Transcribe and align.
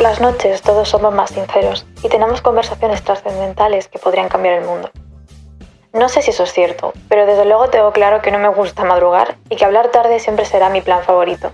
Las 0.00 0.20
noches 0.20 0.62
todos 0.62 0.88
somos 0.88 1.12
más 1.12 1.30
sinceros 1.30 1.84
y 2.04 2.08
tenemos 2.08 2.40
conversaciones 2.40 3.02
trascendentales 3.02 3.88
que 3.88 3.98
podrían 3.98 4.28
cambiar 4.28 4.54
el 4.54 4.64
mundo. 4.64 4.92
No 5.92 6.08
sé 6.08 6.22
si 6.22 6.30
eso 6.30 6.44
es 6.44 6.52
cierto, 6.52 6.92
pero 7.08 7.26
desde 7.26 7.44
luego 7.44 7.68
tengo 7.68 7.90
claro 7.90 8.22
que 8.22 8.30
no 8.30 8.38
me 8.38 8.48
gusta 8.48 8.84
madrugar 8.84 9.36
y 9.50 9.56
que 9.56 9.64
hablar 9.64 9.90
tarde 9.90 10.20
siempre 10.20 10.44
será 10.44 10.70
mi 10.70 10.82
plan 10.82 11.02
favorito. 11.02 11.50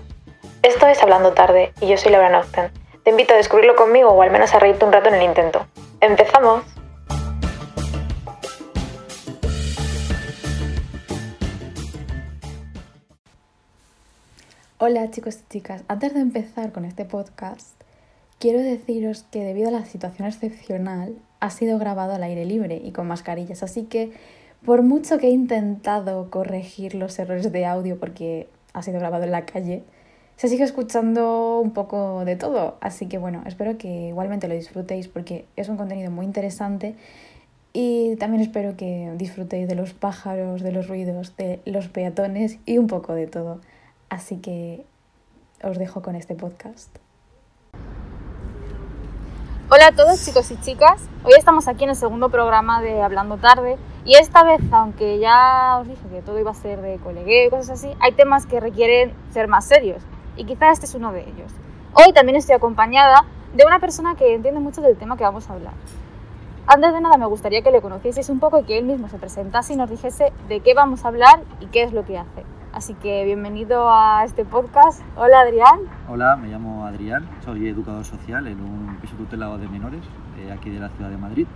Esto 0.61 0.85
es 0.85 1.01
Hablando 1.01 1.33
Tarde 1.33 1.73
y 1.81 1.87
yo 1.87 1.97
soy 1.97 2.11
Laura 2.11 2.29
Nocten. 2.29 2.71
Te 3.03 3.09
invito 3.09 3.33
a 3.33 3.37
descubrirlo 3.37 3.75
conmigo 3.75 4.09
o 4.09 4.21
al 4.21 4.29
menos 4.29 4.53
a 4.53 4.59
reírte 4.59 4.85
un 4.85 4.93
rato 4.93 5.09
en 5.09 5.15
el 5.15 5.23
intento. 5.23 5.65
¡Empezamos! 5.99 6.63
Hola 14.77 15.09
chicos 15.09 15.37
y 15.37 15.51
chicas, 15.51 15.81
antes 15.87 16.13
de 16.13 16.19
empezar 16.19 16.71
con 16.71 16.85
este 16.85 17.05
podcast, 17.05 17.84
quiero 18.39 18.59
deciros 18.59 19.25
que 19.31 19.43
debido 19.43 19.69
a 19.69 19.71
la 19.71 19.85
situación 19.85 20.27
excepcional 20.27 21.15
ha 21.39 21.49
sido 21.49 21.77
grabado 21.79 22.13
al 22.13 22.23
aire 22.23 22.45
libre 22.45 22.81
y 22.83 22.91
con 22.91 23.07
mascarillas, 23.07 23.63
así 23.63 23.83
que 23.83 24.11
por 24.65 24.81
mucho 24.81 25.17
que 25.17 25.27
he 25.27 25.31
intentado 25.31 26.29
corregir 26.31 26.95
los 26.95 27.17
errores 27.19 27.51
de 27.51 27.65
audio 27.65 27.99
porque 27.99 28.47
ha 28.73 28.81
sido 28.81 28.99
grabado 28.99 29.23
en 29.25 29.31
la 29.31 29.45
calle, 29.45 29.83
se 30.37 30.49
sigue 30.49 30.63
escuchando 30.63 31.59
un 31.59 31.71
poco 31.71 32.25
de 32.25 32.35
todo, 32.35 32.77
así 32.81 33.07
que 33.07 33.17
bueno, 33.17 33.43
espero 33.45 33.77
que 33.77 34.07
igualmente 34.09 34.47
lo 34.47 34.55
disfrutéis 34.55 35.07
porque 35.07 35.45
es 35.55 35.69
un 35.69 35.77
contenido 35.77 36.11
muy 36.11 36.25
interesante 36.25 36.95
y 37.77 38.15
también 38.15 38.41
espero 38.41 38.77
que 38.77 39.11
disfrutéis 39.17 39.67
de 39.67 39.75
los 39.75 39.93
pájaros, 39.93 40.61
de 40.61 40.71
los 40.71 40.87
ruidos, 40.87 41.35
de 41.35 41.59
los 41.65 41.89
peatones 41.89 42.57
y 42.65 42.77
un 42.77 42.87
poco 42.87 43.13
de 43.13 43.27
todo. 43.27 43.59
Así 44.07 44.37
que 44.37 44.85
os 45.61 45.77
dejo 45.77 46.01
con 46.01 46.15
este 46.15 46.35
podcast. 46.35 47.04
Hola 49.75 49.87
a 49.87 49.91
todos 49.91 50.23
chicos 50.23 50.49
y 50.51 50.61
chicas, 50.61 51.01
hoy 51.25 51.33
estamos 51.37 51.67
aquí 51.67 51.83
en 51.83 51.89
el 51.89 51.97
segundo 51.97 52.29
programa 52.29 52.81
de 52.81 53.01
Hablando 53.01 53.35
Tarde 53.35 53.77
y 54.05 54.15
esta 54.15 54.41
vez, 54.45 54.61
aunque 54.71 55.19
ya 55.19 55.79
os 55.81 55.87
dije 55.89 56.07
que 56.07 56.21
todo 56.21 56.39
iba 56.39 56.51
a 56.51 56.53
ser 56.53 56.79
de 56.79 56.97
colegueo 56.99 57.47
y 57.47 57.49
cosas 57.49 57.71
así, 57.71 57.91
hay 57.99 58.13
temas 58.13 58.45
que 58.45 58.61
requieren 58.61 59.13
ser 59.33 59.49
más 59.49 59.65
serios 59.65 60.01
y 60.37 60.45
quizá 60.45 60.71
este 60.71 60.85
es 60.85 60.95
uno 60.95 61.11
de 61.11 61.23
ellos. 61.23 61.51
Hoy 61.93 62.13
también 62.13 62.37
estoy 62.37 62.55
acompañada 62.55 63.25
de 63.53 63.65
una 63.65 63.79
persona 63.79 64.15
que 64.15 64.35
entiende 64.35 64.61
mucho 64.61 64.79
del 64.79 64.95
tema 64.95 65.17
que 65.17 65.25
vamos 65.25 65.49
a 65.49 65.53
hablar. 65.55 65.73
Antes 66.67 66.93
de 66.93 67.01
nada 67.01 67.17
me 67.17 67.25
gustaría 67.25 67.61
que 67.61 67.71
le 67.71 67.81
conocieseis 67.81 68.29
un 68.29 68.39
poco 68.39 68.59
y 68.59 68.63
que 68.63 68.77
él 68.77 68.85
mismo 68.85 69.09
se 69.09 69.17
presentase 69.17 69.73
y 69.73 69.75
nos 69.75 69.89
dijese 69.89 70.31
de 70.47 70.61
qué 70.61 70.73
vamos 70.73 71.03
a 71.03 71.09
hablar 71.09 71.41
y 71.59 71.65
qué 71.65 71.83
es 71.83 71.91
lo 71.91 72.05
que 72.05 72.17
hace. 72.17 72.45
Así 72.75 72.93
que 72.93 73.23
bienvenido 73.23 73.89
a 73.89 74.25
este 74.25 74.43
podcast. 74.43 75.01
Hola 75.15 75.39
Adrián. 75.39 75.79
Hola, 76.09 76.35
me 76.35 76.49
llamo 76.49 76.85
Adrián, 76.85 77.25
soy 77.45 77.69
educador 77.69 78.03
social 78.03 78.47
en 78.47 78.59
un 78.59 78.97
piso 78.99 79.15
tutelado 79.15 79.57
de 79.57 79.69
menores 79.69 80.01
eh, 80.37 80.51
aquí 80.51 80.69
de 80.71 80.81
la 80.81 80.89
ciudad 80.89 81.09
de 81.09 81.15
Madrid. 81.15 81.47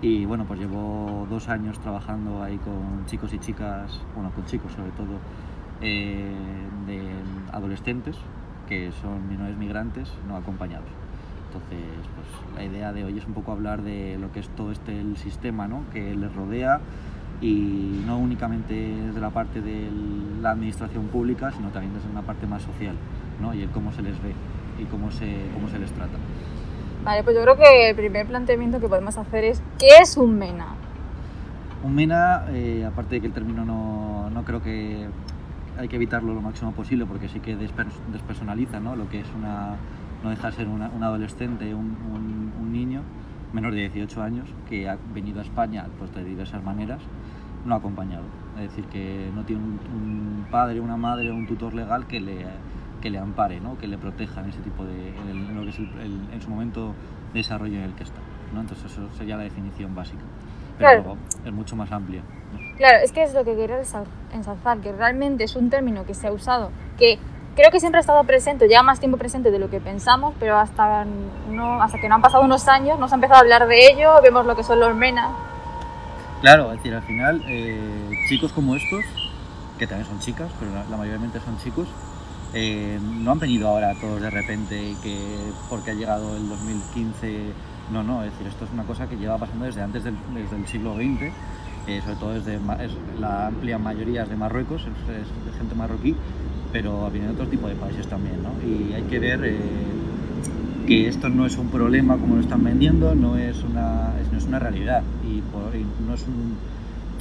Y 0.00 0.24
bueno, 0.24 0.44
pues 0.44 0.58
llevo 0.58 1.28
dos 1.30 1.48
años 1.48 1.78
trabajando 1.78 2.42
ahí 2.42 2.58
con 2.58 3.06
chicos 3.06 3.32
y 3.34 3.38
chicas, 3.38 4.00
bueno, 4.16 4.32
con 4.34 4.44
chicos 4.46 4.72
sobre 4.72 4.90
todo, 4.90 5.20
eh, 5.80 6.34
de 6.88 7.02
adolescentes 7.52 8.16
que 8.68 8.90
son 9.00 9.28
menores 9.28 9.56
migrantes 9.56 10.12
no 10.26 10.36
acompañados. 10.36 10.88
Entonces, 11.46 11.86
pues 12.16 12.56
la 12.56 12.64
idea 12.64 12.92
de 12.92 13.04
hoy 13.04 13.16
es 13.16 13.26
un 13.26 13.34
poco 13.34 13.52
hablar 13.52 13.82
de 13.82 14.18
lo 14.18 14.32
que 14.32 14.40
es 14.40 14.48
todo 14.48 14.72
este 14.72 15.00
el 15.00 15.16
sistema 15.18 15.68
¿no? 15.68 15.84
que 15.92 16.16
les 16.16 16.34
rodea 16.34 16.80
y 17.42 18.02
no 18.06 18.18
únicamente 18.18 18.72
desde 18.74 19.20
la 19.20 19.30
parte 19.30 19.60
de 19.60 19.88
la 20.42 20.50
administración 20.50 21.06
pública, 21.06 21.52
sino 21.52 21.68
también 21.70 21.94
desde 21.94 22.10
una 22.10 22.22
parte 22.22 22.46
más 22.46 22.62
social, 22.62 22.96
¿no? 23.40 23.54
y 23.54 23.62
el 23.62 23.70
cómo 23.70 23.92
se 23.92 24.02
les 24.02 24.20
ve 24.22 24.32
y 24.78 24.84
cómo 24.84 25.10
se, 25.10 25.48
cómo 25.54 25.68
se 25.68 25.78
les 25.78 25.90
trata. 25.92 26.18
Vale, 27.04 27.22
pues 27.22 27.36
yo 27.36 27.42
creo 27.42 27.56
que 27.56 27.90
el 27.90 27.96
primer 27.96 28.26
planteamiento 28.26 28.80
que 28.80 28.88
podemos 28.88 29.16
hacer 29.16 29.44
es 29.44 29.62
¿qué 29.78 29.98
es 30.00 30.16
un 30.16 30.38
MENA? 30.38 30.74
Un 31.82 31.94
MENA, 31.94 32.46
eh, 32.50 32.84
aparte 32.86 33.16
de 33.16 33.20
que 33.20 33.26
el 33.28 33.32
término 33.32 33.64
no, 33.64 34.30
no, 34.30 34.44
creo 34.44 34.62
que 34.62 35.08
hay 35.78 35.88
que 35.88 35.96
evitarlo 35.96 36.34
lo 36.34 36.40
máximo 36.40 36.72
posible 36.72 37.06
porque 37.06 37.28
sí 37.28 37.40
que 37.40 37.56
despersonaliza 37.56 38.78
¿no? 38.78 38.94
lo 38.94 39.08
que 39.08 39.20
es 39.20 39.26
una, 39.36 39.76
no 40.22 40.30
deja 40.30 40.50
de 40.50 40.56
ser 40.56 40.68
una, 40.68 40.90
un 40.90 41.02
adolescente, 41.02 41.74
un, 41.74 41.96
un, 42.12 42.52
un 42.60 42.72
niño 42.72 43.02
menor 43.52 43.72
de 43.72 43.80
18 43.88 44.22
años 44.22 44.48
que 44.68 44.88
ha 44.88 44.96
venido 45.12 45.40
a 45.40 45.42
España 45.42 45.86
pues, 45.98 46.14
de 46.14 46.24
diversas 46.24 46.62
maneras 46.62 47.00
no 47.64 47.74
acompañado. 47.74 48.24
Es 48.56 48.70
decir, 48.70 48.84
que 48.86 49.30
no 49.34 49.44
tiene 49.44 49.62
un, 49.62 50.46
padre, 50.50 50.80
una 50.80 50.96
madre 50.96 51.30
o 51.30 51.34
un 51.34 51.46
tutor 51.46 51.74
legal 51.74 52.06
que 52.06 52.20
le, 52.20 52.46
que 53.00 53.10
le 53.10 53.18
ampare, 53.18 53.60
¿no? 53.60 53.78
que 53.78 53.86
le 53.86 53.98
proteja 53.98 54.40
en 54.40 54.50
ese 54.50 54.60
tipo 54.60 54.84
de. 54.84 55.08
en, 55.08 55.56
lo 55.56 55.62
que 55.62 55.70
es 55.70 55.78
el, 55.78 56.20
en 56.32 56.40
su 56.42 56.50
momento 56.50 56.94
de 57.32 57.40
desarrollo 57.40 57.76
en 57.76 57.84
el 57.84 57.94
que 57.94 58.04
está. 58.04 58.20
¿no? 58.52 58.60
Entonces, 58.60 58.92
eso 58.92 59.08
sería 59.16 59.36
la 59.36 59.44
definición 59.44 59.94
básica. 59.94 60.22
Pero 60.78 60.88
Claro. 60.90 61.02
luego 61.02 61.18
es 61.44 61.52
mucho 61.52 61.76
más 61.76 61.90
amplia. 61.92 62.22
Claro, 62.76 62.98
es 63.02 63.12
que 63.12 63.22
es 63.22 63.34
lo 63.34 63.44
que 63.44 63.54
quería 63.54 63.78
ensalzar, 64.32 64.78
que 64.78 64.92
realmente 64.92 65.44
es 65.44 65.56
un 65.56 65.70
término 65.70 66.04
que 66.04 66.14
se 66.14 66.26
ha 66.26 66.32
usado, 66.32 66.70
que 66.98 67.18
creo 67.54 67.70
que 67.70 67.80
siempre 67.80 67.98
ha 67.98 68.00
estado 68.00 68.24
presente, 68.24 68.66
lleva 68.68 68.82
más 68.82 68.98
tiempo 68.98 69.18
presente 69.18 69.50
de 69.50 69.58
lo 69.58 69.70
que 69.70 69.80
pensamos, 69.80 70.34
pero 70.40 70.56
hasta, 70.58 71.04
no, 71.50 71.82
hasta 71.82 72.00
que 72.00 72.08
no 72.08 72.16
han 72.16 72.22
pasado 72.22 72.44
unos 72.44 72.68
años 72.68 72.98
no 72.98 73.08
se 73.08 73.14
ha 73.14 73.16
empezado 73.16 73.38
a 73.38 73.40
hablar 73.42 73.66
de 73.68 73.86
ello, 73.92 74.20
vemos 74.22 74.46
lo 74.46 74.56
que 74.56 74.62
son 74.62 74.80
los 74.80 74.94
MENA. 74.94 75.30
Claro, 76.42 76.72
es 76.72 76.78
decir, 76.78 76.92
al 76.92 77.04
final, 77.04 77.40
eh, 77.46 78.10
chicos 78.28 78.52
como 78.52 78.74
estos, 78.74 79.04
que 79.78 79.86
también 79.86 80.08
son 80.08 80.18
chicas, 80.18 80.50
pero 80.58 80.72
la, 80.72 80.82
la 80.90 80.96
mayoritariamente 80.96 81.38
son 81.38 81.56
chicos, 81.58 81.86
eh, 82.52 82.98
no 83.00 83.30
han 83.30 83.38
venido 83.38 83.68
ahora 83.68 83.94
todos 84.00 84.20
de 84.20 84.28
repente 84.28 84.96
que 85.04 85.20
porque 85.70 85.92
ha 85.92 85.94
llegado 85.94 86.36
el 86.36 86.48
2015, 86.48 87.44
no, 87.92 88.02
no, 88.02 88.24
es 88.24 88.32
decir, 88.32 88.48
esto 88.48 88.64
es 88.64 88.72
una 88.72 88.82
cosa 88.82 89.08
que 89.08 89.16
lleva 89.16 89.38
pasando 89.38 89.66
desde 89.66 89.82
antes 89.82 90.02
del, 90.02 90.16
desde 90.34 90.56
el 90.56 90.66
siglo 90.66 90.96
XX, 90.96 91.30
eh, 91.86 92.00
sobre 92.02 92.16
todo 92.16 92.32
desde 92.32 92.58
la 93.20 93.46
amplia 93.46 93.78
mayoría 93.78 94.24
es 94.24 94.28
de 94.28 94.34
Marruecos, 94.34 94.82
es, 94.82 95.46
de 95.46 95.58
gente 95.58 95.76
marroquí, 95.76 96.16
pero 96.72 97.08
vienen 97.10 97.36
de 97.36 97.40
otro 97.40 97.46
tipo 97.46 97.68
de 97.68 97.76
países 97.76 98.08
también, 98.08 98.42
¿no? 98.42 98.50
Y 98.66 98.94
hay 98.94 99.02
que 99.02 99.20
ver 99.20 99.44
que 100.86 101.08
esto 101.08 101.28
no 101.28 101.46
es 101.46 101.56
un 101.56 101.68
problema 101.68 102.16
como 102.16 102.36
lo 102.36 102.40
están 102.40 102.64
vendiendo, 102.64 103.14
no 103.14 103.36
es 103.36 103.62
una, 103.62 104.12
no 104.30 104.38
es 104.38 104.44
una 104.44 104.58
realidad 104.58 105.02
y, 105.24 105.42
no, 106.06 106.14
es 106.14 106.26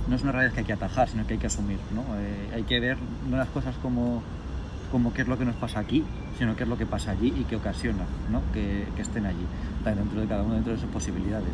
no 0.08 0.16
es 0.16 0.24
una 0.24 0.32
realidad 0.32 0.54
que 0.54 0.60
hay 0.60 0.66
que 0.66 0.74
atajar, 0.74 1.10
sino 1.10 1.26
que 1.26 1.34
hay 1.34 1.40
que 1.40 1.48
asumir. 1.48 1.78
¿no? 1.94 2.02
Eh, 2.20 2.56
hay 2.56 2.64
que 2.64 2.80
ver 2.80 2.98
no 3.30 3.38
las 3.38 3.50
cosas 3.50 3.76
como, 3.82 4.22
como 4.92 5.14
qué 5.14 5.22
es 5.22 5.28
lo 5.28 5.38
que 5.38 5.46
nos 5.46 5.56
pasa 5.56 5.80
aquí, 5.80 6.04
sino 6.38 6.56
qué 6.56 6.64
es 6.64 6.70
lo 6.70 6.78
que 6.78 6.86
pasa 6.86 7.12
allí 7.12 7.34
y 7.36 7.44
qué 7.44 7.56
ocasiona 7.56 8.06
¿no? 8.32 8.42
que, 8.54 8.88
que 8.96 9.02
estén 9.02 9.26
allí, 9.26 9.46
dentro 9.84 10.22
de 10.22 10.28
cada 10.28 10.44
uno, 10.44 10.56
dentro 10.56 10.74
de 10.74 10.80
sus 10.80 10.90
posibilidades. 10.90 11.50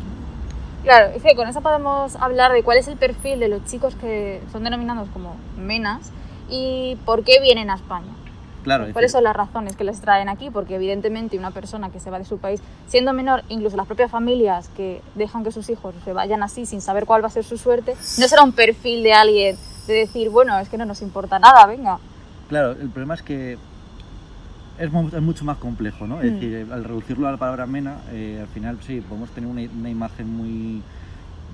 Claro, 0.84 1.12
es 1.14 1.36
con 1.36 1.48
eso 1.48 1.60
podemos 1.60 2.16
hablar 2.16 2.52
de 2.52 2.62
cuál 2.62 2.78
es 2.78 2.88
el 2.88 2.96
perfil 2.96 3.40
de 3.40 3.48
los 3.48 3.64
chicos 3.64 3.94
que 3.96 4.40
son 4.52 4.64
denominados 4.64 5.08
como 5.10 5.36
MENAs 5.58 6.12
y 6.48 6.96
por 7.04 7.24
qué 7.24 7.40
vienen 7.40 7.68
a 7.68 7.74
España. 7.74 8.12
Claro, 8.68 8.84
es 8.86 8.92
¿Cuáles 8.92 9.10
decir, 9.12 9.18
son 9.18 9.24
las 9.24 9.34
razones 9.34 9.76
que 9.76 9.84
les 9.84 10.00
traen 10.00 10.28
aquí? 10.28 10.50
Porque 10.50 10.74
evidentemente 10.76 11.38
una 11.38 11.50
persona 11.50 11.90
que 11.90 12.00
se 12.00 12.10
va 12.10 12.18
de 12.18 12.24
su 12.26 12.38
país 12.38 12.60
siendo 12.86 13.12
menor, 13.14 13.42
incluso 13.48 13.76
las 13.76 13.86
propias 13.86 14.10
familias 14.10 14.68
que 14.76 15.00
dejan 15.14 15.42
que 15.42 15.50
sus 15.52 15.68
hijos 15.70 15.94
se 16.04 16.12
vayan 16.12 16.42
así 16.42 16.66
sin 16.66 16.80
saber 16.82 17.06
cuál 17.06 17.22
va 17.22 17.28
a 17.28 17.30
ser 17.30 17.44
su 17.44 17.56
suerte, 17.56 17.94
no 18.18 18.28
será 18.28 18.42
un 18.42 18.52
perfil 18.52 19.02
de 19.02 19.12
alguien 19.14 19.56
de 19.86 19.94
decir, 19.94 20.28
bueno, 20.28 20.58
es 20.58 20.68
que 20.68 20.76
no 20.76 20.84
nos 20.84 21.00
importa 21.02 21.38
nada, 21.38 21.64
venga. 21.66 21.98
Claro, 22.50 22.72
el 22.72 22.88
problema 22.90 23.14
es 23.14 23.22
que 23.22 23.56
es, 24.78 24.92
mu- 24.92 25.08
es 25.08 25.22
mucho 25.22 25.44
más 25.44 25.56
complejo, 25.58 26.06
¿no? 26.06 26.20
Es 26.20 26.30
Mm. 26.30 26.34
decir, 26.34 26.66
al 26.70 26.84
reducirlo 26.84 27.26
a 27.26 27.32
la 27.32 27.36
palabra 27.38 27.66
mena, 27.66 27.98
eh, 28.12 28.38
al 28.40 28.48
final 28.48 28.78
sí, 28.86 29.00
podemos 29.00 29.30
tener 29.30 29.50
una, 29.50 29.62
una 29.78 29.90
imagen 29.90 30.28
muy, 30.36 30.82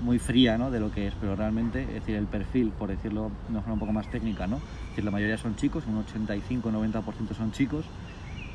muy 0.03 0.19
fría, 0.19 0.59
¿no? 0.59 0.71
De 0.71 0.81
lo 0.81 0.91
que 0.91 1.09
es, 1.09 1.15
pero 1.21 1.37
realmente, 1.37 1.83
es 1.83 1.95
decir, 1.95 2.17
el 2.17 2.27
perfil, 2.27 2.71
por 2.71 2.89
decirlo 2.89 3.31
de 3.47 3.53
una 3.53 3.61
forma 3.61 3.75
un 3.75 3.81
poco 3.81 3.93
más 3.93 4.09
técnica, 4.11 4.47
¿no? 4.47 4.57
Es 4.57 4.89
decir, 4.91 5.05
la 5.05 5.11
mayoría 5.11 5.39
son 5.39 5.57
chicos, 5.57 5.85
un 5.87 6.05
85-90% 6.05 7.35
son 7.35 7.53
chicos, 7.53 7.85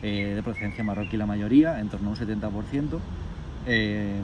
eh, 0.01 0.33
de 0.36 0.44
procedencia 0.44 0.83
marroquí 0.83 1.18
la 1.18 1.25
mayoría, 1.25 1.80
en 1.80 1.89
torno 1.89 2.09
a 2.09 2.12
un 2.12 2.18
70%, 2.18 3.00
eh, 3.65 4.19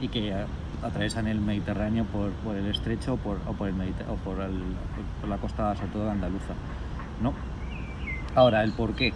y 0.00 0.08
que 0.08 0.34
atraviesan 0.82 1.26
el 1.26 1.40
Mediterráneo 1.40 2.04
por, 2.04 2.56
el 2.56 2.66
estrecho 2.66 3.14
o 3.14 3.16
por, 3.16 3.36
el 3.36 3.74
o 4.08 4.14
por, 4.16 5.28
la 5.28 5.38
costa, 5.38 5.74
sobre 5.76 5.92
todo 5.92 6.10
andaluza, 6.10 6.54
¿no? 7.22 7.32
Ahora, 8.34 8.62
el 8.62 8.72
por 8.72 8.94
qué. 8.94 9.12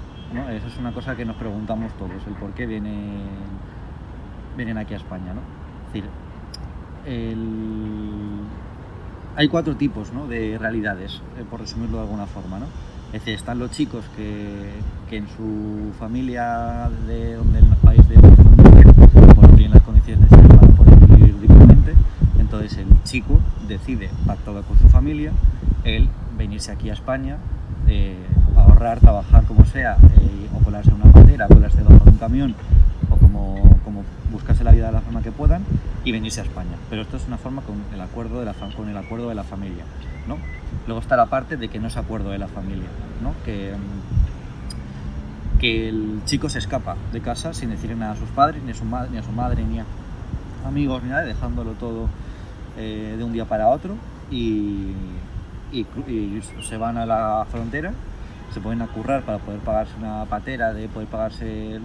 Eso 0.53 0.67
es 0.69 0.79
una 0.79 0.93
cosa 0.93 1.17
que 1.17 1.25
nos 1.25 1.37
preguntamos 1.37 1.93
todos, 1.95 2.25
el 2.27 2.35
por 2.35 2.53
qué 2.53 2.65
vienen, 2.67 3.21
vienen 4.57 4.79
aquí 4.79 4.95
a 4.95 4.99
España, 4.99 5.35
¿no? 5.35 5.41
El- 7.07 8.41
hay 9.37 9.49
cuatro 9.49 9.77
tipos 9.77 10.13
¿no? 10.13 10.27
de 10.27 10.59
realidades, 10.59 11.23
eh, 11.39 11.45
por 11.49 11.61
resumirlo 11.61 11.99
de 11.99 12.03
alguna 12.05 12.27
forma, 12.27 12.59
¿no? 12.59 12.67
Es 13.07 13.13
decir, 13.21 13.35
están 13.35 13.59
los 13.59 13.71
chicos 13.71 14.05
que, 14.17 14.71
que 15.09 15.17
en 15.17 15.27
su 15.29 15.93
familia 15.99 16.89
de 17.07 17.35
donde 17.35 17.59
el 17.59 17.67
país 17.83 18.07
de 18.09 18.19
origen 18.19 18.47
pues 19.35 19.49
tienen 19.57 19.73
las 19.73 19.83
condiciones 19.83 20.29
para 20.29 20.61
poder 20.77 20.97
vivir 21.09 21.41
dignamente, 21.41 21.95
entonces 22.39 22.79
el 22.79 22.87
chico 23.05 23.41
decide, 23.67 24.11
pactado 24.27 24.63
con 24.63 24.79
su 24.79 24.89
familia, 24.89 25.33
el 25.85 26.09
venirse 26.39 26.71
aquí 26.71 26.89
a 26.91 26.93
España, 26.93 27.39
eh, 27.89 28.15
ahorrar, 28.57 29.01
trabajar 29.01 29.43
como 29.45 29.65
sea, 29.65 29.97
eh, 30.21 30.49
o 30.55 30.63
colarse 30.63 30.91
en 30.91 30.97
una 31.03 31.11
patera, 31.13 31.49
colarse 31.49 31.79
debajo 31.79 32.05
de 32.05 32.11
un 32.11 32.17
camión, 32.19 32.55
o 33.11 33.17
como, 33.17 33.79
como 33.85 34.05
buscarse 34.33 34.65
la 34.65 34.73
vida 34.73 34.87
de 34.87 34.93
la 34.93 35.01
forma 35.01 35.23
que 35.23 35.33
puedan 35.33 35.63
y 36.05 36.13
venirse 36.13 36.41
a 36.41 36.45
España. 36.45 36.77
Pero 36.89 37.03
esto 37.03 37.17
es 37.17 37.27
una 37.27 37.37
forma 37.39 37.63
con 37.63 37.77
el 37.93 38.01
acuerdo 38.01 38.39
de 38.41 38.47
la, 38.47 38.55
con 38.55 38.89
el 38.89 38.97
acuerdo 38.97 39.29
de 39.29 39.35
la 39.35 39.45
familia. 39.45 39.85
¿no? 40.29 40.37
Luego 40.87 41.01
está 41.01 41.17
la 41.17 41.27
parte 41.27 41.57
de 41.57 41.69
que 41.69 41.79
no 41.79 41.89
es 41.89 41.97
acuerdo 41.97 42.31
de 42.31 42.39
la 42.39 42.49
familia, 42.49 42.89
¿no? 43.23 43.35
que, 43.45 43.75
que 45.59 45.89
el 45.89 46.21
chico 46.25 46.49
se 46.49 46.59
escapa 46.59 46.97
de 47.13 47.21
casa 47.21 47.53
sin 47.53 47.71
decirle 47.71 47.97
nada 47.97 48.13
a 48.13 48.17
sus 48.17 48.29
padres, 48.31 48.63
ni 48.63 48.71
a 48.71 48.75
su, 48.75 48.85
ma- 48.85 49.07
ni 49.11 49.19
a 49.19 49.23
su 49.23 49.33
madre, 49.33 49.63
ni 49.65 49.79
a 49.79 49.85
amigos, 50.67 51.03
ni 51.03 51.11
nada, 51.11 51.23
dejándolo 51.23 51.73
todo 51.73 52.09
eh, 52.79 53.15
de 53.19 53.25
un 53.25 53.33
día 53.33 53.45
para 53.45 53.69
otro 53.69 53.95
y, 54.31 54.93
y 55.73 55.85
se 56.63 56.77
van 56.77 56.97
a 56.97 57.07
la 57.07 57.47
frontera, 57.51 57.93
se 58.53 58.61
ponen 58.61 58.83
a 58.83 58.87
currar 58.89 59.23
para 59.23 59.39
poder 59.39 59.61
pagarse 59.61 59.93
una 59.99 60.25
patera, 60.27 60.73
de 60.73 60.89
poder 60.89 61.09
pagarse 61.09 61.79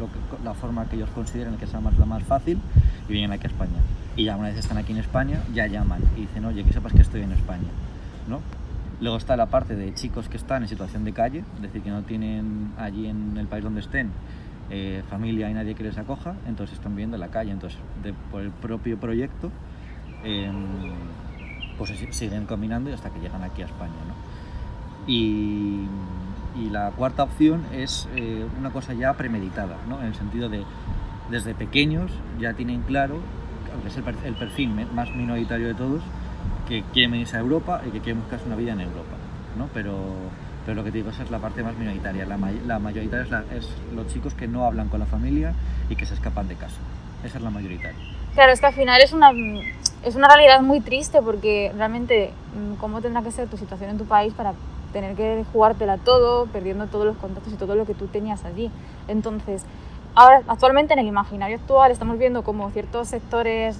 la 0.43 0.53
forma 0.53 0.85
que 0.85 0.95
ellos 0.95 1.09
consideren 1.13 1.57
que 1.57 1.67
sea 1.67 1.79
más, 1.79 1.97
la 1.97 2.05
más 2.05 2.23
fácil 2.23 2.59
y 3.07 3.11
vienen 3.13 3.31
aquí 3.31 3.45
a 3.45 3.49
España. 3.49 3.77
Y 4.15 4.23
ya 4.25 4.35
una 4.35 4.47
vez 4.47 4.57
están 4.57 4.77
aquí 4.77 4.91
en 4.93 4.97
España, 4.99 5.39
ya 5.53 5.67
llaman 5.67 6.01
y 6.17 6.21
dicen, 6.21 6.43
oye, 6.45 6.63
que 6.63 6.73
sepas 6.73 6.93
que 6.93 7.01
estoy 7.01 7.21
en 7.21 7.31
España. 7.33 7.67
¿no? 8.27 8.39
Luego 9.01 9.17
está 9.17 9.35
la 9.35 9.47
parte 9.47 9.75
de 9.75 9.93
chicos 9.93 10.29
que 10.29 10.37
están 10.37 10.63
en 10.63 10.69
situación 10.69 11.03
de 11.03 11.11
calle, 11.13 11.43
es 11.57 11.61
decir, 11.61 11.81
que 11.81 11.89
no 11.89 12.01
tienen 12.03 12.71
allí 12.77 13.07
en 13.07 13.37
el 13.37 13.45
país 13.47 13.63
donde 13.63 13.81
estén 13.81 14.09
eh, 14.71 15.03
familia 15.09 15.49
y 15.49 15.53
nadie 15.53 15.75
que 15.75 15.83
les 15.83 15.97
acoja, 15.97 16.33
entonces 16.47 16.77
están 16.77 16.93
viviendo 16.93 17.17
en 17.17 17.21
la 17.21 17.27
calle. 17.27 17.51
Entonces, 17.51 17.77
por 18.31 18.41
el 18.41 18.49
propio 18.51 18.97
proyecto, 18.97 19.51
eh, 20.23 20.49
pues 21.77 21.91
si- 21.91 22.07
siguen 22.13 22.45
caminando 22.45 22.89
y 22.89 22.93
hasta 22.93 23.09
que 23.09 23.19
llegan 23.19 23.43
aquí 23.43 23.61
a 23.61 23.65
España. 23.65 23.91
¿no? 24.07 25.11
Y, 25.11 25.85
y 26.55 26.69
la 26.69 26.91
cuarta 26.91 27.23
opción 27.23 27.63
es 27.73 28.07
eh, 28.15 28.45
una 28.59 28.69
cosa 28.71 28.93
ya 28.93 29.13
premeditada, 29.13 29.75
¿no? 29.89 29.99
en 29.99 30.07
el 30.07 30.15
sentido 30.15 30.49
de 30.49 30.63
desde 31.29 31.53
pequeños 31.55 32.11
ya 32.39 32.53
tienen 32.53 32.81
claro, 32.81 33.17
aunque 33.73 33.87
es 33.89 33.97
el, 33.97 34.03
el 34.25 34.35
perfil 34.35 34.69
más 34.93 35.09
minoritario 35.15 35.67
de 35.67 35.73
todos, 35.73 36.01
que 36.67 36.83
quieren 36.93 37.11
venirse 37.11 37.35
a 37.37 37.39
Europa 37.39 37.81
y 37.85 37.89
que 37.91 37.99
quieren 37.99 38.21
buscarse 38.21 38.45
una 38.45 38.55
vida 38.55 38.73
en 38.73 38.81
Europa. 38.81 39.15
¿no? 39.57 39.67
Pero, 39.73 39.97
pero 40.65 40.75
lo 40.75 40.83
que 40.83 40.91
te 40.91 40.99
digo, 40.99 41.09
esa 41.09 41.23
es 41.23 41.31
la 41.31 41.39
parte 41.39 41.63
más 41.63 41.75
minoritaria. 41.77 42.25
La, 42.25 42.37
may- 42.37 42.61
la 42.65 42.79
mayoritaria 42.79 43.23
es, 43.25 43.31
la- 43.31 43.43
es 43.55 43.67
los 43.95 44.07
chicos 44.07 44.33
que 44.33 44.47
no 44.47 44.65
hablan 44.65 44.87
con 44.89 44.99
la 44.99 45.05
familia 45.05 45.53
y 45.89 45.95
que 45.95 46.05
se 46.05 46.13
escapan 46.13 46.47
de 46.47 46.55
casa. 46.55 46.77
Esa 47.23 47.37
es 47.39 47.43
la 47.43 47.49
mayoritaria. 47.49 47.97
Claro, 48.33 48.51
es 48.51 48.59
que 48.59 48.65
al 48.67 48.73
final 48.73 49.01
es 49.01 49.13
una, 49.13 49.31
es 50.03 50.15
una 50.15 50.27
realidad 50.27 50.61
muy 50.61 50.79
triste 50.81 51.21
porque 51.21 51.71
realmente 51.75 52.31
mm, 52.55 52.75
cómo 52.75 53.01
tendrá 53.01 53.21
que 53.23 53.31
ser 53.31 53.47
tu 53.47 53.57
situación 53.57 53.89
en 53.91 53.97
tu 53.97 54.05
país 54.05 54.33
para 54.33 54.53
tener 54.95 55.13
que 55.17 55.43
jugártela 55.51 55.97
todo, 55.97 56.45
perdiendo 56.45 56.87
todos 56.87 57.05
los 57.05 57.17
contactos 57.17 57.51
y 57.51 57.57
todo 57.57 57.75
lo 57.75 57.85
que 57.85 57.93
tú 57.93 58.07
tenías 58.07 58.45
allí. 58.45 58.71
Entonces, 59.09 59.65
ahora 60.15 60.41
actualmente 60.47 60.93
en 60.93 60.99
el 60.99 61.07
imaginario 61.07 61.57
actual 61.57 61.91
estamos 61.91 62.17
viendo 62.17 62.43
como 62.43 62.71
ciertos 62.71 63.09
sectores 63.09 63.77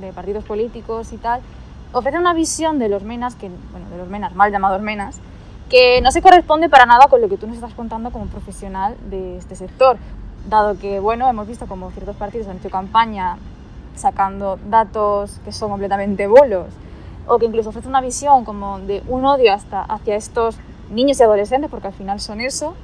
de 0.00 0.12
partidos 0.12 0.42
políticos 0.42 1.12
y 1.12 1.16
tal 1.16 1.42
ofrecen 1.92 2.22
una 2.22 2.34
visión 2.34 2.80
de 2.80 2.88
los 2.88 3.04
menas, 3.04 3.36
que, 3.36 3.48
bueno, 3.70 3.88
de 3.88 3.98
los 3.98 4.08
menas, 4.08 4.34
mal 4.34 4.50
llamados 4.50 4.82
menas, 4.82 5.20
que 5.70 6.00
no 6.00 6.10
se 6.10 6.22
corresponde 6.22 6.68
para 6.68 6.86
nada 6.86 7.06
con 7.06 7.20
lo 7.20 7.28
que 7.28 7.36
tú 7.36 7.46
nos 7.46 7.54
estás 7.54 7.72
contando 7.74 8.10
como 8.10 8.26
profesional 8.26 8.96
de 9.08 9.38
este 9.38 9.54
sector, 9.54 9.96
dado 10.48 10.76
que, 10.76 10.98
bueno, 10.98 11.30
hemos 11.30 11.46
visto 11.46 11.66
como 11.66 11.92
ciertos 11.92 12.16
partidos 12.16 12.48
han 12.48 12.56
hecho 12.56 12.68
campaña 12.68 13.36
sacando 13.94 14.58
datos 14.68 15.40
que 15.44 15.52
son 15.52 15.70
completamente 15.70 16.26
bolos, 16.26 16.66
o 17.28 17.38
que 17.38 17.46
incluso 17.46 17.68
ofrece 17.68 17.88
una 17.88 18.00
visión 18.00 18.44
como 18.44 18.78
de 18.80 19.02
un 19.06 19.24
odio 19.24 19.52
hasta 19.52 19.82
hacia 19.82 20.16
estos 20.16 20.56
niños 20.90 21.20
y 21.20 21.22
adolescentes, 21.22 21.70
porque 21.70 21.88
al 21.88 21.92
final 21.92 22.20
son 22.20 22.40
eso, 22.40 22.74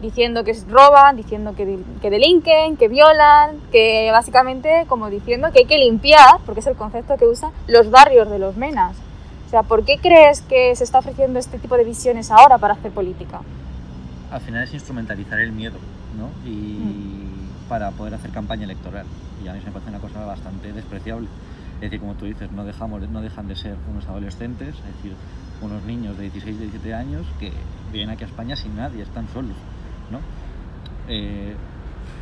diciendo 0.00 0.42
que 0.44 0.56
roban, 0.68 1.16
diciendo 1.16 1.54
que, 1.54 1.78
que 2.00 2.10
delinquen, 2.10 2.76
que 2.76 2.88
violan, 2.88 3.58
que 3.70 4.10
básicamente 4.10 4.84
como 4.88 5.10
diciendo 5.10 5.50
que 5.52 5.60
hay 5.60 5.66
que 5.66 5.78
limpiar, 5.78 6.40
porque 6.44 6.60
es 6.60 6.66
el 6.66 6.74
concepto 6.74 7.16
que 7.16 7.26
usa, 7.26 7.52
los 7.68 7.90
barrios 7.90 8.28
de 8.30 8.38
los 8.38 8.56
menas. 8.56 8.96
O 9.46 9.50
sea, 9.50 9.62
¿por 9.62 9.84
qué 9.84 9.98
crees 9.98 10.40
que 10.40 10.74
se 10.74 10.84
está 10.84 10.98
ofreciendo 10.98 11.38
este 11.38 11.58
tipo 11.58 11.76
de 11.76 11.84
visiones 11.84 12.30
ahora 12.30 12.58
para 12.58 12.74
hacer 12.74 12.90
política? 12.90 13.40
Al 14.30 14.40
final 14.40 14.64
es 14.64 14.72
instrumentalizar 14.72 15.38
el 15.40 15.52
miedo, 15.52 15.76
¿no? 16.16 16.30
Y 16.48 17.12
para 17.68 17.90
poder 17.90 18.14
hacer 18.14 18.30
campaña 18.30 18.64
electoral. 18.64 19.04
Y 19.44 19.48
a 19.48 19.52
mí 19.52 19.60
me 19.64 19.70
parece 19.70 19.90
una 19.90 19.98
cosa 19.98 20.24
bastante 20.24 20.72
despreciable. 20.72 21.28
Es 21.82 21.90
decir, 21.90 21.98
como 22.00 22.14
tú 22.14 22.26
dices, 22.26 22.50
no, 22.52 22.64
dejamos, 22.64 23.08
no 23.10 23.20
dejan 23.20 23.48
de 23.48 23.56
ser 23.56 23.74
unos 23.90 24.06
adolescentes, 24.06 24.68
es 24.76 24.96
decir, 24.96 25.14
unos 25.60 25.82
niños 25.82 26.16
de 26.16 26.22
16, 26.30 26.58
17 26.60 26.94
años 26.94 27.26
que 27.40 27.52
vienen 27.92 28.10
aquí 28.10 28.22
a 28.22 28.28
España 28.28 28.54
sin 28.54 28.76
nadie, 28.76 29.02
están 29.02 29.26
solos, 29.28 29.56
¿no? 30.10 30.20
Eh, 31.08 31.54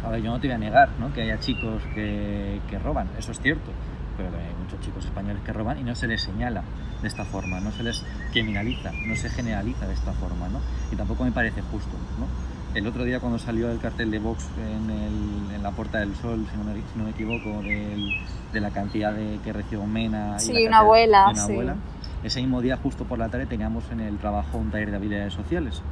a 0.02 0.08
ver, 0.08 0.22
yo 0.22 0.30
no 0.30 0.40
te 0.40 0.46
voy 0.46 0.54
a 0.54 0.58
negar 0.58 0.88
¿no? 0.98 1.12
que 1.12 1.20
haya 1.22 1.38
chicos 1.40 1.82
que, 1.94 2.58
que 2.70 2.78
roban, 2.78 3.08
eso 3.18 3.32
es 3.32 3.40
cierto, 3.40 3.70
pero 4.16 4.30
también 4.30 4.50
hay 4.50 4.62
muchos 4.64 4.80
chicos 4.80 5.04
españoles 5.04 5.42
que 5.44 5.52
roban 5.52 5.78
y 5.78 5.82
no 5.82 5.94
se 5.94 6.06
les 6.06 6.22
señala 6.22 6.62
de 7.02 7.08
esta 7.08 7.24
forma, 7.26 7.60
no 7.60 7.70
se 7.70 7.82
les 7.82 8.02
criminaliza, 8.32 8.92
no 9.06 9.14
se 9.14 9.28
generaliza 9.28 9.86
de 9.86 9.92
esta 9.92 10.12
forma, 10.14 10.48
¿no? 10.48 10.60
Y 10.90 10.96
tampoco 10.96 11.24
me 11.24 11.32
parece 11.32 11.60
justo, 11.70 11.92
¿no? 12.18 12.26
El 12.74 12.86
otro 12.86 13.04
día 13.04 13.20
cuando 13.20 13.38
salió 13.38 13.70
el 13.70 13.78
cartel 13.78 14.10
de 14.10 14.18
Vox 14.20 14.46
en, 14.56 14.88
el- 14.90 15.54
en 15.56 15.62
la 15.62 15.72
Puerta 15.72 15.98
del 15.98 16.14
Sol, 16.16 16.46
si 16.50 16.56
no 16.56 16.64
me, 16.64 16.74
si 16.76 16.98
no 16.98 17.04
me 17.04 17.10
equivoco, 17.10 17.60
del- 17.62 18.14
de 18.52 18.60
la 18.60 18.70
cantidad 18.70 19.12
de, 19.12 19.38
que 19.44 19.52
recibió 19.52 19.86
Mena 19.86 20.36
y 20.38 20.40
Sí, 20.40 20.52
la 20.52 20.68
una 20.68 20.78
abuela, 20.78 21.24
de 21.26 21.32
una 21.32 21.42
sí. 21.46 21.52
abuela, 21.52 21.76
ese 22.24 22.40
mismo 22.40 22.60
día 22.60 22.76
justo 22.76 23.04
por 23.04 23.18
la 23.18 23.28
tarde 23.28 23.46
teníamos 23.46 23.84
en 23.90 24.00
el 24.00 24.18
trabajo 24.18 24.58
un 24.58 24.70
taller 24.70 24.90
de 24.90 24.96
habilidades 24.96 25.32
sociales 25.34 25.82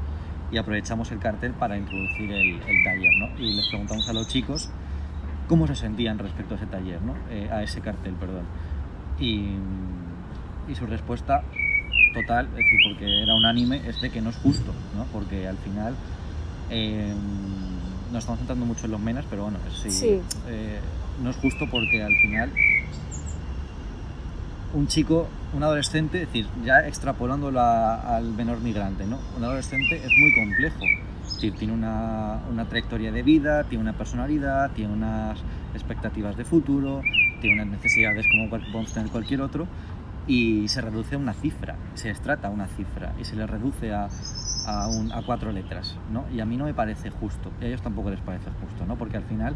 y 0.51 0.59
aprovechamos 0.59 1.11
el 1.13 1.19
cartel 1.19 1.53
para 1.53 1.77
introducir 1.77 2.31
el, 2.33 2.61
el 2.63 2.85
taller, 2.85 3.13
¿no? 3.19 3.29
Y 3.39 3.55
les 3.55 3.69
preguntamos 3.69 4.09
a 4.09 4.13
los 4.13 4.29
chicos 4.29 4.71
cómo 5.47 5.67
se 5.67 5.75
sentían 5.77 6.19
respecto 6.19 6.55
a 6.55 6.57
ese 6.57 6.67
taller, 6.67 7.01
¿no? 7.03 7.15
Eh, 7.31 7.49
a 7.53 7.63
ese 7.63 7.81
cartel, 7.81 8.15
perdón. 8.15 8.45
Y, 9.19 9.51
y 10.69 10.75
su 10.75 10.87
respuesta 10.87 11.43
total, 12.15 12.47
es 12.51 12.57
decir, 12.57 12.79
porque 12.91 13.23
era 13.23 13.35
unánime, 13.35 13.81
es 13.87 14.01
de 14.01 14.11
que 14.11 14.21
no 14.21 14.31
es 14.31 14.37
justo, 14.37 14.73
¿no? 14.97 15.05
Porque 15.13 15.47
al 15.47 15.57
final 15.59 15.95
eh, 16.71 17.15
nos 18.13 18.21
estamos 18.21 18.39
centrando 18.41 18.67
mucho 18.67 18.87
en 18.87 18.93
los 18.93 19.01
menas, 19.01 19.25
pero 19.29 19.45
bueno, 19.45 19.59
sí, 19.75 19.91
Sí. 19.91 20.21
eh, 20.49 20.81
no 21.23 21.31
es 21.31 21.37
justo 21.37 21.67
porque 21.71 22.03
al 22.03 22.15
final 22.17 22.51
un 24.75 24.87
chico, 24.87 25.29
un 25.55 25.63
adolescente, 25.63 26.23
es 26.23 26.27
decir, 26.29 26.47
ya 26.65 26.87
extrapolándolo 26.87 27.59
a- 27.61 28.17
al 28.17 28.33
menor 28.35 28.61
migrante, 28.61 29.07
¿no? 29.07 29.19
Un 29.37 29.45
adolescente 29.45 29.97
es 30.05 30.13
muy 30.19 30.33
complejo. 30.35 30.85
Es 31.27 31.35
decir, 31.35 31.55
tiene 31.55 31.73
una, 31.73 32.41
una 32.51 32.65
trayectoria 32.67 33.13
de 33.13 33.23
vida, 33.23 33.65
tiene 33.65 33.83
una 33.83 33.93
personalidad, 33.95 34.71
tiene 34.73 34.93
unas 34.93 35.39
expectativas 35.73 36.37
de 36.37 36.45
futuro, 36.45 37.01
tiene 37.41 37.63
unas 37.63 37.69
necesidades 37.79 38.27
como 38.29 38.49
podemos 38.51 38.93
tener 38.93 39.09
cualquier 39.11 39.41
otro 39.41 39.67
y 40.27 40.69
se 40.69 40.81
reduce 40.83 41.15
a 41.15 41.19
una 41.19 41.33
cifra, 41.33 41.77
se 41.95 42.11
extrata 42.11 42.49
a 42.49 42.51
una 42.51 42.67
cifra 42.67 43.15
y 43.21 43.25
se 43.25 43.37
le 43.37 43.47
reduce 43.47 43.95
a, 43.95 44.09
a 44.67 45.23
cuatro 45.25 45.53
letras, 45.53 45.95
¿no? 46.13 46.25
Y 46.35 46.41
a 46.41 46.45
mí 46.45 46.57
no 46.59 46.65
me 46.65 46.75
parece 46.75 47.09
justo, 47.11 47.51
y 47.61 47.65
a 47.65 47.69
ellos 47.69 47.81
tampoco 47.81 48.11
les 48.11 48.21
parece 48.21 48.51
justo, 48.61 48.85
¿no? 48.85 48.97
Porque 48.97 49.17
al 49.17 49.23
final 49.25 49.55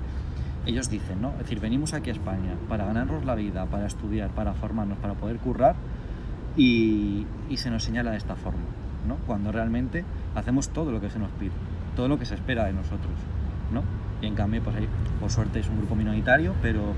ellos 0.67 0.91
dicen, 0.91 1.21
¿no? 1.21 1.31
Es 1.33 1.39
decir, 1.39 1.61
venimos 1.61 1.95
aquí 1.95 2.11
a 2.11 2.13
España 2.13 2.55
para 2.69 2.85
ganarnos 2.87 3.25
la 3.25 3.35
vida, 3.35 3.67
para 3.67 3.87
estudiar, 3.87 4.31
para 4.31 4.55
formarnos, 4.55 4.99
para 4.99 5.15
poder 5.15 5.39
currar 5.39 5.75
y, 6.57 7.27
y 7.49 7.57
se 7.57 7.71
nos 7.71 7.83
señala 7.83 8.13
de 8.13 8.19
esta 8.19 8.37
forma, 8.37 8.61
¿no? 9.07 9.17
Cuando 9.27 9.51
realmente 9.53 10.05
hacemos 10.35 10.69
todo 10.69 10.93
lo 10.93 11.01
que 11.01 11.11
se 11.11 11.19
nos 11.19 11.31
pide, 11.33 11.53
todo 11.97 12.09
lo 12.09 12.19
que 12.19 12.27
se 12.27 12.35
espera 12.35 12.65
de 12.65 12.73
nosotros, 12.73 13.13
¿no? 13.73 13.83
Y 14.21 14.27
en 14.27 14.35
cambio, 14.35 14.63
pues 14.63 14.77
ahí, 14.77 14.89
por 15.21 15.31
suerte 15.31 15.61
es 15.61 15.69
un 15.69 15.79
grupo 15.79 15.97
minoritario, 15.97 16.55
pero 16.63 16.95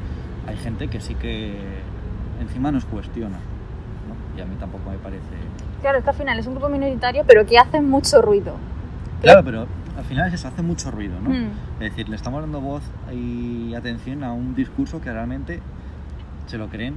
hay 0.46 0.56
gente 0.56 0.88
que 0.88 1.00
sí 1.00 1.14
que 1.14 1.54
encima 2.40 2.70
nos 2.70 2.84
cuestiona, 2.84 3.38
¿no? 3.38 4.38
Y 4.38 4.42
a 4.42 4.44
mí 4.44 4.56
tampoco 4.60 4.90
me 4.90 4.98
parece... 4.98 5.24
Claro, 5.80 5.98
es 5.98 6.04
que 6.04 6.10
al 6.10 6.16
final 6.16 6.38
es 6.38 6.46
un 6.46 6.54
grupo 6.54 6.68
minoritario, 6.68 7.24
pero 7.26 7.46
que 7.46 7.58
hace 7.58 7.80
mucho 7.80 8.20
ruido. 8.20 8.56
Claro, 9.22 9.42
pero 9.42 9.66
al 9.96 10.04
final 10.04 10.28
es 10.28 10.34
eso, 10.34 10.48
hace 10.48 10.62
mucho 10.62 10.90
ruido, 10.90 11.20
¿no? 11.20 11.30
Mm. 11.30 11.50
Es 11.74 11.90
decir, 11.90 12.08
le 12.08 12.16
estamos 12.16 12.40
dando 12.40 12.60
voz 12.60 12.82
y 13.12 13.74
atención 13.74 14.24
a 14.24 14.32
un 14.32 14.54
discurso 14.54 15.00
que 15.00 15.12
realmente 15.12 15.60
se 16.46 16.58
lo 16.58 16.68
creen. 16.68 16.94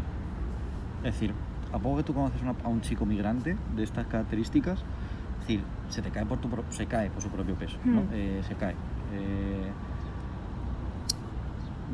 Es 1.03 1.13
decir, 1.13 1.33
a 1.73 1.77
poco 1.79 1.97
que 1.97 2.03
tú 2.03 2.13
conoces 2.13 2.41
una- 2.41 2.55
a 2.63 2.67
un 2.67 2.81
chico 2.81 3.05
migrante 3.05 3.55
de 3.75 3.83
estas 3.83 4.07
características, 4.07 4.79
es 4.79 5.39
decir, 5.41 5.61
se 5.89 6.01
te 6.01 6.09
cae 6.09 6.25
por, 6.25 6.39
tu, 6.39 6.49
pro- 6.49 6.63
se 6.71 6.85
cae 6.87 7.09
por 7.09 7.21
su 7.21 7.29
propio 7.29 7.55
peso, 7.55 7.77
¿no? 7.85 8.01
Mm. 8.01 8.05
Eh, 8.13 8.41
se 8.47 8.55
cae. 8.55 8.73
Eh, 9.13 9.69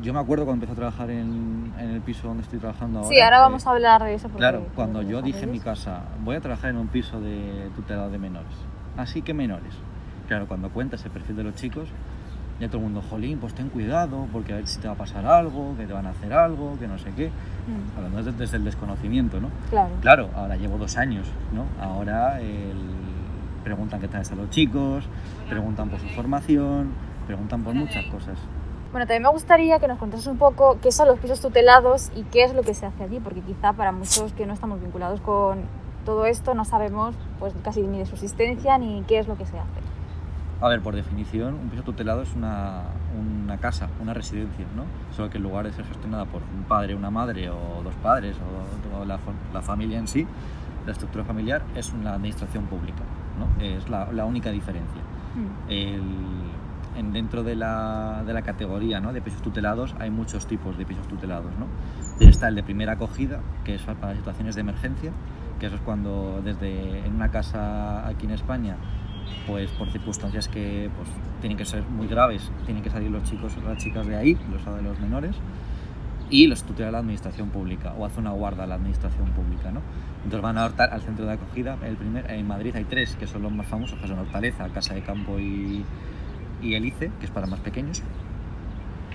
yo 0.02 0.12
me 0.12 0.18
acuerdo 0.20 0.44
cuando 0.44 0.64
empecé 0.64 0.72
a 0.72 0.76
trabajar 0.76 1.10
en, 1.10 1.72
en 1.78 1.90
el 1.90 2.00
piso 2.00 2.26
donde 2.28 2.42
estoy 2.42 2.58
trabajando 2.58 2.98
ahora. 2.98 3.08
Sí, 3.10 3.20
ahora 3.20 3.36
eh, 3.36 3.40
vamos 3.40 3.66
a 3.66 3.70
hablar 3.70 4.02
de 4.04 4.14
eso. 4.14 4.28
porque- 4.28 4.38
Claro, 4.38 4.66
cuando 4.74 5.02
yo 5.02 5.22
dije 5.22 5.44
en 5.44 5.52
mi 5.52 5.60
casa, 5.60 6.02
voy 6.24 6.36
a 6.36 6.40
trabajar 6.40 6.70
en 6.70 6.76
un 6.78 6.88
piso 6.88 7.20
de 7.20 7.70
tutelado 7.76 8.10
de 8.10 8.18
menores. 8.18 8.52
Así 8.96 9.22
que 9.22 9.34
menores. 9.34 9.72
Claro, 10.28 10.46
cuando 10.46 10.70
cuentas 10.70 11.04
el 11.04 11.10
perfil 11.10 11.36
de 11.36 11.44
los 11.44 11.54
chicos, 11.54 11.88
ya 12.60 12.68
todo 12.68 12.78
el 12.78 12.84
mundo, 12.84 13.02
jolín, 13.10 13.38
pues 13.38 13.52
ten 13.54 13.68
cuidado, 13.68 14.26
porque 14.32 14.52
a 14.52 14.56
ver 14.56 14.66
si 14.66 14.78
te 14.80 14.86
va 14.88 14.94
a 14.94 14.96
pasar 14.96 15.26
algo, 15.26 15.74
que 15.76 15.86
te 15.86 15.92
van 15.92 16.06
a 16.06 16.10
hacer 16.10 16.32
algo, 16.32 16.78
que 16.78 16.86
no 16.86 16.98
sé 16.98 17.10
qué. 17.16 17.28
Mm, 17.28 17.96
Hablando 17.98 18.18
desde, 18.22 18.32
desde 18.38 18.56
el 18.58 18.64
desconocimiento, 18.64 19.40
¿no? 19.40 19.48
Claro. 19.70 19.90
Claro, 20.00 20.28
ahora 20.36 20.56
llevo 20.56 20.78
dos 20.78 20.96
años, 20.96 21.26
¿no? 21.52 21.64
Ahora 21.84 22.40
el- 22.40 22.94
preguntan 23.64 23.98
qué 24.00 24.08
tal 24.08 24.20
están 24.22 24.38
los 24.38 24.50
chicos, 24.50 25.04
preguntan 25.48 25.88
por 25.88 25.98
su 25.98 26.06
formación, 26.08 26.90
preguntan 27.26 27.62
por 27.64 27.74
muchas 27.74 28.04
cosas. 28.06 28.38
Bueno, 28.92 29.06
también 29.06 29.22
me 29.22 29.30
gustaría 29.30 29.78
que 29.80 29.88
nos 29.88 29.98
contases 29.98 30.26
un 30.26 30.36
poco 30.38 30.78
qué 30.82 30.92
son 30.92 31.08
los 31.08 31.18
pisos 31.18 31.40
tutelados 31.40 32.12
y 32.14 32.22
qué 32.24 32.44
es 32.44 32.54
lo 32.54 32.62
que 32.62 32.74
se 32.74 32.86
hace 32.86 33.02
allí, 33.02 33.20
porque 33.20 33.40
quizá 33.40 33.72
para 33.72 33.90
muchos 33.90 34.32
que 34.34 34.46
no 34.46 34.52
estamos 34.52 34.80
vinculados 34.80 35.20
con 35.22 35.60
todo 36.04 36.26
esto 36.26 36.54
no 36.54 36.64
sabemos 36.66 37.14
pues 37.40 37.54
casi 37.64 37.80
ni 37.82 37.98
de 37.98 38.04
su 38.06 38.14
existencia 38.14 38.76
ni 38.78 39.02
qué 39.08 39.18
es 39.18 39.26
lo 39.26 39.36
que 39.38 39.46
se 39.46 39.58
hace. 39.58 39.80
A 40.60 40.68
ver, 40.68 40.80
por 40.80 40.94
definición, 40.94 41.54
un 41.54 41.68
piso 41.68 41.82
tutelado 41.82 42.22
es 42.22 42.34
una, 42.34 42.84
una 43.18 43.58
casa, 43.58 43.88
una 44.00 44.14
residencia, 44.14 44.64
¿no? 44.74 44.84
Solo 45.14 45.28
que 45.28 45.38
en 45.38 45.42
lugar 45.42 45.66
de 45.66 45.72
ser 45.72 45.84
gestionada 45.84 46.24
por 46.24 46.42
un 46.42 46.64
padre, 46.64 46.94
una 46.94 47.10
madre 47.10 47.50
o 47.50 47.82
dos 47.82 47.94
padres 47.96 48.36
o, 48.96 49.04
la, 49.04 49.18
la, 49.52 49.62
familia 49.62 49.98
en 49.98 50.08
sí, 50.08 50.26
la 50.86 50.92
estructura 50.92 51.24
familiar 51.24 51.62
es 51.74 51.92
una 51.92 52.14
administración 52.14 52.64
pública, 52.66 53.02
¿no? 53.38 53.62
Es 53.62 53.88
la, 53.88 54.10
la 54.12 54.24
única 54.24 54.50
diferencia. 54.50 55.02
Mm. 55.34 55.70
El, 55.70 56.02
en, 56.96 57.12
dentro 57.12 57.42
de 57.42 57.56
la, 57.56 58.22
de 58.26 58.32
la 58.32 58.42
categoría 58.42 59.00
¿no? 59.00 59.12
de 59.12 59.20
pisos 59.20 59.42
tutelados 59.42 59.94
hay 59.98 60.10
muchos 60.10 60.46
tipos 60.46 60.78
de 60.78 60.86
pisos 60.86 61.06
tutelados. 61.08 61.50
¿no? 61.58 61.66
Está 62.26 62.48
el 62.48 62.54
de 62.54 62.62
primera 62.62 62.92
acogida, 62.92 63.40
que 63.64 63.74
es 63.74 63.82
para 63.82 64.14
situaciones 64.14 64.54
de 64.54 64.60
emergencia, 64.60 65.12
que 65.58 65.66
eso 65.66 65.76
es 65.76 65.82
cuando 65.82 66.40
desde 66.44 67.06
en 67.06 67.14
una 67.14 67.30
casa 67.30 68.06
aquí 68.06 68.26
en 68.26 68.32
España, 68.32 68.76
pues 69.46 69.70
por 69.72 69.90
circunstancias 69.90 70.48
que 70.48 70.90
pues, 70.96 71.08
tienen 71.40 71.58
que 71.58 71.64
ser 71.64 71.82
muy 71.82 72.06
graves, 72.06 72.50
tienen 72.64 72.82
que 72.82 72.90
salir 72.90 73.10
los 73.10 73.22
chicos 73.24 73.52
las 73.64 73.78
chicas 73.78 74.06
de 74.06 74.16
ahí, 74.16 74.38
los 74.50 74.64
de 74.64 74.82
los 74.82 74.98
menores, 75.00 75.36
y 76.30 76.46
los 76.46 76.62
tutela 76.64 76.90
la 76.90 76.98
administración 76.98 77.50
pública 77.50 77.94
o 77.96 78.04
hace 78.04 78.20
una 78.20 78.30
guarda 78.30 78.66
la 78.66 78.76
administración 78.76 79.30
pública. 79.30 79.70
¿no? 79.70 79.80
Entonces 80.24 80.42
van 80.42 80.58
a 80.58 80.62
adoptar 80.62 80.90
al 80.92 81.02
centro 81.02 81.26
de 81.26 81.32
acogida. 81.32 81.76
El 81.84 81.96
primer, 81.96 82.30
en 82.30 82.46
Madrid 82.46 82.74
hay 82.74 82.84
tres 82.84 83.14
que 83.16 83.26
son 83.26 83.42
los 83.42 83.52
más 83.52 83.66
famosos, 83.66 83.98
que 83.98 84.08
son 84.08 84.18
Hortaleza, 84.18 84.68
Casa 84.70 84.94
de 84.94 85.02
Campo 85.02 85.38
y, 85.38 85.84
y 86.62 86.74
el 86.74 86.84
ICE, 86.86 87.10
que 87.20 87.26
es 87.26 87.30
para 87.30 87.46
más 87.46 87.60
pequeños, 87.60 88.02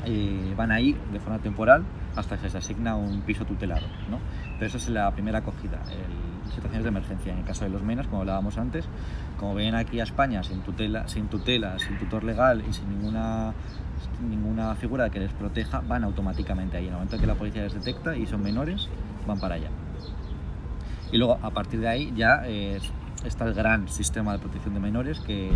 eh, 0.05 0.53
van 0.55 0.71
ahí 0.71 0.95
de 1.11 1.19
forma 1.19 1.39
temporal 1.39 1.83
hasta 2.15 2.37
que 2.37 2.49
se 2.49 2.57
asigna 2.57 2.95
un 2.95 3.21
piso 3.21 3.45
tutelado. 3.45 3.87
¿no? 4.09 4.19
Pero 4.57 4.67
eso 4.67 4.77
es 4.77 4.89
la 4.89 5.11
primera 5.11 5.39
acogida, 5.39 5.81
situaciones 6.53 6.83
de 6.83 6.89
emergencia. 6.89 7.33
En 7.33 7.39
el 7.39 7.45
caso 7.45 7.65
de 7.65 7.69
los 7.69 7.81
menas, 7.81 8.07
como 8.07 8.21
hablábamos 8.21 8.57
antes, 8.57 8.85
como 9.37 9.55
ven 9.55 9.75
aquí 9.75 9.99
a 9.99 10.03
España 10.03 10.43
sin 10.43 10.61
tutela, 10.61 11.07
sin, 11.07 11.27
tutela, 11.27 11.79
sin 11.79 11.97
tutor 11.97 12.23
legal 12.23 12.63
y 12.67 12.73
sin 12.73 12.89
ninguna, 12.89 13.53
ninguna 14.27 14.75
figura 14.75 15.09
que 15.09 15.19
les 15.19 15.33
proteja, 15.33 15.81
van 15.87 16.03
automáticamente 16.03 16.77
ahí. 16.77 16.83
En 16.83 16.89
el 16.89 16.95
momento 16.95 17.15
en 17.15 17.21
que 17.21 17.27
la 17.27 17.35
policía 17.35 17.63
les 17.63 17.73
detecta 17.73 18.15
y 18.15 18.25
son 18.25 18.41
menores, 18.41 18.89
van 19.27 19.39
para 19.39 19.55
allá. 19.55 19.69
Y 21.11 21.17
luego, 21.17 21.39
a 21.41 21.49
partir 21.51 21.79
de 21.79 21.87
ahí, 21.87 22.13
ya 22.15 22.43
está 23.25 23.45
el 23.45 23.53
gran 23.53 23.89
sistema 23.89 24.33
de 24.33 24.39
protección 24.39 24.73
de 24.75 24.79
menores 24.79 25.19
que 25.19 25.49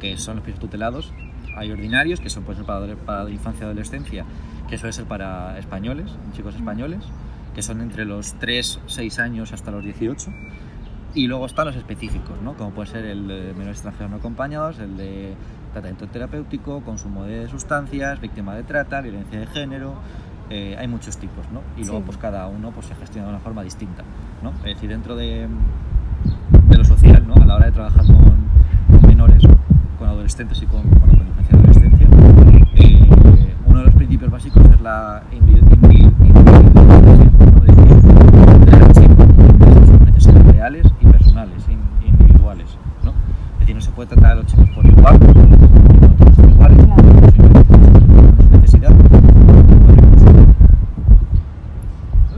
que 0.00 0.18
son 0.18 0.36
los 0.36 0.44
pisos 0.44 0.60
tutelados. 0.60 1.12
Hay 1.56 1.70
ordinarios, 1.70 2.20
que 2.20 2.30
son 2.30 2.44
pues, 2.44 2.58
para, 2.58 2.94
para 2.94 3.30
infancia 3.30 3.62
y 3.62 3.64
adolescencia, 3.64 4.24
que 4.68 4.78
suele 4.78 4.92
ser 4.92 5.06
para 5.06 5.58
españoles, 5.58 6.10
chicos 6.32 6.54
españoles, 6.54 7.04
que 7.54 7.62
son 7.62 7.80
entre 7.80 8.04
los 8.04 8.34
3, 8.34 8.80
6 8.86 9.18
años 9.18 9.52
hasta 9.52 9.70
los 9.70 9.84
18. 9.84 10.30
Y 11.14 11.28
luego 11.28 11.46
están 11.46 11.66
los 11.66 11.76
específicos, 11.76 12.40
¿no? 12.42 12.54
como 12.54 12.70
puede 12.70 12.90
ser 12.90 13.04
el 13.04 13.28
de 13.28 13.52
menores 13.52 13.76
extranjeros 13.76 14.10
no 14.10 14.16
acompañados, 14.16 14.80
el 14.80 14.96
de 14.96 15.34
tratamiento 15.72 16.08
terapéutico, 16.08 16.82
consumo 16.82 17.24
de 17.24 17.48
sustancias, 17.48 18.20
víctima 18.20 18.56
de 18.56 18.64
trata, 18.64 19.00
violencia 19.00 19.38
de 19.38 19.46
género, 19.46 19.94
eh, 20.50 20.76
hay 20.78 20.88
muchos 20.88 21.16
tipos, 21.16 21.46
¿no? 21.52 21.62
Y 21.76 21.84
luego 21.84 22.02
pues 22.02 22.18
cada 22.18 22.48
uno 22.48 22.70
pues, 22.72 22.86
se 22.86 22.94
gestiona 22.96 23.28
de 23.28 23.34
una 23.34 23.40
forma 23.40 23.62
distinta, 23.62 24.02
¿no? 24.42 24.50
Es 24.58 24.74
decir, 24.74 24.90
dentro 24.90 25.16
de, 25.16 25.48
de 26.68 26.76
lo 26.76 26.84
social, 26.84 27.26
¿no? 27.26 27.34
A 27.34 27.46
la 27.46 27.54
hora 27.56 27.66
de 27.66 27.72
trabajar 27.72 28.04
con, 28.04 28.36
con 28.90 29.08
menores, 29.08 29.42
con 29.98 30.08
adolescentes 30.08 30.60
y 30.62 30.66
con, 30.66 30.82
con 30.82 31.08
la 31.10 31.24
de 31.24 31.56
adolescencia, 31.56 32.08
eh, 32.74 33.54
uno 33.66 33.78
de 33.78 33.84
los 33.86 33.94
principios 33.94 34.30
básicos 34.30 34.64
es 34.66 34.80
la 34.80 35.22
individualización, 35.32 36.14
de 39.58 39.86
sus 39.86 40.00
necesidades 40.00 40.43
reales 40.54 40.86
y 41.00 41.06
personales, 41.06 41.64
individuales. 41.68 42.78
¿no? 43.02 43.12
Es 43.54 43.60
decir, 43.60 43.74
no 43.74 43.82
se 43.82 43.90
puede 43.90 44.08
tratar 44.08 44.32
a 44.32 44.34
los 44.36 44.46
chicos 44.46 44.68
por 44.70 44.86
igual, 44.86 45.18
iguales, 46.48 46.78
necesidad. 48.50 48.92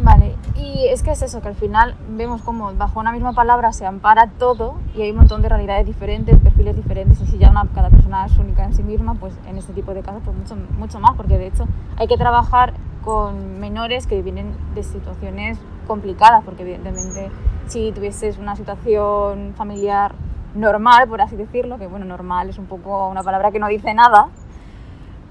Vale, 0.03 0.35
y 0.55 0.87
es 0.89 1.03
que 1.03 1.11
es 1.11 1.23
eso, 1.23 1.43
que 1.43 1.49
al 1.49 1.57
final 1.57 1.95
vemos 2.17 2.41
como 2.41 2.73
bajo 2.75 3.01
una 3.01 3.13
misma 3.13 3.35
palabra 3.35 3.73
se 3.73 3.85
ampara 3.85 4.31
todo 4.39 4.77
y 4.97 5.03
hay 5.03 5.11
un 5.11 5.19
montón 5.19 5.43
de 5.43 5.51
realidades 5.51 5.85
diferentes, 5.85 6.39
perfiles 6.39 6.75
diferentes, 6.75 7.21
y 7.21 7.27
si 7.27 7.39
ya 7.39 7.51
una, 7.51 7.67
cada 7.75 7.91
persona 7.91 8.25
es 8.25 8.39
única 8.39 8.65
en 8.65 8.73
sí 8.73 8.83
misma, 8.83 9.15
pues 9.15 9.35
en 9.47 9.59
este 9.59 9.75
tipo 9.75 9.93
de 9.93 10.01
casos 10.01 10.23
pues 10.25 10.37
mucho, 10.37 10.57
mucho 10.79 11.01
más, 11.01 11.15
porque 11.17 11.37
de 11.37 11.49
hecho 11.49 11.67
hay 11.99 12.07
que 12.07 12.17
trabajar 12.17 12.73
con 13.07 13.61
menores 13.61 14.09
que 14.09 14.21
vienen 14.21 14.53
de 14.75 14.83
situaciones 14.83 15.59
complicadas, 15.87 16.43
porque 16.45 16.65
evidentemente 16.65 17.31
si 17.69 17.93
tuvieses 17.93 18.37
una 18.37 18.57
situación 18.57 19.55
familiar 19.57 20.13
normal, 20.57 21.07
por 21.09 21.21
así 21.21 21.37
decirlo, 21.37 21.79
que 21.79 21.87
bueno, 21.87 22.05
normal 22.05 22.49
es 22.49 22.59
un 22.59 22.67
poco 22.67 23.09
una 23.09 23.23
palabra 23.23 23.53
que 23.53 23.61
no 23.61 23.69
dice 23.69 23.95
nada, 23.95 24.27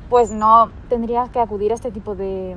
pues 0.09 0.31
no 0.31 0.71
tendrías 0.87 1.29
que 1.29 1.39
acudir 1.41 1.73
a 1.73 1.75
este 1.75 1.91
tipo 1.91 2.15
de, 2.15 2.55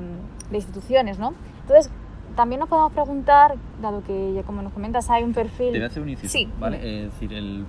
de 0.51 0.55
instituciones, 0.57 1.19
¿no? 1.19 1.33
Entonces, 1.63 1.91
también 2.37 2.61
nos 2.61 2.69
podemos 2.69 2.93
preguntar, 2.93 3.55
dado 3.81 4.01
que 4.03 4.31
ya 4.31 4.43
como 4.43 4.61
nos 4.61 4.71
comentas 4.71 5.09
hay 5.09 5.23
un 5.23 5.33
perfil... 5.33 5.73
Te 5.73 5.79
voy 5.79 5.83
a 5.83 5.87
hacer 5.87 6.01
un 6.01 6.09
inciso, 6.09 6.31
Sí, 6.31 6.47
¿vale? 6.61 6.77
dime. 6.77 7.05
Es 7.07 7.11
decir, 7.11 7.33
el, 7.33 7.65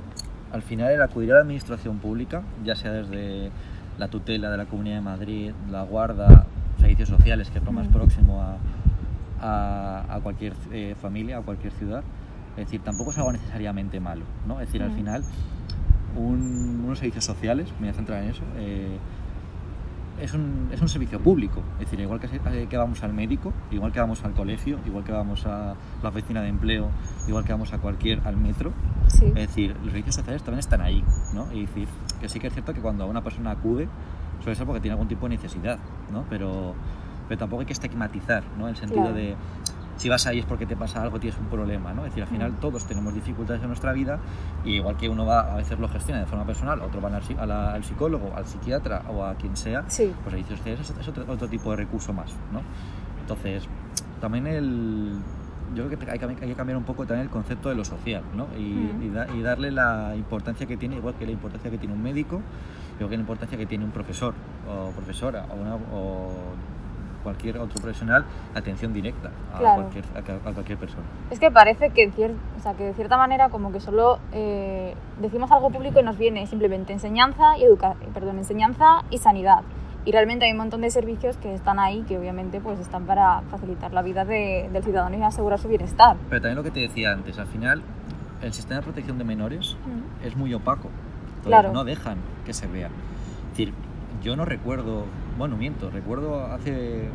al 0.53 0.63
final 0.63 0.93
el 0.93 1.03
acudir 1.03 1.33
a 1.33 1.35
la 1.35 1.41
administración 1.41 1.99
pública, 1.99 2.43
ya 2.63 2.77
sea 2.77 2.93
desde 2.93 3.51
la 3.99 4.07
tutela 4.07 4.51
de 4.51 4.57
la 4.57 4.67
Comunidad 4.67 4.97
de 4.97 5.03
Madrid, 5.03 5.53
la 5.69 5.83
guarda, 5.83 6.47
servicios 6.81 7.09
sociales, 7.09 7.51
que 7.51 7.59
es 7.59 7.65
lo 7.65 7.73
más 7.73 7.87
próximo 7.89 8.43
a, 8.43 8.57
a, 9.41 10.15
a 10.17 10.21
cualquier 10.21 10.55
eh, 10.73 10.95
familia, 11.01 11.39
a 11.39 11.43
cualquier 11.43 11.73
ciudad, 11.75 12.03
es 12.57 12.65
decir, 12.67 12.81
tampoco 12.83 13.11
es 13.11 13.19
algo 13.19 13.33
necesariamente 13.33 14.01
malo, 14.01 14.25
¿no? 14.47 14.61
Es 14.61 14.67
decir, 14.69 14.83
al 14.83 14.93
final, 14.93 15.23
un- 16.17 16.83
unos 16.85 16.99
servicios 16.99 17.25
sociales, 17.25 17.69
me 17.75 17.87
voy 17.87 17.89
a 17.89 17.95
centrar 17.95 18.23
en 18.25 18.31
eso, 18.31 18.43
eh, 18.57 18.99
es 20.21 20.35
un, 20.35 20.69
es 20.71 20.83
un 20.83 20.89
servicio 20.91 21.19
público. 21.19 21.63
Es 21.79 21.87
decir, 21.87 21.99
igual 22.01 22.21
que, 22.21 22.27
eh, 22.27 22.67
que 22.69 22.77
vamos 22.77 23.03
al 23.03 23.15
médico, 23.15 23.55
igual 23.71 23.91
que 23.93 24.01
vamos 24.01 24.23
al 24.25 24.33
colegio, 24.33 24.79
igual 24.85 25.03
que 25.03 25.13
vamos 25.13 25.47
a 25.47 25.75
la 26.03 26.09
oficina 26.11 26.43
de 26.43 26.49
empleo, 26.49 26.89
igual 27.27 27.45
que 27.45 27.53
vamos 27.53 27.73
a 27.73 27.79
cualquier, 27.79 28.21
al 28.27 28.37
metro, 28.37 28.73
Sí. 29.07 29.25
es 29.27 29.35
decir, 29.35 29.71
los 29.77 29.87
servicios 29.87 30.17
sociales 30.17 30.43
también 30.43 30.59
están 30.61 30.83
ahí, 30.83 31.03
¿no? 31.35 31.51
Y 31.53 31.63
decir, 31.63 31.89
que 32.21 32.29
sí 32.29 32.39
que 32.39 32.49
es 32.49 32.53
cierto 32.53 32.75
que 32.75 32.81
cuando 32.81 33.07
una 33.07 33.23
persona 33.25 33.53
acude, 33.53 33.89
suele 34.41 34.55
ser 34.57 34.67
porque 34.67 34.81
tiene 34.81 34.93
algún 34.93 35.09
tipo 35.09 35.27
de 35.29 35.37
necesidad, 35.37 35.79
¿no? 36.13 36.25
Pero, 36.31 36.75
pero 37.29 37.39
tampoco 37.39 37.61
hay 37.61 37.67
que 37.67 37.73
estigmatizar, 37.73 38.43
¿no? 38.59 38.65
En 38.65 38.71
el 38.71 38.77
sentido 38.77 39.03
Claro. 39.03 39.17
de, 39.17 39.37
si 39.97 40.09
vas 40.09 40.27
ahí 40.27 40.39
es 40.39 40.47
porque 40.47 40.65
te 40.65 40.77
pasa 40.77 41.03
algo, 41.03 41.21
tienes 41.21 41.39
un 41.39 41.47
problema, 41.47 41.93
¿no? 41.93 42.03
Es 42.07 42.11
decir, 42.13 42.23
al 42.23 42.29
final 42.31 42.53
Mm. 42.53 42.57
todos 42.57 42.85
tenemos 42.87 43.13
dificultades 43.13 43.61
en 43.63 43.69
nuestra 43.69 43.93
vida 43.93 44.19
y 44.65 44.77
igual 44.77 44.97
que 44.97 45.09
uno 45.11 45.27
va, 45.27 45.53
a 45.53 45.57
veces 45.57 45.79
lo 45.79 45.89
gestiona 45.89 46.21
de 46.21 46.27
forma 46.27 46.47
personal, 46.47 46.81
otro 46.81 47.01
van 47.03 47.15
al, 47.15 47.23
a 47.39 47.47
la- 47.47 47.75
al 47.75 47.85
psicólogo, 47.85 48.33
al 48.35 48.47
psiquiatra 48.47 49.03
o 49.11 49.25
a 49.25 49.35
quien 49.35 49.57
sea, 49.57 49.85
Sí. 49.89 50.11
pues 50.23 50.31
servicios 50.33 50.59
sociales 50.59 50.81
es, 50.91 50.97
es 50.99 51.09
otro, 51.09 51.25
otro 51.29 51.49
tipo 51.49 51.71
de 51.71 51.77
recurso 51.77 52.13
más, 52.15 52.33
¿no? 52.53 52.63
Entonces, 53.21 53.69
también 54.21 54.47
el... 54.47 55.19
Yo 55.75 55.87
creo 55.87 55.99
que 56.01 56.11
hay, 56.11 56.19
que 56.19 56.25
hay 56.27 56.35
que 56.35 56.55
cambiar 56.55 56.77
un 56.79 56.83
poco 56.85 57.07
también 57.07 57.27
el 57.27 57.31
concepto 57.31 57.69
de 57.69 57.77
lo 57.77 57.85
social, 57.85 58.23
¿no? 58.35 58.47
Y, 58.59 58.63
Mm. 58.63 59.03
y 59.05 59.09
da- 59.11 59.27
y 59.37 59.41
darle 59.43 59.71
la 59.71 60.15
importancia 60.17 60.67
que 60.67 60.77
tiene, 60.77 60.97
igual 60.97 61.15
que 61.15 61.27
la 61.27 61.33
importancia 61.33 61.71
que 61.71 61.79
tiene 61.79 61.95
un 61.95 62.03
médico, 62.03 62.41
igual 63.01 63.11
que 63.11 63.17
la 63.17 63.23
importancia 63.23 63.59
que 63.59 63.67
tiene 63.67 63.85
un 63.85 63.91
profesor 63.91 64.35
o 64.69 64.91
profesora 64.91 65.47
o, 65.51 65.55
una- 65.55 65.75
o 65.93 66.29
cualquier 67.23 67.59
otro 67.59 67.81
profesional, 67.83 68.25
atención 68.55 68.93
directa 68.95 69.31
a, 69.55 69.59
Claro. 69.59 69.83
cualquier, 69.83 70.05
a, 70.15 70.49
a 70.49 70.53
cualquier 70.53 70.79
persona. 70.79 71.03
Es 71.31 71.39
que 71.39 71.51
parece 71.51 71.91
que, 71.91 72.11
cier- 72.13 72.35
o 72.59 72.61
sea, 72.63 72.73
que 72.75 72.85
de 72.85 72.95
cierta 72.95 73.19
manera 73.19 73.51
como 73.51 73.73
que 73.73 73.81
solo 73.81 74.19
eh, 74.33 74.95
decimos 75.21 75.51
algo 75.53 75.71
público 75.71 76.01
y 76.01 76.03
nos 76.03 76.17
viene 76.17 76.47
simplemente 76.47 76.93
enseñanza 76.95 77.59
y 77.59 77.65
educa 77.65 77.95
perdón, 78.15 78.39
enseñanza 78.39 79.03
y 79.11 79.19
sanidad. 79.19 79.63
Y 80.07 80.13
realmente 80.13 80.47
hay 80.47 80.53
un 80.53 80.59
montón 80.59 80.81
de 80.81 80.91
servicios 80.91 81.37
que 81.37 81.53
están 81.53 81.79
ahí 81.79 82.05
que 82.09 82.17
obviamente 82.19 82.59
pues 82.63 82.79
están 82.81 83.05
para 83.05 83.43
facilitar 83.51 83.93
la 83.93 84.01
vida 84.01 84.25
de- 84.25 84.71
del 84.73 84.83
ciudadano 84.83 85.19
y 85.19 85.23
asegurar 85.23 85.59
su 85.59 85.69
bienestar. 85.69 86.17
Pero 86.31 86.41
también 86.41 86.57
lo 86.57 86.63
que 86.63 86.71
te 86.71 86.81
decía 86.81 87.13
antes, 87.13 87.39
al 87.39 87.49
final 87.49 87.83
el 88.41 88.53
sistema 88.55 88.77
de 88.81 88.85
protección 88.85 89.19
de 89.19 89.25
menores 89.25 89.77
es 90.25 90.37
muy 90.37 90.55
opaco. 90.55 90.89
Entonces, 90.89 91.47
Claro. 91.47 91.73
No 91.73 91.85
dejan 91.85 92.17
que 92.45 92.53
se 92.55 92.67
vea. 92.67 92.87
Es 92.87 93.51
decir, 93.59 93.73
yo 94.23 94.37
no 94.37 94.45
recuerdo, 94.45 95.05
bueno, 95.39 95.57
miento, 95.57 95.91
recuerdo 95.91 96.45
hace 96.47 97.09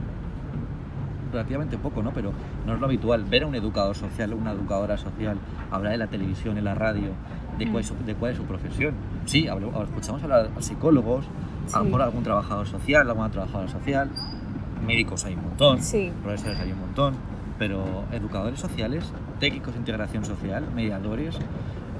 relativamente 1.32 1.78
poco, 1.78 2.02
¿no? 2.02 2.12
Pero 2.12 2.32
no 2.66 2.74
es 2.76 2.80
lo 2.80 2.86
habitual 2.86 3.24
ver 3.26 3.44
a 3.44 3.48
un 3.48 3.56
educador 3.56 3.96
social, 3.96 4.34
una 4.34 4.52
educadora 4.52 4.98
social, 4.98 5.38
hablar 5.72 5.94
en 5.94 6.00
la 6.00 6.08
televisión, 6.08 6.58
en 6.58 6.64
la 6.64 6.76
radio, 6.76 7.10
de 7.58 7.70
cuál 7.70 7.82
es 7.82 7.88
su, 7.88 7.96
de 8.06 8.16
cuál 8.16 8.32
es 8.32 8.38
su 8.38 8.44
profesión. 8.44 8.94
Sí, 9.26 9.48
escuchamos 9.48 10.24
hablar 10.24 10.50
a 10.58 10.62
psicólogos, 10.62 11.26
a 11.74 11.78
lo 11.78 11.84
Sí. 11.84 11.86
mejor 11.86 12.02
algún 12.04 12.24
trabajador 12.24 12.68
social, 12.68 13.08
alguna 13.10 13.30
trabajadora 13.32 13.70
social, 13.70 14.10
médicos 14.86 15.26
hay 15.26 15.34
un 15.36 15.44
montón, 15.44 15.82
Sí. 15.82 16.12
profesores 16.24 16.60
hay 16.60 16.72
un 16.72 16.80
montón, 16.80 17.16
pero 17.58 18.04
educadores 18.12 18.60
sociales, 18.60 19.12
técnicos 19.40 19.74
de 19.74 19.80
integración 19.80 20.24
social, 20.26 20.64
mediadores, 20.76 21.38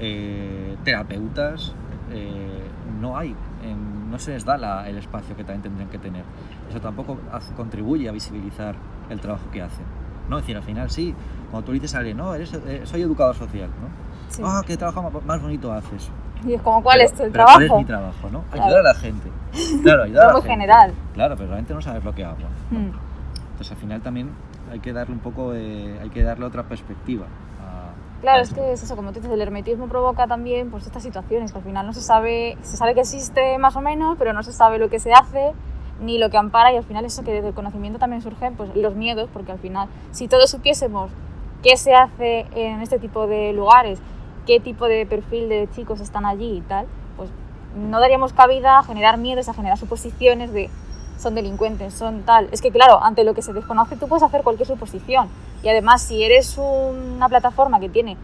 eh, 0.00 0.76
terapeutas, 0.84 1.74
eh, 2.12 2.62
no 3.00 3.16
hay 3.16 3.34
en, 3.62 4.10
no 4.10 4.18
se 4.18 4.32
les 4.32 4.44
da 4.44 4.56
la- 4.56 4.88
el 4.88 4.98
espacio 4.98 5.36
que 5.36 5.42
también 5.44 5.62
tendrían 5.62 5.88
que 5.88 5.98
tener. 5.98 6.24
Eso 6.70 6.80
tampoco 6.80 7.18
hace- 7.32 7.52
contribuye 7.54 8.08
a 8.08 8.12
visibilizar 8.12 8.74
el 9.10 9.20
trabajo 9.20 9.50
que 9.50 9.62
hacen. 9.62 9.84
¿no? 10.28 10.38
Es 10.38 10.42
decir, 10.44 10.56
al 10.56 10.62
final 10.64 10.90
sí, 10.90 11.14
cuando 11.50 11.66
tú 11.66 11.72
dices 11.72 11.94
a 11.94 11.98
alguien, 11.98 12.16
no, 12.16 12.34
eres, 12.34 12.52
eh, 12.52 12.80
soy 12.84 13.02
educador 13.02 13.34
social, 13.36 13.68
¿no? 13.80 13.88
Sí. 14.28 14.42
Ah, 14.44 14.60
qué 14.66 14.76
trabajo 14.76 15.08
más- 15.24 15.40
bonito 15.40 15.72
haces. 15.72 16.10
Y 16.44 16.54
es 16.54 16.62
como, 16.62 16.82
¿cuál 16.82 16.98
Pero- 16.98 17.06
es 17.10 17.14
pero 17.16 17.32
trabajo? 17.32 17.54
¿Cuál 17.58 17.64
es 17.70 17.72
mi 17.76 17.84
trabajo, 17.84 18.30
no? 18.30 18.42
Claro. 18.50 18.64
Ayudar 18.64 18.80
a 18.80 18.82
la 18.82 18.94
gente. 18.94 19.30
Claro, 19.82 20.02
ayudar 20.02 20.24
a 20.24 20.26
la 20.28 20.32
gente. 20.34 20.48
general. 20.48 20.92
Claro, 21.14 21.34
pero 21.36 21.46
realmente 21.48 21.74
no 21.74 21.80
sabes 21.80 22.04
lo 22.04 22.12
que 22.14 22.24
hago. 22.24 22.36
¿no? 22.70 22.78
Mm. 22.78 22.92
Entonces 23.52 23.70
al 23.72 23.78
final 23.78 24.00
también 24.02 24.30
hay 24.70 24.80
que 24.80 24.92
darle 24.92 25.14
un 25.14 25.20
poco, 25.20 25.52
de- 25.52 25.98
hay 26.02 26.10
que 26.10 26.22
darle 26.24 26.44
otra 26.44 26.64
perspectiva. 26.64 27.26
Claro, 28.20 28.42
es 28.42 28.52
que 28.52 28.72
es 28.72 28.82
eso, 28.82 28.96
como 28.96 29.10
tú 29.12 29.20
dices, 29.20 29.30
el 29.30 29.42
hermetismo 29.42 29.88
provoca 29.88 30.26
también 30.26 30.70
pues 30.70 30.86
estas 30.86 31.02
situaciones 31.02 31.52
que 31.52 31.58
al 31.58 31.64
final 31.64 31.86
no 31.86 31.92
se 31.92 32.00
sabe, 32.00 32.56
se 32.62 32.76
sabe 32.76 32.94
que 32.94 33.00
existe 33.00 33.58
más 33.58 33.76
o 33.76 33.80
menos, 33.80 34.16
pero 34.18 34.32
no 34.32 34.42
se 34.42 34.52
sabe 34.52 34.78
lo 34.78 34.88
que 34.88 34.98
se 34.98 35.12
hace 35.12 35.52
ni 36.00 36.18
lo 36.18 36.30
que 36.30 36.36
ampara 36.36 36.72
y 36.72 36.76
al 36.76 36.84
final 36.84 37.04
eso 37.04 37.24
que 37.24 37.32
desde 37.32 37.48
el 37.48 37.54
conocimiento 37.54 37.98
también 37.98 38.22
surgen 38.22 38.54
pues 38.54 38.74
los 38.74 38.94
miedos, 38.94 39.28
porque 39.32 39.52
al 39.52 39.58
final 39.58 39.88
si 40.12 40.28
todos 40.28 40.50
supiésemos 40.50 41.10
qué 41.62 41.76
se 41.76 41.94
hace 41.94 42.46
en 42.54 42.80
este 42.80 42.98
tipo 42.98 43.26
de 43.26 43.52
lugares, 43.52 44.00
qué 44.46 44.60
tipo 44.60 44.86
de 44.86 45.06
perfil 45.06 45.48
de 45.48 45.68
chicos 45.74 46.00
están 46.00 46.24
allí 46.24 46.58
y 46.58 46.60
tal, 46.62 46.86
pues 47.16 47.30
no 47.76 48.00
daríamos 48.00 48.32
cabida 48.32 48.78
a 48.78 48.82
generar 48.82 49.18
miedos, 49.18 49.48
a 49.48 49.54
generar 49.54 49.76
suposiciones 49.78 50.52
de 50.52 50.70
son 51.18 51.34
delincuentes, 51.34 51.94
son 51.94 52.22
tal. 52.22 52.48
Es 52.52 52.60
que 52.60 52.70
claro, 52.70 53.02
ante 53.02 53.24
lo 53.24 53.34
que 53.34 53.42
se 53.42 53.52
desconoce 53.52 53.96
tú 53.96 54.08
puedes 54.08 54.22
hacer 54.22 54.42
cualquier 54.42 54.66
suposición. 54.68 55.28
Y 55.62 55.68
además 55.68 56.02
si 56.02 56.22
eres 56.22 56.58
una 56.58 57.28
plataforma 57.28 57.80
que 57.80 57.88
tiene 57.88 58.16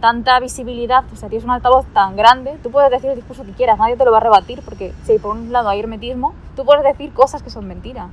tanta 0.00 0.38
visibilidad, 0.40 1.04
o 1.12 1.16
sea, 1.16 1.28
tienes 1.28 1.44
un 1.44 1.50
altavoz 1.50 1.84
tan 1.92 2.16
grande, 2.16 2.56
tú 2.62 2.70
puedes 2.70 2.90
decir 2.90 3.10
el 3.10 3.16
discurso 3.16 3.44
que 3.44 3.52
quieras, 3.52 3.78
nadie 3.78 3.96
te 3.96 4.04
lo 4.04 4.12
va 4.12 4.18
a 4.18 4.20
rebatir, 4.20 4.62
porque 4.62 4.92
si 5.04 5.18
por 5.18 5.36
un 5.36 5.52
lado 5.52 5.68
hay 5.68 5.80
hermetismo, 5.80 6.34
tú 6.56 6.64
puedes 6.64 6.84
decir 6.84 7.12
cosas 7.12 7.42
que 7.42 7.50
son 7.50 7.66
mentiras. 7.66 8.06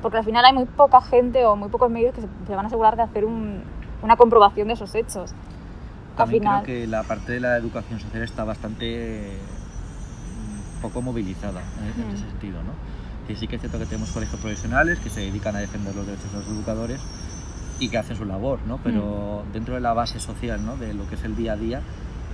Porque 0.00 0.18
al 0.18 0.24
final 0.24 0.44
hay 0.44 0.52
muy 0.52 0.64
poca 0.66 1.00
gente 1.00 1.44
o 1.46 1.56
muy 1.56 1.68
pocos 1.70 1.90
medios 1.90 2.14
que 2.14 2.20
se, 2.20 2.28
se 2.46 2.54
van 2.54 2.66
a 2.66 2.68
asegurar 2.68 2.94
de 2.96 3.02
hacer 3.02 3.24
un- 3.24 3.62
una 4.02 4.16
comprobación 4.16 4.68
de 4.68 4.74
esos 4.74 4.94
hechos. 4.94 5.32
Al 5.32 6.16
También 6.16 6.42
final, 6.42 6.62
creo 6.62 6.76
que 6.82 6.86
la 6.86 7.02
parte 7.02 7.32
de 7.32 7.40
la 7.40 7.56
educación 7.56 7.98
social 7.98 8.22
está 8.22 8.44
bastante 8.44 9.36
mm, 10.78 10.82
poco 10.82 11.02
movilizada 11.02 11.62
en, 11.80 12.00
en 12.02 12.08
Mm. 12.10 12.14
ese 12.14 12.24
sentido, 12.28 12.62
¿no? 12.62 12.72
Que 13.26 13.36
sí 13.36 13.46
que 13.48 13.56
es 13.56 13.62
cierto 13.62 13.78
que 13.78 13.86
tenemos 13.86 14.10
colegios 14.10 14.38
profesionales 14.40 14.98
que 14.98 15.08
se 15.10 15.20
dedican 15.20 15.56
a 15.56 15.60
defender 15.60 15.94
los 15.94 16.06
derechos 16.06 16.30
de 16.32 16.38
los 16.38 16.46
educadores 16.48 17.00
y 17.80 17.88
que 17.88 17.98
hacen 17.98 18.16
su 18.16 18.24
labor, 18.24 18.60
¿no? 18.66 18.78
Pero 18.84 19.44
Mm. 19.48 19.52
dentro 19.52 19.74
de 19.74 19.80
la 19.80 19.92
base 19.94 20.20
social, 20.20 20.64
¿no? 20.64 20.76
De 20.76 20.92
lo 20.94 21.08
que 21.08 21.14
es 21.16 21.24
el 21.24 21.34
día 21.34 21.54
a 21.54 21.56
día, 21.56 21.80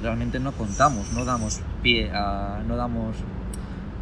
realmente 0.03 0.41
no 0.41 0.53
contamos, 0.53 1.13
no 1.13 1.25
damos 1.25 1.61
pie 1.83 2.11
a, 2.13 2.61
no 2.67 2.77
damos, 2.77 3.17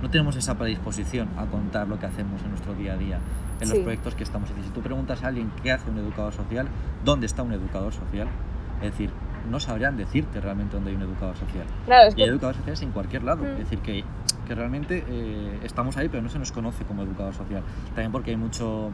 no 0.03 0.11
tenemos 0.11 0.37
esa 0.37 0.57
predisposición 0.57 1.29
a 1.37 1.45
contar 1.47 1.89
lo 1.89 1.99
que 1.99 2.07
hacemos 2.07 2.41
en 2.43 2.51
nuestro 2.51 2.75
día 2.75 2.95
a 2.95 2.97
día, 2.97 3.19
en 3.61 3.67
Sí. 3.69 3.75
los 3.75 3.83
proyectos 3.83 4.15
que 4.15 4.25
estamos 4.25 4.49
haciendo. 4.49 4.69
Si 4.69 4.75
tú 4.75 4.81
preguntas 4.81 5.23
a 5.23 5.29
alguien 5.29 5.51
qué 5.63 5.73
hace 5.73 5.91
un 5.91 5.99
educador 5.99 6.33
social, 6.33 6.69
¿dónde 7.05 7.27
está 7.27 7.43
un 7.43 7.53
educador 7.53 7.93
social? 7.93 8.29
Es 8.81 8.93
decir, 8.93 9.11
no 9.51 9.61
sabrían 9.61 9.97
decirte 9.97 10.41
realmente 10.41 10.75
dónde 10.77 10.91
hay 10.91 10.97
un 10.97 11.03
educador 11.03 11.37
social. 11.37 11.65
claro, 11.87 12.09
es 12.09 12.17
Y 12.17 12.21
hay 12.23 12.27
que 12.27 12.31
educadores 12.33 12.57
sociales 12.59 12.83
en 12.83 12.93
cualquier 12.93 13.25
lado. 13.25 13.43
Mm. 13.45 13.47
Es 13.53 13.59
decir, 13.59 13.79
que, 13.81 14.05
que 14.49 14.55
realmente 14.55 15.05
eh, 15.07 15.61
estamos 15.63 15.97
ahí, 15.97 16.09
pero 16.09 16.23
no 16.23 16.29
se 16.29 16.39
nos 16.39 16.51
conoce 16.51 16.85
como 16.85 17.03
educador 17.03 17.35
social. 17.35 17.63
También 17.89 18.11
porque 18.11 18.31
hay 18.31 18.37
mucho, 18.37 18.91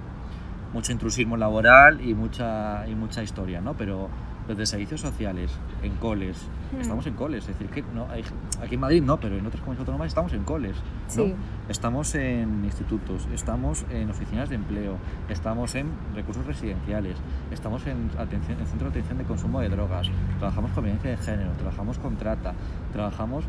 mucho 0.72 0.92
intrusismo 0.92 1.36
laboral 1.36 2.06
y 2.06 2.12
mucha, 2.14 2.86
y 2.88 2.94
mucha 2.94 3.22
historia, 3.22 3.60
¿no? 3.60 3.74
Pero 3.74 4.10
desde 4.48 4.66
servicios 4.66 5.00
sociales, 5.00 5.50
en 5.82 5.94
coles, 5.96 6.48
Mm. 6.76 6.80
estamos 6.80 7.06
en 7.06 7.14
coles. 7.14 7.48
Es 7.48 7.58
decir, 7.58 7.68
que 7.68 7.82
no, 7.94 8.08
hay, 8.10 8.24
aquí 8.62 8.74
en 8.74 8.80
Madrid 8.80 9.02
no, 9.02 9.18
pero 9.18 9.36
en 9.36 9.46
otras 9.46 9.60
comunidades 9.60 9.80
autónomas 9.80 10.08
estamos 10.08 10.32
en 10.32 10.44
coles. 10.44 10.76
¿no? 11.16 11.24
Sí. 11.24 11.34
Estamos 11.68 12.14
en 12.14 12.64
institutos, 12.64 13.26
estamos 13.32 13.84
en 13.90 14.10
oficinas 14.10 14.48
de 14.48 14.56
empleo, 14.56 14.96
estamos 15.28 15.74
en 15.74 15.88
recursos 16.14 16.44
residenciales, 16.46 17.16
estamos 17.50 17.86
en, 17.86 18.10
atención, 18.18 18.58
en 18.60 18.66
centros 18.66 18.92
de 18.92 19.00
atención 19.00 19.18
de 19.18 19.24
consumo 19.24 19.60
de 19.60 19.68
drogas, 19.68 20.10
trabajamos 20.38 20.72
con 20.72 20.84
violencia 20.84 21.10
de 21.10 21.16
género, 21.16 21.52
trabajamos 21.52 21.98
con 21.98 22.16
trata, 22.16 22.54
trabajamos 22.92 23.44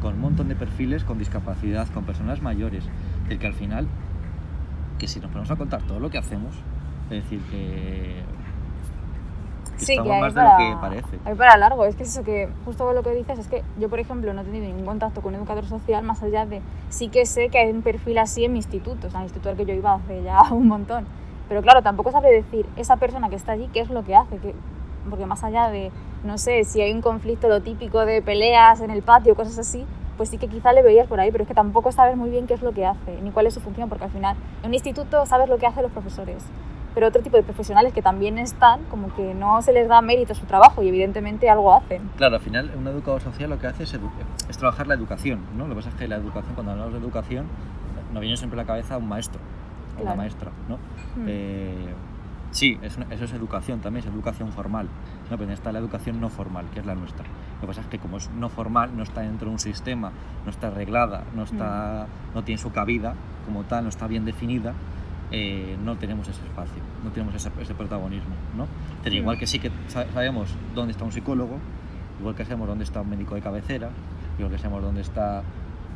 con 0.00 0.14
un 0.14 0.20
montón 0.20 0.48
de 0.48 0.56
perfiles 0.56 1.04
con 1.04 1.18
discapacidad, 1.18 1.88
con 1.88 2.04
personas 2.04 2.42
mayores. 2.42 2.84
Es 2.84 3.22
decir, 3.24 3.38
que 3.38 3.46
al 3.46 3.54
final, 3.54 3.86
que 4.98 5.08
si 5.08 5.20
nos 5.20 5.30
ponemos 5.30 5.50
a 5.50 5.56
contar 5.56 5.82
todo 5.82 6.00
lo 6.00 6.10
que 6.10 6.18
hacemos, 6.18 6.54
es 7.10 7.22
decir, 7.22 7.40
que, 7.50 8.22
Sí, 9.76 9.92
estamos 9.92 10.08
que 10.08 10.14
hay 10.14 10.20
más 10.22 10.32
para, 10.32 10.56
de 10.56 10.64
lo 10.64 10.70
que 10.70 10.80
parece. 10.80 11.18
hay 11.24 11.34
para 11.34 11.56
largo. 11.56 11.84
Es 11.84 11.96
que 11.96 12.02
es 12.04 12.10
eso 12.10 12.24
que, 12.24 12.48
justo 12.64 12.92
lo 12.92 13.02
que 13.02 13.10
dices, 13.10 13.38
es 13.38 13.48
que 13.48 13.62
yo, 13.78 13.88
por 13.88 14.00
ejemplo, 14.00 14.32
no 14.32 14.40
he 14.40 14.44
tenido 14.44 14.64
ningún 14.64 14.86
contacto 14.86 15.20
con 15.20 15.34
un 15.34 15.40
educador 15.40 15.66
social 15.66 16.02
más 16.02 16.22
allá 16.22 16.46
de. 16.46 16.62
Sí 16.88 17.08
que 17.08 17.26
sé 17.26 17.48
que 17.50 17.58
hay 17.58 17.70
un 17.70 17.82
perfil 17.82 18.18
así 18.18 18.44
en 18.44 18.52
mi 18.52 18.58
instituto, 18.58 19.08
o 19.08 19.10
sea, 19.10 19.20
en 19.20 19.24
el 19.24 19.26
instituto 19.26 19.50
al 19.50 19.56
que 19.56 19.66
yo 19.66 19.74
iba 19.74 19.94
hace 19.94 20.22
ya 20.22 20.40
un 20.50 20.68
montón. 20.68 21.04
Pero 21.48 21.62
claro, 21.62 21.82
tampoco 21.82 22.10
sabré 22.10 22.32
decir 22.32 22.66
esa 22.76 22.96
persona 22.96 23.28
que 23.28 23.36
está 23.36 23.52
allí 23.52 23.68
qué 23.72 23.80
es 23.80 23.90
lo 23.90 24.02
que 24.02 24.16
hace. 24.16 24.38
Que, 24.38 24.54
porque 25.10 25.26
más 25.26 25.42
allá 25.44 25.68
de, 25.68 25.90
no 26.24 26.38
sé, 26.38 26.64
si 26.64 26.80
hay 26.80 26.92
un 26.92 27.02
conflicto, 27.02 27.48
lo 27.48 27.60
típico 27.62 28.04
de 28.04 28.22
peleas 28.22 28.80
en 28.80 28.90
el 28.90 29.02
patio, 29.02 29.34
cosas 29.34 29.58
así, 29.58 29.84
pues 30.16 30.28
sí 30.30 30.38
que 30.38 30.48
quizá 30.48 30.72
le 30.72 30.82
veías 30.82 31.06
por 31.06 31.20
ahí, 31.20 31.30
pero 31.30 31.42
es 31.44 31.48
que 31.48 31.54
tampoco 31.54 31.92
sabes 31.92 32.16
muy 32.16 32.30
bien 32.30 32.46
qué 32.46 32.54
es 32.54 32.62
lo 32.62 32.72
que 32.72 32.86
hace, 32.86 33.20
ni 33.22 33.30
cuál 33.30 33.46
es 33.46 33.54
su 33.54 33.60
función, 33.60 33.88
porque 33.88 34.04
al 34.04 34.10
final 34.10 34.36
en 34.62 34.68
un 34.68 34.74
instituto 34.74 35.26
sabes 35.26 35.48
lo 35.48 35.58
que 35.58 35.66
hacen 35.66 35.82
los 35.82 35.92
profesores 35.92 36.42
pero 36.94 37.08
otro 37.08 37.20
tipo 37.20 37.36
de 37.36 37.42
profesionales 37.42 37.92
que 37.92 38.00
también 38.00 38.38
están, 38.38 38.82
como 38.84 39.14
que 39.14 39.34
no 39.34 39.60
se 39.60 39.74
les 39.74 39.86
da 39.86 40.00
mérito 40.00 40.32
a 40.32 40.34
su 40.34 40.46
trabajo 40.46 40.82
y 40.82 40.88
evidentemente 40.88 41.50
algo 41.50 41.74
hacen. 41.74 42.08
Claro, 42.16 42.36
al 42.36 42.40
final 42.40 42.70
un 42.74 42.86
educador 42.88 43.20
social 43.20 43.50
lo 43.50 43.58
que 43.58 43.66
hace 43.66 43.82
es, 43.82 43.94
es 44.48 44.56
trabajar 44.56 44.86
la 44.86 44.94
educación, 44.94 45.40
¿no? 45.58 45.64
Lo 45.64 45.74
que 45.74 45.80
pasa 45.82 45.90
es 45.90 45.94
que 45.96 46.08
la 46.08 46.16
educación, 46.16 46.54
cuando 46.54 46.72
hablamos 46.72 46.94
de 46.94 47.00
educación, 47.00 47.48
nos 48.14 48.20
viene 48.22 48.38
siempre 48.38 48.58
a 48.58 48.62
la 48.62 48.66
cabeza 48.66 48.96
un 48.96 49.08
maestro 49.10 49.38
o 49.90 49.94
una 49.96 50.02
Claro. 50.04 50.16
maestra, 50.16 50.50
¿no? 50.70 50.76
Mm. 51.16 51.26
Eh, 51.28 51.94
sí, 52.56 52.78
es 52.82 52.96
una- 52.96 53.06
eso 53.14 53.24
es 53.24 53.32
educación 53.34 53.80
también, 53.80 54.06
es 54.06 54.12
educación 54.12 54.50
formal, 54.52 54.88
¿no? 55.30 55.36
Pero 55.36 55.52
está 55.52 55.72
la 55.72 55.78
educación 55.78 56.20
no 56.20 56.28
formal, 56.30 56.64
que 56.72 56.80
es 56.80 56.86
la 56.86 56.94
nuestra. 56.94 57.24
Lo 57.56 57.60
que 57.60 57.66
pasa 57.66 57.82
es 57.82 57.86
que 57.88 57.98
como 57.98 58.16
es 58.16 58.30
no 58.30 58.48
formal, 58.48 58.96
no 58.96 59.02
está 59.02 59.20
dentro 59.20 59.46
de 59.48 59.52
un 59.52 59.58
sistema, 59.58 60.10
no 60.44 60.50
está 60.50 60.68
arreglada, 60.68 61.24
no, 61.34 61.42
está, 61.44 62.06
no 62.34 62.42
tiene 62.44 62.58
su 62.58 62.72
cabida 62.72 63.14
como 63.44 63.64
tal, 63.64 63.84
no 63.84 63.90
está 63.90 64.06
bien 64.06 64.24
definida, 64.24 64.72
eh, 65.30 65.76
no 65.84 65.96
tenemos 65.96 66.26
ese 66.28 66.42
espacio, 66.44 66.82
no 67.04 67.10
tenemos 67.10 67.34
ese, 67.34 67.50
ese 67.60 67.74
protagonismo, 67.74 68.34
¿no? 68.56 68.66
Pero 69.02 69.14
Mm. 69.14 69.18
igual 69.18 69.38
que 69.38 69.46
sí 69.46 69.58
que 69.58 69.70
sa- 69.88 70.06
sabemos 70.12 70.54
dónde 70.74 70.92
está 70.92 71.04
un 71.04 71.12
psicólogo, 71.12 71.58
igual 72.20 72.34
que 72.34 72.44
sabemos 72.44 72.68
dónde 72.68 72.84
está 72.84 73.00
un 73.02 73.10
médico 73.10 73.34
de 73.34 73.42
cabecera, 73.42 73.90
igual 74.38 74.52
que 74.52 74.58
sabemos 74.58 74.82
dónde 74.82 75.00
está, 75.02 75.42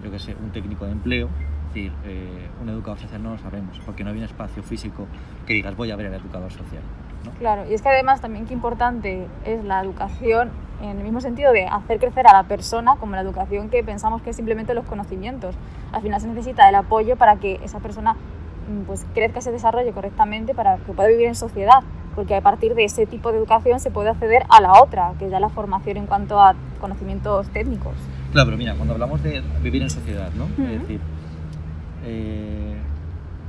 yo 0.05 0.11
que 0.11 0.19
sé, 0.19 0.37
un 0.43 0.51
técnico 0.51 0.85
de 0.85 0.93
empleo, 0.93 1.29
es 1.71 1.75
decir, 1.75 1.93
eh, 2.05 2.49
un 2.61 2.69
educador 2.69 2.99
social 2.99 3.23
no 3.23 3.31
lo 3.31 3.39
sabemos, 3.39 3.81
porque 3.87 4.03
no 4.03 4.11
hay 4.11 4.19
un 4.19 4.25
espacio 4.25 4.61
físico 4.63 5.07
que 5.47 5.55
digas 5.55 5.77
voy 5.77 5.93
a 5.93 5.97
ver 5.97 6.07
al 6.07 6.15
educador 6.15 6.51
social, 6.51 6.83
¿no? 7.25 7.31
Claro, 7.39 7.71
y 7.71 7.75
es 7.75 7.83
que 7.83 7.89
además 7.89 8.21
también 8.21 8.47
qué 8.47 8.55
importante 8.55 9.29
es 9.45 9.65
la 9.65 9.81
educación 9.81 10.51
en 10.83 10.99
el 10.99 11.05
mismo 11.05 11.21
sentido 11.21 11.53
de 11.53 11.67
hacer 11.67 12.01
crecer 12.01 12.27
a 12.27 12.33
la 12.33 12.43
persona 12.45 12.97
como 12.97 13.15
la 13.15 13.21
educación 13.21 13.69
que 13.69 13.85
pensamos 13.85 14.21
que 14.23 14.31
es 14.31 14.37
simplemente 14.37 14.75
los 14.75 14.85
conocimientos. 14.85 15.55
Al 15.93 16.03
final 16.03 16.21
se 16.21 16.27
necesita 16.27 16.69
el 16.69 16.75
apoyo 16.75 17.15
para 17.17 17.37
que 17.37 17.61
esa 17.63 17.79
persona 17.79 18.15
mm, 18.15 18.87
pues 18.87 19.07
crezca 19.15 19.41
se 19.41 19.53
desarrolle 19.53 19.93
correctamente 19.93 20.55
para 20.55 20.79
que 20.79 20.93
pueda 20.93 21.09
vivir 21.09 21.29
en 21.29 21.37
sociedad, 21.37 21.85
porque 22.17 22.35
a 22.35 22.41
partir 22.41 22.75
de 22.75 22.85
ese 22.85 23.07
tipo 23.07 23.31
de 23.31 23.39
educación 23.39 23.79
se 23.79 23.93
puede 23.93 24.09
acceder 24.09 24.43
a 24.49 24.61
la 24.61 24.83
otra, 24.83 25.13
que 25.21 25.27
es 25.27 25.31
ya 25.31 25.39
la 25.39 25.51
formación 25.51 25.99
en 25.99 26.07
cuanto 26.07 26.41
a 26.41 26.57
conocimientos 26.81 27.49
técnicos. 27.51 27.95
Claro, 28.33 28.47
pero 28.47 28.59
mira, 28.59 28.75
cuando 28.75 28.95
hablamos 28.95 29.23
de 29.23 29.41
vivir 29.63 29.83
en 29.83 29.91
sociedad, 29.91 30.31
¿no? 30.35 30.45
Ujú. 30.45 30.63
Es 30.63 30.81
decir, 30.81 31.01
eh, 32.05 32.77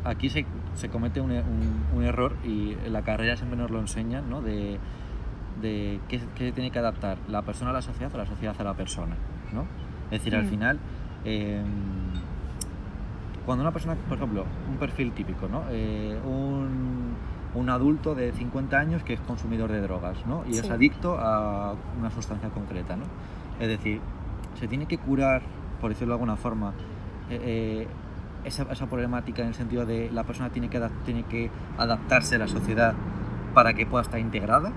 aquí 0.04 0.30
se, 0.30 0.46
se 0.76 0.90
comete 0.90 1.22
un, 1.22 1.32
un- 1.32 1.84
un 1.96 2.04
error 2.04 2.36
y 2.46 2.76
la 2.90 3.02
carrera 3.04 3.36
siempre 3.38 3.58
nos 3.58 3.72
lo 3.72 3.80
enseñan, 3.80 4.30
¿no? 4.30 4.42
De, 4.42 4.78
de 5.62 6.00
qué, 6.08 6.20
qué 6.36 6.52
tiene 6.52 6.72
que 6.72 6.80
adaptar 6.80 7.18
la 7.28 7.42
persona 7.44 7.72
a 7.72 7.74
la 7.74 7.82
sociedad 7.82 8.14
o 8.14 8.18
la 8.18 8.26
sociedad 8.26 8.56
a 8.60 8.64
la 8.64 8.74
persona, 8.74 9.16
¿no? 9.54 9.66
Es 10.06 10.20
decir, 10.20 10.36
al 10.36 10.44
Mm. 10.46 10.48
final, 10.50 10.80
eh, 11.26 11.62
cuando 13.46 13.64
una 13.64 13.72
persona, 13.72 13.96
por 14.08 14.18
ejemplo, 14.18 14.46
un 14.70 14.78
perfil 14.78 15.12
típico, 15.14 15.48
¿no? 15.48 15.64
Eh, 15.72 16.18
un, 16.26 17.14
un 17.56 17.70
adulto 17.70 18.16
de 18.16 18.32
50 18.32 18.78
años 18.80 19.04
que 19.04 19.14
es 19.14 19.20
consumidor 19.22 19.72
de 19.72 19.82
drogas, 19.82 20.26
¿no? 20.28 20.44
Y 20.48 20.58
es 20.58 20.70
adicto 20.70 21.18
a 21.20 21.74
una 22.00 22.12
sustancia 22.12 22.50
concreta, 22.50 22.96
¿no? 22.96 23.04
Es 23.60 23.68
decir, 23.68 24.00
se 24.60 24.68
tiene 24.68 24.86
que 24.86 24.98
curar, 24.98 25.42
por 25.80 25.90
decirlo 25.90 26.14
de 26.14 26.16
alguna 26.16 26.36
forma, 26.38 26.74
eh, 27.30 27.88
esa, 28.46 28.64
esa 28.72 28.86
problemática 28.88 29.42
en 29.42 29.50
el 29.50 29.54
sentido 29.56 29.86
de 29.86 30.10
la 30.12 30.24
persona 30.24 30.50
tiene 30.50 30.70
que, 30.70 30.80
tiene 31.06 31.24
que 31.24 31.50
adaptarse 31.78 32.36
a 32.36 32.40
la 32.40 32.48
sociedad 32.48 32.94
para 33.54 33.74
que 33.74 33.86
pueda 33.86 34.04
estar 34.04 34.20
integrada, 34.20 34.72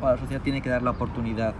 o 0.00 0.06
la 0.06 0.16
sociedad 0.16 0.42
tiene 0.42 0.62
que 0.62 0.70
dar 0.70 0.82
la 0.82 0.90
oportunidad 0.90 1.54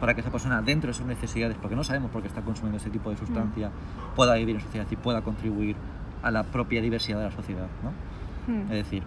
para 0.00 0.14
que 0.14 0.20
esa 0.20 0.30
persona, 0.30 0.62
dentro 0.62 0.88
de 0.88 0.94
sus 0.94 1.06
necesidades, 1.06 1.56
porque 1.60 1.74
no 1.74 1.82
sabemos 1.82 2.10
por 2.10 2.22
qué 2.22 2.28
está 2.28 2.42
consumiendo 2.42 2.76
ese 2.76 2.90
tipo 2.90 3.10
de 3.10 3.16
sustancia, 3.16 3.70
pueda 4.14 4.34
vivir 4.34 4.56
en 4.56 4.60
sociedad 4.60 4.86
y 4.90 4.96
pueda 4.96 5.22
contribuir 5.22 5.74
a 6.22 6.30
la 6.30 6.44
propia 6.44 6.80
diversidad 6.80 7.18
de 7.18 7.24
la 7.24 7.30
sociedad. 7.32 7.66
¿no? 7.82 8.52
Mm. 8.52 8.62
Es 8.64 8.84
decir, 8.84 9.02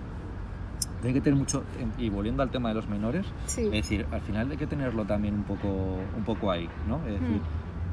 hay 1.04 1.14
que 1.14 1.22
tener 1.22 1.38
mucho, 1.40 1.64
y 1.98 2.10
volviendo 2.10 2.44
al 2.44 2.50
tema 2.50 2.70
de 2.70 2.76
los 2.76 2.88
menores, 2.90 3.26
Sí. 3.46 3.62
es 3.66 3.72
decir, 3.72 4.06
al 4.12 4.22
final 4.22 4.52
hay 4.52 4.58
que 4.58 4.68
tenerlo 4.68 5.06
también 5.06 5.36
un 5.36 5.44
poco, 5.44 5.68
un 6.18 6.24
poco 6.26 6.52
ahí, 6.52 6.68
¿no? 6.88 6.98
Es 7.08 7.14
decir, 7.20 7.38
Mm. 7.38 7.42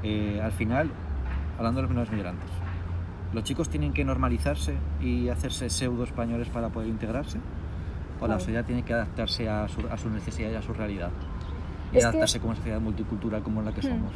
eh, 0.03 0.41
al 0.43 0.53
final, 0.53 0.91
hablando 1.57 1.79
de 1.79 1.83
los 1.83 1.91
menores 1.91 2.13
migrantes, 2.13 2.51
¿Los 3.33 3.45
chicos 3.45 3.69
tienen 3.69 3.93
que 3.93 4.05
normalizarse 4.05 4.75
y 5.01 5.29
hacerse 5.29 5.69
pseudo 5.71 6.05
españoles 6.05 6.49
para 6.49 6.69
poder 6.71 6.89
integrarse? 6.89 7.39
¿O 8.21 8.27
la 8.27 8.39
sociedad 8.39 8.65
tiene 8.65 8.83
que 8.83 8.95
adaptarse 8.95 9.49
a 9.49 9.69
su, 9.69 9.87
a 9.91 9.97
su 9.97 10.11
necesidad 10.11 10.51
y 10.51 10.55
a 10.55 10.63
su 10.63 10.73
realidad? 10.73 11.11
Y 11.93 11.99
Es 11.99 12.03
que- 12.05 12.09
adaptarse 12.09 12.41
como 12.41 12.55
sociedad 12.55 12.81
multicultural 12.81 13.43
como 13.43 13.63
la 13.63 13.73
que 13.73 13.81
Hmm. 13.81 13.91
somos. 13.91 14.13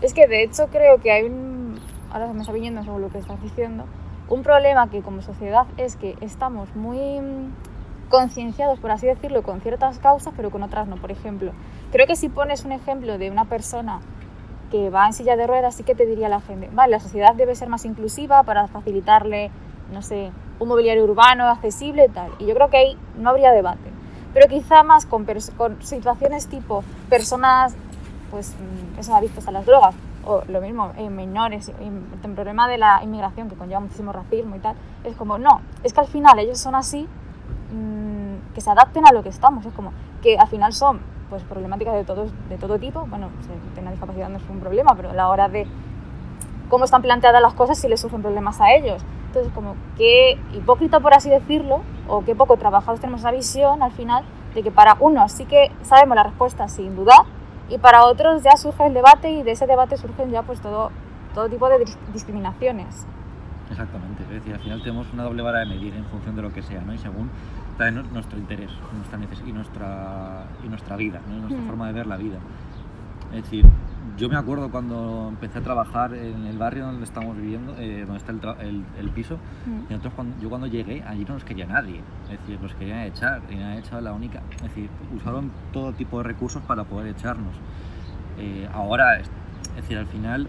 Es 0.00 0.12
que 0.14 0.26
de 0.26 0.42
hecho 0.44 0.66
creo 0.70 1.00
que 1.00 1.10
hay 1.12 1.24
un. 1.24 1.76
Ahora 2.12 2.26
se 2.28 2.34
me 2.34 2.40
está 2.40 2.52
viniendo 2.52 2.82
según 2.84 3.00
lo 3.02 3.08
que 3.08 3.18
estás 3.18 3.40
diciendo. 3.42 3.84
Un 4.28 4.42
problema 4.42 4.88
que 4.90 5.00
como 5.02 5.22
sociedad 5.22 5.66
es 5.76 5.96
que 5.96 6.16
estamos 6.20 6.74
muy 6.76 6.98
mm, 7.20 7.52
concienciados, 8.10 8.78
por 8.78 8.90
así 8.90 9.06
decirlo, 9.06 9.42
con 9.42 9.60
ciertas 9.60 9.98
causas, 9.98 10.34
pero 10.36 10.50
con 10.50 10.62
otras 10.62 10.86
no. 10.88 10.96
Por 10.96 11.10
ejemplo, 11.10 11.52
creo 11.90 12.06
que 12.06 12.16
si 12.16 12.28
pones 12.28 12.64
un 12.64 12.72
ejemplo 12.72 13.16
de 13.18 13.30
una 13.30 13.46
persona 13.46 14.00
que 14.72 14.88
va 14.88 15.06
en 15.06 15.12
silla 15.12 15.36
de 15.36 15.46
ruedas, 15.46 15.74
sí 15.74 15.84
que 15.84 15.94
te 15.94 16.06
diría 16.06 16.30
la 16.30 16.40
gente, 16.40 16.70
vale, 16.72 16.92
la 16.92 16.98
sociedad 16.98 17.34
debe 17.34 17.54
ser 17.54 17.68
más 17.68 17.84
inclusiva 17.84 18.42
para 18.42 18.68
facilitarle, 18.68 19.50
no 19.92 20.00
sé, 20.00 20.32
un 20.58 20.68
mobiliario 20.68 21.04
urbano 21.04 21.46
accesible 21.46 22.06
y 22.06 22.08
tal. 22.08 22.30
Y 22.38 22.46
yo 22.46 22.54
creo 22.54 22.70
que 22.70 22.78
ahí 22.78 22.98
no 23.18 23.28
habría 23.28 23.52
debate. 23.52 23.90
Pero 24.32 24.48
quizá 24.48 24.82
más 24.82 25.04
con, 25.04 25.26
situaciones 25.82 26.46
tipo 26.46 26.82
personas 27.10 27.74
pues 28.30 28.54
mm, 28.54 28.98
eso, 28.98 29.14
adictos 29.14 29.46
a 29.46 29.50
las 29.50 29.66
drogas, 29.66 29.94
o 30.24 30.42
lo 30.48 30.62
mismo, 30.62 30.92
en 30.96 31.14
menores, 31.14 31.68
en 31.78 32.06
el 32.24 32.30
problema 32.32 32.66
de 32.66 32.78
la 32.78 33.02
inmigración 33.04 33.50
que 33.50 33.56
conlleva 33.56 33.80
muchísimo 33.80 34.10
racismo 34.10 34.56
y 34.56 34.60
tal, 34.60 34.74
es 35.04 35.14
como, 35.16 35.36
no, 35.36 35.60
es 35.82 35.92
que 35.92 36.00
al 36.00 36.06
final 36.06 36.38
ellos 36.38 36.58
son 36.58 36.74
así, 36.74 37.06
mm, 37.72 38.54
que 38.54 38.62
se 38.62 38.70
adapten 38.70 39.06
a 39.06 39.12
lo 39.12 39.22
que 39.22 39.28
estamos, 39.28 39.66
es 39.66 39.74
como 39.74 39.92
que 40.22 40.38
al 40.38 40.48
final 40.48 40.72
son 40.72 41.00
pues 41.32 41.42
problemáticas 41.44 41.94
de 41.94 42.04
todo, 42.04 42.26
de 42.50 42.58
todo 42.58 42.78
tipo, 42.78 43.06
bueno, 43.06 43.28
tener 43.74 43.90
discapacidad 43.92 44.28
no 44.28 44.36
es 44.36 44.42
un 44.50 44.60
problema, 44.60 44.94
pero 44.94 45.08
a 45.08 45.14
la 45.14 45.30
hora 45.30 45.48
de 45.48 45.66
cómo 46.68 46.84
están 46.84 47.00
planteadas 47.00 47.40
las 47.40 47.54
cosas 47.54 47.78
si 47.78 47.88
les 47.88 48.02
surgen 48.02 48.20
problemas 48.20 48.60
a 48.60 48.74
ellos. 48.74 49.02
Entonces, 49.28 49.50
como 49.54 49.74
qué 49.96 50.38
hipócrita, 50.52 51.00
por 51.00 51.14
así 51.14 51.30
decirlo, 51.30 51.80
o 52.06 52.22
qué 52.22 52.34
poco 52.34 52.58
trabajados 52.58 53.00
tenemos 53.00 53.20
esa 53.22 53.30
visión 53.30 53.82
al 53.82 53.92
final 53.92 54.24
de 54.54 54.62
que 54.62 54.70
para 54.70 54.98
unos 55.00 55.32
sí 55.32 55.46
que 55.46 55.72
sabemos 55.80 56.16
la 56.16 56.24
respuesta 56.24 56.68
sin 56.68 56.94
dudar 56.96 57.22
y 57.70 57.78
para 57.78 58.04
otros 58.04 58.42
ya 58.42 58.58
surge 58.58 58.84
el 58.86 58.92
debate 58.92 59.30
y 59.30 59.42
de 59.42 59.52
ese 59.52 59.66
debate 59.66 59.96
surgen 59.96 60.30
ya 60.32 60.42
pues 60.42 60.60
todo, 60.60 60.90
todo 61.32 61.48
tipo 61.48 61.66
de 61.70 61.76
dis- 61.78 61.96
discriminaciones. 62.12 63.06
Exactamente, 63.70 64.22
es 64.24 64.28
decir, 64.28 64.52
al 64.52 64.60
final 64.60 64.82
tenemos 64.82 65.06
una 65.14 65.22
doble 65.22 65.40
vara 65.42 65.60
de 65.60 65.64
medir 65.66 65.94
en 65.94 66.04
función 66.04 66.36
de 66.36 66.42
lo 66.42 66.52
que 66.52 66.60
sea, 66.60 66.82
¿no? 66.82 66.92
Y 66.92 66.98
según 66.98 67.30
nu- 67.78 68.02
nuestro 68.12 68.38
interés 68.38 68.70
nuestra 68.94 69.18
y, 69.46 69.52
nuestra, 69.52 70.44
y 70.64 70.68
nuestra 70.68 70.96
vida, 70.96 71.20
¿no? 71.28 71.38
nuestra 71.40 71.62
Hmm. 71.62 71.66
forma 71.66 71.86
de 71.88 71.92
ver 71.92 72.06
la 72.06 72.16
vida. 72.16 72.38
Es 73.34 73.44
decir, 73.44 73.64
yo 74.18 74.28
me 74.28 74.36
acuerdo 74.36 74.70
cuando 74.70 75.28
empecé 75.30 75.58
a 75.58 75.62
trabajar 75.62 76.12
en 76.14 76.46
el 76.46 76.58
barrio 76.58 76.84
donde 76.84 77.04
estamos 77.04 77.34
viviendo, 77.36 77.74
eh, 77.78 78.04
donde 78.06 78.18
está 78.18 78.32
el, 78.60 78.66
el- 78.68 78.84
el 78.98 79.10
piso, 79.10 79.38
Mm. 79.66 79.70
y 79.88 79.90
nosotros 79.90 80.12
cuando, 80.14 80.40
yo 80.40 80.48
cuando 80.50 80.66
llegué, 80.66 81.02
allí 81.02 81.24
no 81.24 81.34
nos 81.34 81.44
quería 81.44 81.66
nadie, 81.66 82.00
es 82.30 82.38
decir, 82.40 82.60
nos 82.60 82.74
querían 82.74 82.98
echar, 83.00 83.40
y 83.50 83.54
me 83.56 83.64
han 83.64 83.78
echado 83.78 84.00
la 84.02 84.12
única, 84.12 84.42
es 84.56 84.62
decir, 84.62 84.90
usaron 85.16 85.50
todo 85.72 85.92
tipo 85.94 86.18
de 86.18 86.24
recursos 86.24 86.62
para 86.62 86.84
poder 86.84 87.08
echarnos. 87.16 87.54
Eh, 88.38 88.68
ahora, 88.74 89.18
es 89.18 89.30
decir, 89.76 89.96
al 89.96 90.06
final, 90.06 90.46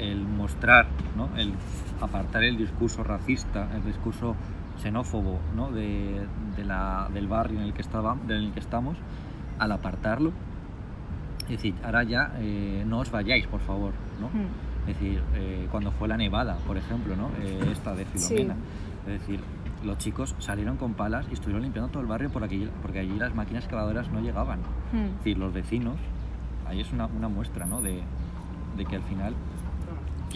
el 0.00 0.26
mostrar, 0.26 0.86
¿no? 1.16 1.28
el 1.38 1.52
apartar 2.00 2.42
el 2.44 2.56
discurso 2.56 3.02
racista, 3.04 3.68
el 3.76 3.84
discurso 3.84 4.34
xenófobo 4.78 5.38
¿no? 5.54 5.70
de, 5.70 6.26
de 6.56 6.64
la- 6.64 7.08
del 7.12 7.26
barrio 7.28 7.58
en 7.60 7.66
el, 7.66 7.72
que 7.72 7.82
estaba, 7.82 8.14
en 8.24 8.30
el 8.30 8.52
que 8.52 8.60
estamos, 8.60 8.96
al 9.58 9.72
apartarlo, 9.72 10.32
es 11.44 11.48
decir, 11.50 11.74
ahora 11.84 12.02
ya 12.02 12.32
eh, 12.38 12.84
no 12.86 12.98
os 13.00 13.10
vayáis, 13.10 13.46
por 13.46 13.60
favor, 13.60 13.92
¿no? 14.20 14.26
Mm. 14.28 14.46
Es 14.90 14.98
decir, 14.98 15.22
eh, 15.34 15.66
cuando 15.70 15.90
fue 15.92 16.08
la 16.08 16.16
nevada, 16.16 16.56
por 16.66 16.76
ejemplo, 16.76 17.16
¿no? 17.16 17.30
Eh, 17.40 17.60
esta 17.72 17.94
de 17.94 18.04
Filomena. 18.04 18.54
Es 19.06 19.20
decir, 19.20 19.40
los 19.84 19.98
chicos 19.98 20.34
salieron 20.38 20.76
con 20.76 20.94
palas 20.94 21.26
y 21.30 21.34
estuvieron 21.34 21.62
limpiando 21.62 21.90
todo 21.90 22.02
el 22.02 22.08
barrio 22.08 22.30
por 22.30 22.42
aquí, 22.44 22.68
porque 22.82 22.98
allí 23.00 23.16
las 23.16 23.34
máquinas 23.34 23.64
excavadoras 23.64 24.10
no 24.10 24.20
llegaban. 24.20 24.60
Mm. 24.92 24.96
Es 25.06 25.16
decir, 25.18 25.38
los 25.38 25.52
vecinos, 25.52 25.96
ahí 26.66 26.80
es 26.80 26.92
una, 26.92 27.06
una 27.06 27.28
muestra 27.28 27.64
¿no? 27.66 27.80
de, 27.80 28.02
de 28.76 28.84
que 28.84 28.96
al 28.96 29.02
final 29.02 29.34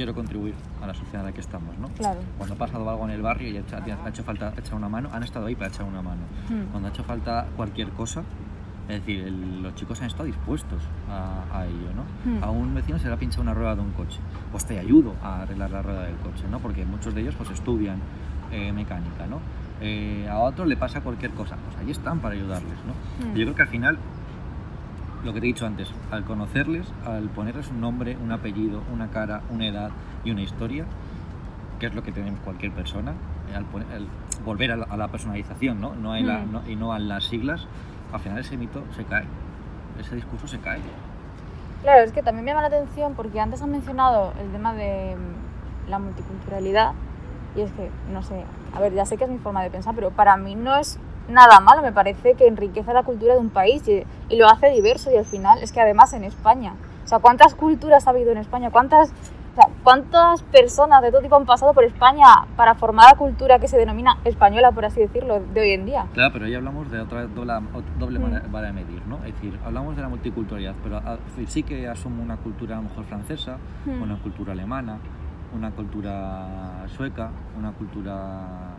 quiero 0.01 0.15
contribuir 0.15 0.55
a 0.83 0.87
la 0.87 0.95
sociedad 0.95 1.21
en 1.21 1.27
la 1.27 1.33
que 1.33 1.43
estamos. 1.43 1.77
¿no? 1.79 1.89
Claro. 1.89 2.21
Cuando 2.39 2.55
ha 2.55 2.59
pasado 2.59 2.89
algo 2.89 3.05
en 3.05 3.11
el 3.11 3.21
barrio 3.21 3.51
y 3.51 3.59
ha 3.59 4.09
hecho, 4.09 4.25
falta 4.25 4.55
echar 4.57 4.75
una 4.75 4.89
mano, 4.89 5.11
han 5.13 5.23
estado 5.23 5.45
ahí 5.45 5.55
para 5.55 5.69
echar 5.69 5.85
una 5.85 6.01
mano. 6.01 6.23
Mm. 6.49 6.71
Cuando 6.71 6.89
ha 6.89 6.91
hecho 6.91 7.05
falta 7.05 7.47
cualquier 7.55 7.91
cosa, 7.91 8.23
es 8.89 8.95
decir, 9.01 9.21
el- 9.27 9.63
los 9.63 9.75
chicos 9.75 10.01
han 10.01 10.07
estado 10.07 10.25
dispuestos 10.25 10.81
a, 11.11 11.43
a 11.55 11.67
ello, 11.67 11.91
¿no? 11.95 12.05
Hmm. 12.41 12.43
A 12.43 12.51
un 12.51 12.75
vecino 12.75 12.99
se 12.99 13.09
le 13.09 13.13
ha 13.15 13.17
pinchado 13.19 13.43
una 13.43 13.53
rueda 13.55 13.75
de 13.77 13.83
un 13.83 13.91
coche, 13.93 14.19
pues 14.51 14.65
te 14.65 14.79
ayudo 14.79 15.15
a 15.23 15.43
arreglar 15.43 15.71
la 15.71 15.83
rueda 15.83 16.03
del 16.05 16.17
coche, 16.17 16.45
¿no? 16.51 16.59
Porque 16.61 16.85
muchos 16.87 17.15
de 17.15 17.21
ellos 17.21 17.35
pues 17.37 17.51
estudian 17.51 17.99
eh, 18.51 18.73
mecánica, 18.73 19.27
¿no? 19.29 19.39
Eh, 19.83 20.27
a 20.29 20.39
otro 20.39 20.65
le 20.65 20.77
pasa 20.79 21.03
cualquier 21.03 21.31
cosa, 21.33 21.57
pues 21.57 21.77
ahí 21.77 21.91
están 21.91 22.19
para 22.21 22.35
ayudarles, 22.35 22.73
¿no? 22.87 22.95
Hmm. 23.27 23.35
Yo 23.37 23.45
creo 23.45 23.55
que 23.55 23.63
al 23.63 23.69
final, 23.69 23.99
lo 25.25 25.33
que 25.33 25.41
te 25.41 25.47
he 25.47 25.49
dicho 25.49 25.67
antes, 25.67 25.89
al 26.11 26.25
conocerles, 26.25 26.87
al 27.07 27.25
ponerles 27.29 27.69
un 27.69 27.81
nombre, 27.81 28.17
un 28.23 28.33
apellido, 28.33 28.83
una 28.93 29.09
cara, 29.11 29.43
una 29.51 29.67
edad 29.67 29.91
y 30.25 30.31
una 30.31 30.43
historia, 30.43 30.85
que 31.79 31.87
es 31.87 31.95
lo 31.95 32.03
que 32.03 32.13
tenemos 32.13 32.41
cualquier 32.41 32.73
persona, 32.73 33.13
eh, 33.53 33.57
al, 33.57 33.65
poner- 33.67 33.87
volver 34.45 34.73
a 34.73 34.77
la, 34.77 34.85
a 34.87 34.97
la 34.97 35.09
personalización, 35.09 35.81
¿no? 35.81 35.95
No 35.95 36.13
a 36.13 36.21
la- 36.21 36.45
no- 36.45 36.63
y 36.69 36.77
no 36.77 36.93
a 36.93 36.99
las 36.99 37.25
siglas, 37.25 37.67
al 38.13 38.21
final 38.21 38.39
ese 38.39 38.57
mito 38.57 38.83
se 38.97 39.05
cae, 39.05 39.25
ese 39.99 40.15
discurso 40.17 40.47
se 40.49 40.59
cae. 40.59 40.81
Claro, 41.83 42.03
es 42.03 42.13
que 42.13 42.23
también 42.23 42.45
me 42.45 42.51
llama 42.51 42.63
la 42.63 42.69
atención 42.77 43.15
porque 43.15 43.41
antes 43.41 43.63
han 43.63 43.71
mencionado 43.71 44.33
el 44.41 44.51
tema 44.53 44.75
de 44.75 45.17
mm, 45.17 45.91
la 45.91 45.99
multiculturalidad 45.99 46.93
y 47.57 47.63
es 47.63 47.73
que, 47.73 47.91
no 48.13 48.23
sé, 48.23 48.45
a 48.75 48.81
ver, 48.81 48.93
ya 48.95 49.05
sé 49.07 49.17
que 49.17 49.25
es 49.25 49.31
mi 49.31 49.39
forma 49.39 49.63
de 49.63 49.71
pensar, 49.71 49.95
pero 49.95 50.11
para 50.11 50.37
mí 50.37 50.55
no 50.55 50.77
es 50.77 50.99
nada 51.31 51.61
malo, 51.61 51.83
me 51.83 51.93
parece 51.93 52.35
que 52.35 52.47
enriquece 52.47 52.93
la 52.93 53.03
cultura 53.03 53.35
de 53.35 53.41
un 53.41 53.51
país 53.51 53.87
y, 53.89 54.05
y 54.29 54.37
lo 54.37 54.49
hace 54.49 54.69
diverso 54.71 55.11
y 55.13 55.17
al 55.17 55.25
final 55.25 55.63
es 55.63 55.73
que 55.73 55.81
además 55.81 56.13
en 56.13 56.25
España, 56.25 56.75
o 57.05 57.09
sea, 57.09 57.19
¿cuántas 57.19 57.55
culturas 57.55 58.07
ha 58.07 58.11
habido 58.11 58.31
en 58.33 58.39
España? 58.39 58.71
¿Cuántas, 58.71 59.11
o 59.11 59.55
sea, 59.57 59.69
¿cuántas 59.83 60.43
personas 60.43 61.03
de 61.03 61.11
todo 61.11 61.23
tipo 61.23 61.35
han 61.37 61.45
pasado 61.47 61.75
por 61.75 61.83
España 61.85 62.25
para 62.57 62.75
formar 62.77 63.07
la 63.13 63.19
cultura 63.19 63.59
que 63.59 63.67
se 63.67 63.77
denomina 63.77 64.17
española, 64.25 64.71
por 64.71 64.85
así 64.85 65.01
decirlo, 65.01 65.41
de 65.41 65.61
hoy 65.61 65.71
en 65.73 65.87
día? 65.87 66.07
Claro, 66.15 66.33
pero 66.35 66.45
ahí 66.45 66.55
hablamos 66.55 66.89
de 66.91 67.01
otra 67.01 67.27
doble, 67.27 67.53
doble 67.99 68.19
Mm. 68.21 68.53
de 68.53 68.73
medir, 68.73 69.03
¿no? 69.09 69.17
Es 69.25 69.35
decir, 69.35 69.59
hablamos 69.65 69.97
de 69.97 70.03
la 70.03 70.09
multiculturalidad, 70.09 70.75
pero 70.85 70.99
a- 70.99 71.19
sí 71.49 71.63
que 71.65 71.89
asumo 71.89 72.23
una 72.23 72.37
cultura 72.37 72.77
a 72.79 72.83
lo 72.83 72.89
mejor 72.89 73.05
francesa, 73.07 73.57
Mm. 73.87 74.03
una 74.03 74.17
cultura 74.23 74.53
alemana, 74.53 74.99
una 75.53 75.73
cultura 75.73 76.87
sueca, 76.97 77.31
una 77.59 77.73
cultura 77.73 78.77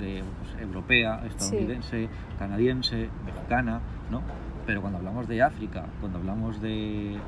de, 0.00 0.22
pues, 0.42 0.60
europea, 0.62 1.22
estadounidense, 1.26 2.08
canadiense, 2.38 3.08
mexicana, 3.24 3.80
¿no? 4.10 4.22
Pero 4.66 4.80
cuando 4.80 4.98
hablamos 4.98 5.28
de 5.28 5.42
África, 5.42 5.84
cuando 6.00 6.18
hablamos 6.18 6.60
de 6.60 7.18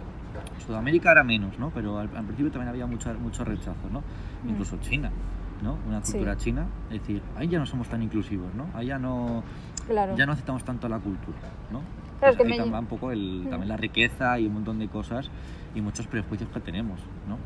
Sudamérica 0.66 1.12
era 1.12 1.24
menos, 1.24 1.58
¿no? 1.58 1.70
Pero 1.70 1.98
al, 1.98 2.08
al 2.16 2.24
principio 2.24 2.50
también 2.50 2.68
había 2.70 2.87
mucho, 2.87 3.12
mucho 3.20 3.44
rechazo, 3.44 3.88
¿no? 3.90 4.00
Mm. 4.44 4.48
Incluso 4.50 4.76
China, 4.78 5.11
¿no? 5.62 5.76
Una 5.87 6.02
Sí. 6.04 6.12
cultura 6.12 6.37
china, 6.37 6.66
es 6.90 7.00
decir, 7.00 7.22
ahí 7.37 7.48
ya 7.48 7.58
no 7.58 7.66
somos 7.66 7.88
tan 7.88 8.02
inclusivos, 8.02 8.52
¿no? 8.54 8.66
Ahí 8.74 8.87
ya 8.87 8.98
no, 8.98 9.42
Claro. 9.87 10.16
ya 10.16 10.26
no 10.26 10.32
aceptamos 10.32 10.64
tanto 10.64 10.88
la 10.88 10.98
cultura, 10.98 11.38
¿no? 11.70 11.80
Claro, 12.18 12.32
es 12.32 12.37
que 12.38 12.52
ahí 12.52 12.70
me- 12.70 12.78
un 12.78 12.87
poco 12.87 13.11
el, 13.11 13.44
Mm. 13.46 13.50
también 13.50 13.68
la 13.68 13.76
riqueza 13.76 14.38
y 14.38 14.46
un 14.46 14.54
montón 14.54 14.78
de 14.78 14.88
cosas 14.88 15.28
y 15.74 15.80
muchos 15.80 16.06
prejuicios 16.06 16.48
que 16.50 16.61
tenemos, 16.61 17.00
¿no? 17.28 17.37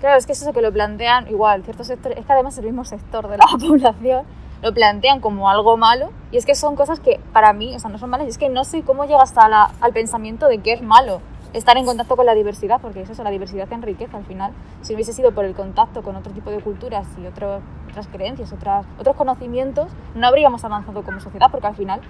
Claro, 0.00 0.18
es 0.18 0.26
que 0.26 0.32
es 0.32 0.42
eso 0.42 0.52
que 0.52 0.60
lo 0.60 0.72
plantean 0.72 1.28
igual, 1.28 1.62
ciertos 1.62 1.86
sectores, 1.86 2.18
es 2.18 2.26
que 2.26 2.32
además 2.32 2.58
el 2.58 2.66
mismo 2.66 2.84
sector 2.84 3.28
de 3.28 3.38
la 3.38 3.44
población 3.58 4.24
lo 4.62 4.72
plantean 4.74 5.20
como 5.20 5.48
algo 5.50 5.76
malo 5.76 6.10
y 6.32 6.36
es 6.38 6.46
que 6.46 6.54
son 6.54 6.76
cosas 6.76 7.00
que 7.00 7.20
para 7.32 7.52
mí, 7.52 7.74
o 7.74 7.78
sea, 7.78 7.90
no 7.90 7.98
son 7.98 8.10
malas, 8.10 8.26
y 8.26 8.30
es 8.30 8.38
que 8.38 8.48
no 8.48 8.64
sé 8.64 8.82
cómo 8.82 9.04
llega 9.04 9.22
hasta 9.22 9.48
la- 9.48 9.70
al 9.80 9.92
pensamiento 9.92 10.48
de 10.48 10.58
que 10.58 10.72
es 10.72 10.82
malo 10.82 11.20
estar 11.52 11.76
en 11.76 11.86
contacto 11.86 12.16
con 12.16 12.26
la 12.26 12.34
diversidad, 12.34 12.80
porque 12.82 13.00
es 13.02 13.08
eso, 13.10 13.22
la 13.22 13.30
diversidad 13.30 13.72
enriquece 13.72 14.14
al 14.16 14.24
final. 14.24 14.52
Si 14.82 14.94
hubiese 14.94 15.12
sido 15.12 15.32
por 15.32 15.44
el 15.44 15.54
contacto 15.54 16.02
con 16.02 16.14
otro 16.16 16.32
tipo 16.32 16.50
de 16.50 16.60
culturas 16.60 17.06
y 17.22 17.26
otro- 17.26 17.60
otras 17.90 18.08
creencias, 18.08 18.52
otras, 18.52 18.84
otros 18.98 19.16
conocimientos, 19.16 19.88
no 20.14 20.26
habríamos 20.26 20.64
avanzado 20.64 21.02
como 21.02 21.20
sociedad, 21.20 21.46
porque 21.50 21.66
al 21.68 21.76
final 21.76 22.00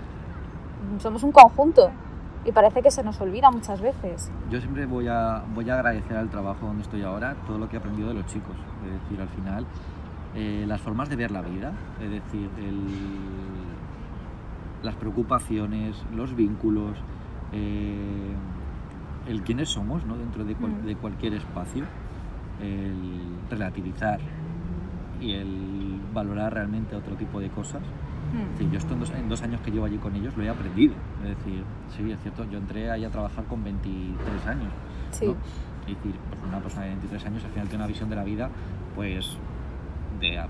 somos 0.98 1.22
un 1.22 1.32
conjunto 1.32 1.90
y 2.44 2.52
parece 2.52 2.82
que 2.82 2.90
se 2.90 3.02
nos 3.02 3.20
olvida 3.20 3.50
muchas 3.50 3.80
veces. 3.80 4.30
Yo 4.50 4.61
siempre 4.61 4.87
voy 4.87 5.09
a, 5.09 5.42
voy 5.54 5.68
a 5.70 5.74
agradecer 5.74 6.16
al 6.16 6.28
trabajo 6.28 6.66
donde 6.66 6.82
estoy 6.82 7.02
ahora 7.02 7.37
todo 7.46 7.59
lo 7.59 7.68
que 7.68 7.76
he 7.76 7.78
aprendido 7.78 8.09
de 8.09 8.14
los 8.14 8.26
chicos. 8.26 8.54
Es 8.85 9.02
decir, 9.02 9.20
al 9.20 9.28
final, 9.28 9.66
eh, 10.37 10.64
las 10.68 10.81
formas 10.81 11.09
de 11.09 11.16
ver 11.16 11.31
la 11.31 11.40
vida, 11.42 11.72
es 12.01 12.11
decir, 12.11 12.49
el- 12.59 12.87
las 14.83 14.94
preocupaciones, 14.96 16.05
los 16.14 16.37
vínculos, 16.37 16.96
eh, 17.53 18.33
el 19.29 19.42
quiénes 19.42 19.68
somos 19.70 20.05
¿no? 20.05 20.16
dentro 20.16 20.44
de, 20.44 20.55
cual- 20.55 20.72
Mm. 20.83 20.87
de 20.87 20.96
cualquier 20.96 21.35
espacio, 21.35 21.85
el 22.61 23.37
relativizar 23.51 24.20
y 25.20 25.33
el 25.33 25.99
valorar 26.14 26.55
realmente 26.55 26.94
otro 26.94 27.16
tipo 27.16 27.40
de 27.40 27.49
cosas. 27.49 27.83
Mm. 27.83 28.59
Sí, 28.59 28.68
yo 28.70 28.79
esto 28.79 28.94
en 28.94 29.01
dos, 29.01 29.11
en 29.11 29.29
dos 29.29 29.42
años 29.42 29.61
que 29.62 29.70
llevo 29.70 29.87
allí 29.87 29.99
con 29.99 30.14
ellos 30.14 30.37
lo 30.37 30.42
he 30.44 30.49
aprendido. 30.49 30.94
Es 31.25 31.37
decir, 31.38 31.64
sí, 31.88 32.11
es 32.11 32.20
cierto, 32.20 32.44
yo 32.51 32.59
entré 32.59 32.90
ahí 32.90 33.05
a 33.05 33.11
trabajar 33.11 33.44
con 33.44 33.64
23 33.64 34.46
años. 34.46 34.72
Sí. 35.11 35.27
¿no? 35.27 35.33
Es 35.87 35.96
decir, 35.96 36.14
pues 36.29 36.40
una 36.46 36.59
persona 36.59 36.83
de 36.85 36.90
23 36.90 37.27
años 37.27 37.44
al 37.44 37.51
final 37.51 37.68
tiene 37.68 37.85
una 37.85 37.88
visión 37.88 38.11
de 38.11 38.16
la 38.16 38.25
vida 38.25 38.51
pues 38.94 39.38
de, 40.20 40.40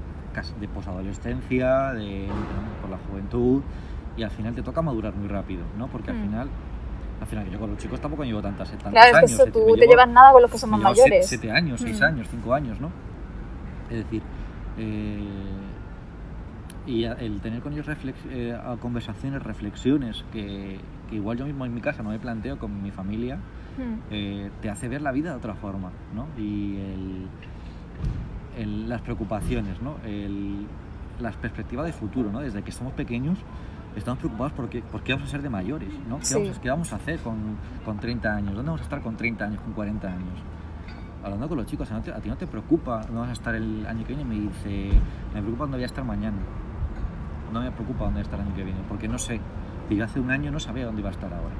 de 0.61 0.68
posadolescencia, 0.68 1.92
de, 1.92 2.26
por 2.81 2.90
la 2.90 2.98
juventud, 2.98 3.62
y 4.16 4.22
al 4.22 4.31
final 4.31 4.55
te 4.55 4.62
toca 4.62 4.83
madurar 4.83 5.14
muy 5.14 5.29
rápido, 5.29 5.64
¿no? 5.79 5.88
Porque 5.88 6.11
al 6.11 6.18
Mm. 6.18 6.22
final, 6.22 6.48
al 7.20 7.26
final 7.26 7.50
yo 7.50 7.59
con 7.59 7.70
los 7.70 7.79
chicos 7.79 8.00
tampoco 8.00 8.24
llevo 8.24 8.42
tantas, 8.42 8.70
tantos 8.70 8.90
Claro, 8.92 9.07
es 9.07 9.12
que 9.12 9.18
años. 9.18 9.31
eso, 9.33 9.44
tú 9.46 9.52
te 9.74 9.81
llevo- 9.83 9.90
llevas 9.92 10.09
nada 10.09 10.33
con 10.33 10.42
los 10.42 10.50
que 10.50 10.59
son 10.59 10.70
más 10.70 10.81
llevo 10.81 10.94
siete- 10.94 11.09
mayores. 11.11 11.29
Siete, 11.29 11.50
años, 11.50 11.81
seis 11.81 12.00
Mm. 12.00 12.05
años, 12.05 12.29
cinco 12.31 12.55
años, 12.55 12.81
¿no? 12.81 12.90
Es 13.90 13.96
decir, 13.98 14.22
eh, 14.79 15.20
y 16.87 17.05
el 17.05 17.40
tener 17.40 17.61
con 17.62 17.72
ellos 17.72 17.87
reflex- 17.87 18.14
eh, 18.31 18.57
conversaciones, 18.81 19.42
reflexiones, 19.42 20.24
que, 20.33 20.79
que 21.11 21.16
igual 21.16 21.37
yo 21.37 21.44
mismo 21.46 21.64
en 21.66 21.74
mi 21.74 21.81
casa 21.81 22.02
no 22.02 22.11
me 22.11 22.18
planteo 22.18 22.59
con 22.59 22.83
mi 22.83 22.90
familia, 22.92 23.37
Mm. 23.37 23.94
eh, 24.11 24.50
te 24.62 24.70
hace 24.70 24.88
ver 24.88 25.02
la 25.02 25.12
vida 25.12 25.31
de 25.31 25.37
otra 25.37 25.55
forma, 25.55 25.90
¿no? 26.14 26.26
Y 26.38 26.76
el- 26.76 27.26
el- 28.57 28.88
las 28.88 29.03
preocupaciones, 29.03 29.81
¿no? 29.83 29.97
El- 30.05 30.66
las 31.21 31.37
perspectivas 31.37 31.87
de 31.87 31.92
futuro, 31.92 32.31
¿no? 32.31 32.40
Desde 32.40 32.62
que 32.62 32.73
somos 32.73 32.92
pequeños 32.92 33.38
estamos 33.97 34.19
preocupados 34.19 34.53
por 34.53 34.69
qué, 34.69 34.83
por 34.83 35.03
qué 35.03 35.14
vamos 35.14 35.29
a 35.29 35.31
ser 35.33 35.40
de 35.42 35.49
mayores, 35.49 35.88
¿no? 36.09 36.19
¿Qué, 36.19 36.25
Sí. 36.27 36.35
vamos, 36.35 36.57
a- 36.57 36.61
qué 36.61 36.69
vamos 36.71 36.92
a 36.92 36.97
hacer 36.97 37.19
con, 37.21 37.37
con 37.85 37.99
30 37.99 38.35
años? 38.35 38.55
¿Dónde 38.55 38.66
vamos 38.66 38.81
a 38.81 38.85
estar 38.85 39.01
con 39.01 39.16
30 39.16 39.47
años, 39.47 39.61
con 39.62 39.73
40 39.73 40.09
años? 40.09 40.38
Hablando 41.25 41.49
con 41.49 41.57
los 41.59 41.66
chicos, 41.66 41.90
¿a, 41.90 41.95
no 41.95 42.03
ti 42.03 42.29
no 42.29 42.37
te 42.37 42.47
preocupa 42.47 43.01
dónde 43.07 43.21
vas 43.21 43.31
a 43.31 43.33
estar 43.33 43.55
el 43.55 43.87
año 43.87 44.01
que 44.07 44.14
viene? 44.14 44.25
Me 44.25 44.35
dice, 44.38 44.90
me 45.35 45.40
preocupa 45.40 45.64
dónde 45.64 45.79
voy 45.79 45.83
a 45.85 45.87
estar 45.87 46.05
mañana. 46.05 46.37
No 47.53 47.61
me 47.62 47.71
preocupa 47.71 48.05
dónde 48.05 48.19
voy 48.19 48.21
a 48.21 48.23
estar 48.23 48.38
el 48.40 48.47
año 48.47 48.55
que 48.55 48.64
viene, 48.64 48.81
porque 48.88 49.09
no 49.09 49.19
sé. 49.19 49.40
Y 49.88 50.01
hace 50.01 50.21
un 50.21 50.31
año 50.31 50.51
no 50.51 50.61
sabía 50.61 50.85
dónde 50.85 51.01
iba 51.01 51.09
a 51.09 51.12
estar 51.12 51.33
ahora. 51.33 51.55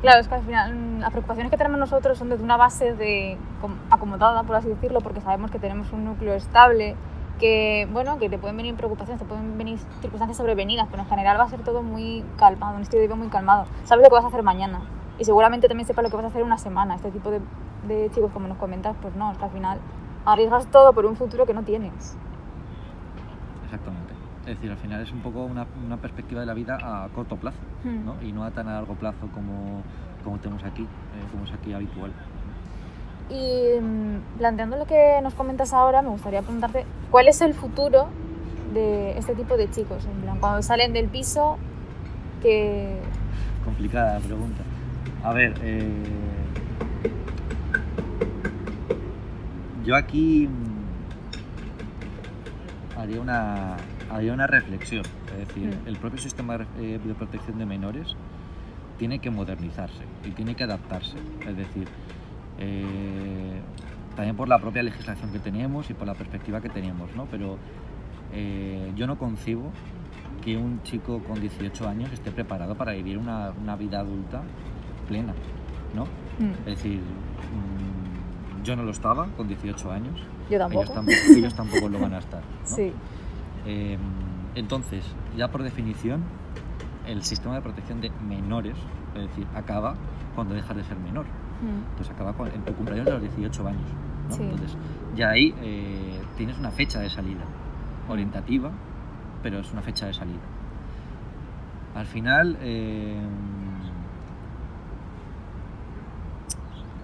Claro, 0.00 0.20
es 0.20 0.28
que 0.28 0.34
al 0.36 0.42
final 0.42 0.74
mm, 0.74 1.00
las 1.00 1.10
preocupaciones 1.10 1.50
que 1.50 1.56
tenemos 1.56 1.78
nosotros 1.78 2.16
son 2.18 2.28
desde 2.28 2.44
una 2.44 2.56
base 2.56 2.94
de 2.94 3.36
com- 3.60 3.74
acomodada, 3.90 4.42
por 4.44 4.56
así 4.56 4.68
decirlo, 4.68 5.00
porque 5.00 5.20
sabemos 5.20 5.50
que 5.50 5.58
tenemos 5.58 5.92
un 5.92 6.04
núcleo 6.04 6.34
estable, 6.34 6.94
que 7.40 7.88
bueno, 7.92 8.18
que 8.18 8.28
te 8.28 8.38
pueden 8.38 8.56
venir 8.56 8.74
preocupaciones, 8.76 9.20
te 9.20 9.26
pueden 9.28 9.58
venir 9.58 9.78
circunstancias 10.00 10.36
sobrevenidas, 10.36 10.86
pero 10.90 11.02
en 11.02 11.08
general 11.08 11.38
va 11.38 11.44
a 11.44 11.48
ser 11.48 11.60
todo 11.60 11.82
muy 11.82 12.24
calmado, 12.36 12.76
un 12.76 12.82
estilo 12.82 13.00
de 13.00 13.06
vida 13.08 13.16
muy 13.16 13.28
calmado. 13.28 13.66
Sabes 13.84 14.04
lo 14.04 14.08
que 14.10 14.14
vas 14.14 14.24
a 14.24 14.28
hacer 14.28 14.42
mañana 14.44 14.80
y 15.18 15.24
seguramente 15.24 15.66
también 15.66 15.86
sepas 15.86 16.04
lo 16.04 16.10
que 16.10 16.16
vas 16.16 16.24
a 16.26 16.28
hacer 16.28 16.44
una 16.44 16.58
semana. 16.58 16.94
Este 16.94 17.10
tipo 17.10 17.30
de, 17.30 17.40
de 17.88 18.08
chicos, 18.12 18.30
como 18.32 18.46
nos 18.46 18.58
comentas, 18.58 18.94
pues 19.02 19.16
no, 19.16 19.32
es 19.32 19.38
que 19.38 19.44
al 19.44 19.50
final 19.50 19.78
arriesgas 20.26 20.66
todo 20.68 20.92
por 20.92 21.06
un 21.06 21.16
futuro 21.16 21.44
que 21.44 21.54
no 21.54 21.62
tienes. 21.64 22.16
Exactamente. 23.64 24.07
Es 24.48 24.54
decir, 24.56 24.70
al 24.70 24.78
final 24.78 25.02
es 25.02 25.12
un 25.12 25.20
poco 25.20 25.44
una, 25.44 25.66
una 25.84 25.98
perspectiva 25.98 26.40
de 26.40 26.46
la 26.46 26.54
vida 26.54 26.78
a 26.80 27.08
corto 27.14 27.36
plazo, 27.36 27.58
Hmm. 27.84 28.06
¿no? 28.06 28.14
Y 28.22 28.32
no 28.32 28.44
a 28.44 28.50
tan 28.50 28.66
a 28.66 28.72
largo 28.72 28.94
plazo 28.94 29.28
como, 29.34 29.82
como 30.24 30.38
tenemos 30.38 30.64
aquí, 30.64 30.82
eh, 30.82 30.86
como 31.30 31.44
es 31.44 31.52
aquí 31.52 31.72
habitual. 31.74 32.12
Y 33.28 33.78
mm, 33.80 34.38
planteando 34.38 34.76
lo 34.78 34.86
que 34.86 35.20
nos 35.22 35.34
comentas 35.34 35.74
ahora, 35.74 36.00
me 36.00 36.08
gustaría 36.08 36.40
preguntarte 36.40 36.86
cuál 37.10 37.28
es 37.28 37.42
el 37.42 37.52
futuro 37.52 38.08
de 38.72 39.18
este 39.18 39.34
tipo 39.34 39.56
de 39.58 39.70
chicos. 39.70 40.06
En 40.06 40.22
plan, 40.22 40.38
cuando 40.40 40.62
salen 40.62 40.92
del 40.94 41.08
piso, 41.08 41.58
que 42.42 42.98
Complicada 43.64 44.14
la 44.14 44.20
pregunta. 44.20 44.62
A 45.22 45.32
ver, 45.34 45.54
eh, 45.62 46.04
yo 49.84 49.94
aquí 49.94 50.48
mm, 50.48 50.78
haría 52.98 53.20
una, 53.20 53.76
haría 54.10 54.32
una 54.32 54.46
reflexión. 54.46 55.04
Es 55.32 55.48
decir, 55.48 55.68
Mm. 55.84 55.88
el 55.88 55.96
propio 55.96 56.18
sistema 56.20 56.58
de, 56.58 56.64
eh, 56.80 56.98
de 57.04 57.14
protección 57.14 57.58
de 57.58 57.66
menores 57.66 58.14
tiene 58.98 59.18
que 59.20 59.30
modernizarse 59.30 60.02
y 60.24 60.30
tiene 60.30 60.54
que 60.54 60.64
adaptarse. 60.64 61.16
Es 61.46 61.56
decir, 61.56 61.86
eh, 62.58 63.60
también 64.16 64.36
por 64.36 64.48
la 64.48 64.58
propia 64.58 64.82
legislación 64.82 65.30
que 65.32 65.38
tenemos 65.38 65.88
y 65.90 65.94
por 65.94 66.06
la 66.06 66.14
perspectiva 66.14 66.60
que 66.60 66.68
tenemos, 66.68 67.14
¿no? 67.14 67.26
Pero 67.26 67.56
eh, 68.32 68.92
yo 68.96 69.06
no 69.06 69.16
concibo 69.18 69.70
que 70.44 70.56
un 70.56 70.82
chico 70.82 71.20
con 71.22 71.40
18 71.40 71.88
años 71.88 72.12
esté 72.12 72.30
preparado 72.32 72.74
para 72.74 72.92
vivir 72.92 73.18
una, 73.18 73.50
una 73.62 73.76
vida 73.76 74.00
adulta 74.00 74.42
plena, 75.06 75.32
¿no? 75.94 76.04
mm, 76.04 76.50
Es 76.60 76.76
decir, 76.76 76.98
mm, 76.98 78.62
yo 78.64 78.76
no 78.76 78.82
lo 78.82 78.90
estaba 78.90 79.26
con 79.36 79.48
18 79.48 79.90
años, 79.90 80.18
yo 80.50 80.56
ellos 80.56 80.60
tampoco. 80.68 80.92
tampoco, 80.92 81.16
ellos 81.36 81.54
tampoco 81.54 81.88
lo 81.88 81.98
van 82.00 82.14
a 82.14 82.18
estar, 82.18 82.40
¿no? 82.42 82.66
Sí, 82.76 82.92
Eh, 83.66 83.98
entonces, 84.54 85.04
ya 85.36 85.48
por 85.48 85.62
definición, 85.62 86.22
el 87.06 87.22
sistema 87.22 87.54
de 87.54 87.62
protección 87.62 88.00
de 88.00 88.10
menores, 88.26 88.76
es 89.14 89.22
decir, 89.28 89.46
acaba 89.54 89.94
cuando 90.34 90.54
dejas 90.54 90.76
de 90.76 90.84
ser 90.84 90.98
menor. 90.98 91.24
mm, 91.24 91.90
Entonces 91.90 92.10
acaba 92.14 92.34
en 92.48 92.62
tu 92.64 92.72
cumpleaños 92.74 93.06
de 93.06 93.12
los 93.12 93.22
18 93.22 93.66
años. 93.68 93.90
¿no? 94.28 94.34
Sí. 94.34 94.42
Entonces, 94.42 94.76
ya 95.16 95.30
ahí 95.30 95.54
eh, 95.62 96.20
tienes 96.36 96.58
una 96.58 96.70
fecha 96.70 97.00
de 97.00 97.08
salida, 97.10 97.44
orientativa, 98.08 98.70
pero 99.42 99.60
es 99.60 99.72
una 99.72 99.82
fecha 99.82 100.06
de 100.06 100.14
salida. 100.14 100.40
Al 101.94 102.06
final, 102.06 102.56
eh, 102.60 103.16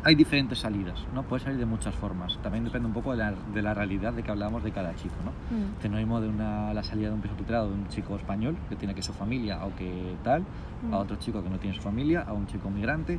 hay 0.05 0.15
diferentes 0.15 0.59
salidas, 0.59 1.03
¿no? 1.15 1.23
Puedes 1.23 1.45
salir 1.45 1.59
de 1.59 1.65
muchas 1.65 1.95
formas. 1.95 2.39
También 2.43 2.65
depende 2.65 2.87
un 2.87 2.93
poco 2.93 3.13
de 3.13 3.19
la, 3.19 3.33
de 3.55 3.63
la 3.63 3.73
realidad 3.73 4.13
de 4.13 4.23
que 4.23 4.31
hablamos 4.31 4.63
de 4.63 4.71
cada 4.71 4.95
chico, 4.95 5.15
¿no? 5.25 5.33
mm, 5.91 5.97
mismo 5.97 6.21
de 6.21 6.29
una, 6.29 6.75
la 6.75 6.83
salida 6.83 7.09
de 7.09 7.15
un 7.15 7.21
piso 7.23 7.35
tutelado 7.35 7.69
de 7.69 7.75
un 7.75 7.89
chico 7.89 8.15
español 8.17 8.57
que 8.69 8.77
tiene 8.77 8.95
que 8.95 9.01
su 9.03 9.13
familia 9.15 9.65
o 9.65 9.75
que 9.75 10.15
tal, 10.23 10.43
a 10.85 10.87
mm. 10.87 10.95
otro 10.95 11.17
chico 11.17 11.43
que 11.43 11.49
no 11.49 11.59
tiene 11.59 11.75
su 11.75 11.83
familia, 11.83 12.23
a 12.29 12.35
un 12.35 12.47
chico 12.47 12.69
migrante, 12.71 13.19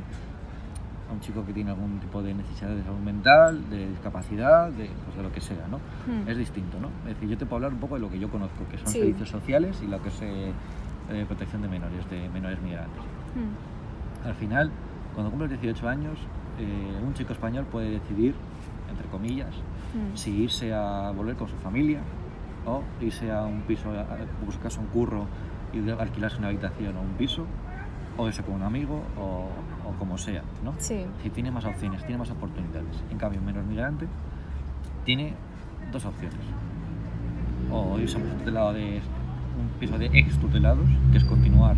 a 1.10 1.12
un 1.12 1.20
chico 1.20 1.44
que 1.44 1.52
tiene 1.52 1.70
algún 1.70 1.98
tipo 1.98 2.22
de 2.22 2.34
necesidad 2.34 2.70
de 2.70 2.82
salud 2.84 2.98
mental, 2.98 3.68
de 3.68 3.88
discapacidad, 3.88 4.70
de, 4.70 4.88
pues 5.04 5.16
de 5.16 5.22
lo 5.24 5.32
que 5.32 5.40
sea, 5.40 5.66
¿no? 5.68 5.78
mm. 5.78 6.28
Es 6.28 6.36
distinto, 6.38 6.78
¿no? 6.80 6.88
Es 7.08 7.14
decir, 7.14 7.28
yo 7.30 7.36
te 7.38 7.46
puedo 7.46 7.56
hablar 7.56 7.72
un 7.72 7.80
poco 7.80 7.96
de 7.96 8.00
lo 8.02 8.10
que 8.10 8.18
yo 8.20 8.30
conozco, 8.30 8.64
que 8.70 8.78
son 8.78 8.86
Sí. 8.88 8.98
servicios 9.00 9.28
sociales 9.28 9.80
y 9.82 9.88
lo 9.88 10.00
que 10.00 10.08
es 10.10 10.22
eh, 10.22 10.52
eh, 11.10 11.24
protección 11.26 11.62
de 11.62 11.68
menores, 11.68 12.08
de 12.10 12.28
menores 12.28 12.60
migrantes. 12.62 13.02
Mm, 13.34 14.26
Al 14.28 14.34
final, 14.34 14.70
cuando 15.14 15.30
cumples 15.30 15.50
18 15.60 15.88
años, 15.88 16.18
eh, 16.58 17.06
un 17.06 17.14
chico 17.14 17.32
español 17.32 17.66
puede 17.70 17.90
decidir, 17.90 18.34
entre 18.90 19.06
comillas, 19.08 19.54
mm. 19.94 20.16
si 20.16 20.30
irse 20.42 20.72
a 20.72 21.10
volver 21.10 21.36
con 21.36 21.48
su 21.48 21.56
familia 21.56 22.00
o 22.66 22.82
irse 23.00 23.30
a 23.30 23.42
un 23.42 23.62
piso, 23.62 23.90
a 23.90 24.44
buscarse 24.44 24.80
un 24.80 24.86
curro 24.86 25.26
y 25.72 25.88
alquilarse 25.90 26.38
una 26.38 26.48
habitación 26.48 26.96
o 26.96 27.00
un 27.00 27.14
piso, 27.18 27.46
o 28.16 28.26
irse 28.26 28.42
con 28.42 28.54
un 28.54 28.62
amigo 28.62 29.02
o, 29.18 29.48
o 29.88 29.98
como 29.98 30.18
sea, 30.18 30.42
¿no? 30.64 30.74
Sí, 30.78 31.04
Si 31.22 31.30
tiene 31.30 31.50
más 31.50 31.64
opciones, 31.64 32.04
tiene 32.04 32.18
más 32.18 32.30
oportunidades. 32.30 33.02
En 33.10 33.18
cambio, 33.18 33.40
un 33.40 33.46
menor 33.46 33.64
migrante 33.64 34.06
tiene 35.04 35.34
dos 35.92 36.04
opciones. 36.04 36.40
O 37.70 37.98
irse 37.98 38.16
a 38.16 38.20
un 38.20 38.38
tutelado 38.38 38.72
de 38.72 39.00
un 39.58 39.68
piso 39.80 39.98
de 39.98 40.06
ex 40.12 40.38
tutelados, 40.38 40.88
que 41.12 41.18
es 41.18 41.24
continuar 41.24 41.76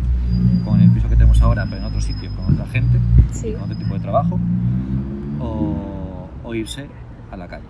con 0.65 0.81
el 0.81 0.89
piso 0.91 1.07
que 1.07 1.15
tenemos 1.15 1.41
ahora, 1.41 1.65
pero 1.65 1.77
en 1.77 1.85
otro 1.85 2.01
sitio, 2.01 2.29
con 2.35 2.53
otra 2.53 2.65
gente, 2.67 2.99
sí. 3.31 3.53
con 3.53 3.63
otro 3.63 3.77
tipo 3.77 3.93
de 3.93 3.99
trabajo, 3.99 4.39
o, 5.39 6.27
o 6.43 6.53
irse 6.53 6.89
a 7.31 7.37
la 7.37 7.47
calle. 7.47 7.67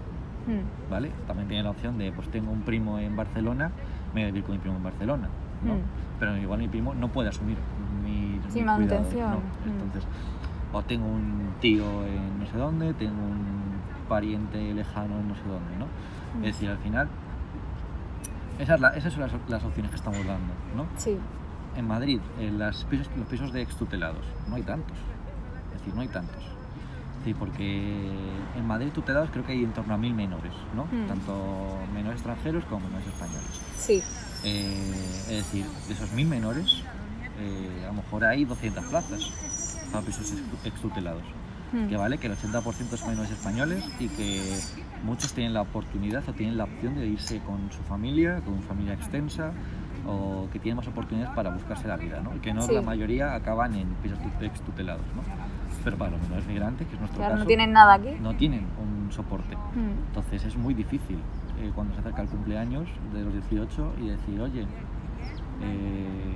mm, 0.47 0.89
¿vale? 0.91 1.12
También 1.27 1.47
tiene 1.47 1.63
la 1.63 1.69
opción 1.71 1.97
de, 1.97 2.12
pues 2.12 2.29
tengo 2.29 2.51
un 2.51 2.62
primo 2.62 2.99
en 2.99 3.15
Barcelona, 3.15 3.71
me 4.13 4.21
voy 4.21 4.23
a 4.23 4.25
vivir 4.27 4.43
con 4.43 4.53
mi 4.55 4.60
primo 4.60 4.77
en 4.77 4.84
Barcelona, 4.84 5.29
¿no? 5.63 5.75
Mm. 5.75 5.82
Pero 6.19 6.38
igual 6.38 6.60
mi 6.60 6.67
primo 6.67 6.93
no 6.93 7.08
puede 7.10 7.29
asumir 7.29 7.58
mi, 8.03 8.39
mi 8.53 8.62
manutención. 8.63 9.12
cuidado, 9.12 9.39
¿no? 9.65 9.71
Mm. 9.71 9.82
Entonces, 9.84 10.08
o 10.71 10.82
tengo 10.84 11.05
un 11.08 11.53
tío 11.60 11.84
en 12.05 12.39
no 12.39 12.45
sé 12.45 12.58
dónde, 12.58 12.93
tengo 12.93 13.21
un 13.21 13.79
pariente 14.08 14.73
lejano 14.73 15.19
en 15.19 15.27
no 15.29 15.36
sé 15.36 15.41
dónde, 15.43 15.77
¿no? 15.77 15.86
Mm. 16.39 16.43
Es 16.45 16.53
decir, 16.55 16.69
al 16.69 16.77
final, 16.79 17.08
esas, 18.60 18.79
esas 18.95 19.13
son 19.13 19.21
las, 19.23 19.32
las 19.47 19.63
opciones 19.63 19.89
que 19.91 19.97
estamos 19.97 20.19
dando, 20.25 20.53
¿no? 20.75 20.86
Sí, 20.97 21.17
En 21.77 21.88
Madrid, 21.88 22.19
en 22.39 22.60
las 22.60 22.84
pisos, 22.86 23.10
los 23.17 23.27
pisos 23.27 23.53
de 23.53 23.62
extutelados, 23.62 24.25
no 24.49 24.55
hay 24.55 24.63
tantos. 24.63 24.97
Es 25.73 25.79
decir, 25.79 25.93
no 25.95 26.01
hay 26.01 26.08
tantos. 26.10 26.43
Sí, 27.23 27.34
porque 27.34 28.10
en 28.55 28.65
Madrid 28.65 28.89
tutelados 28.93 29.29
creo 29.32 29.45
que 29.45 29.51
hay 29.51 29.63
en 29.63 29.71
torno 29.73 29.93
a 29.93 29.97
mil 29.97 30.13
menores, 30.13 30.53
¿no? 30.75 30.86
Mm. 30.86 31.08
Tanto 31.08 31.77
menores 31.93 32.17
extranjeros 32.19 32.63
como 32.65 32.86
menores 32.88 33.08
españoles. 33.08 33.49
sí. 33.77 34.01
Eh, 34.45 35.21
es 35.23 35.36
decir, 35.36 35.65
de 35.89 35.93
esos 35.93 36.13
mil 36.13 36.25
menores, 36.25 36.82
eh, 37.41 37.82
a 37.84 37.88
lo 37.88 37.93
mejor 37.95 38.23
hay 38.23 38.45
200 38.45 38.86
plazas 38.86 39.34
para 39.91 40.05
pisos 40.05 40.32
ex- 40.32 40.65
extutelados. 40.65 41.23
mm, 41.73 41.88
Que 41.89 41.97
vale 41.97 42.17
que 42.19 42.27
el 42.27 42.34
80% 42.38 42.95
son 42.95 43.10
menores 43.10 43.32
españoles 43.32 43.84
y 43.99 44.08
que 44.08 44.58
muchos 45.03 45.34
tienen 45.34 45.53
la 45.53 45.62
oportunidad 45.63 46.23
o 46.29 46.32
tienen 46.34 46.58
la 46.58 46.63
opción 46.63 46.95
de 46.95 47.08
irse 47.08 47.39
con 47.41 47.69
su 47.69 47.84
familia, 47.84 48.39
con 48.45 48.53
una 48.53 48.62
familia 48.65 48.93
extensa 48.93 49.51
o 50.08 50.47
que 50.53 50.60
tienen 50.60 50.77
más 50.77 50.88
oportunidades 50.88 51.36
para 51.36 51.49
buscarse 51.49 51.89
la 51.89 51.97
vida, 51.97 52.21
¿no? 52.21 52.34
Y 52.34 52.39
que 52.39 52.53
no 52.53 52.62
Sí. 52.62 52.73
la 52.73 52.82
mayoría 52.82 53.36
acaban 53.36 53.75
en 53.75 53.89
pisos 54.01 54.19
tu- 54.19 54.45
extutelados, 54.45 55.03
¿no? 55.17 55.21
Pero 55.83 55.97
para 55.97 56.11
los 56.11 56.21
menores 56.21 56.45
migrantes, 56.47 56.87
que 56.87 56.93
es 56.93 56.99
nuestro 56.99 57.19
Claro, 57.19 57.33
caso, 57.35 57.43
no 57.43 57.47
tienen 57.47 57.71
nada 57.73 57.93
aquí. 57.93 58.09
no 58.21 58.35
tienen 58.35 58.65
un 58.79 59.11
soporte. 59.11 59.55
Mm, 59.55 60.07
Entonces 60.07 60.43
es 60.45 60.55
muy 60.57 60.73
difícil 60.73 61.17
eh, 61.59 61.71
cuando 61.73 61.93
se 61.93 62.01
acerca 62.01 62.21
el 62.21 62.27
cumpleaños 62.29 62.87
de 63.13 63.23
los 63.23 63.33
18 63.33 63.93
y 64.01 64.07
decir, 64.09 64.39
oye, 64.41 64.65
eh, 65.61 66.35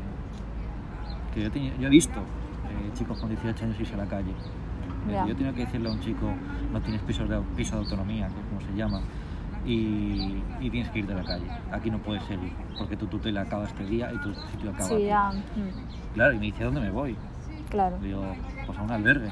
que 1.34 1.44
yo, 1.44 1.52
tenía- 1.52 1.76
yo 1.78 1.88
he 1.88 1.92
visto 1.92 2.20
eh, 2.20 2.92
chicos 2.96 3.18
con 3.20 3.30
18 3.30 3.66
años 3.66 3.80
irse 3.80 3.94
a 3.94 3.98
la 3.98 4.06
calle. 4.06 4.34
Yo 5.28 5.36
tengo 5.36 5.54
que 5.54 5.66
decirle 5.66 5.90
a 5.90 5.92
un 5.92 6.00
chico, 6.00 6.32
no 6.72 6.80
tienes 6.80 7.02
piso 7.02 7.26
de, 7.26 7.38
piso 7.58 7.76
de 7.76 7.82
autonomía, 7.84 8.28
que 8.30 8.40
es 8.40 8.46
como 8.48 8.62
se 8.62 8.74
llama, 8.78 9.02
y, 9.66 10.42
y 10.62 10.70
tienes 10.70 10.90
que 10.92 11.00
ir 11.00 11.08
de 11.08 11.14
la 11.16 11.24
calle. 11.24 11.46
Aquí 11.74 11.92
no 11.92 11.98
puedes 11.98 12.24
seguir, 12.24 12.54
porque 12.78 12.96
tu 12.96 13.08
tutela 13.08 13.42
acaba 13.42 13.66
este 13.66 13.86
día 13.86 14.12
y 14.14 14.18
tu 14.20 14.34
sitio 14.52 14.70
acaba 14.72 14.88
Sí, 14.98 15.10
aquí. 15.10 15.38
mm, 15.60 16.14
Claro, 16.14 16.34
y 16.34 16.40
me 16.40 16.46
dice, 16.46 16.64
¿a 16.64 16.66
dónde 16.68 16.80
me 16.82 16.90
voy? 16.90 17.18
Claro. 17.74 17.98
Digo, 17.98 18.24
pues 18.68 18.78
a 18.78 18.84
un 18.84 18.92
albergue, 18.92 19.32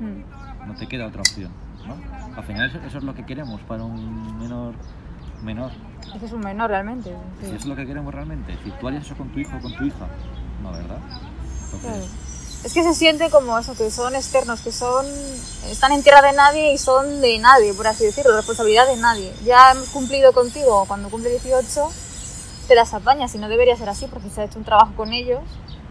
mm, 0.00 0.66
no 0.66 0.74
te 0.74 0.88
queda 0.88 1.06
otra 1.06 1.20
opción, 1.20 1.52
¿no? 1.86 1.94
Al 2.36 2.42
final 2.42 2.68
eso, 2.68 2.78
eso 2.84 2.98
es 2.98 3.04
lo 3.04 3.14
que 3.14 3.24
queremos 3.24 3.60
para 3.62 3.84
un 3.84 4.38
menor 4.40 4.74
menor. 5.42 5.70
Eso 6.14 6.26
es 6.26 6.32
un 6.32 6.40
menor 6.40 6.68
realmente. 6.68 7.14
sí. 7.40 7.54
Es 7.54 7.64
lo 7.66 7.76
que 7.76 7.86
queremos 7.86 8.12
realmente, 8.12 8.58
si 8.64 8.70
tú 8.72 8.88
harías 8.88 9.06
eso 9.06 9.14
con 9.14 9.28
tu 9.28 9.38
hijo 9.38 9.56
o 9.56 9.60
con 9.60 9.72
tu 9.76 9.84
hija, 9.84 10.08
no, 10.62 10.72
¿verdad? 10.72 10.98
Entonces. 11.72 12.10
Es 12.64 12.74
que 12.74 12.82
se 12.82 12.92
siente 12.92 13.30
como 13.30 13.56
eso, 13.58 13.74
que 13.74 13.90
son 13.90 14.14
externos, 14.14 14.60
que 14.60 14.72
son 14.72 15.06
están 15.70 15.92
en 15.92 16.02
tierra 16.02 16.20
de 16.20 16.32
nadie 16.32 16.72
y 16.74 16.78
son 16.78 17.20
de 17.20 17.38
nadie, 17.38 17.72
por 17.72 17.86
así 17.86 18.04
decirlo, 18.04 18.36
responsabilidad 18.36 18.86
de 18.86 18.96
nadie. 18.96 19.32
Ya 19.44 19.70
hemos 19.70 19.88
cumplido 19.90 20.32
contigo, 20.32 20.84
cuando 20.86 21.08
cumple 21.08 21.30
18, 21.30 21.88
te 22.68 22.74
las 22.74 22.92
apañas 22.92 23.34
y 23.34 23.38
no 23.38 23.48
debería 23.48 23.76
ser 23.76 23.88
así 23.88 24.06
porque 24.08 24.28
se 24.28 24.42
ha 24.42 24.44
hecho 24.44 24.58
un 24.58 24.64
trabajo 24.64 24.92
con 24.94 25.12
ellos. 25.12 25.40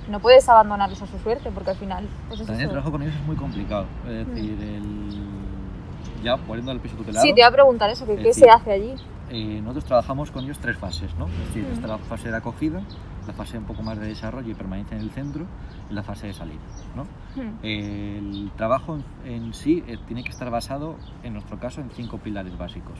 No 0.09 0.19
puedes 0.19 0.47
abandonarlos 0.49 1.01
a 1.01 1.07
su 1.07 1.17
suerte 1.19 1.51
porque 1.51 1.69
al 1.71 1.77
final... 1.77 2.07
Pues 2.27 2.39
también 2.45 2.61
el 2.61 2.69
trabajo 2.69 2.91
con 2.91 3.01
ellos 3.03 3.15
es 3.15 3.25
muy 3.25 3.35
complicado. 3.35 3.85
Es 4.07 4.27
decir, 4.27 4.57
el... 4.61 6.23
ya 6.23 6.35
volviendo 6.35 6.71
al 6.71 6.79
piso 6.79 6.95
tutelado, 6.95 7.25
Sí, 7.25 7.33
te 7.33 7.41
iba 7.41 7.47
a 7.47 7.51
preguntar 7.51 7.89
eso, 7.89 8.05
que 8.05 8.13
Es 8.13 8.17
qué 8.19 8.27
decir, 8.29 8.43
se 8.45 8.49
hace 8.49 8.71
allí. 8.71 8.93
eh, 9.29 9.59
nosotros 9.61 9.85
trabajamos 9.85 10.31
con 10.31 10.43
ellos 10.45 10.57
tres 10.59 10.77
fases, 10.77 11.13
¿no? 11.15 11.27
Es 11.27 11.37
decir, 11.47 11.63
Mm. 11.69 11.73
está 11.73 11.87
la 11.87 11.97
fase 11.99 12.31
de 12.31 12.37
acogida, 12.37 12.81
la 13.27 13.33
fase 13.33 13.57
un 13.59 13.65
poco 13.65 13.83
más 13.83 13.99
de 13.99 14.07
desarrollo 14.07 14.49
y 14.49 14.55
permanencia 14.55 14.97
en 14.97 15.03
el 15.03 15.11
centro, 15.11 15.45
y 15.89 15.93
la 15.93 16.01
fase 16.01 16.27
de 16.27 16.33
salida, 16.33 16.59
¿no? 16.95 17.03
Mm, 17.35 17.57
El 17.61 18.51
trabajo 18.57 18.97
en, 19.25 19.31
en 19.31 19.53
sí 19.53 19.83
eh, 19.87 19.97
tiene 20.07 20.23
que 20.23 20.29
estar 20.31 20.49
basado, 20.49 20.95
en 21.23 21.33
nuestro 21.33 21.59
caso, 21.59 21.81
en 21.81 21.91
cinco 21.91 22.17
pilares 22.17 22.57
básicos, 22.57 22.97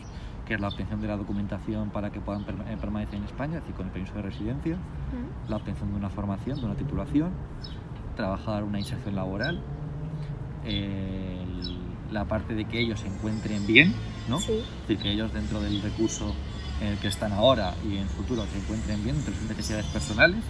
que 0.49 0.55
es 0.55 0.59
la 0.61 0.69
obtención 0.69 0.99
de 0.99 1.07
la 1.07 1.15
documentación 1.15 1.91
para 1.91 2.09
que 2.11 2.19
puedan 2.19 2.43
perma- 2.43 2.65
eh, 2.67 2.75
permanecer 2.81 3.15
en 3.19 3.23
España, 3.25 3.57
es 3.57 3.61
decir, 3.61 3.75
con 3.75 3.85
el 3.85 3.91
permiso 3.91 4.15
de 4.15 4.23
residencia, 4.23 4.77
la 5.47 5.55
obtención 5.57 5.91
de 5.91 5.95
una 5.97 6.09
formación, 6.09 6.59
de 6.59 6.65
una 6.65 6.73
titulación, 6.73 7.29
trabajar 8.15 8.63
una 8.63 8.79
inserción 8.79 9.13
laboral, 9.15 9.61
la 12.11 12.25
parte 12.25 12.55
de 12.55 12.65
que 12.65 12.79
ellos 12.79 12.99
se 12.99 13.07
encuentren 13.07 13.65
bien, 13.67 13.93
¿no? 14.27 14.39
Sí. 14.39 14.53
Es 14.53 14.87
decir, 14.87 14.97
que 15.03 15.11
ellos 15.11 15.31
dentro 15.31 15.61
del 15.61 15.81
recurso 15.83 16.33
en 16.81 16.87
el 16.87 16.97
que 16.97 17.07
están 17.09 17.31
ahora 17.31 17.75
y 17.87 17.97
en 17.97 18.01
el 18.03 18.09
futuro 18.09 18.43
se 18.51 18.57
encuentren 18.57 19.03
bien 19.03 19.17
entre 19.17 19.35
sus 19.35 19.47
necesidades 19.47 19.85
personales 19.85 20.43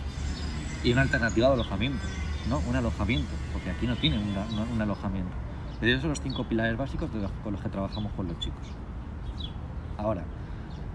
y 0.81 0.93
una 0.93 1.01
alternativa 1.01 1.47
de 1.49 1.53
alojamiento, 1.55 2.05
¿no? 2.49 2.61
Un 2.69 2.75
alojamiento, 2.77 3.31
porque 3.51 3.71
aquí 3.71 3.85
no 3.85 3.97
tienen 3.97 4.21
una- 4.29 4.45
un 4.73 4.81
alojamiento. 4.81 5.31
Esos 5.81 6.01
son 6.01 6.09
los 6.11 6.21
cinco 6.21 6.45
pilares 6.45 6.77
básicos 6.77 7.11
de 7.13 7.19
los- 7.21 7.31
con 7.43 7.51
los 7.51 7.61
que 7.61 7.67
trabajamos 7.69 8.13
con 8.13 8.27
los 8.27 8.39
chicos. 8.39 8.63
Ahora, 9.99 10.23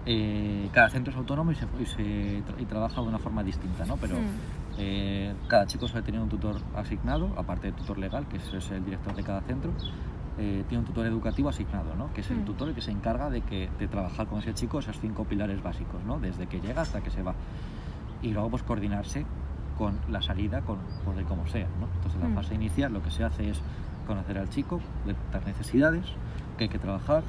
eh, 0.07 0.69
cada 0.71 0.89
centro 0.89 1.11
es 1.11 1.17
autónomo 1.17 1.51
y, 1.51 1.55
se, 1.55 1.65
y, 1.79 1.85
se 1.85 2.43
tra- 2.43 2.59
y 2.59 2.65
trabaja 2.65 3.01
de 3.01 3.07
una 3.07 3.19
forma 3.19 3.43
distinta, 3.43 3.85
¿no? 3.85 3.97
Pero 3.97 4.15
mm, 4.15 4.23
eh, 4.79 5.33
cada 5.47 5.65
chico 5.67 5.87
suele 5.87 6.05
tener 6.05 6.19
un 6.21 6.29
tutor 6.29 6.57
asignado, 6.75 7.29
aparte 7.37 7.67
del 7.67 7.75
tutor 7.75 7.97
legal, 7.97 8.27
que 8.27 8.37
es, 8.37 8.71
el 8.71 8.83
director 8.83 9.15
de 9.15 9.23
cada 9.23 9.41
centro, 9.41 9.71
eh, 10.37 10.63
tiene 10.67 10.79
un 10.81 10.85
tutor 10.85 11.05
educativo 11.05 11.49
asignado, 11.49 11.95
¿no? 11.95 12.11
que 12.13 12.21
es 12.21 12.29
el 12.29 12.39
Mm. 12.39 12.45
tutor 12.45 12.73
que 12.73 12.81
se 12.81 12.91
encarga 12.91 13.29
de, 13.29 13.41
que, 13.41 13.69
de 13.79 13.87
trabajar 13.87 14.27
con 14.27 14.39
ese 14.39 14.53
chico 14.53 14.79
esos 14.79 14.99
cinco 14.99 15.23
pilares 15.25 15.61
básicos, 15.63 16.03
¿no? 16.03 16.19
desde 16.19 16.47
que 16.47 16.59
llega 16.59 16.81
hasta 16.81 17.01
que 17.01 17.09
se 17.09 17.21
va. 17.21 17.35
Y 18.21 18.31
luego 18.31 18.49
pues 18.49 18.63
coordinarse 18.63 19.25
con 19.77 19.97
la 20.09 20.21
salida, 20.21 20.61
con, 20.61 20.79
con 21.05 21.17
el 21.19 21.25
como 21.25 21.47
sea. 21.47 21.67
¿no? 21.79 21.87
Entonces 21.95 22.21
en 22.21 22.31
Mm. 22.31 22.35
la 22.35 22.41
fase 22.41 22.55
inicial 22.55 22.91
lo 22.91 23.01
que 23.01 23.11
se 23.11 23.23
hace 23.23 23.49
es 23.49 23.61
conocer 24.07 24.37
al 24.37 24.49
chico, 24.49 24.81
detectar 25.05 25.45
necesidades, 25.47 26.05
que 26.57 26.65
hay 26.65 26.69
que 26.69 26.79
trabajar, 26.79 27.23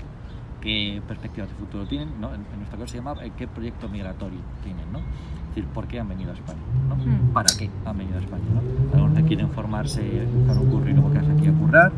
qué 0.61 1.03
perspectivas 1.07 1.49
de 1.51 1.55
futuro 1.57 1.87
tienen, 1.87 2.21
¿no? 2.21 2.29
en, 2.35 2.45
en 2.53 2.57
nuestro 2.59 2.79
caso 2.79 2.93
se 2.93 2.99
llama 2.99 3.15
eh, 3.23 3.33
qué 3.37 3.47
proyecto 3.49 3.89
migratorio 3.89 4.39
tienen, 4.63 4.91
¿no? 4.93 4.99
es 4.99 5.55
decir, 5.55 5.65
por 5.73 5.87
qué 5.87 6.01
han 6.01 6.09
venido 6.09 6.33
a 6.33 6.35
España, 6.35 6.61
¿no? 6.89 6.97
Mm. 6.97 7.33
para 7.33 7.49
qué 7.57 7.71
han 7.85 7.97
venido 7.97 8.19
a 8.19 8.21
España. 8.21 8.45
¿no? 8.53 8.95
Algunos 8.95 9.23
quieren 9.27 9.51
formarse, 9.51 10.27
buscar 10.27 10.59
un 10.59 10.71
curro 10.71 10.91
y 10.91 10.93
luego 10.93 11.11
quedarse 11.11 11.33
aquí 11.33 11.47
a 11.49 11.53
currar 11.53 11.93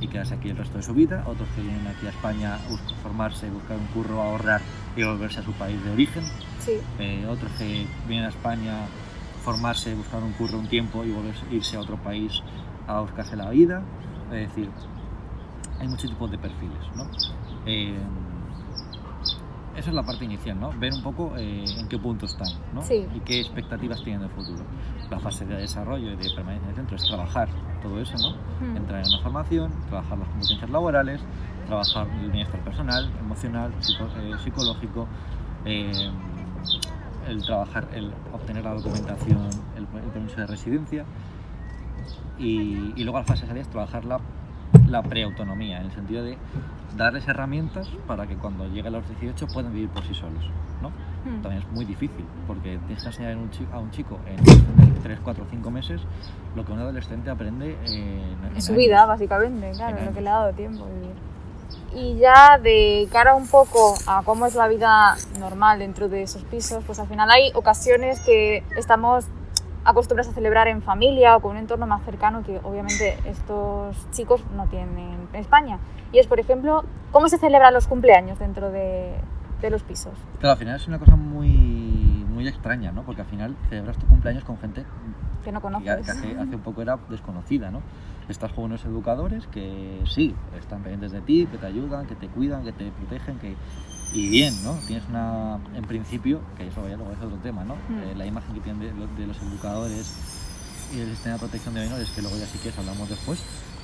y 0.00 0.08
quedarse 0.08 0.34
aquí 0.34 0.48
el 0.50 0.56
resto 0.56 0.78
de 0.78 0.82
su 0.82 0.94
vida, 0.94 1.24
otros 1.26 1.48
que 1.54 1.62
vienen 1.62 1.86
aquí 1.86 2.06
a 2.06 2.10
España 2.10 2.54
a 2.54 2.58
formarse, 3.02 3.50
buscar 3.50 3.76
un 3.76 3.86
curro, 3.88 4.22
ahorrar 4.22 4.60
y 4.96 5.02
volverse 5.02 5.40
a 5.40 5.42
su 5.42 5.52
país 5.52 5.82
de 5.84 5.90
origen, 5.90 6.24
sí. 6.60 6.80
eh, 6.98 7.26
otros 7.28 7.52
que 7.52 7.86
vienen 8.08 8.26
a 8.26 8.28
España 8.28 8.86
formarse, 9.42 9.94
buscar 9.94 10.22
un 10.22 10.32
curro 10.32 10.58
un 10.58 10.68
tiempo 10.68 11.04
y 11.04 11.10
volverse, 11.10 11.44
irse 11.50 11.76
a 11.76 11.80
otro 11.80 11.96
país 11.98 12.42
a 12.86 13.00
buscarse 13.00 13.36
la 13.36 13.50
vida, 13.50 13.82
es 14.32 14.48
decir, 14.48 14.70
hay 15.78 15.88
muchos 15.88 16.08
tipos 16.10 16.30
de 16.30 16.38
perfiles, 16.38 16.78
¿no? 16.96 17.04
Eh, 17.66 17.96
esa 19.76 19.90
es 19.90 19.94
la 19.96 20.04
parte 20.04 20.24
inicial, 20.24 20.60
¿no? 20.60 20.70
Ver 20.78 20.92
un 20.92 21.02
poco 21.02 21.32
eh, 21.36 21.64
en 21.78 21.88
qué 21.88 21.98
punto 21.98 22.26
están, 22.26 22.46
¿no? 22.72 22.82
Sí. 22.82 23.06
Y 23.14 23.20
qué 23.20 23.40
expectativas 23.40 24.02
tienen 24.04 24.20
del 24.22 24.30
futuro. 24.30 24.62
La 25.10 25.18
fase 25.18 25.44
de 25.44 25.56
desarrollo 25.56 26.12
y 26.12 26.16
de 26.16 26.30
permanencia 26.34 26.62
en 26.64 26.70
el 26.70 26.76
centro 26.76 26.96
es 26.96 27.04
trabajar 27.06 27.48
todo 27.82 28.00
eso, 28.00 28.14
¿no? 28.18 28.36
Mm, 28.66 28.76
Entrar 28.76 29.00
en 29.04 29.08
una 29.12 29.22
formación, 29.22 29.72
trabajar 29.88 30.18
las 30.18 30.28
competencias 30.28 30.70
laborales, 30.70 31.20
trabajar 31.66 32.06
el 32.22 32.30
bienestar 32.30 32.60
personal, 32.60 33.10
emocional, 33.18 33.72
psico- 33.80 34.08
eh, 34.18 34.32
psicológico, 34.44 35.08
eh, 35.64 36.10
el 37.26 37.42
trabajar, 37.42 37.88
el 37.94 38.12
obtener 38.32 38.62
la 38.64 38.74
documentación, 38.74 39.38
el, 39.76 39.82
el 40.02 40.10
permiso 40.12 40.36
de 40.36 40.46
residencia 40.46 41.04
y, 42.38 42.92
y 42.96 43.02
luego 43.04 43.18
la 43.18 43.24
fase 43.24 43.42
de 43.42 43.48
salida 43.48 43.62
es 43.62 43.68
trabajar 43.70 44.04
la, 44.04 44.20
la 44.88 45.02
preautonomía, 45.02 45.78
en 45.78 45.86
el 45.86 45.92
sentido 45.92 46.22
de 46.24 46.36
darles 46.96 47.26
herramientas 47.26 47.88
para 48.06 48.26
que 48.26 48.36
cuando 48.36 48.66
lleguen 48.66 48.86
a 48.94 48.98
los 48.98 49.08
18 49.08 49.48
puedan 49.48 49.72
vivir 49.72 49.88
por 49.88 50.04
sí 50.04 50.14
solos. 50.14 50.44
¿no? 50.82 50.90
mm. 50.90 51.42
También 51.42 51.62
es 51.62 51.72
muy 51.72 51.84
difícil 51.84 52.24
porque 52.46 52.78
tienes 52.86 53.02
que 53.02 53.08
enseñar 53.08 53.32
a 53.72 53.78
un 53.78 53.90
chico, 53.90 54.18
en 54.26 55.02
3, 55.02 55.18
4, 55.22 55.46
5 55.50 55.70
meses 55.70 56.00
lo 56.54 56.64
que 56.64 56.72
un 56.72 56.78
adolescente 56.78 57.30
aprende 57.30 57.76
en, 57.86 57.92
en 57.92 58.56
En 58.56 58.62
su 58.62 58.72
años. 58.72 58.84
vida, 58.84 59.06
básicamente, 59.06 59.72
claro, 59.72 59.98
En 59.98 60.06
lo 60.06 60.12
que 60.12 60.20
le 60.20 60.28
ha 60.28 60.32
dado 60.34 60.52
tiempo 60.52 60.86
vivir. 60.86 61.14
Y 61.94 62.18
ya 62.18 62.58
de 62.58 63.08
cara 63.10 63.34
un 63.34 63.46
poco 63.46 63.94
a 64.06 64.22
cómo 64.24 64.46
es 64.46 64.54
la 64.54 64.68
vida 64.68 65.16
normal 65.38 65.78
dentro 65.78 66.08
de 66.08 66.22
esos 66.22 66.42
pisos, 66.44 66.82
pues 66.84 66.98
al 66.98 67.06
final 67.08 67.30
hay 67.30 67.50
ocasiones 67.54 68.20
que 68.20 68.62
estamos 68.76 69.24
acostumbrados 69.84 70.32
a 70.32 70.34
celebrar 70.34 70.68
en 70.68 70.82
familia 70.82 71.36
o 71.36 71.40
con 71.40 71.52
un 71.52 71.56
entorno 71.58 71.86
más 71.86 72.02
cercano 72.04 72.42
que 72.42 72.58
obviamente 72.62 73.18
estos 73.26 74.10
chicos 74.10 74.42
no 74.56 74.66
tienen 74.66 74.98
en 75.32 75.40
España. 75.40 75.78
Y 76.12 76.18
es, 76.18 76.26
por 76.26 76.40
ejemplo, 76.40 76.84
cómo 77.12 77.28
se 77.28 77.38
celebran 77.38 77.74
los 77.74 77.86
cumpleaños 77.86 78.38
dentro 78.38 78.70
de, 78.70 79.14
de 79.60 79.70
los 79.70 79.82
pisos. 79.82 80.14
Claro, 80.38 80.52
al 80.52 80.58
final 80.58 80.76
es 80.76 80.88
una 80.88 80.98
cosa 80.98 81.16
muy, 81.16 82.24
muy 82.28 82.46
extraña, 82.48 82.92
¿no? 82.92 83.02
Porque 83.02 83.22
al 83.22 83.28
final 83.28 83.56
celebras 83.68 83.98
tu 83.98 84.06
cumpleaños 84.06 84.44
con 84.44 84.58
gente 84.58 84.84
Que 85.44 85.52
no 85.52 85.60
que, 85.60 85.68
que 85.68 85.74
conoces. 85.74 86.08
hace, 86.08 86.38
hace 86.38 86.56
un 86.56 86.62
poco 86.62 86.82
era 86.82 86.98
desconocida, 87.08 87.70
¿no? 87.70 87.80
Estás 88.28 88.52
con 88.52 88.64
unos 88.64 88.84
educadores 88.86 89.46
que 89.48 90.00
sí, 90.06 90.34
están 90.58 90.82
pendientes 90.82 91.12
de 91.12 91.20
ti, 91.20 91.46
que 91.50 91.58
te 91.58 91.66
ayudan, 91.66 92.06
que 92.06 92.14
te 92.14 92.28
cuidan, 92.28 92.64
que 92.64 92.72
te 92.72 92.90
protegen, 92.90 93.38
que... 93.38 93.54
Y 94.14 94.28
bien, 94.28 94.54
¿no? 94.62 94.74
Tienes 94.86 95.04
una, 95.08 95.58
en 95.74 95.82
principio, 95.84 96.40
que 96.56 96.68
eso 96.68 96.88
ya 96.88 96.96
luego 96.96 97.12
es 97.12 97.18
otro 97.20 97.36
tema, 97.38 97.64
¿no? 97.64 97.74
Mm. 97.74 97.98
Eh, 97.98 98.14
la 98.16 98.24
imagen 98.26 98.54
que 98.54 98.60
tienen 98.60 98.80
de, 98.80 98.94
lo- 98.94 99.08
de 99.08 99.26
los 99.26 99.36
educadores 99.42 100.06
y 100.94 101.00
el 101.00 101.10
sistema 101.10 101.34
de 101.34 101.38
protección 101.40 101.74
de 101.74 101.80
menores, 101.80 102.08
que 102.10 102.22
luego 102.22 102.36
ya 102.38 102.46
sí 102.46 102.58
que 102.58 102.68
es, 102.68 102.78
hablamos 102.78 103.08
después, 103.08 103.40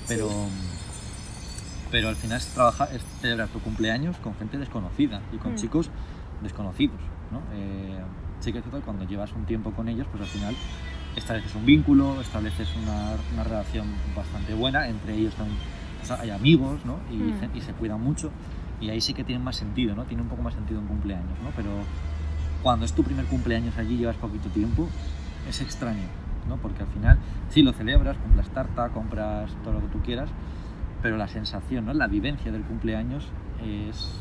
pero, 0.07 0.31
pero 1.90 2.09
al 2.11 2.16
final 2.16 2.38
es, 2.38 2.47
trabajar, 2.47 2.88
es 2.95 3.03
celebrar 3.21 3.49
tu 3.49 3.59
cumpleaños 3.61 4.16
con 4.19 4.35
gente 4.37 4.57
desconocida 4.59 5.21
y 5.33 5.37
con 5.38 5.53
Mm. 5.55 5.57
chicos 5.57 5.90
desconocidos, 6.43 7.01
¿no? 7.33 7.41
Eh, 7.53 7.99
sí 8.41 8.53
que 8.53 8.59
es 8.59 8.64
cierto 8.64 8.81
cuando 8.85 9.05
llevas 9.05 9.33
un 9.33 9.45
tiempo 9.47 9.72
con 9.72 9.89
ellos, 9.89 10.07
pues 10.12 10.22
al 10.22 10.28
final 10.28 10.55
estableces 11.16 11.53
un 11.57 11.66
vínculo, 11.66 12.20
estableces 12.20 12.68
una, 12.85 13.16
una 13.35 13.43
relación 13.43 13.87
bastante 14.14 14.55
buena, 14.55 14.87
entre 14.89 15.16
ellos 15.16 15.35
también 15.35 15.59
o 16.03 16.07
sea, 16.07 16.18
hay 16.20 16.31
amigos, 16.31 16.85
¿no? 16.85 16.99
Y, 17.11 17.16
Mm. 17.16 17.57
y 17.57 17.61
se 17.61 17.72
cuidan 17.72 18.01
mucho, 18.01 18.31
y 18.81 18.91
ahí 18.91 19.01
sí 19.01 19.12
que 19.14 19.24
tiene 19.24 19.43
más 19.43 19.57
sentido, 19.57 19.95
¿no? 19.95 20.05
Tiene 20.05 20.22
un 20.22 20.28
poco 20.28 20.43
más 20.43 20.55
sentido 20.55 20.81
un 20.81 20.87
cumpleaños, 20.87 21.39
¿no? 21.43 21.51
Pero 21.57 21.70
cuando 22.62 22.85
es 22.85 22.93
tu 22.93 23.03
primer 23.03 23.26
cumpleaños 23.26 23.76
allí, 23.78 23.97
llevas 23.97 24.16
poquito 24.16 24.49
tiempo, 24.51 24.89
es 25.49 25.61
extraño, 25.61 26.05
¿no? 26.49 26.57
Porque 26.57 26.83
al 26.83 26.89
final 26.89 27.18
sí 27.51 27.62
lo 27.62 27.72
celebras, 27.72 28.16
compras 28.18 28.49
tarta, 28.51 28.89
compras 28.91 29.51
todo 29.64 29.74
lo 29.74 29.81
que 29.81 29.89
tú 29.89 30.01
quieras, 30.03 30.31
pero 31.03 31.16
la 31.16 31.28
sensación, 31.28 31.87
¿no? 31.87 31.95
La 31.95 32.07
vivencia 32.07 32.51
del 32.53 32.62
cumpleaños 32.62 33.28
es 33.64 34.20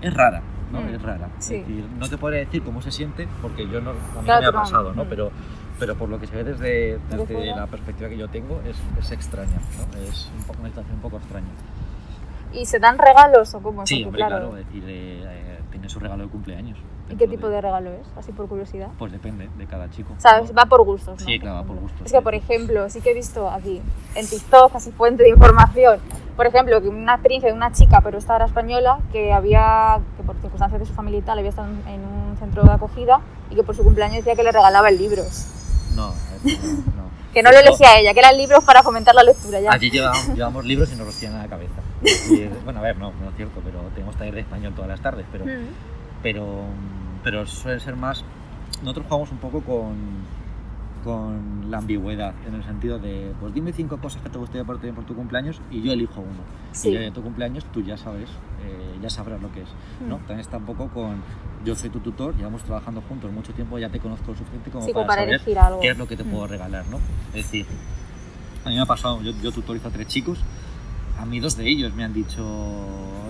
es 0.00 0.14
rara, 0.14 0.42
¿no? 0.72 0.80
Mm, 0.80 0.88
Es 0.94 1.02
rara. 1.02 1.28
sí. 1.38 1.56
Es 1.56 1.66
decir, 1.66 1.84
no 1.98 2.08
te 2.08 2.18
podría 2.18 2.40
decir 2.40 2.62
cómo 2.62 2.80
se 2.82 2.90
siente 2.92 3.26
porque 3.42 3.68
yo 3.68 3.80
no, 3.80 3.90
a 3.90 3.94
mí 3.94 4.00
Claro, 4.24 4.42
me 4.42 4.46
ha 4.48 4.52
pasado, 4.62 4.92
¿no? 4.94 5.04
mm. 5.04 5.08
Pero, 5.08 5.32
pero 5.78 5.94
por 5.96 6.08
lo 6.08 6.18
que 6.20 6.26
se 6.26 6.36
ve 6.36 6.44
desde, 6.44 6.98
Desde 7.10 7.46
la 7.46 7.66
perspectiva 7.66 8.08
que 8.08 8.16
yo 8.16 8.28
tengo 8.28 8.60
es, 8.64 8.76
es 8.98 9.10
extraña, 9.12 9.56
¿no? 9.76 9.98
Es 9.98 10.30
un 10.36 10.44
poco, 10.44 10.60
una 10.60 10.68
situación 10.68 10.94
un 10.96 11.02
poco 11.02 11.16
extraña. 11.18 11.46
¿Y 12.52 12.66
se 12.66 12.78
dan 12.78 12.98
regalos 12.98 13.54
o 13.54 13.60
cómo? 13.60 13.86
Sí, 13.86 14.04
hombre, 14.04 14.24
claro, 14.26 14.52
decir, 14.54 14.82
eh, 14.86 15.22
eh, 15.26 15.60
tiene 15.70 15.88
su 15.88 15.98
regalo 16.00 16.24
de 16.24 16.30
cumpleaños. 16.30 16.78
¿Y 17.10 17.16
qué 17.16 17.26
tipo 17.26 17.48
de 17.48 17.60
regalo 17.62 17.90
es? 17.90 18.06
Así 18.18 18.32
por 18.32 18.48
curiosidad. 18.48 18.88
Pues 18.98 19.10
depende 19.12 19.48
de 19.56 19.66
cada 19.66 19.88
chico. 19.90 20.12
O 20.16 20.20
sea, 20.20 20.40
¿no? 20.42 20.52
va 20.52 20.66
por 20.66 20.84
gustos, 20.84 21.18
¿no? 21.20 21.26
Sí, 21.26 21.38
claro, 21.38 21.56
va 21.56 21.64
por 21.64 21.76
gustos. 21.76 22.02
Es 22.04 22.12
que, 22.12 22.20
por 22.20 22.34
ejemplo, 22.34 22.88
sí 22.90 23.00
que 23.00 23.10
he 23.12 23.14
visto 23.14 23.48
aquí 23.50 23.80
en 24.14 24.26
TikTok, 24.26 24.76
así 24.76 24.90
fuente 24.92 25.22
de 25.22 25.30
información, 25.30 26.00
por 26.36 26.46
ejemplo, 26.46 26.80
que 26.82 26.88
una 26.88 27.14
experiencia 27.14 27.50
de 27.50 27.56
una 27.56 27.72
chica, 27.72 28.00
pero 28.02 28.18
esta 28.18 28.36
era 28.36 28.44
española, 28.44 28.98
que 29.10 29.32
había, 29.32 30.00
que 30.18 30.22
por 30.22 30.36
circunstancias 30.36 30.80
de 30.80 30.86
su 30.86 30.92
familia 30.92 31.18
y 31.20 31.22
tal, 31.22 31.38
había 31.38 31.50
estado 31.50 31.68
en 31.68 32.04
un 32.04 32.36
centro 32.38 32.62
de 32.62 32.72
acogida 32.72 33.20
y 33.50 33.54
que 33.54 33.62
por 33.62 33.74
su 33.74 33.82
cumpleaños 33.82 34.18
decía 34.18 34.36
que 34.36 34.42
le 34.42 34.52
regalaban 34.52 34.94
libros. 34.96 35.46
No, 35.96 36.12
es- 36.44 36.60
no, 36.94 37.02
no. 37.02 37.07
Que 37.32 37.42
no 37.42 37.50
lo 37.50 37.58
elegía 37.58 37.98
ella, 37.98 38.14
que 38.14 38.20
eran 38.20 38.36
libros 38.36 38.64
para 38.64 38.82
fomentar 38.82 39.14
la 39.14 39.22
lectura 39.22 39.60
ya. 39.60 39.70
Allí 39.72 39.90
llevamos, 39.90 40.28
llevamos 40.34 40.64
libros 40.64 40.90
y 40.92 40.96
nos 40.96 41.06
los 41.06 41.16
tiran 41.16 41.36
a 41.36 41.42
la 41.42 41.48
cabeza. 41.48 41.80
Y, 42.30 42.46
bueno, 42.64 42.80
a 42.80 42.82
ver, 42.82 42.96
no, 42.96 43.12
no 43.12 43.28
es 43.30 43.36
cierto, 43.36 43.60
pero 43.64 43.80
tenemos 43.94 44.16
taller 44.16 44.34
de 44.34 44.40
español 44.40 44.72
todas 44.74 44.88
las 44.88 45.00
tardes, 45.00 45.26
pero, 45.30 45.44
Mm. 45.44 45.66
pero, 46.22 46.64
pero 47.22 47.46
suele 47.46 47.80
ser 47.80 47.96
más... 47.96 48.24
Nosotros 48.82 49.06
jugamos 49.08 49.30
un 49.32 49.38
poco 49.38 49.60
con, 49.60 49.96
con 51.04 51.70
la 51.70 51.78
ambigüedad, 51.78 52.34
en 52.46 52.54
el 52.54 52.64
sentido 52.64 52.98
de, 52.98 53.32
pues 53.40 53.54
dime 53.54 53.72
cinco 53.72 53.98
cosas 53.98 54.20
que 54.22 54.28
te 54.30 54.38
gustaría 54.38 54.64
por, 54.64 54.78
por 54.78 55.04
tu 55.04 55.14
cumpleaños 55.14 55.60
y 55.70 55.80
yo 55.82 55.92
elijo 55.92 56.20
uno. 56.20 56.40
Sí. 56.72 56.90
Y 56.90 56.92
ya 56.94 57.00
de 57.00 57.10
tu 57.10 57.22
cumpleaños 57.22 57.64
tú 57.72 57.82
ya 57.82 57.96
sabes, 57.96 58.28
eh, 58.64 58.98
ya 59.02 59.08
sabrás 59.10 59.40
lo 59.40 59.50
que 59.52 59.62
es. 59.62 59.68
¿no? 60.06 60.16
Mm. 60.16 60.20
También 60.20 60.40
está 60.40 60.56
un 60.58 60.64
poco 60.66 60.88
con, 60.88 61.22
yo 61.64 61.74
soy 61.74 61.90
tu 61.90 62.00
tutor, 62.00 62.36
llevamos 62.36 62.62
trabajando 62.64 63.00
juntos 63.08 63.32
mucho 63.32 63.52
tiempo, 63.52 63.78
ya 63.78 63.88
te 63.88 63.98
conozco 64.00 64.32
lo 64.32 64.36
suficiente 64.38 64.70
como 64.70 64.84
Sí, 64.84 64.92
para, 64.92 65.06
para 65.06 65.22
saber 65.22 65.34
elegir 65.34 65.58
algo. 65.58 65.80
qué 65.80 65.88
es 65.90 65.98
lo 65.98 66.06
que 66.06 66.16
te 66.16 66.24
Mm. 66.24 66.30
puedo 66.30 66.46
regalar, 66.46 66.86
¿no? 66.88 66.98
Es 67.28 67.44
decir, 67.44 67.66
a 68.64 68.68
mí 68.68 68.74
me 68.74 68.80
ha 68.82 68.86
pasado, 68.86 69.22
yo, 69.22 69.32
yo 69.42 69.52
tutorizo 69.52 69.88
a 69.88 69.90
tres 69.90 70.08
chicos, 70.08 70.38
a 71.18 71.24
mí 71.26 71.40
dos 71.40 71.56
de 71.56 71.68
ellos 71.68 71.94
me 71.94 72.04
han 72.04 72.12
dicho, 72.12 72.44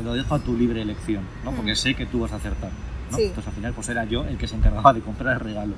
lo 0.05 0.15
dejo 0.15 0.35
a 0.35 0.39
tu 0.39 0.57
libre 0.57 0.83
elección, 0.83 1.23
¿no? 1.45 1.53
Porque 1.53 1.73
Mm. 1.73 1.77
sé 1.77 1.95
que 1.95 2.07
tú 2.07 2.21
vas 2.21 2.33
a 2.33 2.37
acertar, 2.37 2.71
¿no? 3.11 3.17
Sí. 3.17 3.25
Entonces 3.25 3.47
al 3.49 3.55
final 3.55 3.73
pues 3.73 3.89
era 3.89 4.05
yo 4.05 4.25
el 4.25 4.37
que 4.37 4.47
se 4.47 4.57
encargaba 4.57 4.93
de 4.93 5.01
comprar 5.01 5.35
el 5.35 5.41
regalo, 5.41 5.75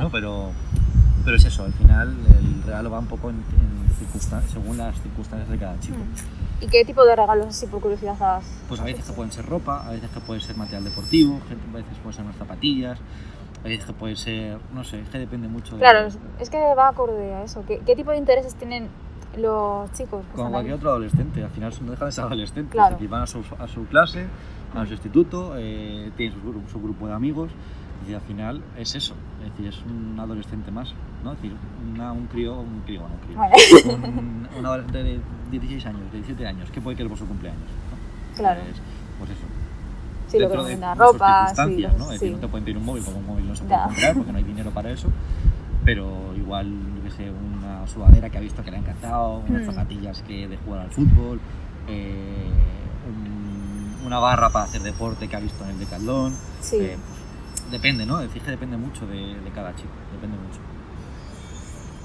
¿no? 0.00 0.10
Pero, 0.12 0.50
pero 1.24 1.36
es 1.36 1.44
eso, 1.44 1.64
al 1.64 1.72
final 1.72 2.16
el 2.38 2.62
regalo 2.64 2.90
va 2.90 2.98
un 2.98 3.06
poco 3.06 3.30
en, 3.30 3.36
en 3.36 3.88
circunstan- 3.98 4.42
según 4.48 4.76
las 4.78 4.94
circunstancias 5.00 5.48
de 5.50 5.58
cada 5.58 5.78
chico. 5.80 5.96
Mm. 5.98 6.64
¿Y 6.64 6.66
qué 6.68 6.84
tipo 6.84 7.04
de 7.04 7.16
regalos, 7.16 7.46
así 7.48 7.66
por 7.66 7.80
curiosidad, 7.80 8.16
has 8.22 8.44
Pues 8.68 8.80
a 8.80 8.84
veces 8.84 9.04
que 9.04 9.12
pueden 9.12 9.32
ser 9.32 9.44
ropa, 9.46 9.86
a 9.86 9.90
veces 9.90 10.08
que 10.10 10.20
puede 10.20 10.40
ser 10.40 10.56
material 10.56 10.84
deportivo, 10.84 11.34
a 11.36 11.76
veces 11.76 11.96
pueden 12.02 12.12
ser 12.14 12.24
unas 12.24 12.36
zapatillas, 12.36 12.98
a 13.64 13.68
veces 13.68 13.84
que 13.84 13.92
puede 13.92 14.16
ser, 14.16 14.58
no 14.72 14.84
sé, 14.84 15.00
es 15.00 15.08
que 15.08 15.18
depende 15.18 15.48
mucho 15.48 15.74
de... 15.74 15.80
Claro, 15.80 16.06
es- 16.38 16.50
que 16.50 16.58
va 16.76 16.88
acorde 16.88 17.34
a 17.34 17.42
eso. 17.44 17.64
¿Qué, 17.66 17.80
qué 17.84 17.96
tipo 17.96 18.10
de 18.12 18.18
intereses 18.18 18.54
tienen 18.54 18.88
los 19.36 19.90
chicos? 19.92 20.24
Como 20.34 20.50
cualquier 20.50 20.74
ahí? 20.74 20.78
otro 20.78 20.90
adolescente, 20.90 21.42
al 21.42 21.50
final 21.50 21.72
no 21.84 21.90
dejan 21.92 22.08
de 22.08 22.12
ser 22.12 22.24
adolescentes, 22.24 22.72
Claro. 22.72 22.96
van 23.08 23.22
a 23.22 23.26
su, 23.26 23.42
a 23.58 23.66
su 23.66 23.84
clase, 23.86 24.26
a 24.74 24.86
su 24.86 24.92
instituto, 24.92 25.54
eh, 25.56 26.10
tienen 26.16 26.38
su, 26.40 26.70
su 26.70 26.80
grupo 26.80 27.06
de 27.08 27.14
amigos, 27.14 27.50
y 28.08 28.14
al 28.14 28.20
final 28.22 28.62
es 28.76 28.94
eso, 28.94 29.14
es 29.44 29.50
decir, 29.50 29.66
es 29.68 29.78
un 29.86 30.18
adolescente 30.18 30.70
más, 30.70 30.92
¿no? 31.24 31.32
Es 31.32 31.42
decir, 31.42 31.56
una- 31.94 32.12
un 32.12 32.26
crío, 32.26 32.58
un 32.60 32.80
crío, 32.84 33.00
bueno, 33.00 33.14
un 33.16 33.20
crío, 33.26 33.38
Vale. 33.38 34.08
un, 34.08 34.48
un 34.58 34.66
adolescente 34.66 35.02
de 35.04 35.20
16 35.50 35.86
años, 35.86 36.00
de 36.10 36.18
17 36.18 36.46
años, 36.46 36.68
¿qué 36.72 36.80
puede 36.80 36.96
querer 36.96 37.08
por 37.10 37.18
su 37.18 37.26
cumpleaños? 37.26 37.60
¿no? 37.62 38.36
Claro. 38.36 38.60
Pues, 38.62 38.76
pues 39.18 39.30
eso. 39.30 39.46
Sí, 40.28 40.38
lo 40.38 40.48
que 40.48 40.56
dentro 40.56 40.64
de, 40.64 40.76
sus 40.96 40.98
ropa, 40.98 41.54
sí, 41.54 41.86
¿no? 41.98 42.04
Es 42.04 42.10
decir, 42.12 42.28
sí. 42.28 42.30
no 42.34 42.38
te 42.38 42.48
pueden 42.48 42.64
pedir 42.64 42.78
un 42.78 42.84
móvil 42.86 43.02
porque 43.04 43.18
un 43.20 43.26
móvil 43.26 43.48
no 43.48 43.54
se 43.54 43.64
puede 43.64 43.76
Ya. 43.76 43.84
comprar 43.84 44.14
porque 44.14 44.32
no 44.32 44.38
hay 44.38 44.44
dinero 44.44 44.70
para 44.70 44.90
eso, 44.90 45.08
pero 45.84 46.34
igual, 46.36 46.72
yo 47.04 47.10
sé, 47.10 47.30
una 47.30 47.86
sudadera 47.86 48.30
que 48.30 48.38
ha 48.38 48.40
visto 48.40 48.62
que 48.62 48.70
le 48.70 48.78
ha 48.78 48.80
encantado, 48.80 49.42
unas 49.48 49.62
Hmm. 49.62 49.66
zapatillas 49.72 50.22
que 50.22 50.48
de 50.48 50.56
jugar 50.56 50.80
al 50.82 50.90
fútbol, 50.90 51.38
eh, 51.88 52.48
un- 53.08 54.06
una 54.06 54.18
barra 54.18 54.48
para 54.50 54.64
hacer 54.64 54.80
deporte 54.82 55.28
que 55.28 55.36
ha 55.36 55.40
visto 55.40 55.64
en 55.64 55.70
el 55.70 55.78
decaldón, 55.78 56.34
Sí. 56.60 56.76
eh, 56.80 56.96
depende, 57.72 58.06
¿no? 58.06 58.20
Es 58.20 58.30
que 58.30 58.50
depende 58.50 58.76
mucho 58.76 59.04
de, 59.06 59.16
de 59.40 59.50
cada 59.52 59.74
chico, 59.74 59.88
depende 60.12 60.36
mucho. 60.36 60.60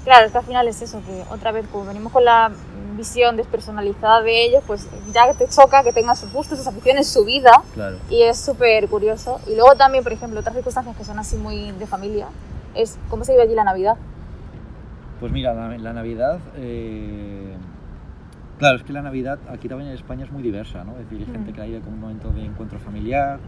Claro, 0.04 0.26
es 0.26 0.32
que 0.32 0.38
al 0.38 0.44
final 0.44 0.66
es 0.68 0.80
eso, 0.82 1.00
que 1.06 1.22
otra 1.30 1.52
vez, 1.52 1.66
como 1.70 1.84
venimos 1.84 2.12
con 2.12 2.24
la 2.24 2.50
visión 2.96 3.36
despersonalizada 3.36 4.22
de 4.22 4.46
ellos, 4.46 4.62
pues 4.66 4.88
ya 5.12 5.32
te 5.34 5.46
choca 5.48 5.82
que 5.84 5.92
tengan 5.92 6.16
sus 6.16 6.32
gustos, 6.32 6.58
sus 6.58 6.66
aficiones, 6.66 7.06
su 7.08 7.24
vida, 7.24 7.52
Claro. 7.74 7.98
y 8.08 8.22
es 8.22 8.38
súper 8.38 8.88
curioso. 8.88 9.38
Y 9.46 9.54
luego 9.54 9.74
también, 9.76 10.02
por 10.02 10.12
ejemplo, 10.12 10.40
otras 10.40 10.54
circunstancias 10.54 10.96
que 10.96 11.04
son 11.04 11.18
así 11.18 11.36
muy 11.36 11.72
de 11.72 11.86
familia, 11.86 12.26
es 12.74 12.98
cómo 13.10 13.24
se 13.24 13.32
vive 13.32 13.42
allí 13.44 13.54
la 13.54 13.64
Navidad. 13.64 13.96
Pues 15.20 15.30
mira, 15.32 15.52
la, 15.52 15.76
la 15.76 15.92
Navidad, 15.92 16.38
eh, 16.56 17.54
claro, 18.58 18.76
es 18.78 18.84
que 18.84 18.92
la 18.92 19.02
Navidad 19.02 19.38
aquí 19.50 19.68
también 19.68 19.90
en 19.90 19.96
España 19.96 20.24
es 20.24 20.30
muy 20.30 20.42
diversa, 20.42 20.84
¿no? 20.84 20.92
Es 20.92 20.98
decir, 21.10 21.18
hay 21.18 21.26
gente 21.32 21.50
Mm. 21.50 21.54
que 21.54 21.60
la 21.60 21.66
vive 21.66 21.80
como 21.80 21.94
un 21.94 22.00
momento 22.00 22.30
de 22.30 22.44
encuentro 22.44 22.78
familiar, 22.78 23.38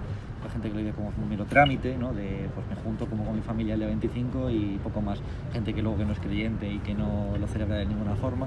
hay 0.45 0.51
gente 0.51 0.69
que 0.69 0.75
lo 0.75 0.81
vive 0.81 0.93
como 0.93 1.13
un 1.17 1.29
mero 1.29 1.45
trámite, 1.45 1.97
¿no? 1.97 2.13
De, 2.13 2.49
pues 2.55 2.67
me 2.69 2.77
junto 2.77 3.07
como 3.07 3.25
con 3.25 3.35
mi 3.37 3.43
familia 3.43 3.75
el 3.75 3.81
día 3.81 3.89
25 3.89 4.51
y 4.51 4.79
poco 4.83 5.01
más. 5.01 5.19
Gente 5.53 5.75
que 5.75 5.83
luego 5.83 5.99
que 5.99 6.05
no 6.05 6.13
es 6.13 6.19
creyente 6.21 6.71
y 6.71 6.79
que 6.79 6.95
no 6.95 7.37
lo 7.39 7.47
celebra 7.47 7.77
de 7.77 7.87
ninguna 7.87 8.15
forma. 8.17 8.47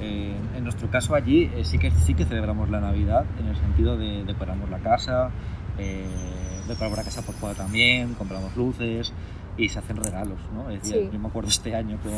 Eh, 0.00 0.36
en 0.56 0.62
nuestro 0.62 0.88
caso 0.90 1.14
allí 1.16 1.50
eh, 1.56 1.64
sí, 1.64 1.76
que, 1.78 1.90
sí 1.90 2.14
que 2.14 2.24
celebramos 2.24 2.70
la 2.70 2.80
Navidad 2.80 3.24
en 3.40 3.48
el 3.48 3.56
sentido 3.56 3.96
de 3.96 4.22
decoramos 4.24 4.70
la 4.70 4.78
casa, 4.78 5.30
eh, 5.76 6.06
decoramos 6.68 6.98
la 6.98 7.04
casa 7.04 7.22
por 7.22 7.34
fuera 7.34 7.56
también, 7.56 8.14
compramos 8.14 8.54
luces 8.56 9.12
y 9.56 9.68
se 9.68 9.80
hacen 9.80 9.96
regalos, 9.96 10.38
¿no? 10.54 10.70
Es 10.70 10.82
decir, 10.84 11.02
Sí. 11.02 11.10
yo 11.12 11.18
me 11.18 11.26
acuerdo 11.26 11.48
este 11.48 11.74
año 11.74 11.98
con, 12.00 12.12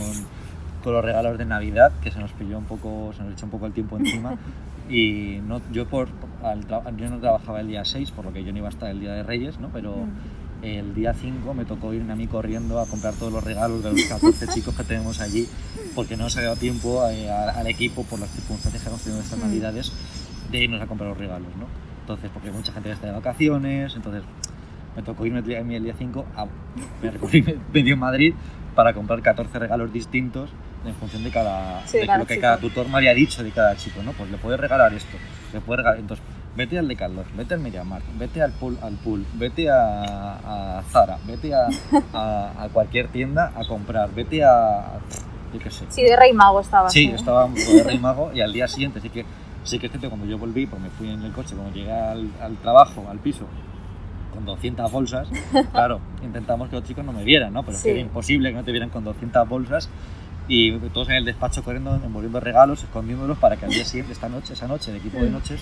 con 0.85 0.93
los 0.93 1.03
regalos 1.03 1.39
de 1.39 1.47
Navidad 1.47 1.91
que 2.03 2.11
se 2.11 2.19
nos 2.19 2.33
pilló 2.33 2.59
un 2.59 2.65
poco, 2.67 3.15
se 3.17 3.23
nos 3.23 3.33
echó 3.33 3.47
un 3.47 3.51
poco 3.53 3.65
el 3.65 3.73
tiempo 3.73 3.97
encima 3.97 4.35
y 4.91 5.41
no, 5.47 5.61
yo 5.73 5.87
por 5.87 6.09
al 6.43 6.67
yo 6.97 7.09
no 7.11 7.19
trabajaba 7.19 7.61
el 7.61 7.69
día 7.69 7.85
6 7.85 8.11
por 8.11 8.25
lo 8.25 8.33
que 8.33 8.43
yo 8.45 8.53
no 8.53 8.59
iba 8.59 8.67
a 8.69 8.71
estar 8.71 8.91
el 8.91 9.01
día 9.01 9.13
de 9.13 9.23
Reyes, 9.23 9.59
¿no? 9.61 9.69
Pero 9.73 9.97
Mm. 9.97 10.65
el 10.65 10.95
día 10.95 11.15
5 11.15 11.55
me 11.55 11.65
tocó 11.65 11.95
irme 11.95 12.13
a 12.13 12.17
mí 12.17 12.27
corriendo 12.27 12.81
a 12.81 12.87
comprar 12.87 13.15
todos 13.15 13.33
los 13.33 13.43
regalos 13.43 13.83
de 13.83 13.93
los 13.93 14.03
14 14.05 14.47
chicos 14.55 14.75
que 14.75 14.85
tenemos 14.85 15.21
allí 15.21 15.47
porque 15.95 16.17
no 16.17 16.29
se 16.29 16.41
ha 16.41 16.43
dado 16.45 16.57
tiempo 16.57 17.03
eh, 17.09 17.31
a- 17.31 17.51
al 17.51 17.67
equipo 17.67 18.05
por 18.05 18.19
las 18.21 18.31
circunstancias 18.31 18.83
que 18.83 18.89
hemos 18.89 19.01
tenido 19.03 19.23
estas 19.23 19.39
Mm. 19.39 19.43
navidades 19.43 19.93
de 20.51 20.65
irnos 20.65 20.81
a 20.83 20.87
comprar 20.87 21.09
los 21.11 21.19
regalos, 21.19 21.49
¿no? 21.59 21.67
Entonces, 22.01 22.31
porque 22.35 22.51
mucha 22.51 22.73
gente 22.73 22.89
ya 22.89 22.95
está 22.97 23.07
de 23.07 23.13
vacaciones, 23.13 23.95
entonces 23.95 24.23
me 24.97 25.03
tocó 25.03 25.25
irme 25.25 25.39
el 25.39 25.45
día, 25.45 25.61
a 25.61 25.63
mí 25.65 25.75
el 25.77 25.85
día 25.85 25.95
5, 25.97 26.27
a, 26.37 26.47
me 27.03 27.11
recorrí 27.11 27.45
medio 27.73 27.97
Madrid 27.97 28.35
para 28.75 28.93
comprar 28.95 29.21
14 29.23 29.59
regalos 29.59 29.93
distintos 29.93 30.51
en 30.85 30.95
función 30.95 31.23
de 31.25 31.31
cada 31.31 31.87
Sí, 31.87 31.95
de 31.99 32.01
de 32.03 32.07
cada 32.07 32.19
lo 32.19 32.27
que 32.27 32.35
chico. 32.35 32.43
cada 32.43 32.59
tutor 32.59 32.89
me 32.89 32.97
había 32.97 33.13
dicho 33.15 33.43
de 33.43 33.51
cada 33.51 33.77
chico, 33.77 34.03
¿no? 34.03 34.13
Pues 34.13 34.31
le 34.31 34.39
puedes 34.39 34.59
regalar 34.61 34.93
esto, 34.95 35.17
le 35.53 35.61
puedes 35.61 35.79
regalar, 35.79 36.01
entonces 36.01 36.25
vete 36.57 36.79
al 36.79 36.89
Decathlon, 36.89 37.25
vete 37.37 37.55
al 37.55 37.61
MediaMarkt, 37.61 38.07
vete 38.19 38.43
al 38.43 38.53
pool, 38.53 38.79
al 38.83 38.95
pool 38.95 39.25
vete 39.35 39.71
a, 39.71 40.79
a 40.79 40.83
Zara, 40.91 41.19
vete 41.27 41.53
a, 41.55 41.69
a, 42.15 42.65
a 42.65 42.69
cualquier 42.69 43.09
tienda 43.09 43.53
a 43.55 43.65
comprar, 43.67 44.11
vete 44.15 44.43
a, 44.45 44.99
yo 45.53 45.59
qué 45.61 45.71
sé. 45.71 45.85
Sí, 45.89 46.03
de 46.03 46.17
Rey 46.17 46.33
Mago 46.33 46.61
estaba. 46.61 46.89
Sí, 46.91 47.09
¿no? 47.09 47.17
estaba 47.17 47.49
de 47.49 47.83
Rey 47.85 47.99
Mago 48.01 48.31
y 48.33 48.41
al 48.41 48.53
día 48.53 48.67
siguiente 48.69 49.01
sí 49.01 49.11
que 49.11 49.25
sí 49.65 49.79
que 49.79 49.87
es 49.87 49.93
cierto, 49.93 50.09
cuando 50.09 50.27
yo 50.27 50.39
volví, 50.39 50.67
pues 50.67 50.81
me 50.81 50.89
fui 50.91 51.11
en 51.11 51.23
el 51.23 51.33
coche, 51.33 51.55
cuando 51.55 51.75
llegué 51.75 51.93
al, 51.93 52.31
al 52.41 52.57
trabajo, 52.57 53.07
al 53.11 53.19
piso, 53.19 53.45
con 54.33 54.45
200 54.45 54.91
bolsas, 54.91 55.29
claro, 55.73 56.01
intentamos 56.23 56.69
que 56.69 56.77
los 56.77 56.85
chicos 56.85 57.05
no 57.05 57.13
me 57.13 57.25
vieran, 57.25 57.53
¿no? 57.53 57.63
Pero 57.63 57.77
es 57.77 57.83
que 57.83 57.89
Sí. 57.91 57.99
era 57.99 58.01
imposible 58.01 58.51
que 58.51 58.57
no 58.57 58.65
te 58.65 58.71
vieran 58.73 58.91
con 58.91 59.05
200 59.05 59.49
bolsas 59.49 59.89
y 60.49 60.73
todos 60.91 61.09
en 61.11 61.17
el 61.17 61.25
despacho 61.25 61.63
corriendo, 61.63 61.95
envolviendo 61.95 62.41
regalos, 62.41 62.83
escondiéndolos 62.83 63.39
para 63.39 63.57
que 63.57 63.67
al 63.67 63.73
día 63.73 63.85
siguiente, 63.85 64.13
esta 64.13 64.29
noche, 64.29 64.55
esa 64.55 64.67
noche, 64.67 64.91
el 64.91 64.97
equipo 64.97 65.23
de 65.23 65.31
Mm. 65.31 65.33
noches 65.33 65.61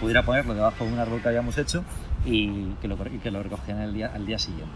pudiera 0.00 0.22
ponerlo 0.22 0.54
debajo 0.54 0.84
de 0.84 0.92
un 0.92 0.98
árbol 0.98 1.20
que 1.20 1.28
habíamos 1.28 1.58
hecho 1.58 1.82
y 2.24 2.66
que 2.80 2.86
lo, 2.88 2.96
y 3.12 3.18
que 3.18 3.30
lo 3.30 3.42
recogían 3.42 3.78
el 3.80 3.92
día, 3.94 4.12
al 4.14 4.26
día 4.26 4.38
siguiente. 4.38 4.70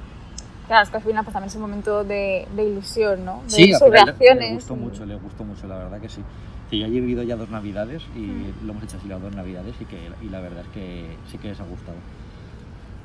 Claro, 0.67 0.85
es 0.85 0.91
que 0.91 0.97
al 0.97 1.03
final 1.03 1.25
pues, 1.25 1.33
también 1.33 1.49
es 1.49 1.55
un 1.57 1.61
momento 1.63 2.03
de, 2.05 2.47
de 2.57 2.65
ilusión, 2.65 3.25
¿no? 3.25 3.43
De 3.45 3.51
Sí, 3.51 3.73
sus 3.75 3.89
reacciones. 3.91 4.49
le 4.49 4.55
gustó 4.55 4.75
y- 4.75 4.79
mucho, 4.79 5.05
le 5.07 5.15
gustó 5.17 5.45
mucho, 5.45 5.67
la 5.67 5.77
verdad 5.77 6.01
que 6.01 6.09
sí. 6.09 6.23
Sí, 6.71 6.79
yo 6.79 6.87
he 6.87 6.91
vivido 6.91 7.23
ya 7.23 7.37
dos 7.37 7.51
navidades 7.51 8.03
y 8.17 8.27
lo 8.65 8.73
hemos 8.73 8.83
hecho 8.85 8.97
así 8.97 9.07
las 9.07 9.21
dos 9.21 9.35
navidades 9.35 9.75
y, 9.81 9.85
que, 9.85 10.11
y 10.23 10.29
la 10.31 10.41
verdad 10.41 10.63
es 10.63 10.69
que 10.69 11.17
sí 11.31 11.37
que 11.39 11.49
les 11.49 11.61
ha 11.61 11.65
gustado. 11.65 11.99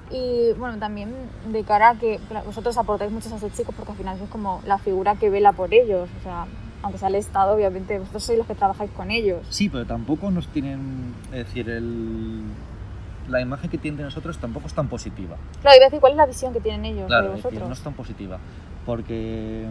Y 0.10 0.54
bueno, 0.58 0.78
también 0.78 1.14
de 1.52 1.64
cara 1.64 1.90
a 1.90 1.96
que 1.96 2.20
vosotros 2.46 2.78
aportáis 2.78 3.12
mucho 3.12 3.32
a 3.34 3.38
esos 3.38 3.52
chicos 3.54 3.76
porque 3.76 3.92
al 3.92 3.98
final 3.98 4.18
es 4.22 4.30
como 4.30 4.62
la 4.66 4.78
figura 4.78 5.16
que 5.16 5.30
vela 5.30 5.52
por 5.52 5.74
ellos. 5.74 6.08
O 6.20 6.24
sea, 6.24 6.46
aunque 6.82 6.98
sea 6.98 7.10
el 7.10 7.16
Estado, 7.16 7.54
obviamente 7.56 8.00
vosotros 8.00 8.24
sois 8.24 8.38
los 8.38 8.48
que 8.48 8.56
trabajáis 8.56 8.92
con 8.92 9.12
ellos. 9.12 9.46
Sí, 9.50 9.68
pero 9.68 9.86
tampoco 9.86 10.32
nos 10.32 10.48
tienen, 10.48 11.14
es 11.34 11.46
decir, 11.48 11.70
el, 11.70 12.44
la 13.28 13.42
imagen 13.42 13.70
que 13.70 13.78
tienen 13.78 13.98
de 13.98 14.04
nosotros 14.04 14.38
tampoco 14.38 14.68
es 14.68 14.74
tan 14.74 14.88
positiva. 14.88 15.36
Claro, 15.62 15.76
iba 15.76 15.86
a 15.86 15.90
decir, 15.90 16.00
¿cuál 16.00 16.14
es 16.14 16.18
la 16.18 16.26
visión 16.26 16.54
que 16.54 16.62
tienen 16.62 16.86
ellos 16.86 17.08
Claro, 17.08 17.24
de 17.24 17.30
es 17.30 17.36
decir, 17.44 17.60
vosotros? 17.60 17.68
no 17.70 17.74
es 17.74 17.82
tan 17.82 17.94
positiva. 17.94 18.38
Porque. 18.86 19.66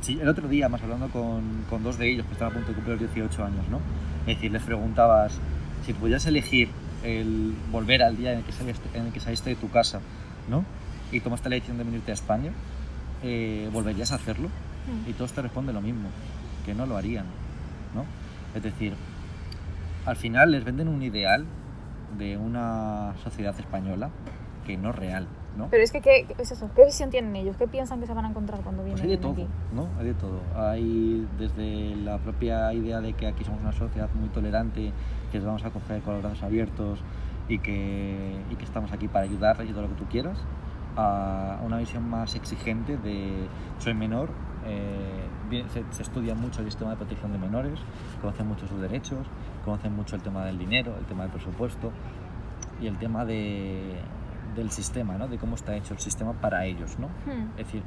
Sí, 0.00 0.18
el 0.20 0.28
otro 0.28 0.46
día, 0.48 0.68
más 0.68 0.82
hablando 0.82 1.08
con, 1.08 1.64
con 1.68 1.82
dos 1.82 1.98
de 1.98 2.10
ellos 2.10 2.26
que 2.26 2.32
estaban 2.32 2.52
a 2.52 2.56
punto 2.56 2.68
de 2.70 2.74
cumplir 2.76 3.00
los 3.00 3.14
18 3.14 3.44
años, 3.44 3.68
¿no? 3.68 3.78
Es 4.20 4.36
decir, 4.36 4.52
les 4.52 4.62
preguntabas 4.62 5.32
si 5.84 5.92
pudieras 5.92 6.26
elegir 6.26 6.68
el 7.02 7.54
volver 7.70 8.02
al 8.02 8.16
día 8.16 8.32
en 8.32 8.38
el 8.38 8.44
que 8.44 8.52
saliste, 8.52 8.88
en 8.98 9.06
el 9.06 9.12
que 9.12 9.20
saliste 9.20 9.50
de 9.50 9.56
tu 9.56 9.70
casa, 9.70 10.00
¿no? 10.48 10.64
Y 11.12 11.20
tomaste 11.20 11.48
la 11.48 11.54
decisión 11.54 11.78
de 11.78 11.84
venirte 11.84 12.10
a 12.10 12.14
España, 12.14 12.52
eh, 13.22 13.68
¿volverías 13.72 14.12
a 14.12 14.16
hacerlo? 14.16 14.48
Mm. 14.48 15.10
Y 15.10 15.12
todos 15.12 15.32
te 15.32 15.42
responden 15.42 15.74
lo 15.74 15.80
mismo, 15.80 16.08
que 16.64 16.74
no 16.74 16.86
lo 16.86 16.96
harían, 16.96 17.26
¿no? 17.94 18.04
Es 18.54 18.62
decir, 18.62 18.94
al 20.04 20.16
final 20.16 20.52
les 20.52 20.64
venden 20.64 20.88
un 20.88 21.02
ideal 21.02 21.44
de 22.18 22.36
una 22.36 23.14
sociedad 23.22 23.58
española 23.58 24.10
que 24.66 24.76
no 24.76 24.90
es 24.90 24.96
real, 24.96 25.26
¿no? 25.56 25.68
Pero 25.70 25.82
es 25.82 25.92
que, 25.92 26.00
¿qué, 26.00 26.26
es 26.38 26.52
eso? 26.52 26.70
¿Qué 26.74 26.84
visión 26.84 27.10
tienen 27.10 27.34
ellos? 27.36 27.56
¿Qué 27.56 27.66
piensan 27.66 28.00
que 28.00 28.06
se 28.06 28.14
van 28.14 28.24
a 28.24 28.28
encontrar 28.28 28.60
cuando 28.60 28.82
vienen 28.84 29.00
Pues 29.00 29.10
hay 29.10 29.16
de 29.16 29.22
todo, 29.22 29.32
aquí? 29.32 29.46
¿no? 29.74 29.88
Hay 29.98 30.06
de 30.06 30.14
todo. 30.14 30.40
Hay 30.54 31.28
desde 31.38 31.96
la 31.96 32.18
propia 32.18 32.72
idea 32.72 33.00
de 33.00 33.12
que 33.14 33.26
aquí 33.26 33.44
somos 33.44 33.60
una 33.60 33.72
sociedad 33.72 34.08
muy 34.14 34.28
tolerante, 34.28 34.92
que 35.30 35.38
les 35.38 35.46
vamos 35.46 35.64
a 35.64 35.70
coger 35.70 36.02
con 36.02 36.14
los 36.14 36.22
brazos 36.22 36.42
abiertos 36.42 37.00
y 37.48 37.58
que, 37.58 38.36
y 38.50 38.56
que 38.56 38.64
estamos 38.64 38.92
aquí 38.92 39.08
para 39.08 39.24
ayudar 39.24 39.56
y 39.64 39.70
todo 39.70 39.82
lo 39.82 39.88
que 39.88 39.94
tú 39.94 40.04
quieras, 40.06 40.38
a 40.96 41.60
una 41.64 41.78
visión 41.78 42.08
más 42.08 42.34
exigente 42.34 42.96
de 42.96 43.46
soy 43.78 43.94
menor, 43.94 44.30
eh, 44.66 45.26
se 45.90 46.02
estudia 46.02 46.34
mucho 46.34 46.60
el 46.60 46.66
sistema 46.66 46.90
de 46.92 46.96
protección 46.96 47.32
de 47.32 47.38
menores, 47.38 47.78
conocen 48.20 48.48
mucho 48.48 48.66
sus 48.66 48.80
derechos, 48.80 49.26
conocen 49.64 49.94
mucho 49.94 50.16
el 50.16 50.22
tema 50.22 50.44
del 50.44 50.58
dinero, 50.58 50.94
el 50.98 51.04
tema 51.04 51.22
del 51.22 51.32
presupuesto 51.32 51.92
y 52.80 52.86
el 52.86 52.98
tema 52.98 53.24
de, 53.24 54.00
del 54.56 54.70
sistema, 54.70 55.16
¿no? 55.18 55.28
de 55.28 55.38
cómo 55.38 55.54
está 55.54 55.76
hecho 55.76 55.94
el 55.94 56.00
sistema 56.00 56.32
para 56.32 56.64
ellos. 56.64 56.98
¿no? 56.98 57.06
Hmm. 57.08 57.50
Es 57.58 57.66
decir, 57.66 57.82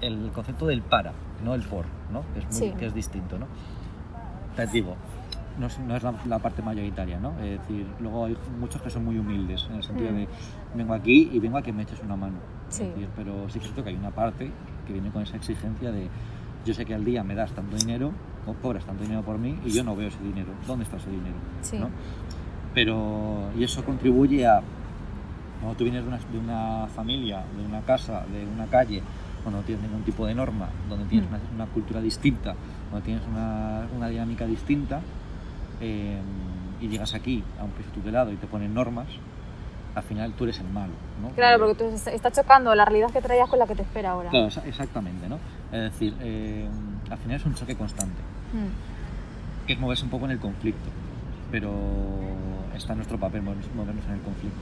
el 0.00 0.30
concepto 0.32 0.66
del 0.66 0.82
para, 0.82 1.12
no 1.44 1.54
el 1.54 1.62
por, 1.62 1.84
¿no? 2.12 2.22
Que 2.32 2.38
es, 2.40 2.44
muy, 2.46 2.54
Sí. 2.54 2.72
que 2.78 2.86
es 2.86 2.94
distinto, 2.94 3.38
¿no? 3.38 3.46
Te 4.56 4.66
digo, 4.66 4.94
no 5.58 5.66
es, 5.66 5.78
no 5.80 5.94
es 5.96 6.02
la, 6.02 6.14
la 6.26 6.38
parte 6.38 6.62
mayoritaria, 6.62 7.18
¿no? 7.18 7.32
Es 7.40 7.60
decir, 7.60 7.86
luego 8.00 8.24
hay 8.26 8.36
muchos 8.58 8.80
que 8.80 8.88
son 8.90 9.04
muy 9.04 9.18
humildes, 9.18 9.66
en 9.68 9.76
el 9.76 9.82
sentido 9.82 10.10
Mm. 10.10 10.14
de 10.14 10.28
vengo 10.74 10.94
aquí 10.94 11.28
y 11.32 11.38
vengo 11.38 11.58
a 11.58 11.62
que 11.62 11.72
me 11.72 11.82
eches 11.82 12.00
una 12.02 12.16
mano. 12.16 12.36
Sí. 12.70 12.84
Es 12.84 12.90
decir, 12.94 13.08
pero 13.14 13.46
sí 13.48 13.54
que 13.54 13.58
es 13.58 13.64
cierto 13.64 13.82
que 13.84 13.90
hay 13.90 13.96
una 13.96 14.10
parte 14.10 14.50
que 14.86 14.92
viene 14.92 15.10
con 15.10 15.22
esa 15.22 15.36
exigencia 15.36 15.90
de 15.90 16.08
yo 16.64 16.72
sé 16.74 16.84
que 16.86 16.94
al 16.94 17.04
día 17.04 17.22
me 17.24 17.34
das 17.34 17.52
tanto 17.52 17.76
dinero, 17.76 18.12
o 18.46 18.54
cobras 18.54 18.84
tanto 18.86 19.02
dinero 19.02 19.22
por 19.22 19.38
mí 19.38 19.58
y 19.64 19.70
yo 19.70 19.84
no 19.84 19.94
veo 19.94 20.08
ese 20.08 20.22
dinero. 20.22 20.48
¿Dónde 20.66 20.84
está 20.84 20.96
ese 20.96 21.10
dinero? 21.10 21.36
Sí. 21.60 21.78
¿no? 21.78 21.90
Pero, 22.74 23.50
y 23.58 23.64
eso 23.64 23.84
contribuye 23.84 24.46
a, 24.46 24.62
cuando 25.60 25.76
tú 25.76 25.84
vienes 25.84 26.02
de 26.02 26.08
una, 26.08 26.18
de 26.18 26.38
una 26.38 26.86
familia, 26.94 27.42
de 27.56 27.64
una 27.64 27.80
casa, 27.82 28.24
de 28.32 28.46
una 28.46 28.66
calle, 28.66 29.02
donde 29.44 29.58
no 29.60 29.64
tienes 29.64 29.82
ningún 29.84 30.02
tipo 30.04 30.26
de 30.26 30.34
norma, 30.34 30.68
donde 30.88 31.04
tienes 31.06 31.28
Mm. 31.30 31.34
una, 31.34 31.42
una 31.54 31.66
cultura 31.66 32.00
distinta, 32.00 32.54
donde 32.90 33.04
tienes 33.04 33.22
una, 33.26 33.86
una 33.96 34.08
dinámica 34.08 34.46
distinta, 34.46 35.00
eh, 35.80 36.18
y 36.80 36.88
llegas 36.88 37.14
aquí 37.14 37.42
a 37.58 37.64
un 37.64 37.70
piso 37.72 37.90
tutelado 37.90 38.32
y 38.32 38.36
te 38.36 38.46
ponen 38.46 38.72
normas, 38.74 39.06
al 39.94 40.02
final 40.02 40.32
tú 40.32 40.44
eres 40.44 40.58
el 40.60 40.68
malo. 40.68 40.92
¿no? 41.20 41.30
Claro, 41.30 41.58
porque 41.58 41.74
tú 41.84 41.84
est- 41.94 42.08
está 42.08 42.30
chocando 42.30 42.74
la 42.74 42.84
realidad 42.84 43.10
que 43.10 43.20
traías 43.20 43.48
con 43.48 43.58
la 43.58 43.66
que 43.66 43.74
te 43.74 43.82
espera 43.82 44.12
ahora. 44.12 44.30
Claro, 44.30 44.46
exa- 44.48 44.64
exactamente, 44.64 45.28
¿no? 45.28 45.36
Es 45.72 45.92
decir, 45.92 46.14
eh, 46.20 46.68
al 47.10 47.18
final 47.18 47.36
es 47.36 47.44
un 47.46 47.54
choque 47.54 47.74
constante 47.76 48.20
Hmm. 48.52 49.66
que 49.66 49.72
es 49.74 49.78
moverse 49.80 50.04
un 50.04 50.10
poco 50.10 50.24
en 50.26 50.30
el 50.32 50.38
conflicto, 50.38 50.88
pero 51.50 51.70
está 52.74 52.92
en 52.92 52.98
nuestro 52.98 53.18
papel 53.18 53.42
movernos 53.42 53.66
en 54.06 54.12
el 54.14 54.20
conflicto. 54.20 54.58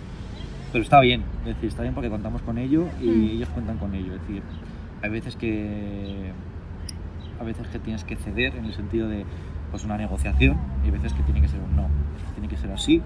Pero 0.72 0.82
está 0.84 1.00
bien, 1.00 1.22
es 1.40 1.46
decir, 1.54 1.68
está 1.68 1.82
bien 1.82 1.94
porque 1.94 2.10
contamos 2.10 2.42
con 2.42 2.58
ello 2.58 2.86
y 3.00 3.06
Mm. 3.08 3.30
ellos 3.36 3.48
cuentan 3.50 3.78
con 3.78 3.94
ello. 3.94 4.14
Es 4.14 4.20
decir, 4.20 4.42
hay 5.02 5.10
veces 5.10 5.36
que 5.36 6.32
a 7.40 7.44
veces 7.44 7.66
que 7.68 7.78
tienes 7.78 8.04
que 8.04 8.16
ceder 8.16 8.56
en 8.56 8.64
el 8.64 8.74
sentido 8.74 9.08
de 9.08 9.24
pues 9.70 9.84
una 9.84 9.96
negociación 9.96 10.56
y 10.82 10.86
hay 10.86 10.90
veces 10.90 11.12
que 11.12 11.22
tiene 11.22 11.40
que 11.40 11.48
ser 11.48 11.60
un 11.60 11.76
no, 11.76 11.86
tiene 12.34 12.48
que 12.48 12.56
ser 12.56 12.70
así 12.72 13.00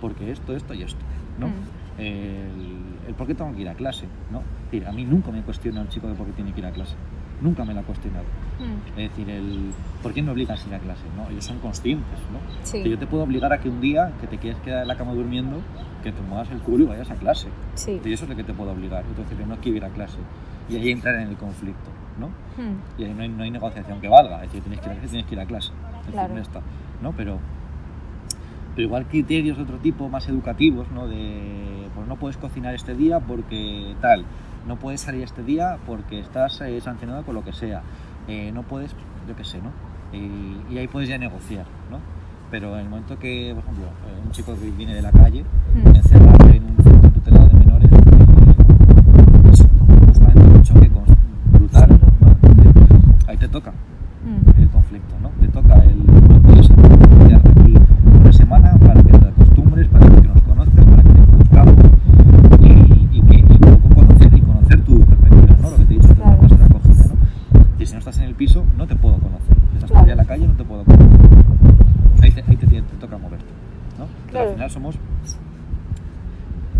porque 0.00 0.30
esto, 0.32 0.54
esto 0.56 0.74
y 0.74 0.82
esto, 0.82 1.00
¿no? 1.38 1.48
Mm. 1.48 1.52
El, 1.98 3.08
el 3.08 3.14
por 3.16 3.26
qué 3.26 3.34
tengo 3.34 3.54
que 3.54 3.62
ir 3.62 3.68
a 3.68 3.74
clase, 3.74 4.06
¿no? 4.30 4.38
Es 4.40 4.70
decir, 4.70 4.86
a 4.86 4.92
mí 4.92 5.04
nunca 5.04 5.30
me 5.30 5.42
cuestiona 5.42 5.80
el 5.80 5.88
chico 5.88 6.08
de 6.08 6.14
por 6.14 6.26
qué 6.26 6.32
tiene 6.32 6.52
que 6.52 6.60
ir 6.60 6.66
a 6.66 6.70
clase, 6.72 6.94
nunca 7.40 7.64
me 7.64 7.74
lo 7.74 7.80
ha 7.80 7.82
cuestionado. 7.82 8.24
Hmm. 8.58 8.88
Es 8.98 9.10
decir, 9.10 9.30
el 9.30 9.70
¿por 10.02 10.12
qué 10.12 10.22
me 10.22 10.30
obligas 10.32 10.64
a 10.64 10.68
ir 10.68 10.74
a 10.74 10.78
clase? 10.78 11.02
¿no? 11.16 11.28
Ellos 11.30 11.44
son 11.44 11.58
conscientes, 11.58 12.18
¿no? 12.32 12.38
Sí. 12.64 12.82
Que 12.82 12.90
yo 12.90 12.98
te 12.98 13.06
puedo 13.06 13.22
obligar 13.24 13.52
a 13.52 13.60
que 13.60 13.68
un 13.68 13.80
día 13.80 14.12
que 14.20 14.26
te 14.26 14.38
quieres 14.38 14.60
quedar 14.60 14.82
en 14.82 14.88
la 14.88 14.96
cama 14.96 15.12
durmiendo, 15.14 15.58
que 16.02 16.12
te 16.12 16.20
muevas 16.22 16.50
el 16.50 16.58
culo 16.60 16.84
y 16.84 16.86
vayas 16.88 17.10
a 17.10 17.14
clase. 17.14 17.48
Sí. 17.74 18.00
Y 18.04 18.12
eso 18.12 18.24
es 18.24 18.30
lo 18.30 18.36
que 18.36 18.44
te 18.44 18.52
puedo 18.54 18.72
obligar. 18.72 19.04
Entonces 19.08 19.38
yo 19.38 19.46
no 19.46 19.56
quiero 19.56 19.76
ir 19.78 19.84
a 19.84 19.90
clase. 19.90 20.18
Y 20.68 20.76
ahí 20.76 20.90
entrar 20.90 21.14
en 21.14 21.28
el 21.28 21.36
conflicto, 21.36 21.88
¿no? 22.18 22.26
Hmm. 22.26 22.76
Y 23.00 23.04
ahí 23.04 23.14
no 23.14 23.22
hay, 23.22 23.28
no 23.28 23.42
hay 23.42 23.50
negociación 23.50 24.00
que 24.00 24.08
valga. 24.08 24.36
Es 24.44 24.52
decir, 24.52 24.62
tienes 24.62 24.80
que 24.80 24.86
ir 24.86 24.92
a 24.92 24.94
clase, 24.96 25.08
tienes 25.08 25.26
que 25.28 25.34
ir 25.34 25.40
a 25.40 25.46
clase. 25.46 25.68
Es 25.70 25.96
decir, 25.98 26.12
Claro. 26.12 26.38
está, 26.38 26.60
¿no? 27.02 27.12
Pero, 27.12 27.38
pero 28.74 28.86
igual 28.86 29.06
criterios 29.06 29.56
de 29.56 29.62
otro 29.62 29.78
tipo, 29.78 30.08
más 30.08 30.28
educativos, 30.28 30.90
¿no? 30.90 31.06
De, 31.08 31.88
pues 31.94 32.06
no 32.06 32.16
puedes 32.16 32.36
cocinar 32.36 32.74
este 32.74 32.94
día 32.94 33.20
porque 33.20 33.94
tal. 34.00 34.24
No 34.68 34.76
puedes 34.76 35.00
salir 35.00 35.22
este 35.22 35.42
día 35.42 35.78
porque 35.86 36.20
estás 36.20 36.60
eh, 36.60 36.78
sancionado 36.80 37.22
con 37.24 37.34
lo 37.34 37.42
que 37.42 37.52
sea. 37.52 37.82
Eh, 38.28 38.52
no 38.52 38.62
puedes, 38.62 38.94
yo 39.26 39.34
qué 39.34 39.42
sé, 39.44 39.58
¿no? 39.62 39.70
Y, 40.16 40.60
y 40.74 40.78
ahí 40.78 40.86
puedes 40.86 41.08
ya 41.08 41.16
negociar, 41.18 41.64
¿no? 41.90 41.98
Pero 42.50 42.74
en 42.74 42.80
el 42.84 42.88
momento 42.88 43.18
que, 43.18 43.52
por 43.54 43.64
ejemplo, 43.64 43.84
eh, 43.86 44.20
un 44.24 44.30
chico 44.30 44.54
que 44.54 44.70
viene 44.70 44.94
de 44.94 45.02
la 45.02 45.10
calle, 45.12 45.44
Hmm. 45.74 45.88
encerrado 45.96 46.48
en 46.50 46.64
un 46.64 46.76
centro 46.84 47.10
tutelado 47.10 47.46
de 47.48 47.54
menores, 47.54 47.90
es 49.52 49.66
justamente 50.06 50.40
un 50.40 50.62
choque 50.62 50.90
brutal, 51.52 51.88
¿no? 52.20 52.36
Ahí 53.26 53.36
te 53.36 53.48
toca 53.48 53.70
Hmm. 53.72 54.60
el 54.60 54.68
conflicto, 54.68 55.14
¿no? 55.22 55.30
Te 55.40 55.48
toca 55.48 55.74
el 55.84 55.96
no 56.06 56.40
puedes 56.42 56.68
quedarte 56.68 57.50
aquí 57.60 57.74
una 58.20 58.32
semana 58.32 58.74
para 58.78 59.02
que 59.02 59.12
te 59.12 59.26
acostumbres, 59.28 59.88
para 59.88 60.06
que 60.06 60.28
nos 60.28 60.42
conozcas, 60.42 60.84
para 60.84 61.02
que 61.02 61.08
te 61.10 61.24
conozcamos 61.26 61.74
y, 62.60 63.08
y 63.18 63.22
que 63.22 63.36
y 63.38 63.42
un 63.42 63.58
poco 63.80 63.94
conocer 63.94 64.34
y 64.34 64.40
conocer 64.40 64.84
tus 64.84 65.04
perspectivas, 65.04 65.60
¿no? 65.60 65.70
Lo 65.70 65.76
que 65.76 65.84
te 65.84 65.94
he 65.94 65.96
dicho, 65.98 66.14
Claro. 66.14 66.38
te 66.48 66.56
de 66.56 66.64
acogida, 66.64 67.04
¿no? 67.04 67.14
Y 67.78 67.86
si 67.86 67.92
no 67.92 67.98
estás 67.98 68.18
en 68.18 68.24
el 68.24 68.34
piso, 68.34 68.64
no 68.78 68.86
te 68.86 68.96
puedo 68.96 69.16
conocer. 69.18 69.54
Si 69.70 69.74
estás 69.76 69.90
Claro. 69.90 69.92
todavía 69.92 70.12
en 70.12 70.18
la 70.18 70.24
calle, 70.24 70.48
no 70.48 70.54
te 70.54 70.64
puedo 70.64 70.84
conocer. 70.84 71.08
Ahí 72.22 72.30
te, 72.32 72.40
ahí 72.48 72.56
te, 72.56 72.66
tiene- 72.66 72.86
te 72.88 72.96
toca 72.96 73.16
moverte, 73.18 73.46
¿no? 73.98 74.06
Pero 74.26 74.30
Claro. 74.32 74.50
al 74.50 74.57
final 74.68 74.70
somos 74.70 74.96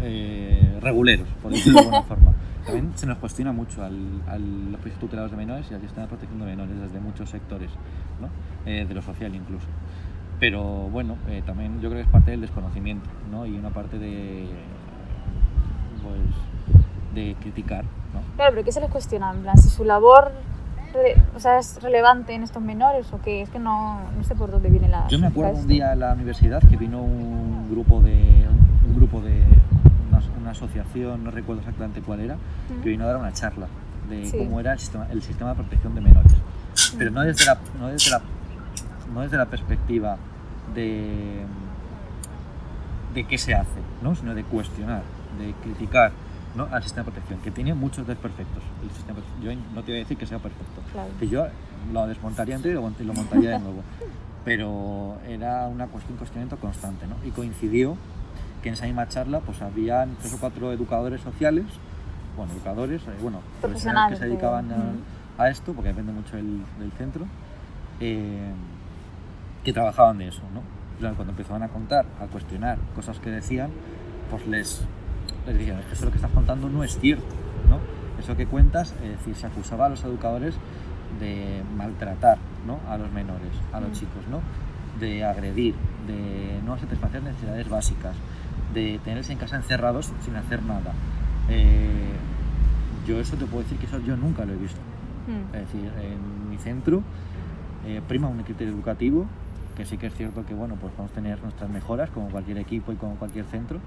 eh, 0.03 0.79
reguleros, 0.81 1.29
por 1.43 1.53
decirlo 1.53 1.81
de 1.81 1.87
alguna 1.87 2.03
forma. 2.09 2.35
También 2.65 2.93
se 2.97 3.07
nos 3.07 3.19
cuestiona 3.19 3.53
mucho 3.53 3.83
al, 3.83 4.23
al 4.27 4.73
los 4.73 4.81
pisos 4.81 4.99
tutelados 4.99 5.31
de 5.31 5.37
menores 5.37 5.71
y 5.71 5.75
al 5.75 5.81
sistema 5.81 6.03
de 6.03 6.09
protección 6.09 6.39
de 6.39 6.47
menores 6.47 6.79
desde 6.81 7.01
muchos 7.01 7.31
sectores, 7.31 7.71
¿no? 8.21 8.29
Eh, 8.71 8.85
de 8.87 8.95
lo 8.95 9.01
social 9.01 9.35
incluso. 9.35 9.67
Pero 10.39 10.63
bueno, 10.63 11.17
eh, 11.29 11.43
también 11.45 11.81
yo 11.81 11.89
creo 11.89 12.03
que 12.03 12.07
es 12.07 12.13
parte 12.13 12.31
del 12.31 12.43
desconocimiento 12.43 13.09
¿no? 13.31 13.45
y 13.45 13.57
una 13.59 13.71
parte 13.71 13.99
de, 13.99 14.47
pues, 16.03 17.15
de 17.15 17.35
criticar. 17.41 17.85
¿no? 18.15 18.21
Claro, 18.37 18.53
pero 18.53 18.65
¿qué 18.65 18.71
se 18.71 18.81
les 18.81 18.91
cuestiona? 18.91 19.33
En 19.33 19.43
plan, 19.43 19.59
si 19.59 19.69
su 19.69 19.85
labor 19.85 20.31
o 21.35 21.41
sea, 21.41 21.59
es 21.59 21.81
relevante 21.83 22.35
en 22.35 22.43
estos 22.43 22.63
menores 22.63 23.13
o 23.13 23.21
qué, 23.21 23.43
es 23.43 23.51
que 23.51 23.59
no, 23.59 24.01
no 24.17 24.25
sé 24.25 24.35
por 24.35 24.51
dónde 24.51 24.69
viene 24.71 24.89
la... 24.89 25.07
Yo 25.09 25.19
me 25.19 25.27
acuerdo 25.29 25.59
un 25.59 25.67
día 25.67 25.93
en 25.93 26.01
la 26.01 26.13
universidad 26.13 26.63
que 26.69 26.77
vino 26.77 27.03
un 27.03 27.69
grupo 27.71 28.01
de 28.01 28.47
un 28.89 28.97
grupo 28.97 29.21
de 29.21 29.43
una, 30.11 30.23
una 30.41 30.51
asociación, 30.51 31.23
no 31.25 31.31
recuerdo 31.31 31.61
exactamente 31.61 32.01
cuál 32.01 32.21
era, 32.21 32.37
que 32.83 32.89
vino 32.89 33.05
a 33.05 33.09
dar 33.09 33.17
una 33.17 33.33
charla 33.33 33.67
de 34.09 34.25
Sí. 34.27 34.39
cómo 34.39 34.59
era 34.61 34.73
el 34.73 34.79
sistema, 34.79 35.07
el 35.11 35.23
sistema 35.23 35.51
de 35.51 35.57
protección 35.57 35.95
de 35.95 36.01
menores. 36.01 36.33
Pero 36.97 37.11
no 37.11 37.21
desde 37.23 37.45
la, 37.45 37.59
no 37.79 37.89
desde 37.89 38.11
la, 38.11 38.23
no 39.13 39.21
desde 39.21 39.37
la 39.37 39.47
perspectiva 39.47 40.17
de, 40.75 41.45
de 43.15 43.25
qué 43.25 43.37
se 43.39 43.55
hace, 43.55 43.81
¿no? 44.03 44.15
sino 44.15 44.35
de 44.35 44.45
cuestionar, 44.45 45.03
de 45.39 45.53
criticar 45.63 46.13
¿no? 46.59 46.69
al 46.71 46.83
sistema 46.83 47.05
de 47.05 47.13
protección, 47.13 47.41
que 47.41 47.51
tiene 47.51 47.73
muchos 47.73 48.07
desperfectos. 48.07 48.63
El 48.83 48.91
sistema, 48.91 49.21
yo 49.41 49.51
no 49.75 49.83
te 49.83 49.93
voy 49.93 49.97
a 49.97 49.99
decir 50.01 50.17
que 50.17 50.27
sea 50.27 50.39
perfecto, 50.39 50.83
Claro. 50.93 51.09
que 51.19 51.29
yo 51.29 51.47
lo 51.93 52.07
desmontaría 52.07 52.57
entero 52.57 52.93
y 52.99 53.05
lo, 53.05 53.15
montaría 53.15 53.51
de 53.51 53.59
nuevo. 53.61 53.83
Pero 54.45 55.19
era 55.27 55.69
una 55.69 55.87
cuestión, 55.87 56.15
un 56.15 56.19
cuestionamiento 56.19 56.57
constante, 56.59 57.07
¿no? 57.07 57.15
Y 57.25 57.31
coincidió 57.31 57.97
que 58.63 58.69
en 58.69 58.75
esa 58.75 58.87
misma 58.87 59.09
charla 59.09 59.41
pues 59.41 59.63
habían 59.63 60.17
tres 60.21 60.35
o 60.35 60.39
cuatro 60.39 60.73
educadores 60.73 61.21
sociales, 61.21 61.65
bueno, 62.37 62.53
educadores, 62.53 63.03
eh, 63.03 63.11
bueno, 63.23 63.41
profesionales 63.61 64.19
que 64.19 64.25
se 64.25 64.29
dedicaban 64.29 64.71
a, 64.73 65.43
a 65.43 65.51
esto, 65.51 65.73
porque 65.73 65.89
depende 65.89 66.13
mucho 66.13 66.37
del, 66.37 66.63
del 66.79 66.93
centro, 66.93 67.27
eh, 68.01 68.51
que 69.65 69.73
trabajaban 69.73 70.19
de 70.19 70.29
eso, 70.29 70.43
¿no? 70.53 70.63
Claro, 70.99 71.15
cuando 71.15 71.33
empezaban 71.33 71.63
a 71.63 71.69
contar, 71.69 72.07
a 72.21 72.27
cuestionar 72.27 72.79
cosas 72.97 73.21
que 73.21 73.31
decían, 73.31 73.71
pues 74.31 74.47
les, 74.47 74.83
les 75.47 75.57
es 75.57 75.87
que 75.87 75.93
eso 75.95 76.05
lo 76.05 76.11
que 76.11 76.17
estás 76.19 76.31
contando 76.33 76.69
no 76.69 76.85
es 76.85 76.99
cierto, 76.99 77.35
¿no? 77.69 77.79
Eso 78.21 78.37
que 78.37 78.47
cuentas, 78.47 78.95
es 79.03 79.11
decir, 79.11 79.35
se 79.37 79.47
acusaba 79.47 79.87
a 79.87 79.89
los 79.89 80.03
educadores 80.05 80.55
de 81.21 81.63
maltratar 81.77 82.39
¿no? 82.67 82.81
a 82.91 82.99
los 82.99 83.11
menores, 83.13 83.53
a 83.73 83.81
los 83.81 83.91
Mm. 83.91 83.93
chicos, 83.93 84.27
¿no? 84.31 84.41
De 85.01 85.25
agredir, 85.25 85.75
de 86.07 86.61
no 86.67 86.77
satisfacer 86.79 87.23
necesidades 87.23 87.69
básicas, 87.69 88.15
de 88.75 89.01
tenerse 89.05 89.33
en 89.33 89.39
casa 89.39 89.57
encerrados 89.57 90.13
sin 90.25 90.37
hacer 90.37 90.63
nada. 90.63 90.93
Eh, 91.49 92.13
yo 93.07 93.21
eso 93.21 93.37
te 93.37 93.47
puedo 93.47 93.63
decir 93.63 93.79
que 93.79 93.87
eso 93.87 94.01
yo 94.01 94.17
nunca 94.17 94.45
lo 94.45 94.53
he 94.53 94.57
visto. 94.57 94.81
Hmm. 95.27 95.55
Es 95.55 95.61
decir, 95.73 95.91
en 96.03 96.51
mi 96.51 96.59
centro 96.59 97.03
eh, 97.87 98.03
prima 98.07 98.29
un 98.29 98.43
criterio 98.43 98.75
educativo, 98.75 99.27
que 99.77 99.87
sí 99.87 99.97
que 99.97 100.09
es 100.09 100.15
cierto 100.15 100.45
que 100.45 100.55
bueno, 100.55 100.75
pues 100.81 100.93
podemos 100.93 101.13
tener 101.13 101.41
nuestras 101.43 101.71
mejoras 101.71 102.11
como 102.11 102.29
cualquier 102.29 102.59
equipo 102.59 102.93
y 102.93 102.97
como 102.97 103.15
cualquier 103.15 103.45
centro, 103.47 103.79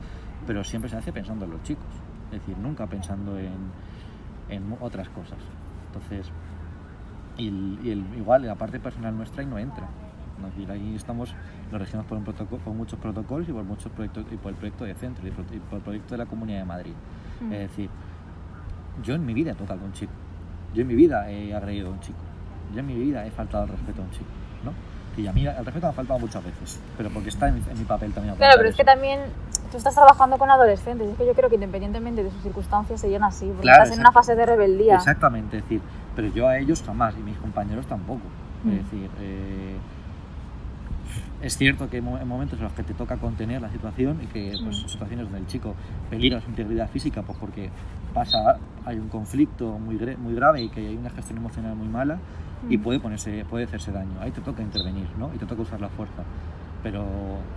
pero 0.47 0.63
siempre 0.63 0.89
se 0.89 0.97
hace 0.97 1.11
pensando 1.11 1.45
en 1.45 1.51
los 1.51 1.63
chicos, 1.63 1.85
es 2.31 2.39
decir, 2.39 2.57
nunca 2.57 2.87
pensando 2.87 3.37
en, 3.37 3.51
en 4.49 4.75
otras 4.79 5.09
cosas. 5.09 5.37
Entonces, 5.87 6.31
y, 7.37 7.47
el- 7.47 7.79
y 7.83 7.91
el- 7.91 8.05
igual 8.17 8.45
la 8.45 8.55
parte 8.55 8.79
personal 8.79 9.15
nuestra 9.15 9.41
ahí 9.41 9.47
no 9.47 9.57
entra. 9.57 9.87
Es 10.37 10.55
decir, 10.55 10.71
ahí 10.71 10.95
estamos, 10.95 11.35
lo 11.71 11.77
regimos 11.77 12.05
por, 12.07 12.17
un 12.17 12.23
protocolo, 12.23 12.61
por 12.63 12.73
muchos 12.73 12.97
protocolos 12.99 13.47
y 13.47 13.51
por 13.51 13.63
muchos 13.63 13.91
proyectos 13.91 14.25
y 14.31 14.37
por 14.37 14.49
el 14.51 14.57
proyecto 14.57 14.85
de 14.85 14.95
centro 14.95 15.27
y 15.27 15.31
por, 15.31 15.45
y 15.53 15.59
por 15.59 15.77
el 15.77 15.83
proyecto 15.83 16.15
de 16.15 16.17
la 16.17 16.25
Comunidad 16.25 16.59
de 16.59 16.65
Madrid. 16.65 16.93
Mm. 17.41 17.53
Es 17.53 17.59
decir, 17.59 17.89
yo 19.03 19.13
en 19.13 19.25
mi 19.25 19.33
vida 19.35 19.51
he 19.51 19.55
tocado 19.55 19.81
a 19.81 19.83
un 19.83 19.93
chico, 19.93 20.11
yo 20.73 20.81
en 20.81 20.87
mi 20.87 20.95
vida 20.95 21.29
he 21.29 21.53
agredido 21.53 21.89
a 21.89 21.91
un 21.91 21.99
chico, 21.99 22.17
yo 22.73 22.79
en 22.79 22.87
mi 22.87 22.95
vida 22.95 23.23
he 23.25 23.29
faltado 23.31 23.63
al 23.65 23.69
respeto 23.69 24.01
a 24.01 24.05
un 24.05 24.11
chico, 24.11 24.29
¿no? 24.63 24.71
Y 25.17 25.27
a 25.27 25.33
mí 25.33 25.45
el 25.45 25.55
respeto 25.65 25.87
me 25.87 25.89
ha 25.89 25.93
faltado 25.93 26.19
muchas 26.19 26.43
veces, 26.43 26.79
pero 26.97 27.09
porque 27.09 27.29
está 27.29 27.47
en, 27.49 27.55
mi- 27.55 27.63
en 27.71 27.77
mi 27.79 27.85
papel 27.85 28.13
también. 28.13 28.35
Claro, 28.35 28.53
pero 28.57 28.69
es 28.69 28.75
que 28.75 28.83
también 28.85 29.19
tú 29.71 29.77
estás 29.77 29.93
trabajando 29.93 30.37
con 30.37 30.49
adolescentes. 30.49 31.09
Es 31.09 31.17
que 31.17 31.25
yo 31.25 31.33
creo 31.33 31.49
que 31.49 31.55
independientemente 31.55 32.23
de 32.23 32.31
sus 32.31 32.41
circunstancias 32.41 33.01
serían 33.01 33.23
así. 33.23 33.45
Porque 33.47 33.61
Claro, 33.63 33.83
estás 33.83 33.95
en 33.97 34.01
una 34.01 34.11
fase 34.11 34.35
de 34.35 34.45
rebeldía. 34.45 34.95
Exactamente, 34.95 35.57
es 35.57 35.63
decir, 35.63 35.81
pero 36.15 36.27
yo 36.29 36.47
a 36.47 36.57
ellos 36.57 36.81
jamás 36.85 37.13
y 37.19 37.23
mis 37.23 37.37
compañeros 37.37 37.85
tampoco. 37.87 38.21
Mm. 38.63 38.69
Es 38.71 38.75
decir, 38.83 39.09
eh, 39.19 39.75
es 41.41 41.57
cierto 41.57 41.89
que 41.89 41.97
hay 41.97 42.01
mo- 42.01 42.17
hay 42.17 42.25
momentos 42.25 42.57
en 42.59 42.65
los 42.65 42.73
que 42.73 42.83
te 42.83 42.93
toca 42.93 43.17
contener 43.17 43.61
la 43.61 43.69
situación 43.71 44.19
y 44.23 44.27
que 44.27 44.51
pues, 44.63 44.83
Mm. 44.83 44.87
situaciones 44.87 45.25
donde 45.25 45.39
el 45.39 45.47
chico 45.47 45.75
peligra 46.09 46.39
su 46.41 46.49
integridad 46.49 46.89
física 46.89 47.21
pues 47.23 47.37
porque 47.39 47.69
pasa, 48.13 48.57
hay 48.85 48.97
un 48.99 49.09
conflicto 49.09 49.77
muy, 49.79 49.95
muy 50.17 50.35
grave 50.35 50.61
y 50.63 50.69
que 50.69 50.81
hay 50.87 50.95
una 50.97 51.09
gestión 51.09 51.37
emocional 51.39 51.75
muy 51.75 51.87
mala 51.87 52.17
y 52.69 52.77
Mm. 52.77 52.81
puede 52.81 52.99
ponerse, 52.99 53.45
puede 53.49 53.63
hacerse 53.65 53.91
daño. 53.91 54.19
Ahí 54.21 54.31
te 54.31 54.41
toca 54.41 54.61
intervenir, 54.61 55.07
¿no? 55.17 55.31
Y 55.33 55.37
te 55.37 55.45
toca 55.45 55.61
usar 55.63 55.81
la 55.81 55.89
fuerza. 55.89 56.23
Pero 56.83 57.05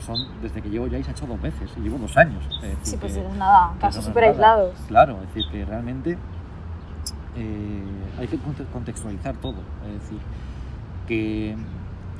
son, 0.01 0.19
desde 0.43 0.61
que 0.61 0.69
llevo 0.69 0.87
ya 0.87 1.03
se 1.03 1.11
ha 1.11 1.13
hecho 1.13 1.27
dos 1.27 1.41
veces 1.41 1.71
y 1.79 1.81
llevo 1.81 1.97
dos 1.99 2.15
años. 2.17 2.45
Sí, 2.83 2.97
pues 3.01 3.15
que- 3.15 3.27
es 3.27 3.35
nada. 3.37 3.73
Casos 3.81 4.05
súper 4.05 4.25
aislados. 4.25 4.75
Claro, 4.87 5.19
es 5.23 5.35
decir, 5.35 5.51
que 5.51 5.65
realmente 5.65 6.19
eh, 7.37 7.83
hay 8.19 8.27
que 8.29 8.39
conte- 8.39 8.65
contextualizar 8.73 9.35
todo. 9.37 9.57
Es 9.87 10.01
decir, 10.03 10.19
que, 11.09 11.57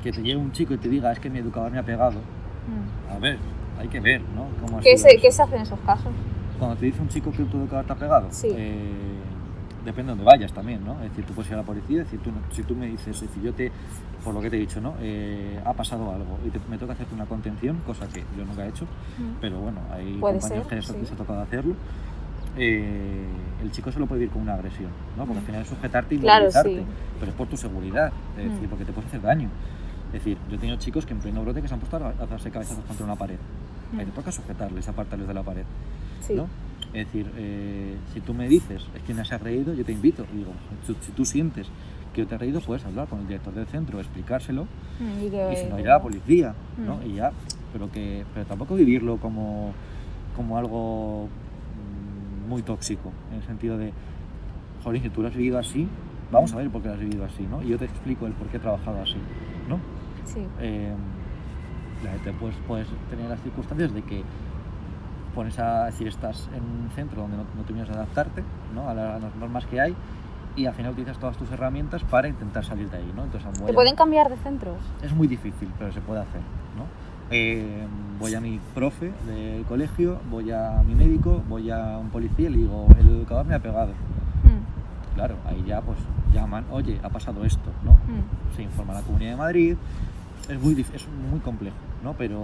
que 0.05 0.11
te 0.11 0.21
llegue 0.21 0.35
un 0.37 0.51
chico 0.51 0.73
y 0.75 0.77
te 0.77 0.87
diga 0.87 1.11
es 1.11 1.19
que 1.19 1.29
mi 1.31 1.39
educador 1.39 1.71
me 1.71 1.79
ha 1.79 1.83
pegado. 1.83 2.19
Mm. 2.19 3.11
A 3.11 3.17
ver, 3.19 3.37
hay 3.79 3.87
que 3.87 3.99
ver, 3.99 4.21
¿no? 4.35 4.45
¿Cómo 4.65 4.79
¿Qué, 4.79 4.95
se, 4.97 5.09
eso. 5.09 5.21
¿Qué 5.21 5.31
se 5.31 5.41
hace 5.41 5.55
en 5.55 5.61
esos 5.63 5.79
casos? 5.79 6.11
Cuando 6.59 6.75
te 6.77 6.85
dice 6.85 7.01
un 7.01 7.09
chico 7.09 7.31
que 7.31 7.43
tu 7.43 7.57
educador 7.57 7.85
te 7.85 7.93
ha 7.93 7.95
pegado, 7.95 8.27
Sí. 8.29 8.49
eh, 8.55 8.91
depende 9.83 10.11
de 10.13 10.17
dónde 10.17 10.23
vayas 10.23 10.53
también, 10.53 10.85
¿no? 10.85 10.93
Es 11.01 11.09
decir, 11.09 11.25
tú 11.25 11.33
puedes 11.33 11.49
ir 11.49 11.55
a 11.55 11.57
la 11.61 11.63
policía 11.63 11.95
y 11.97 11.99
decir, 11.99 12.19
tú, 12.19 12.29
si 12.51 12.61
tú 12.63 12.75
me 12.75 12.85
dices, 12.87 13.07
es 13.15 13.21
decir, 13.21 13.41
yo 13.43 13.53
te, 13.53 13.71
por 14.23 14.33
lo 14.35 14.41
que 14.41 14.49
te 14.51 14.57
he 14.57 14.59
dicho, 14.59 14.79
¿no? 14.79 14.93
Eh, 15.01 15.59
ha 15.65 15.73
pasado 15.73 16.11
algo 16.11 16.37
y 16.45 16.49
te- 16.51 16.59
me 16.69 16.77
toca 16.77 16.93
hacerte 16.93 17.13
una 17.15 17.25
contención, 17.25 17.77
cosa 17.85 18.07
que 18.07 18.23
yo 18.37 18.45
nunca 18.45 18.63
he 18.65 18.69
hecho, 18.69 18.85
Mm. 18.85 19.37
pero 19.41 19.59
bueno, 19.59 19.79
hay 19.91 20.13
compañeros 20.19 20.47
ser, 20.49 20.67
que 20.67 20.77
eso- 20.77 20.93
sí. 20.93 20.99
ha 21.13 21.17
tocado 21.17 21.41
hacerlo. 21.41 21.73
eh, 22.57 23.25
el 23.61 23.69
chico 23.71 23.91
se 23.91 23.99
lo 23.99 24.05
puede 24.05 24.23
ir 24.23 24.29
con 24.29 24.41
una 24.43 24.53
agresión, 24.53 24.89
¿no? 25.17 25.25
Porque 25.25 25.39
al 25.39 25.43
Mm. 25.43 25.45
final 25.45 25.61
es 25.63 25.67
sujetarte 25.67 26.15
y 26.15 26.19
Claro, 26.19 26.43
movilizarte, 26.43 26.69
sí. 26.77 26.85
pero 27.19 27.31
es 27.31 27.37
por 27.37 27.47
tu 27.47 27.57
seguridad, 27.57 28.13
es 28.37 28.45
Mm. 28.45 28.53
decir, 28.53 28.69
porque 28.69 28.85
te 28.85 28.93
puedes 28.93 29.09
hacer 29.09 29.21
daño. 29.21 29.49
Es 30.07 30.13
decir, 30.23 30.37
yo 30.49 30.55
he 30.55 30.59
tenido 30.59 30.77
chicos 30.77 31.05
que 31.05 31.13
en 31.13 31.19
pleno 31.19 31.41
brote 31.43 31.61
que 31.61 31.67
se 31.67 31.73
han 31.73 31.79
puesto 31.79 31.97
a 31.97 32.09
hacerse 32.23 32.49
cabezazos 32.51 32.83
contra 32.85 33.05
una 33.05 33.15
pared. 33.15 33.37
Ahí 33.93 33.99
te 34.05 34.11
Mm. 34.11 34.15
toca 34.15 34.31
sujetarles, 34.31 34.87
apartarles 34.87 35.27
de 35.27 35.33
la 35.33 35.43
pared, 35.43 35.63
Sí. 36.21 36.33
¿no? 36.35 36.47
Es 36.93 37.05
decir, 37.07 37.29
eh, 37.35 37.97
si 38.13 38.21
tú 38.21 38.33
me 38.33 38.47
dices, 38.47 38.85
es 38.95 39.01
que 39.03 39.13
me 39.13 39.21
has 39.21 39.29
reído, 39.41 39.73
yo 39.73 39.83
te 39.83 39.91
invito. 39.91 40.25
Digo, 40.33 40.51
si, 40.87 40.95
si 41.01 41.11
tú 41.11 41.25
sientes 41.25 41.67
que 42.13 42.21
yo 42.21 42.27
te 42.27 42.35
he 42.35 42.37
reído, 42.37 42.61
puedes 42.61 42.85
hablar 42.85 43.07
con 43.07 43.19
el 43.19 43.27
director 43.27 43.53
del 43.53 43.65
centro, 43.67 43.99
explicárselo 43.99 44.63
Mm, 44.99 45.25
y 45.25 45.29
que- 45.29 45.49
y 45.51 45.55
si 45.57 45.67
no 45.67 45.77
ir 45.79 45.89
a 45.89 45.95
la 45.97 46.01
policía, 46.01 46.55
¿no? 46.77 46.97
Mm. 46.97 47.09
Y 47.09 47.13
ya, 47.15 47.31
pero 47.73 47.91
que 47.91 48.23
pero 48.33 48.45
tampoco 48.45 48.75
vivirlo 48.75 49.17
como, 49.17 49.73
como 50.37 50.57
algo 50.57 51.27
muy 52.47 52.61
tóxico, 52.61 53.11
en 53.31 53.37
el 53.39 53.43
sentido 53.43 53.77
de, 53.77 53.91
joder, 54.83 55.01
si 55.01 55.09
tú 55.09 55.21
lo 55.21 55.27
has 55.27 55.35
vivido 55.35 55.57
así, 55.59 55.87
vamos 56.31 56.53
a 56.53 56.57
ver 56.57 56.69
por 56.69 56.81
qué 56.81 56.87
lo 56.89 56.93
has 56.93 56.99
vivido 56.99 57.25
así, 57.25 57.43
¿no? 57.43 57.61
Y 57.61 57.69
yo 57.69 57.77
te 57.77 57.85
explico 57.85 58.25
el 58.27 58.33
por 58.33 58.47
qué 58.47 58.57
he 58.57 58.59
trabajado 58.61 59.01
así, 59.01 59.17
¿no? 59.67 59.79
Sí. 60.25 60.47
Eh, 60.59 60.93
la 62.03 62.11
gente, 62.11 62.33
pues, 62.39 62.55
puedes 62.67 62.87
tener 63.09 63.29
las 63.29 63.39
circunstancias 63.41 63.93
de 63.93 64.01
que 64.03 64.23
pones 65.33 65.57
a 65.59 65.85
decir, 65.85 66.07
estás 66.07 66.47
en 66.55 66.63
un 66.63 66.89
centro 66.91 67.21
donde 67.23 67.37
no, 67.37 67.43
no 67.55 67.63
terminas 67.63 67.89
de 67.89 67.95
adaptarte 67.95 68.43
¿no? 68.73 68.87
a, 68.89 68.93
la- 68.93 69.15
a 69.15 69.19
las 69.19 69.35
normas 69.35 69.65
que 69.65 69.81
hay 69.81 69.93
y 70.55 70.65
al 70.65 70.73
final 70.73 70.93
utilizas 70.93 71.17
todas 71.19 71.35
tus 71.35 71.51
herramientas 71.51 72.03
para 72.05 72.29
intentar 72.29 72.63
salir 72.63 72.89
de 72.89 72.97
ahí, 72.97 73.11
¿no? 73.13 73.25
Entonces, 73.25 73.51
¿Te 73.65 73.71
a- 73.71 73.75
pueden 73.75 73.95
cambiar 73.95 74.29
de 74.29 74.37
centros? 74.37 74.77
es 75.01 75.13
muy 75.13 75.27
difícil, 75.27 75.69
pero 75.77 75.91
se 75.91 75.99
puede 75.99 76.21
hacer, 76.21 76.39
¿no? 76.77 76.85
Eh, 77.31 77.85
voy 78.19 78.33
a 78.35 78.39
mi 78.39 78.59
profe 78.73 79.11
del 79.27 79.65
colegio, 79.65 80.19
voy 80.29 80.51
a 80.51 80.81
mi 80.87 80.95
médico, 80.95 81.43
voy 81.49 81.69
a 81.71 81.97
un 81.97 82.09
policía 82.09 82.47
y 82.47 82.51
le 82.53 82.57
digo, 82.59 82.87
el 82.97 83.09
educador 83.09 83.45
me 83.45 83.55
ha 83.55 83.59
pegado. 83.59 83.91
Mm, 84.43 85.15
Claro, 85.15 85.35
ahí 85.45 85.63
ya 85.67 85.81
pues 85.81 85.97
llaman, 86.33 86.63
oye, 86.71 86.99
ha 87.03 87.09
pasado 87.09 87.43
esto, 87.43 87.71
¿no? 87.83 87.91
mm. 87.93 88.55
Se 88.55 88.61
informa 88.63 88.93
a 88.93 88.97
la 88.97 89.01
Comunidad 89.01 89.31
de 89.31 89.37
Madrid, 89.37 89.75
es 90.49 90.59
muy, 90.61 90.79
es 90.93 91.07
muy 91.31 91.39
complejo, 91.39 91.75
¿no? 92.03 92.13
Pero, 92.13 92.39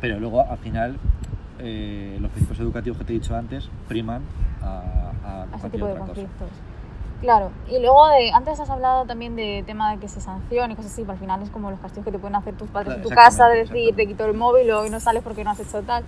pero 0.00 0.18
luego 0.20 0.40
al 0.42 0.58
final 0.58 0.98
eh, 1.58 2.18
los 2.20 2.30
principios 2.30 2.60
educativos 2.60 2.98
que 2.98 3.04
te 3.04 3.12
he 3.12 3.18
dicho 3.20 3.36
antes 3.36 3.68
priman 3.88 4.22
a, 4.62 5.12
a 5.24 5.42
a 5.52 5.56
ese 5.56 5.70
tipo 5.70 5.86
de 5.86 5.92
otra 5.92 6.00
cosa. 6.06 6.14
conflictos. 6.14 6.48
Claro, 7.20 7.50
y 7.68 7.78
luego 7.80 8.08
de, 8.08 8.32
antes 8.32 8.58
has 8.60 8.70
hablado 8.70 9.04
también 9.04 9.36
de 9.36 9.62
tema 9.66 9.90
de 9.92 9.98
que 9.98 10.08
se 10.08 10.22
sancione 10.22 10.72
y 10.72 10.76
cosas 10.76 10.92
así, 10.92 11.02
pero 11.02 11.12
al 11.12 11.18
final 11.18 11.42
es 11.42 11.50
como 11.50 11.70
los 11.70 11.78
castigos 11.78 12.06
que 12.06 12.12
te 12.12 12.18
pueden 12.18 12.34
hacer 12.34 12.54
tus 12.54 12.68
padres 12.70 12.94
Claro, 12.94 13.02
en 13.02 13.08
tu 13.08 13.14
casa, 13.14 13.48
de 13.48 13.58
decir, 13.58 13.94
te 13.94 14.06
quito 14.06 14.24
el 14.24 14.34
móvil 14.34 14.70
o 14.70 14.80
hoy 14.80 14.88
no 14.90 15.00
sales 15.00 15.22
porque 15.22 15.44
no 15.44 15.50
has 15.50 15.60
hecho 15.60 15.82
tal. 15.82 16.02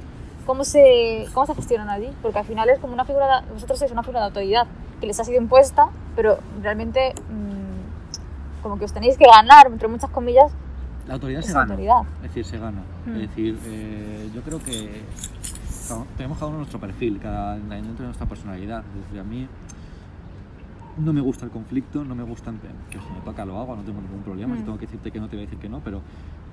¿Cómo 0.47 0.65
se, 0.65 1.27
¿Cómo 1.35 1.45
se 1.47 1.55
gestionan 1.55 1.91
allí? 1.91 2.11
Porque 2.23 2.39
al 2.39 2.47
final 2.47 2.69
es 2.71 2.79
como 2.79 2.95
una 2.95 3.05
figura, 3.05 3.43
de- 3.43 3.53
vosotros 3.53 3.79
sois 3.79 3.93
una 3.93 4.03
figura 4.03 4.21
de 4.21 4.27
autoridad 4.27 4.67
que 5.01 5.07
les 5.07 5.21
ha 5.21 5.25
sido 5.25 5.39
impuesta, 5.39 5.89
pero 6.17 6.39
realmente 6.63 7.13
mm, 7.29 8.63
como 8.63 8.79
que 8.79 8.87
os 8.87 8.93
tenéis 8.95 9.19
que 9.19 9.27
ganar, 9.27 9.67
entre 9.67 9.89
muchas 9.89 10.09
comillas, 10.11 10.51
La 11.09 11.15
autoridad 11.15 11.41
se 11.41 11.49
esa 11.49 11.61
gana. 11.61 11.73
autoridad. 11.73 12.01
Es 12.17 12.23
decir, 12.23 12.45
se 12.45 12.59
gana. 12.59 12.83
Mm. 13.07 13.11
Es 13.11 13.19
decir, 13.21 13.59
eh, 13.67 14.31
yo 14.35 14.43
creo 14.43 14.59
que 14.63 15.03
tenemos 16.17 16.39
cada 16.39 16.49
uno 16.49 16.59
nuestro 16.59 16.79
perfil, 16.81 17.19
cada 17.21 17.57
dentro 17.59 17.95
de 17.97 18.05
nuestra 18.05 18.27
personalidad. 18.27 18.85
Es 18.97 19.05
decir, 19.05 19.21
a 19.21 19.25
mí 19.25 19.47
no 20.99 21.13
me 21.13 21.21
gusta 21.21 21.45
el 21.47 21.51
conflicto, 21.51 22.05
no 22.05 22.15
me 22.15 22.23
gusta 22.23 22.53
que 22.91 22.99
si 22.99 23.11
me 23.13 23.21
toca 23.25 23.45
lo 23.45 23.59
hago, 23.59 23.77
no 23.77 23.83
tengo 23.83 24.01
ningún 24.01 24.23
problema. 24.23 24.55
Si 24.55 24.63
Mm. 24.63 24.65
tengo 24.65 24.79
que 24.79 24.87
decirte 24.87 25.11
que 25.11 25.21
no, 25.21 25.29
te 25.29 25.37
voy 25.37 25.45
a 25.45 25.47
decir 25.47 25.59
que 25.59 25.69
no, 25.69 25.81
pero 25.81 26.01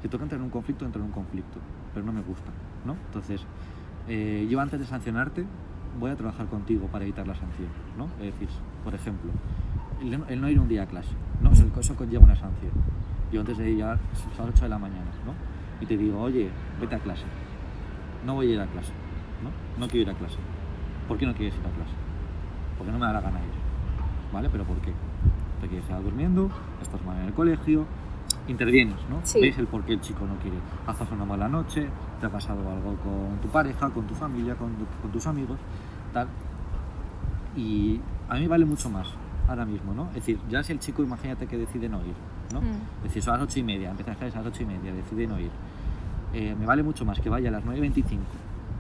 si 0.02 0.08
toca 0.08 0.24
entrar 0.24 0.39
en 0.39 0.45
un 0.45 0.52
conflicto, 0.52 0.86
entro 0.86 1.02
en 1.02 1.08
un 1.08 1.14
conflicto. 1.14 1.60
Pero 1.93 2.06
no 2.06 2.12
me 2.14 2.22
gusta, 2.22 2.50
¿no? 2.86 2.93
Entonces, 3.08 3.41
eh, 4.08 4.47
yo 4.50 4.60
antes 4.60 4.80
de 4.80 4.86
sancionarte, 4.86 5.45
voy 6.00 6.12
a 6.12 6.16
trabajar 6.16 6.47
contigo 6.47 6.88
para 6.88 7.04
evitar 7.04 7.28
la 7.28 7.36
sanción, 7.36 7.68
¿no? 7.97 8.06
Es 8.24 8.32
decir, 8.34 8.47
por 8.84 8.95
ejemplo, 8.95 9.32
el, 10.02 10.39
no- 10.41 10.50
ir 10.50 10.60
un 10.60 10.68
día 10.70 10.84
a 10.84 10.86
clase, 10.88 11.12
¿no? 11.41 11.52
Eso, 11.52 11.66
eso 11.80 11.95
conlleva 11.95 12.24
una 12.24 12.36
sanción. 12.36 12.72
Yo 13.32 13.42
antes 13.42 13.58
de 13.58 13.70
ir 13.70 13.84
a, 13.84 13.98
son 14.36 14.48
las 14.48 14.56
8 14.56 14.64
de 14.64 14.70
la 14.70 14.80
mañana, 14.80 15.12
¿no? 15.26 15.34
Y 15.82 15.86
te 15.86 15.98
digo, 15.98 16.20
oye, 16.22 16.50
vete 16.80 16.96
a 16.96 17.00
clase. 17.00 17.26
No 18.26 18.36
voy 18.36 18.52
a 18.52 18.54
ir 18.56 18.62
a 18.62 18.68
clase, 18.68 18.92
¿no? 19.44 19.52
No 19.80 19.88
quiero 19.88 20.10
ir 20.10 20.16
a 20.16 20.18
clase. 20.18 20.38
¿Por 21.08 21.18
qué 21.18 21.26
no 21.26 21.34
quieres 21.34 21.56
ir 21.56 21.62
a 21.62 21.72
clase? 21.72 21.94
Porque 22.78 22.92
no 22.92 23.00
me 23.00 23.06
da 23.06 23.14
la 23.14 23.22
gana 23.22 23.40
ir. 23.40 24.34
¿Vale? 24.34 24.50
¿Pero 24.50 24.64
por 24.64 24.78
qué? 24.78 24.94
Te 25.62 25.68
quieres 25.68 25.86
quedar 25.86 26.04
durmiendo, 26.04 26.50
estás 26.82 27.04
mal 27.04 27.18
en 27.18 27.26
el 27.26 27.34
colegio, 27.34 27.86
intervienes, 28.48 28.98
¿no? 29.10 29.20
Sí. 29.24 29.42
Veis 29.42 29.58
el 29.58 29.68
por 29.68 29.84
qué 29.84 29.94
el 29.94 30.02
chico 30.02 30.26
no 30.26 30.36
quiere. 30.40 30.58
Pasado 30.86 31.16
una 31.16 31.26
mala 31.26 31.48
noche, 31.48 31.88
te 32.20 32.26
ha 32.26 32.30
pasado 32.30 32.60
algo 32.70 32.96
con 32.98 33.40
tu 33.42 33.48
pareja, 33.50 33.90
con 33.90 34.06
tu 34.06 34.16
familia, 34.16 34.56
con, 34.56 34.74
con 35.02 35.12
tus 35.12 35.28
amigos, 35.28 35.58
tal. 36.14 36.28
Y 37.56 38.00
a 38.28 38.36
mí 38.36 38.48
vale 38.48 38.66
mucho 38.66 38.90
más 38.90 39.08
ahora 39.48 39.66
mismo, 39.66 39.94
¿no? 39.94 40.08
Es 40.10 40.16
decir, 40.16 40.40
ya 40.50 40.64
si 40.64 40.72
el 40.72 40.80
chico, 40.80 41.04
imagínate 41.04 41.48
que 41.48 41.58
decide 41.58 41.90
no 41.90 42.00
ir, 42.02 42.14
¿no? 42.54 42.62
Mm. 42.62 42.66
Es 42.97 43.04
decir, 43.04 43.24
son 43.24 43.34
las 43.34 43.43
ocho 43.43 43.60
y 43.60 43.64
media, 43.64 43.89
empieza 43.91 44.12
a 44.12 44.16
clases 44.16 44.36
a 44.36 44.39
las 44.39 44.47
ocho 44.47 44.64
y 44.64 44.66
media, 44.66 44.93
decide 44.93 45.28
no 45.28 45.39
ir. 45.39 45.52
Eh, 46.34 46.56
me 46.60 46.66
vale 46.66 46.84
mucho 46.84 47.06
más 47.06 47.20
que 47.20 47.30
vaya 47.30 47.50
a 47.50 47.52
las 47.54 47.64
9.25, 47.66 48.20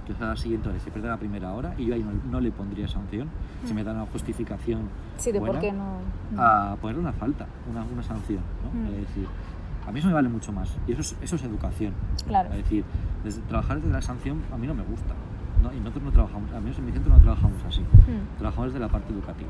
que 0.05 0.13
es 0.13 0.21
a 0.21 0.25
la 0.27 0.35
siguiente 0.35 0.69
hora, 0.69 0.79
se 0.79 0.91
pierde 0.91 1.07
la 1.07 1.17
primera 1.17 1.51
hora, 1.53 1.73
y 1.77 1.85
yo 1.85 1.93
ahí 1.95 2.03
no, 2.03 2.11
no 2.31 2.39
le 2.39 2.51
pondría 2.51 2.87
sanción, 2.87 3.27
si 3.65 3.73
Mm. 3.73 3.75
me 3.75 3.83
dan 3.83 3.95
una 3.97 4.05
justificación 4.07 4.81
Sí, 5.17 5.31
de 5.31 5.39
buena, 5.39 5.53
por 5.53 5.61
qué 5.61 5.71
no. 5.71 5.97
no. 6.31 6.41
a 6.43 6.75
ponerle 6.77 7.01
una 7.01 7.13
falta, 7.13 7.47
una, 7.69 7.83
una 7.83 8.03
sanción, 8.03 8.41
¿no? 8.63 8.79
Mm. 8.79 8.93
Es 8.93 9.07
decir, 9.07 9.27
a 9.87 9.91
mí 9.91 9.99
eso 9.99 10.07
me 10.07 10.13
vale 10.13 10.29
mucho 10.29 10.51
más, 10.51 10.69
y 10.87 10.91
eso 10.91 11.01
es, 11.01 11.15
eso 11.21 11.35
es 11.35 11.43
educación. 11.43 11.93
Claro. 12.27 12.49
Es 12.51 12.57
decir, 12.57 12.83
desde, 13.23 13.41
trabajar 13.41 13.77
desde 13.77 13.91
la 13.91 14.01
sanción 14.01 14.41
a 14.53 14.57
mí 14.57 14.67
no 14.67 14.73
me 14.75 14.83
gusta, 14.83 15.13
¿no? 15.63 15.73
Y 15.73 15.77
nosotros 15.79 16.03
no 16.03 16.11
trabajamos, 16.11 16.51
al 16.53 16.61
menos 16.61 16.77
en 16.77 16.85
mi 16.85 16.91
centro 16.91 17.11
no 17.11 17.19
trabajamos 17.19 17.63
así 17.67 17.81
Mm. 17.81 18.37
trabajamos 18.37 18.67
desde 18.73 18.79
la 18.79 18.89
parte 18.89 19.11
educativa. 19.13 19.49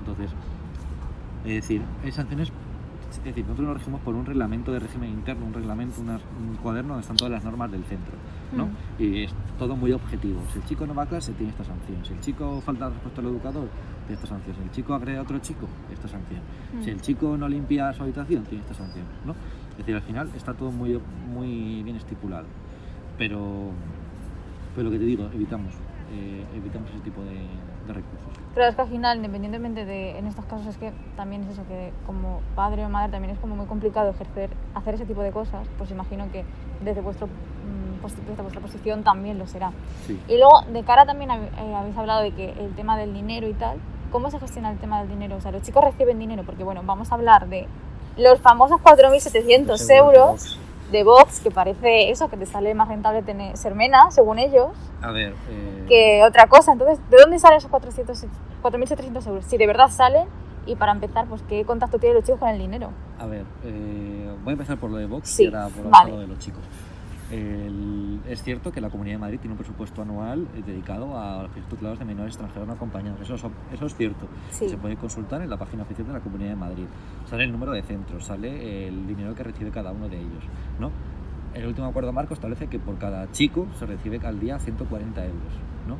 Entonces, 0.00 0.30
es 1.44 1.54
decir, 1.54 1.82
hay 2.04 2.12
sanciones, 2.12 2.52
es 3.10 3.24
decir, 3.24 3.44
nosotros 3.44 3.68
nos 3.68 3.78
regimos 3.78 4.00
por 4.02 4.14
un 4.14 4.26
reglamento 4.26 4.72
de 4.72 4.80
régimen 4.80 5.10
interno, 5.10 5.46
un 5.46 5.54
reglamento, 5.54 6.00
un 6.00 6.56
cuaderno 6.62 6.90
donde 6.90 7.02
están 7.02 7.16
todas 7.16 7.32
las 7.32 7.44
normas 7.44 7.70
del 7.70 7.84
centro. 7.84 8.12
¿no? 8.52 8.66
Mm. 8.66 8.70
Y 8.98 9.24
es 9.24 9.34
todo 9.58 9.76
muy 9.76 9.92
objetivo. 9.92 10.40
Si 10.52 10.58
el 10.58 10.64
chico 10.64 10.86
no 10.86 10.94
va 10.94 11.04
a 11.04 11.06
clase, 11.06 11.32
tiene 11.32 11.50
esta 11.50 11.64
sanción. 11.64 12.04
Si 12.04 12.12
el 12.12 12.20
chico 12.20 12.60
falta 12.60 12.86
al 12.86 12.94
respeto 12.94 13.20
al 13.20 13.28
educador, 13.28 13.68
tiene 14.06 14.14
esta 14.14 14.26
sanción. 14.26 14.56
Si 14.56 14.62
el 14.62 14.70
chico 14.70 14.94
agrede 14.94 15.18
a 15.18 15.22
otro 15.22 15.38
chico, 15.38 15.68
esta 15.92 16.08
sanción. 16.08 16.40
Mm. 16.74 16.82
Si 16.82 16.90
el 16.90 17.00
chico 17.00 17.36
no 17.36 17.48
limpia 17.48 17.92
su 17.92 18.02
habitación, 18.02 18.44
tiene 18.44 18.62
esta 18.62 18.74
sanción. 18.74 19.04
¿no? 19.24 19.32
Es 19.70 19.78
decir, 19.78 19.94
al 19.94 20.02
final 20.02 20.30
está 20.34 20.54
todo 20.54 20.70
muy, 20.70 21.00
muy 21.32 21.82
bien 21.82 21.96
estipulado. 21.96 22.46
Pero, 23.16 23.70
pero 24.74 24.84
lo 24.84 24.90
que 24.90 24.98
te 24.98 25.04
digo, 25.04 25.28
evitamos, 25.32 25.72
eh, 26.12 26.44
evitamos 26.54 26.90
ese 26.90 27.00
tipo 27.00 27.22
de, 27.22 27.36
de 27.88 27.94
recursos. 27.94 28.28
Pero 28.54 28.66
es 28.68 28.74
que 28.74 28.82
al 28.82 28.88
final, 28.88 29.16
independientemente 29.18 29.84
de, 29.84 30.18
en 30.18 30.26
estos 30.26 30.44
casos, 30.44 30.66
es 30.66 30.76
que 30.78 30.92
también 31.16 31.42
es 31.44 31.50
eso, 31.50 31.62
que 31.68 31.92
como 32.06 32.40
padre 32.54 32.84
o 32.84 32.88
madre 32.88 33.12
también 33.12 33.34
es 33.34 33.38
como 33.40 33.56
muy 33.56 33.66
complicado 33.66 34.10
ejercer, 34.10 34.50
hacer 34.74 34.94
ese 34.94 35.06
tipo 35.06 35.22
de 35.22 35.30
cosas, 35.30 35.66
pues 35.76 35.90
imagino 35.90 36.30
que 36.32 36.44
desde, 36.82 37.00
vuestro, 37.00 37.26
mm, 37.26 38.28
desde 38.28 38.42
vuestra 38.42 38.60
posición 38.60 39.04
también 39.04 39.38
lo 39.38 39.46
será. 39.46 39.72
Sí. 40.06 40.20
Y 40.28 40.38
luego, 40.38 40.62
de 40.72 40.82
cara 40.82 41.06
también, 41.06 41.30
eh, 41.30 41.74
habéis 41.74 41.96
hablado 41.96 42.22
de 42.22 42.32
que 42.32 42.52
el 42.52 42.74
tema 42.74 42.96
del 42.96 43.12
dinero 43.12 43.48
y 43.48 43.54
tal, 43.54 43.78
¿cómo 44.10 44.30
se 44.30 44.38
gestiona 44.40 44.70
el 44.70 44.78
tema 44.78 45.00
del 45.00 45.08
dinero? 45.08 45.36
O 45.36 45.40
sea, 45.40 45.52
los 45.52 45.62
chicos 45.62 45.84
reciben 45.84 46.18
dinero, 46.18 46.42
porque 46.44 46.64
bueno, 46.64 46.82
vamos 46.84 47.12
a 47.12 47.14
hablar 47.14 47.48
de 47.48 47.66
los 48.16 48.40
famosos 48.40 48.80
4.700 48.80 49.76
Seguro 49.76 50.16
euros 50.16 50.58
de 50.90 51.04
Vox, 51.04 51.40
que 51.40 51.50
parece 51.50 52.10
eso, 52.10 52.28
que 52.28 52.36
te 52.36 52.46
sale 52.46 52.74
más 52.74 52.88
rentable 52.88 53.22
tener, 53.22 53.56
ser 53.56 53.74
mena, 53.74 54.10
según 54.10 54.38
ellos, 54.38 54.68
que- 55.00 55.06
A 55.06 55.10
ver, 55.10 55.34
eh, 55.50 55.84
que 55.88 56.22
otra 56.24 56.46
cosa. 56.46 56.72
Entonces, 56.72 56.98
¿de 57.10 57.16
dónde 57.18 57.38
salen 57.38 57.58
esos 57.58 57.70
400 57.70 58.24
4.700 58.62 59.26
euros? 59.26 59.44
Si 59.44 59.56
de 59.58 59.66
verdad 59.66 59.88
salen, 59.90 60.26
y 60.66 60.76
para 60.76 60.92
empezar, 60.92 61.26
pues 61.26 61.42
¿qué 61.48 61.64
contacto 61.64 61.98
tienen 61.98 62.16
los 62.16 62.24
chicos 62.24 62.40
con 62.40 62.48
el 62.50 62.58
dinero? 62.58 62.90
a 63.20 63.26
ver, 63.26 63.44
eh, 63.64 64.30
voy 64.44 64.50
a 64.50 64.52
empezar 64.52 64.76
por 64.78 64.90
lo 64.90 64.96
de 64.98 65.06
Vox 65.06 65.28
Sí, 65.28 65.42
y 65.44 65.46
ahora 65.46 65.66
por 65.68 65.90
vale. 65.90 66.12
lo 66.12 66.20
de 66.20 66.26
los 66.28 66.38
chicos. 66.38 66.60
El- 67.30 68.20
es 68.28 68.42
cierto 68.42 68.72
que 68.72 68.80
la 68.80 68.90
Comunidad 68.90 69.16
de 69.16 69.20
Madrid 69.20 69.38
tiene 69.40 69.52
un 69.52 69.58
presupuesto 69.58 70.02
anual 70.02 70.46
eh, 70.56 70.62
dedicado 70.66 71.18
a 71.18 71.42
los 71.42 71.50
tutelados 71.68 71.98
de 71.98 72.04
menores 72.04 72.34
extranjeros 72.34 72.66
no 72.66 72.74
acompañados. 72.74 73.20
Eso, 73.20 73.34
es- 73.34 73.44
eso 73.72 73.86
es 73.86 73.94
cierto. 73.96 74.26
Sí. 74.50 74.68
Se 74.68 74.76
puede 74.76 74.96
consultar 74.96 75.42
en 75.42 75.50
la 75.50 75.56
página 75.56 75.82
oficial 75.82 76.06
de 76.06 76.12
la 76.14 76.20
Comunidad 76.20 76.50
de 76.50 76.56
Madrid. 76.56 76.84
Sale 77.26 77.44
el 77.44 77.52
número 77.52 77.72
de 77.72 77.82
centros, 77.82 78.24
sale 78.24 78.88
el 78.88 79.06
dinero 79.06 79.34
que 79.34 79.42
recibe 79.42 79.70
cada 79.70 79.92
uno 79.92 80.08
de 80.08 80.16
ellos. 80.18 80.44
¿no? 80.80 80.90
El 81.54 81.66
último 81.66 81.86
acuerdo 81.86 82.12
marco 82.12 82.34
establece 82.34 82.66
que 82.68 82.78
por 82.78 82.98
cada 82.98 83.30
chico 83.32 83.66
se 83.78 83.86
recibe 83.86 84.18
al 84.26 84.38
día 84.40 84.58
140 84.58 85.24
euros. 85.24 85.52
¿no? 85.86 85.96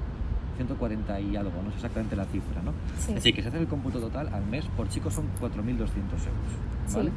140 0.57 1.20
y 1.20 1.37
algo, 1.37 1.53
no 1.62 1.70
sé 1.70 1.76
exactamente 1.76 2.16
la 2.16 2.24
cifra. 2.26 2.62
¿no? 2.62 2.72
Sí. 2.99 3.11
Es 3.11 3.14
decir, 3.16 3.35
que 3.35 3.43
se 3.43 3.49
hace 3.49 3.59
el 3.59 3.66
cómputo 3.68 4.01
total 4.01 4.29
al 4.33 4.45
mes 4.47 4.64
por 4.76 4.89
chico 4.89 5.11
son 5.11 5.26
4.200 5.41 5.79
euros. 5.79 6.95
¿vale? 6.95 7.11
Sí. 7.11 7.16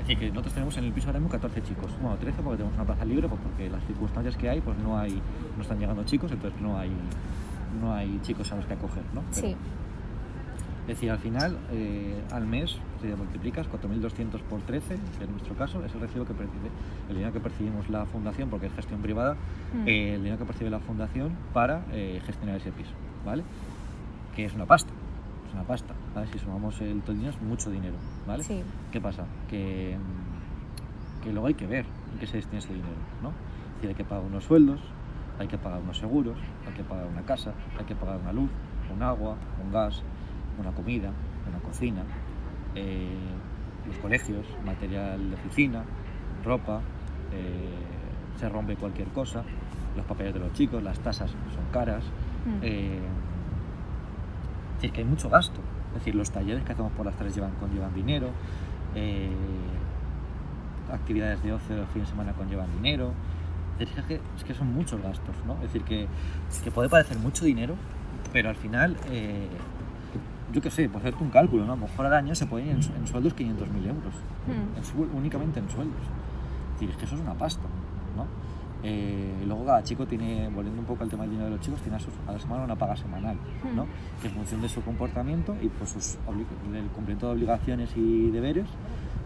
Es 0.00 0.06
decir, 0.08 0.18
que 0.18 0.28
nosotros 0.30 0.54
tenemos 0.54 0.76
en 0.78 0.84
el 0.84 0.92
piso 0.92 1.06
ahora 1.08 1.18
mismo 1.20 1.30
14 1.30 1.62
chicos. 1.62 1.90
Bueno, 2.00 2.16
13 2.16 2.42
porque 2.42 2.56
tenemos 2.58 2.74
una 2.76 2.86
plaza 2.86 3.04
libre, 3.04 3.28
pues 3.28 3.40
porque 3.42 3.68
las 3.70 3.84
circunstancias 3.86 4.36
que 4.36 4.48
hay, 4.48 4.60
pues 4.60 4.76
no 4.78 4.98
hay, 4.98 5.20
no 5.56 5.62
están 5.62 5.78
llegando 5.78 6.02
chicos, 6.04 6.32
entonces 6.32 6.60
no 6.60 6.78
hay, 6.78 6.90
no 7.80 7.92
hay 7.94 8.18
chicos 8.22 8.50
a 8.52 8.56
los 8.56 8.66
que 8.66 8.74
acoger, 8.74 9.02
¿no? 9.14 9.22
Pero- 9.34 9.46
Sí. 9.48 9.56
es 10.82 10.86
decir, 10.88 11.10
al 11.10 11.18
final, 11.18 11.56
eh, 11.70 12.20
al 12.32 12.46
mes, 12.46 12.76
si 13.00 13.06
multiplicas 13.08 13.68
4.200 13.68 14.40
por 14.42 14.60
13, 14.62 14.96
que 15.18 15.24
en 15.24 15.30
nuestro 15.32 15.54
caso 15.54 15.84
es 15.84 15.94
el 15.94 16.00
recibo 16.00 16.24
que 16.24 16.34
percibe, 16.34 16.70
el 17.08 17.14
dinero 17.16 17.32
que 17.32 17.40
percibimos 17.40 17.88
la 17.90 18.06
fundación, 18.06 18.48
porque 18.48 18.66
es 18.66 18.72
gestión 18.72 19.00
privada, 19.02 19.34
Mm. 19.74 19.86
eh, 19.88 20.14
el 20.14 20.22
dinero 20.22 20.38
que 20.38 20.44
percibe 20.46 20.70
la 20.70 20.80
fundación 20.80 21.32
para 21.52 21.84
eh, 21.92 22.20
gestionar 22.26 22.56
ese 22.56 22.72
piso, 22.72 22.90
¿vale? 23.24 23.44
Que 24.34 24.46
es 24.46 24.54
una 24.54 24.64
pasta, 24.66 24.90
es 25.46 25.54
una 25.54 25.62
pasta, 25.64 25.94
¿vale? 26.14 26.26
Si 26.32 26.38
sumamos 26.40 26.80
el 26.80 27.00
todo 27.02 27.12
el 27.12 27.18
dinero 27.18 27.36
es 27.36 27.42
mucho 27.42 27.70
dinero, 27.70 27.94
¿vale? 28.30 28.44
Sí. 28.44 28.62
¿Qué 28.92 29.00
pasa? 29.00 29.24
Que, 29.48 29.96
que 31.22 31.32
luego 31.32 31.46
hay 31.48 31.54
que 31.54 31.66
ver 31.66 31.84
en 32.12 32.18
qué 32.18 32.26
se 32.26 32.36
destina 32.38 32.58
ese 32.58 32.72
dinero, 32.72 32.94
¿no? 33.22 33.28
Es 33.30 33.74
decir, 33.76 33.88
hay 33.90 33.94
que 33.94 34.04
pagar 34.04 34.24
unos 34.24 34.44
sueldos, 34.44 34.80
hay 35.38 35.48
que 35.48 35.58
pagar 35.58 35.80
unos 35.80 35.98
seguros, 35.98 36.36
hay 36.66 36.72
que 36.74 36.82
pagar 36.84 37.06
una 37.06 37.22
casa, 37.22 37.52
hay 37.78 37.84
que 37.84 37.94
pagar 37.94 38.18
una 38.18 38.32
luz, 38.32 38.50
un 38.94 39.02
agua, 39.02 39.36
un 39.64 39.72
gas, 39.72 40.02
una 40.58 40.70
comida, 40.72 41.10
una 41.48 41.58
cocina, 41.60 42.02
eh, 42.74 43.08
los 43.86 43.96
colegios, 43.98 44.46
material 44.64 45.30
de 45.30 45.36
oficina, 45.36 45.84
ropa, 46.44 46.80
eh, 47.32 47.68
se 48.38 48.48
rompe 48.48 48.76
cualquier 48.76 49.08
cosa, 49.08 49.42
los 49.96 50.04
papeles 50.06 50.34
de 50.34 50.40
los 50.40 50.52
chicos, 50.52 50.82
las 50.82 50.98
tasas 51.00 51.30
son 51.30 51.64
caras, 51.72 52.04
Mm. 52.46 52.58
eh, 52.62 52.98
es 54.70 54.74
decir, 54.76 54.92
que 54.92 55.00
hay 55.02 55.06
mucho 55.06 55.28
gasto. 55.28 55.60
Es 55.90 55.94
decir, 56.00 56.14
los 56.14 56.30
talleres 56.30 56.62
que 56.64 56.72
hacemos 56.72 56.92
por 56.92 57.04
las 57.06 57.14
tardes 57.16 57.34
llevan, 57.34 57.50
conllevan 57.60 57.92
dinero, 57.94 58.28
eh, 58.94 59.30
actividades 60.92 61.42
de 61.42 61.52
ocio 61.52 61.76
de 61.76 61.86
fin 61.86 62.02
de 62.02 62.08
semana 62.08 62.32
conllevan 62.32 62.66
dinero. 62.76 63.12
Es 63.78 63.88
que, 64.06 64.20
es 64.36 64.44
que 64.44 64.54
son 64.54 64.72
muchos 64.74 65.00
gastos, 65.02 65.34
¿no? 65.46 65.54
Es 65.54 65.62
decir, 65.62 65.82
que, 65.82 66.06
que 66.62 66.70
puede 66.70 66.88
parecer 66.90 67.18
mucho 67.18 67.44
dinero, 67.46 67.74
pero 68.32 68.50
al 68.50 68.56
final, 68.56 68.96
eh, 69.10 69.48
yo 70.52 70.60
qué 70.60 70.70
sé, 70.70 70.88
por 70.88 71.00
hacerte 71.00 71.24
un 71.24 71.30
cálculo, 71.30 71.64
¿no? 71.64 71.72
A 71.72 71.76
lo 71.76 71.82
mejor 71.86 72.06
al 72.06 72.12
año 72.14 72.34
se 72.34 72.44
pueden 72.46 72.68
ir 72.68 72.72
en, 72.74 72.96
en 72.96 73.06
sueldos 73.06 73.34
500.000 73.34 73.86
euros, 73.86 74.14
Mm. 74.46 74.78
en 74.78 74.84
su- 74.84 75.16
únicamente 75.16 75.60
en 75.60 75.68
sueldos. 75.70 76.00
Es 76.02 76.72
decir, 76.80 76.90
es 76.90 76.96
que 76.96 77.04
eso 77.06 77.14
es 77.14 77.20
una 77.22 77.34
pasta, 77.34 77.62
¿no? 77.62 77.79
Eh, 78.82 79.42
luego 79.46 79.66
cada 79.66 79.82
chico 79.82 80.06
tiene, 80.06 80.48
volviendo 80.48 80.80
un 80.80 80.86
poco 80.86 81.02
al 81.04 81.10
tema 81.10 81.24
del 81.24 81.32
dinero 81.32 81.50
de 81.50 81.56
los 81.56 81.60
chicos, 81.64 81.80
tiene 81.82 81.96
a, 81.96 82.00
sus- 82.00 82.14
a 82.26 82.32
la 82.32 82.38
semana 82.38 82.64
una 82.64 82.76
paga 82.76 82.96
semanal, 82.96 83.36
¿no? 83.76 83.86
Que 84.22 84.28
en 84.28 84.34
función 84.34 84.62
de 84.62 84.68
su 84.68 84.82
comportamiento 84.82 85.54
y 85.60 85.68
por 85.68 85.86
sus 85.86 86.16
del 86.72 86.86
cumplimiento 86.86 87.26
de 87.26 87.32
obligaciones 87.34 87.90
y 87.96 88.30
deberes, 88.30 88.66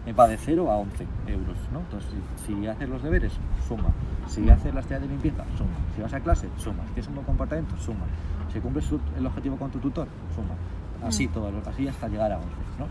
eh, 0.05 0.11
va 0.13 0.27
de 0.27 0.37
0 0.37 0.69
a 0.69 0.75
11 0.77 1.07
euros, 1.27 1.57
¿no? 1.71 1.79
Entonces, 1.79 2.09
si, 2.45 2.53
si 2.53 2.67
haces 2.67 2.89
los 2.89 3.01
deberes, 3.01 3.31
suma. 3.67 3.89
Si 4.27 4.49
haces 4.49 4.73
las 4.73 4.83
tareas 4.85 5.03
de 5.03 5.07
limpieza, 5.07 5.45
suma. 5.57 5.69
Si 5.95 6.01
vas 6.01 6.13
a 6.13 6.19
clase, 6.19 6.49
suma. 6.57 6.83
Si 6.87 6.93
tienes 6.93 7.07
un 7.07 7.15
buen 7.15 7.25
comportamiento, 7.25 7.77
suma. 7.77 8.05
Si 8.51 8.59
cumples 8.59 8.85
su- 8.85 8.99
el 9.17 9.25
objetivo 9.25 9.55
con 9.55 9.71
tu 9.71 9.79
tutor, 9.79 10.07
suma. 10.35 10.55
Así 11.07 11.27
todo, 11.27 11.51
así 11.65 11.87
hasta 11.87 12.07
llegar 12.07 12.31
a 12.31 12.37
11, 12.37 12.49
¿no? 12.79 12.87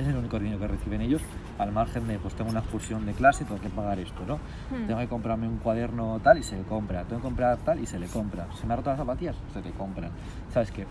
Es 0.00 0.06
el 0.06 0.16
único 0.16 0.38
dinero 0.38 0.58
que 0.58 0.68
reciben 0.68 1.00
ellos, 1.00 1.22
al 1.58 1.72
margen 1.72 2.06
de, 2.06 2.18
pues 2.18 2.34
tengo 2.34 2.50
una 2.50 2.60
excursión 2.60 3.06
de 3.06 3.12
clase, 3.12 3.44
tengo 3.44 3.60
que 3.60 3.68
pagar 3.70 3.98
esto, 3.98 4.22
¿no? 4.26 4.36
Mm. 4.36 4.86
Tengo 4.86 5.00
que 5.00 5.08
comprarme 5.08 5.48
un 5.48 5.58
cuaderno 5.58 6.20
tal 6.22 6.38
y 6.38 6.42
se 6.42 6.56
le 6.56 6.62
compra, 6.64 7.02
tengo 7.04 7.22
que 7.22 7.26
comprar 7.28 7.56
tal 7.58 7.80
y 7.80 7.86
se 7.86 7.98
le 7.98 8.06
compra. 8.08 8.46
¿Se 8.54 8.66
me 8.66 8.74
ha 8.74 8.76
roto 8.76 8.90
las 8.90 8.98
zapatillas? 8.98 9.36
Se 9.52 9.62
le 9.62 9.70
compran. 9.72 10.10
¿Sabes 10.52 10.70
qué? 10.70 10.86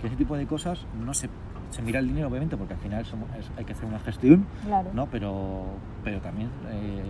Que 0.00 0.06
ese 0.08 0.16
tipo 0.16 0.36
de 0.36 0.46
cosas 0.46 0.84
no 1.04 1.14
se, 1.14 1.28
se 1.70 1.82
mira 1.82 2.00
el 2.00 2.08
dinero, 2.08 2.28
obviamente, 2.28 2.56
porque 2.56 2.74
al 2.74 2.80
final 2.80 3.04
somos- 3.04 3.28
es- 3.38 3.50
hay 3.56 3.64
que 3.64 3.72
hacer 3.72 3.84
una 3.86 4.00
gestión, 4.00 4.46
Claro. 4.64 4.90
¿no? 4.92 5.06
Pero, 5.06 5.64
pero 6.02 6.20
también 6.20 6.50
eh, 6.70 7.02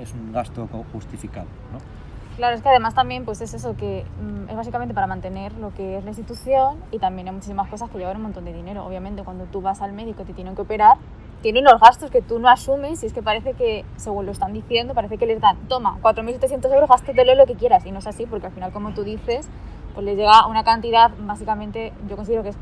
es 0.00 0.12
un 0.14 0.32
gasto 0.32 0.68
justificado, 0.92 1.46
¿no? 1.72 1.78
Claro, 2.36 2.54
es 2.56 2.62
que 2.62 2.68
además 2.70 2.94
también 2.94 3.24
pues 3.26 3.40
es 3.42 3.52
eso 3.52 3.76
que 3.76 4.04
mm, 4.22 4.48
es 4.50 4.56
básicamente 4.56 4.94
para 4.94 5.06
mantener 5.06 5.52
lo 5.58 5.74
que 5.74 5.98
es 5.98 6.04
la 6.04 6.10
institución 6.10 6.76
y 6.90 6.98
también 6.98 7.26
hay 7.28 7.34
muchísimas 7.34 7.68
cosas 7.68 7.90
que 7.90 7.98
llevan 7.98 8.16
un 8.16 8.22
montón 8.22 8.44
de 8.46 8.52
dinero. 8.54 8.86
Obviamente 8.86 9.22
cuando 9.24 9.44
tú 9.46 9.60
vas 9.60 9.82
al 9.82 9.92
médico 9.92 10.22
te 10.24 10.32
tienen 10.32 10.54
que 10.54 10.62
operar, 10.62 10.96
tienen 11.42 11.66
unos 11.66 11.80
gastos 11.80 12.10
que 12.10 12.20
tú 12.22 12.38
no 12.38 12.48
asumes 12.48 13.02
y 13.02 13.06
es 13.06 13.12
que 13.12 13.22
parece 13.22 13.54
que, 13.54 13.84
según 13.96 14.26
lo 14.26 14.32
están 14.32 14.52
diciendo, 14.52 14.94
parece 14.94 15.16
que 15.18 15.26
les 15.26 15.40
dan, 15.40 15.56
toma, 15.68 15.98
4.700 16.02 16.70
euros, 16.72 16.88
gástatelo 16.88 17.34
lo 17.34 17.46
que 17.46 17.54
quieras 17.54 17.86
y 17.86 17.92
no 17.92 17.98
es 18.00 18.06
así 18.06 18.26
porque 18.26 18.46
al 18.46 18.52
final, 18.52 18.72
como 18.72 18.90
tú 18.92 19.04
dices, 19.04 19.48
pues 19.94 20.04
les 20.04 20.16
llega 20.16 20.46
una 20.46 20.64
cantidad 20.64 21.10
básicamente, 21.18 21.92
yo 22.08 22.16
considero 22.16 22.42
que 22.42 22.50
es 22.50 22.56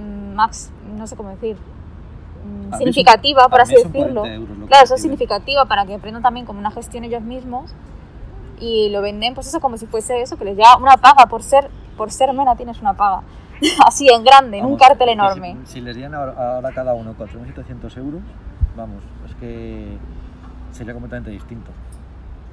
mm, 0.00 0.34
max, 0.34 0.70
no 0.96 1.06
sé 1.06 1.16
cómo 1.16 1.28
decir, 1.30 1.56
mm, 1.56 2.74
significativa, 2.78 3.42
son- 3.42 3.50
por 3.50 3.60
así 3.60 3.74
decirlo. 3.74 4.22
40 4.22 4.34
euros 4.34 4.58
lo 4.58 4.64
que 4.64 4.68
Claro, 4.68 4.84
eso 4.84 4.94
es 4.94 5.02
significativa 5.02 5.64
para 5.66 5.84
que 5.86 5.94
aprendan 5.94 6.22
también 6.22 6.46
como 6.46 6.58
una 6.58 6.70
gestión 6.70 7.04
ellos 7.04 7.22
mismos 7.22 7.74
y 8.60 8.88
lo 8.90 9.02
venden 9.02 9.34
pues 9.34 9.46
eso 9.48 9.60
como 9.60 9.76
si 9.76 9.86
fuese 9.86 10.22
eso, 10.22 10.36
que 10.36 10.44
les 10.44 10.56
llega 10.56 10.76
una 10.78 10.96
paga 10.96 11.26
por 11.26 11.42
ser, 11.42 11.68
por 11.96 12.10
ser 12.10 12.32
mena 12.32 12.56
tienes 12.56 12.80
una 12.80 12.94
paga. 12.94 13.22
Así 13.86 14.08
en 14.08 14.24
grande, 14.24 14.58
en 14.58 14.64
un 14.64 14.72
Vamos, 14.72 14.86
cartel 14.88 15.08
enorme. 15.10 15.56
Si, 15.64 15.74
si 15.74 15.80
les 15.80 15.96
dieran 15.96 16.14
ahora, 16.14 16.54
ahora 16.56 16.72
cada 16.72 16.94
uno 16.94 17.14
4.700 17.16 17.96
euros, 17.98 18.22
vamos, 18.76 19.02
es 19.28 19.34
que 19.36 19.96
sería 20.72 20.92
completamente 20.92 21.30
distinto. 21.30 21.70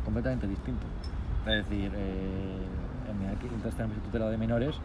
Completamente 0.05 0.47
distinto. 0.47 0.85
Es 1.47 1.67
decir, 1.67 1.91
eh, 1.95 2.57
en 3.09 3.19
mi 3.19 3.25
tenemos 3.35 3.97
el 3.97 4.03
tutelado 4.03 4.31
de 4.31 4.37
menores, 4.37 4.75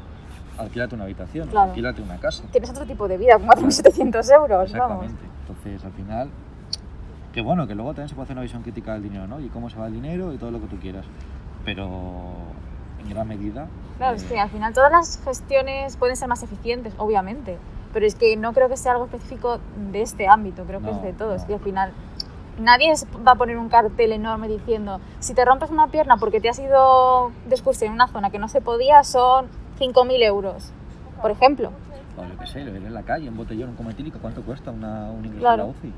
alquílate 0.58 0.94
una 0.94 1.04
habitación, 1.04 1.48
Claro. 1.48 1.70
alquílate 1.70 2.02
una 2.02 2.16
casa. 2.18 2.44
Tienes 2.50 2.70
otro 2.70 2.86
tipo 2.86 3.06
de 3.08 3.18
vida 3.18 3.38
con 3.38 3.46
4.700 3.48 4.30
euros, 4.34 4.72
vamos. 4.72 5.04
Exactamente. 5.04 5.24
Entonces, 5.40 5.84
al 5.84 5.92
final, 5.92 6.30
que 7.32 7.40
bueno, 7.42 7.66
que 7.66 7.74
luego 7.74 7.90
también 7.90 8.08
se 8.08 8.14
puede 8.14 8.24
hacer 8.24 8.34
una 8.34 8.42
visión 8.42 8.62
crítica 8.62 8.94
del 8.94 9.02
dinero, 9.02 9.26
¿no? 9.26 9.40
Y 9.40 9.48
cómo 9.48 9.68
se 9.68 9.78
va 9.78 9.86
el 9.86 9.92
dinero 9.92 10.32
y 10.32 10.38
todo 10.38 10.50
lo 10.50 10.60
que 10.60 10.66
tú 10.66 10.76
quieras. 10.78 11.04
Pero 11.64 11.88
en 13.02 13.10
gran 13.10 13.28
medida. 13.28 13.66
Claro, 13.98 14.16
es 14.16 14.24
que 14.24 14.38
al 14.38 14.50
final 14.50 14.72
todas 14.74 14.92
las 14.92 15.20
gestiones 15.24 15.96
pueden 15.96 16.16
ser 16.16 16.28
más 16.28 16.42
eficientes, 16.42 16.92
obviamente, 16.98 17.56
pero 17.92 18.04
es 18.06 18.14
que 18.14 18.36
no 18.36 18.52
creo 18.52 18.68
que 18.68 18.76
sea 18.76 18.92
algo 18.92 19.06
específico 19.06 19.58
de 19.90 20.02
este 20.02 20.28
ámbito, 20.28 20.64
creo 20.64 20.80
que 20.80 20.86
No, 20.86 20.96
es 20.96 21.02
de 21.02 21.12
todos. 21.12 21.42
no. 21.44 21.50
Y 21.50 21.54
al 21.54 21.60
final 21.60 21.92
nadie 22.60 22.92
va 23.26 23.32
a 23.32 23.34
poner 23.36 23.56
un 23.56 23.68
cartel 23.68 24.12
enorme 24.12 24.48
diciendo, 24.48 25.00
si 25.20 25.32
te 25.34 25.44
rompes 25.44 25.70
una 25.70 25.86
pierna 25.88 26.16
porque 26.18 26.40
te 26.40 26.48
has 26.50 26.58
ido 26.58 27.30
de 27.46 27.54
excursión 27.54 27.88
en 27.88 27.94
una 27.94 28.08
zona 28.08 28.30
que 28.30 28.38
no 28.38 28.48
se 28.48 28.60
podía, 28.60 29.02
son 29.02 29.46
5.000 29.78 30.22
euros, 30.22 30.70
por 31.22 31.30
ejemplo. 31.30 31.70
O 32.18 32.24
yo 32.24 32.38
qué 32.38 32.46
sé, 32.46 32.64
lo 32.64 32.72
veré 32.72 32.86
en 32.86 32.94
la 32.94 33.02
calle, 33.02 33.28
un 33.28 33.36
botellón, 33.36 33.70
un 33.70 33.76
coma 33.76 33.90
etílico, 33.92 34.18
¿cuánto 34.20 34.42
cuesta 34.42 34.70
una, 34.70 35.10
un 35.10 35.24
ingreso 35.24 35.40
Claro. 35.40 35.62
a 35.62 35.66
la 35.66 35.72
UCI? 35.72 35.92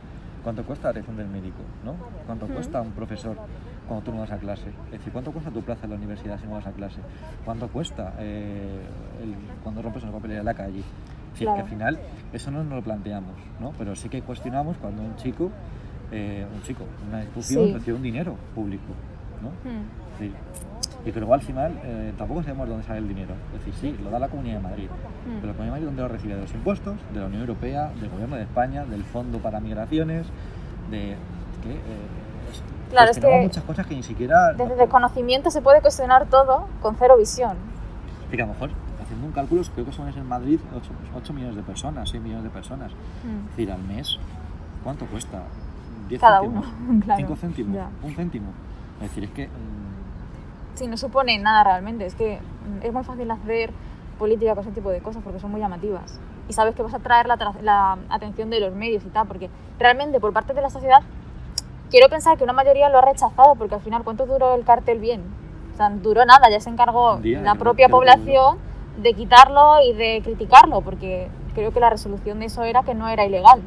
¿Cuánto 0.45 0.63
cuesta 0.65 0.85
la 0.89 0.91
atención 0.93 1.17
del 1.17 1.29
médico? 1.29 1.59
¿no? 1.85 1.95
¿Cuánto 2.27 2.47
cuesta 2.47 2.81
un 2.81 2.93
profesor 2.93 3.37
cuando 3.89 4.05
tú 4.05 4.13
no 4.13 4.21
vas 4.21 4.31
a 4.31 4.37
clase? 4.39 4.69
Es 4.87 4.93
decir, 4.93 5.13
¿cuánto 5.13 5.33
cuesta 5.33 5.51
tu 5.51 5.63
plaza 5.63 5.85
en 5.85 5.91
la 5.91 5.97
universidad 5.97 6.39
si 6.39 6.47
no 6.47 6.53
vas 6.53 6.67
a 6.67 6.73
clase? 6.73 7.01
¿Cuánto 7.45 7.69
cuesta 7.69 8.15
eh, 8.19 8.81
el- 9.23 9.35
cuando 9.63 9.83
rompes 9.83 10.03
una 10.05 10.13
papelera 10.13 10.41
en 10.41 10.47
la 10.47 10.55
calle? 10.55 10.79
Es 10.81 11.33
decir, 11.33 11.47
Claro. 11.47 11.57
que 11.57 11.63
al 11.63 11.69
final 11.69 11.99
eso 12.33 12.51
no 12.51 12.63
nos 12.65 12.75
lo 12.75 12.83
planteamos, 12.83 13.35
¿no? 13.61 13.73
Pero 13.79 13.95
sí 13.97 14.09
que 14.09 14.23
cuestionamos 14.23 14.77
cuando 14.77 15.03
un 15.03 15.17
chico, 15.17 15.51
eh, 16.13 16.47
un 16.55 16.63
chico, 16.63 16.85
una 17.09 17.23
institución 17.23 17.67
Sí. 17.67 17.73
recibe 17.75 17.97
un 17.97 18.03
dinero 18.03 18.37
público, 18.55 18.93
¿no? 19.43 19.49
Hmm. 19.69 19.83
Sí. 20.19 20.33
y 21.07 21.13
que 21.13 21.21
luego 21.21 21.33
al 21.33 21.41
final 21.43 21.73
eh, 21.85 22.13
tampoco 22.19 22.43
sabemos 22.43 22.67
de 22.67 22.73
dónde 22.73 22.87
sale 22.87 22.99
el 22.99 23.09
dinero. 23.09 23.33
Es 23.57 23.65
decir, 23.65 23.75
sí, 23.75 24.03
lo 24.03 24.11
da 24.11 24.19
la 24.19 24.29
Comunidad 24.29 24.57
de 24.57 24.63
Madrid, 24.63 24.89
Mm. 24.91 25.35
pero 25.41 25.47
la 25.47 25.53
Comunidad 25.53 25.65
de 25.65 25.71
Madrid 25.71 25.85
¿dónde 25.87 26.03
lo 26.03 26.09
recibe? 26.09 26.35
De 26.35 26.41
los 26.41 26.55
impuestos, 26.55 26.97
de 27.15 27.21
la 27.21 27.27
Unión 27.27 27.41
Europea, 27.43 27.93
del 28.01 28.11
Gobierno 28.11 28.35
de 28.37 28.43
España, 28.43 28.85
del 28.85 29.05
Fondo 29.05 29.39
para 29.39 29.61
Migraciones, 29.61 30.27
de... 30.91 31.15
que, 31.63 31.71
eh, 31.73 31.79
Claro, 32.91 33.11
es 33.11 33.17
cuestionamos 33.17 33.41
que 33.41 33.47
muchas 33.49 33.65
cosas 33.65 33.87
que 33.87 33.95
ni 33.95 34.03
siquiera... 34.03 34.53
Desde 34.55 34.75
desconocimiento 34.77 35.51
se 35.51 35.61
puede 35.63 35.81
cuestionar 35.81 36.27
todo 36.27 36.67
con 36.83 36.97
cero 36.97 37.17
visión. 37.19 37.57
Y 38.33 38.37
que 38.37 38.43
a 38.43 38.47
lo 38.47 38.53
mejor, 38.53 38.71
haciendo 39.03 39.27
un 39.27 39.33
cálculo, 39.33 39.63
creo 39.75 39.87
que 39.87 39.93
son 39.93 40.09
en 40.09 40.27
Madrid 40.29 40.61
8, 41.17 41.33
millones 41.33 41.57
de 41.57 41.63
personas, 41.63 42.09
6 42.11 42.23
millones 42.23 42.45
de 42.45 42.51
personas. 42.51 42.93
Es 42.93 43.51
decir, 43.51 43.71
al 43.73 43.83
mes, 43.83 44.19
¿cuánto 44.85 45.07
cuesta? 45.07 45.43
10 46.09 46.21
Cada 46.21 46.41
céntimos, 46.41 46.67
uno, 46.89 47.01
claro. 47.05 47.19
5 47.21 47.37
céntimos, 47.37 47.75
Ya. 47.75 47.89
un 48.03 48.15
céntimo. 48.15 48.47
Es 49.03 49.09
decir, 49.11 49.25
es 49.25 49.31
que... 49.31 49.47
mm, 49.47 50.77
Sí, 50.77 50.87
no 50.87 50.97
supone 50.97 51.39
nada 51.39 51.65
realmente. 51.65 52.07
Es 52.07 52.15
que 52.15 52.39
mm, 52.39 52.87
es 52.87 52.93
muy 52.93 53.03
fácil 53.05 53.31
hacer 53.31 53.71
política 54.19 54.55
con 54.55 54.65
ese 54.65 54.73
tipo 54.73 54.91
de 54.91 55.01
cosas 55.01 55.23
porque 55.23 55.41
son 55.41 55.51
muy 55.51 55.61
llamativas. 55.61 56.19
Y 56.49 56.53
sabes 56.55 56.75
que 56.75 56.83
vas 56.83 56.95
a 56.95 56.97
atraer 56.99 57.27
la, 57.27 57.37
la 57.63 57.99
atención 58.09 58.49
de 58.51 58.61
los 58.61 58.75
medios 58.75 59.05
y 59.05 59.09
tal, 59.09 59.27
porque 59.27 59.51
realmente 59.79 60.19
por 60.21 60.33
parte 60.33 60.55
de 60.55 60.63
la 60.63 60.71
sociedad 60.71 61.03
quiero 61.91 62.09
pensar 62.09 62.37
que 62.37 62.45
una 62.45 62.53
mayoría 62.53 62.89
lo 62.89 62.99
ha 62.99 63.03
rechazado 63.03 63.55
porque 63.55 63.75
al 63.75 63.81
final, 63.81 64.05
¿cuánto 64.05 64.27
duró 64.27 64.55
el 64.55 64.65
cartel 64.65 64.99
bien? 64.99 65.23
O 65.75 65.77
sea, 65.77 65.91
duró 65.91 66.25
nada, 66.25 66.51
ya 66.51 66.61
se 66.61 66.71
encargó 66.71 67.19
día, 67.19 67.41
la 67.41 67.55
propia 67.55 67.89
población 67.89 68.59
de 68.97 69.15
quitarlo 69.15 69.81
y 69.83 69.93
de 69.93 70.21
criticarlo, 70.25 70.81
porque 70.81 71.29
creo 71.55 71.73
que 71.73 71.81
la 71.81 71.91
resolución 71.91 72.41
de 72.41 72.47
eso 72.47 72.65
era 72.65 72.83
que 72.83 72.95
no 72.95 73.09
era 73.09 73.25
ilegal. 73.25 73.63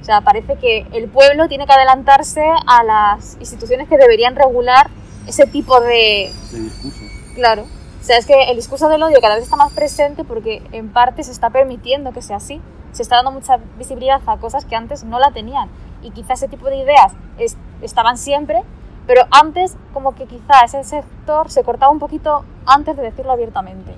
O 0.00 0.04
sea, 0.04 0.20
parece 0.20 0.56
que 0.56 0.86
el 0.92 1.08
pueblo 1.08 1.48
tiene 1.48 1.66
que 1.66 1.72
adelantarse 1.72 2.44
a 2.66 2.84
las 2.84 3.36
instituciones 3.40 3.88
que 3.88 3.96
deberían 3.96 4.36
regular 4.36 4.88
ese 5.26 5.46
tipo 5.46 5.80
de, 5.80 6.32
de 6.52 6.60
discurso. 6.60 7.00
Claro. 7.34 7.62
O 7.62 8.04
sea, 8.04 8.18
es 8.18 8.26
que 8.26 8.50
el 8.50 8.56
discurso 8.56 8.88
del 8.88 9.02
odio 9.02 9.20
cada 9.20 9.34
vez 9.34 9.42
está 9.42 9.56
más 9.56 9.72
presente 9.72 10.22
porque 10.22 10.62
en 10.70 10.90
parte 10.90 11.24
se 11.24 11.32
está 11.32 11.50
permitiendo 11.50 12.12
que 12.12 12.22
sea 12.22 12.36
así. 12.36 12.60
Se 12.92 13.02
está 13.02 13.16
dando 13.16 13.32
mucha 13.32 13.58
visibilidad 13.78 14.20
a 14.26 14.36
cosas 14.36 14.64
que 14.64 14.76
antes 14.76 15.02
no 15.02 15.18
la 15.18 15.32
tenían. 15.32 15.68
Y 16.06 16.12
quizá 16.12 16.34
ese 16.34 16.46
tipo 16.46 16.66
de 16.68 16.76
ideas 16.76 17.12
es- 17.38 17.56
estaban 17.82 18.16
siempre, 18.16 18.62
pero 19.08 19.22
antes 19.32 19.76
como 19.92 20.14
que 20.14 20.26
quizá 20.26 20.60
ese 20.64 20.84
sector 20.84 21.50
se 21.50 21.64
cortaba 21.64 21.90
un 21.90 21.98
poquito 21.98 22.44
antes 22.64 22.96
de 22.96 23.02
decirlo 23.02 23.32
abiertamente. 23.32 23.90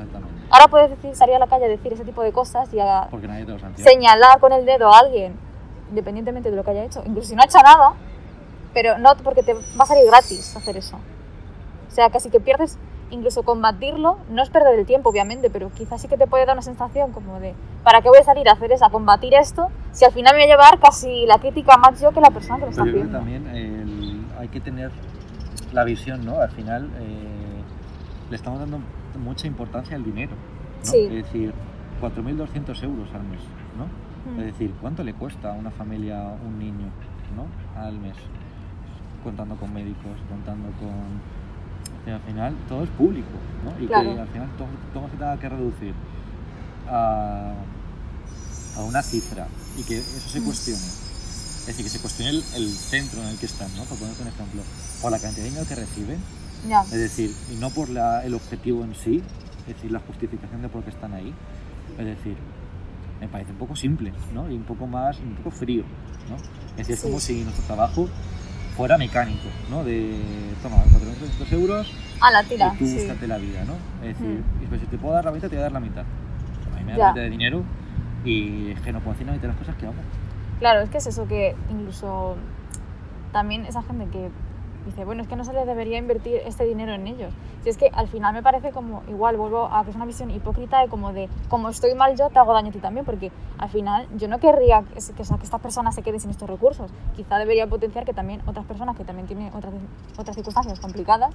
Ahora 0.51 0.69
puedes 0.69 0.89
decir, 0.91 1.15
salir 1.15 1.35
a 1.37 1.39
la 1.39 1.47
calle 1.47 1.67
a 1.67 1.69
decir 1.69 1.93
ese 1.93 2.05
tipo 2.07 2.23
de 2.23 2.33
cosas 2.33 2.73
y 2.73 2.81
a 2.81 3.09
señalar 3.85 4.41
con 4.41 4.53
el 4.55 4.65
dedo 4.65 4.91
a 4.93 4.99
alguien, 5.01 5.39
independientemente 5.91 6.51
de 6.51 6.57
lo 6.57 6.65
que 6.65 6.71
haya 6.71 6.85
hecho, 6.85 7.03
incluso 7.05 7.29
si 7.29 7.37
no 7.37 7.43
ha 7.43 7.45
hecho 7.45 7.59
nada, 7.63 7.93
pero 8.73 8.97
no 8.99 9.15
porque 9.23 9.43
te 9.43 9.53
va 9.53 9.61
a 9.81 9.87
salir 9.87 10.07
gratis 10.07 10.57
hacer 10.57 10.79
eso. 10.79 10.97
O 10.97 11.91
sea, 11.91 12.09
casi 12.09 12.31
que 12.31 12.41
pierdes, 12.41 12.79
incluso 13.11 13.43
combatirlo, 13.43 14.19
no 14.31 14.43
es 14.43 14.51
perder 14.51 14.79
el 14.79 14.87
tiempo, 14.87 15.11
obviamente, 15.11 15.51
pero 15.51 15.71
quizás 15.71 16.01
sí 16.01 16.09
que 16.09 16.17
te 16.17 16.27
puede 16.27 16.45
dar 16.47 16.55
una 16.57 16.63
sensación 16.63 17.13
como 17.13 17.41
de, 17.41 17.55
¿para 17.85 18.01
qué 18.03 18.09
voy 18.09 18.19
a 18.19 18.25
salir 18.25 18.49
a 18.49 18.53
hacer 18.53 18.71
eso, 18.73 18.85
a 18.85 18.91
combatir 18.91 19.35
esto, 19.35 19.69
si 19.93 20.05
al 20.05 20.13
final 20.13 20.35
me 20.35 20.43
voy 20.43 20.51
a 20.51 20.55
llevar 20.55 20.79
casi 20.79 21.27
la 21.27 21.39
crítica 21.39 21.77
más 21.77 22.01
yo 22.01 22.11
que 22.13 22.21
la 22.21 22.31
persona 22.31 22.57
que 22.59 22.65
lo 22.67 22.71
está 22.71 22.83
Pero 22.85 22.97
yo 22.99 23.03
creo 23.03 23.11
que 23.11 23.17
haciendo? 23.17 23.43
también 23.47 23.57
el- 23.57 24.27
hay 24.39 24.49
que 24.49 24.61
tener 24.61 24.91
la 25.73 25.85
visión, 25.85 26.25
¿no? 26.25 26.41
Al 26.41 26.51
final 26.51 26.91
eh, 27.01 27.63
le 28.31 28.37
estamos 28.37 28.61
dando 28.61 28.79
mucha 29.23 29.47
importancia 29.47 29.97
al 29.97 30.05
dinero, 30.05 30.33
¿no? 30.85 30.91
Sí. 30.91 30.99
Es 31.07 31.25
decir, 31.25 31.53
4.200 32.01 32.83
euros 32.85 33.09
al 33.15 33.23
mes, 33.25 33.41
¿no? 33.77 34.33
Mm. 34.33 34.39
Es 34.41 34.47
decir, 34.47 34.75
¿cuánto 34.81 35.03
le 35.03 35.15
cuesta 35.15 35.51
a 35.51 35.53
una 35.55 35.71
familia 35.71 36.23
un 36.47 36.59
niño, 36.59 36.87
¿no? 37.37 37.47
Al 37.81 37.99
mes, 37.99 38.15
contando 39.25 39.57
con 39.57 39.73
médicos, 39.73 40.13
contando 40.29 40.69
con... 40.79 41.38
que 42.05 42.13
al 42.13 42.21
final 42.21 42.55
todo 42.69 42.85
es 42.85 42.91
público, 42.91 43.29
¿no? 43.65 43.83
Y 43.83 43.87
Claro. 43.87 44.15
que 44.15 44.21
al 44.21 44.29
final 44.29 44.49
todo, 44.57 44.69
todo 44.95 45.11
se 45.11 45.17
tenga 45.17 45.39
que 45.39 45.49
reducir 45.49 45.95
a, 46.89 47.53
a 48.77 48.83
una 48.83 49.03
cifra 49.03 49.47
y 49.79 49.83
que 49.83 49.99
eso 49.99 50.29
se 50.29 50.41
Mm. 50.41 50.45
cuestione. 50.45 50.81
Es 50.81 51.67
decir, 51.67 51.85
que 51.85 51.91
se 51.91 51.99
cuestione 51.99 52.31
el, 52.31 52.45
el 52.55 52.71
centro 52.71 53.21
en 53.23 53.29
el 53.29 53.37
que 53.37 53.47
están, 53.47 53.69
¿no? 53.77 53.85
Por 53.85 53.99
ponerte 53.99 54.23
un 54.23 54.29
ejemplo. 54.29 54.63
Por 55.03 55.11
la 55.13 55.19
cantidad 55.19 55.45
de 55.45 55.51
dinero 55.51 55.67
que 55.69 55.75
reciben, 55.75 56.19
Ya. 56.69 56.83
es 56.83 56.91
decir, 56.91 57.35
y 57.53 57.57
no 57.57 57.71
por 57.71 57.91
la- 57.91 58.25
el 58.25 58.35
objetivo 58.35 58.85
en 58.85 58.95
sí, 58.95 59.23
es 59.69 59.75
decir, 59.75 59.91
la 59.93 60.01
justificación 60.01 60.63
de 60.63 60.69
por 60.71 60.83
qué 60.83 60.91
están 60.91 61.13
ahí. 61.13 61.35
Es 61.99 62.07
decir, 62.07 62.37
me 63.21 63.29
parece 63.29 63.51
un 63.53 63.59
poco 63.59 63.77
simple, 63.77 64.13
¿no? 64.33 64.51
Y 64.51 64.55
un 64.55 64.63
poco 64.63 64.87
más, 64.87 65.19
un 65.19 65.35
poco 65.35 65.51
frío, 65.51 65.83
¿no? 66.31 66.37
Es 66.71 66.77
decir, 66.79 66.95
es 66.95 67.01
Sí. 67.01 67.07
como 67.07 67.21
si 67.21 67.43
nuestro 67.43 67.65
trabajo 67.67 68.09
fuera 68.79 68.97
mecánico, 68.97 69.49
¿no? 69.71 69.83
De, 69.85 70.09
toma, 70.63 70.77
400 70.93 71.53
euros 71.53 71.93
A 72.21 72.31
la 72.31 72.43
tira, 72.45 72.73
y 72.75 72.79
tú 72.79 72.87
sí. 72.87 72.95
búscate 72.95 73.27
la 73.27 73.37
vida, 73.39 73.65
¿no? 73.67 73.75
Es 74.07 74.17
decir, 74.19 74.39
Mm. 74.63 74.67
pues, 74.69 74.81
si 74.81 74.87
te 74.87 74.97
puedo 74.99 75.15
dar 75.15 75.25
la 75.25 75.33
mitad, 75.33 75.49
te 75.49 75.57
voy 75.57 75.61
a 75.61 75.63
dar 75.65 75.73
la 75.73 75.81
mitad. 75.81 76.05
A 76.75 76.79
mí 76.79 76.85
me 76.85 76.93
da 76.93 76.99
la 76.99 77.09
mitad 77.11 77.23
de 77.23 77.31
dinero 77.31 77.63
y 78.25 78.71
es 78.71 78.81
que 78.81 78.93
no 78.93 79.01
puedo 79.01 79.13
hacer 79.15 79.27
la 79.27 79.33
mitad 79.33 79.43
de 79.43 79.49
las 79.49 79.57
cosas 79.57 79.75
que 79.77 79.85
hago. 79.87 79.95
Claro, 80.61 80.81
es 80.81 80.91
que 80.91 80.99
es 80.99 81.07
eso 81.09 81.27
que 81.27 81.55
incluso 81.71 82.37
también 83.33 83.67
esa 83.67 83.83
gente 83.83 84.07
que 84.13 84.31
dice, 84.89 85.05
bueno, 85.05 85.23
es 85.23 85.29
que 85.29 85.37
no 85.37 85.45
se 85.45 85.53
le 85.53 85.65
debería 85.65 85.99
invertir 85.99 86.41
este 86.45 86.65
dinero 86.65 86.93
en 86.93 87.07
ellos. 87.07 87.33
Si 87.63 87.71
es 87.71 87.77
que 87.77 87.91
al 87.93 88.09
final 88.09 88.35
me 88.35 88.43
parece 88.43 88.71
como, 88.71 89.03
igual 89.09 89.37
vuelvo 89.37 89.67
a 89.67 89.85
que 89.85 89.91
es 89.91 89.97
una 89.97 90.07
visión 90.07 90.31
hipócrita 90.31 90.81
de 90.81 90.89
como 90.89 91.13
de, 91.13 91.29
como 91.49 91.69
estoy 91.69 91.95
mal 91.95 92.17
yo, 92.17 92.31
te 92.31 92.39
hago 92.39 92.53
daño 92.53 92.71
a 92.71 92.73
ti 92.73 92.79
también, 92.79 93.05
porque 93.05 93.31
al 93.59 93.69
final 93.69 94.07
yo 94.17 94.29
no 94.29 94.39
querría 94.39 94.83
que, 94.83 94.95
que, 94.95 95.13
que 95.15 95.45
estas 95.45 95.61
personas 95.61 95.95
se 95.95 96.03
queden 96.03 96.21
sin 96.21 96.31
estos 96.31 96.49
recursos. 96.49 96.91
Quizá 97.17 97.39
debería 97.39 97.67
potenciar 97.67 98.05
que 98.05 98.13
también 98.15 98.43
otras 98.47 98.67
personas 98.67 98.97
que 98.97 99.05
también 99.05 99.27
tienen 99.27 99.53
otras, 99.55 99.73
otras 100.17 100.35
circunstancias 100.35 100.81
complicadas, 100.81 101.35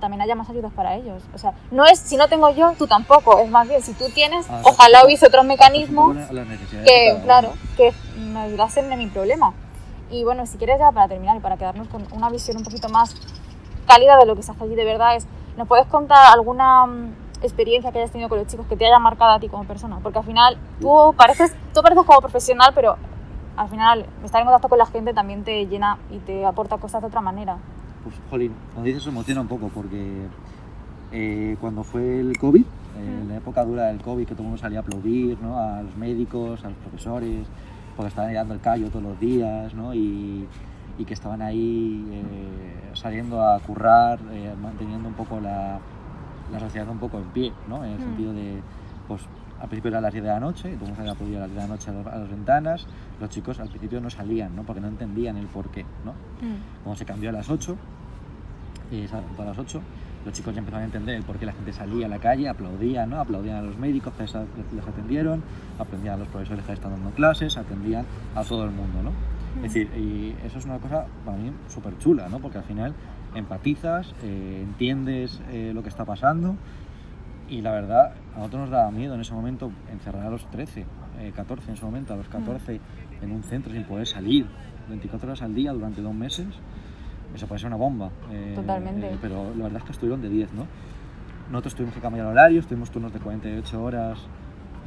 también 0.00 0.20
haya 0.20 0.34
más 0.34 0.50
ayudas 0.50 0.72
para 0.72 0.96
ellos. 0.96 1.22
O 1.32 1.38
sea, 1.38 1.54
no 1.70 1.86
es, 1.86 1.98
si 1.98 2.16
no 2.16 2.28
tengo 2.28 2.50
yo, 2.50 2.72
tú 2.76 2.86
tampoco. 2.86 3.38
Es 3.38 3.48
más 3.50 3.68
bien, 3.68 3.80
si 3.82 3.94
tú 3.94 4.06
tienes, 4.12 4.46
Ah, 4.50 4.60
ojalá 4.64 5.04
hubiese 5.04 5.26
otros 5.26 5.44
mecanismos 5.44 6.16
poco 6.16 6.30
a 6.30 6.32
las 6.32 6.46
necesidades 6.48 6.84
de 6.86 6.92
que, 6.92 7.20
claro, 7.22 7.52
que 7.76 7.92
me 8.18 8.40
ayudasen 8.40 8.92
en 8.92 8.98
mi 8.98 9.06
problema. 9.06 9.54
Y 10.12 10.24
bueno, 10.24 10.44
si 10.44 10.58
quieres 10.58 10.78
ya 10.78 10.92
para 10.92 11.08
terminar 11.08 11.38
y 11.38 11.40
para 11.40 11.56
quedarnos 11.56 11.88
con 11.88 12.06
una 12.12 12.28
visión 12.28 12.58
un 12.58 12.64
poquito 12.64 12.90
más 12.90 13.16
cálida 13.86 14.18
de 14.18 14.26
lo 14.26 14.36
que 14.36 14.42
se 14.42 14.52
hace 14.52 14.62
allí 14.62 14.74
de 14.74 14.84
verdad 14.84 15.16
es, 15.16 15.26
¿nos 15.56 15.66
puedes 15.66 15.86
contar 15.86 16.26
alguna 16.30 16.84
mm, 16.84 17.14
experiencia 17.42 17.90
que 17.90 17.98
hayas 17.98 18.10
tenido 18.10 18.28
con 18.28 18.38
los 18.38 18.46
chicos 18.46 18.66
que 18.66 18.76
te 18.76 18.84
haya 18.84 18.98
marcado 18.98 19.32
a 19.32 19.40
ti 19.40 19.48
como 19.48 19.64
persona? 19.64 20.00
Porque 20.02 20.18
al 20.18 20.26
final 20.26 20.58
tú 20.80 21.14
pareces, 21.16 21.54
tú 21.72 21.80
pareces 21.80 22.04
como 22.04 22.20
profesional, 22.20 22.72
pero 22.74 22.96
al 23.56 23.68
final 23.70 24.04
estar 24.22 24.42
en 24.42 24.46
contacto 24.46 24.68
con 24.68 24.78
la 24.78 24.86
gente 24.86 25.14
también 25.14 25.44
te 25.44 25.66
llena 25.66 25.96
y 26.10 26.18
te 26.18 26.44
aporta 26.44 26.76
cosas 26.76 27.00
de 27.00 27.08
otra 27.08 27.22
manera. 27.22 27.56
Pues, 28.04 28.14
jolín, 28.28 28.54
cuando 28.74 28.88
dices 28.88 29.00
eso 29.00 29.10
emociona 29.10 29.40
un 29.40 29.48
poco 29.48 29.68
porque 29.68 30.26
eh, 31.10 31.56
cuando 31.58 31.84
fue 31.84 32.20
el 32.20 32.36
COVID, 32.36 32.60
eh, 32.60 33.18
en 33.22 33.28
la 33.28 33.36
época 33.36 33.64
dura 33.64 33.86
del 33.86 34.02
COVID, 34.02 34.26
que 34.26 34.34
todo 34.34 34.42
el 34.42 34.48
mundo 34.48 34.60
salía 34.60 34.80
a 34.80 34.82
aplaudir 34.82 35.38
¿no? 35.40 35.58
a 35.58 35.80
los 35.80 35.96
médicos, 35.96 36.62
a 36.64 36.68
los 36.68 36.76
profesores, 36.78 37.46
porque 37.96 38.08
estaban 38.08 38.32
dando 38.32 38.54
el 38.54 38.60
callo 38.60 38.88
todos 38.88 39.02
los 39.04 39.20
días 39.20 39.74
¿no? 39.74 39.94
y, 39.94 40.46
y 40.98 41.04
que 41.04 41.14
estaban 41.14 41.42
ahí 41.42 42.06
eh, 42.10 42.90
saliendo 42.94 43.42
a 43.46 43.58
currar, 43.60 44.18
eh, 44.32 44.54
manteniendo 44.60 45.08
un 45.08 45.14
poco 45.14 45.40
la, 45.40 45.78
la 46.50 46.60
sociedad 46.60 46.88
un 46.88 46.98
poco 46.98 47.18
en 47.18 47.24
pie, 47.28 47.52
¿no? 47.68 47.84
en 47.84 47.92
el 47.92 47.98
Mm. 47.98 48.02
sentido 48.02 48.32
de, 48.32 48.60
pues 49.08 49.22
al 49.60 49.68
principio 49.68 49.88
era 49.90 49.98
a 49.98 50.02
las 50.02 50.12
10 50.12 50.24
de 50.24 50.30
la 50.30 50.40
noche, 50.40 50.74
todo 50.76 50.88
el 50.90 50.94
mundo 50.96 51.12
aplaudir 51.12 51.36
a 51.36 51.40
las 51.40 51.50
10 51.50 51.62
de 51.62 51.68
la 51.68 51.74
noche 51.74 51.90
a, 51.90 51.92
los- 51.94 52.06
a 52.06 52.16
las 52.18 52.28
ventanas, 52.30 52.86
los 53.20 53.30
chicos 53.30 53.60
al 53.60 53.68
principio 53.68 54.00
no 54.00 54.10
salían, 54.10 54.56
¿no? 54.56 54.62
porque 54.64 54.80
no 54.80 54.88
entendían 54.88 55.36
el 55.36 55.46
porqué. 55.46 55.84
¿no? 56.04 56.14
Cuando 56.82 56.98
se 56.98 57.04
cambió 57.04 57.30
a 57.30 57.32
las 57.32 57.48
8, 57.48 57.76
eh, 58.90 59.08
a 59.38 59.44
las 59.44 59.58
8, 59.58 59.80
los 60.24 60.34
chicos 60.34 60.54
ya 60.54 60.60
empezaron 60.60 60.82
a 60.82 60.86
entender 60.86 61.16
el 61.16 61.22
por 61.22 61.38
qué 61.38 61.46
la 61.46 61.52
gente 61.52 61.72
salía 61.72 62.06
a 62.06 62.08
la 62.08 62.18
calle, 62.18 62.48
aplaudían, 62.48 63.10
¿no? 63.10 63.20
Aplaudían 63.20 63.56
a 63.56 63.62
los 63.62 63.76
médicos 63.76 64.12
que 64.14 64.22
les 64.22 64.88
atendieron, 64.88 65.42
aplaudían 65.78 66.14
a 66.14 66.18
los 66.18 66.28
profesores 66.28 66.64
que 66.64 66.72
estaban 66.72 66.98
dando 66.98 67.14
clases, 67.14 67.56
atendían 67.56 68.06
a 68.34 68.44
todo 68.44 68.64
el 68.64 68.70
mundo, 68.70 69.02
¿no? 69.02 69.10
Es 69.56 69.74
decir, 69.74 69.90
y 69.96 70.34
eso 70.46 70.58
es 70.58 70.64
una 70.64 70.78
cosa 70.78 71.06
para 71.24 71.36
mí 71.36 71.52
súper 71.68 71.98
chula, 71.98 72.28
¿no? 72.28 72.38
Porque 72.38 72.58
al 72.58 72.64
final 72.64 72.94
empatizas, 73.34 74.14
eh, 74.22 74.60
entiendes 74.62 75.40
eh, 75.50 75.72
lo 75.74 75.82
que 75.82 75.88
está 75.88 76.04
pasando 76.04 76.56
y 77.48 77.60
la 77.60 77.72
verdad, 77.72 78.14
a 78.34 78.38
nosotros 78.38 78.62
nos 78.62 78.70
daba 78.70 78.90
miedo 78.90 79.14
en 79.14 79.20
ese 79.20 79.34
momento 79.34 79.70
encerrar 79.90 80.26
a 80.26 80.30
los 80.30 80.50
13, 80.50 80.86
eh, 81.20 81.32
14 81.34 81.68
en 81.68 81.74
ese 81.74 81.84
momento, 81.84 82.14
a 82.14 82.16
los 82.16 82.28
14 82.28 82.80
en 83.20 83.30
un 83.30 83.42
centro 83.42 83.72
sin 83.72 83.84
poder 83.84 84.06
salir 84.06 84.46
24 84.88 85.28
horas 85.28 85.42
al 85.42 85.54
día 85.54 85.72
durante 85.72 86.00
dos 86.00 86.14
meses. 86.14 86.46
Eso 87.34 87.46
puede 87.46 87.58
ser 87.60 87.68
una 87.68 87.76
bomba. 87.76 88.10
eh, 88.30 88.52
Totalmente. 88.54 89.06
eh, 89.12 89.18
pero 89.20 89.52
la 89.56 89.64
verdad 89.64 89.78
es 89.78 89.84
que 89.84 89.92
estuvieron 89.92 90.20
de 90.22 90.28
10, 90.28 90.52
¿no? 90.52 90.66
Nosotros 91.50 91.74
tuvimos 91.74 91.94
que 91.94 92.00
cambiar 92.00 92.26
horarios, 92.26 92.66
tuvimos 92.66 92.90
turnos 92.90 93.12
de 93.12 93.18
48 93.20 93.82
horas 93.82 94.18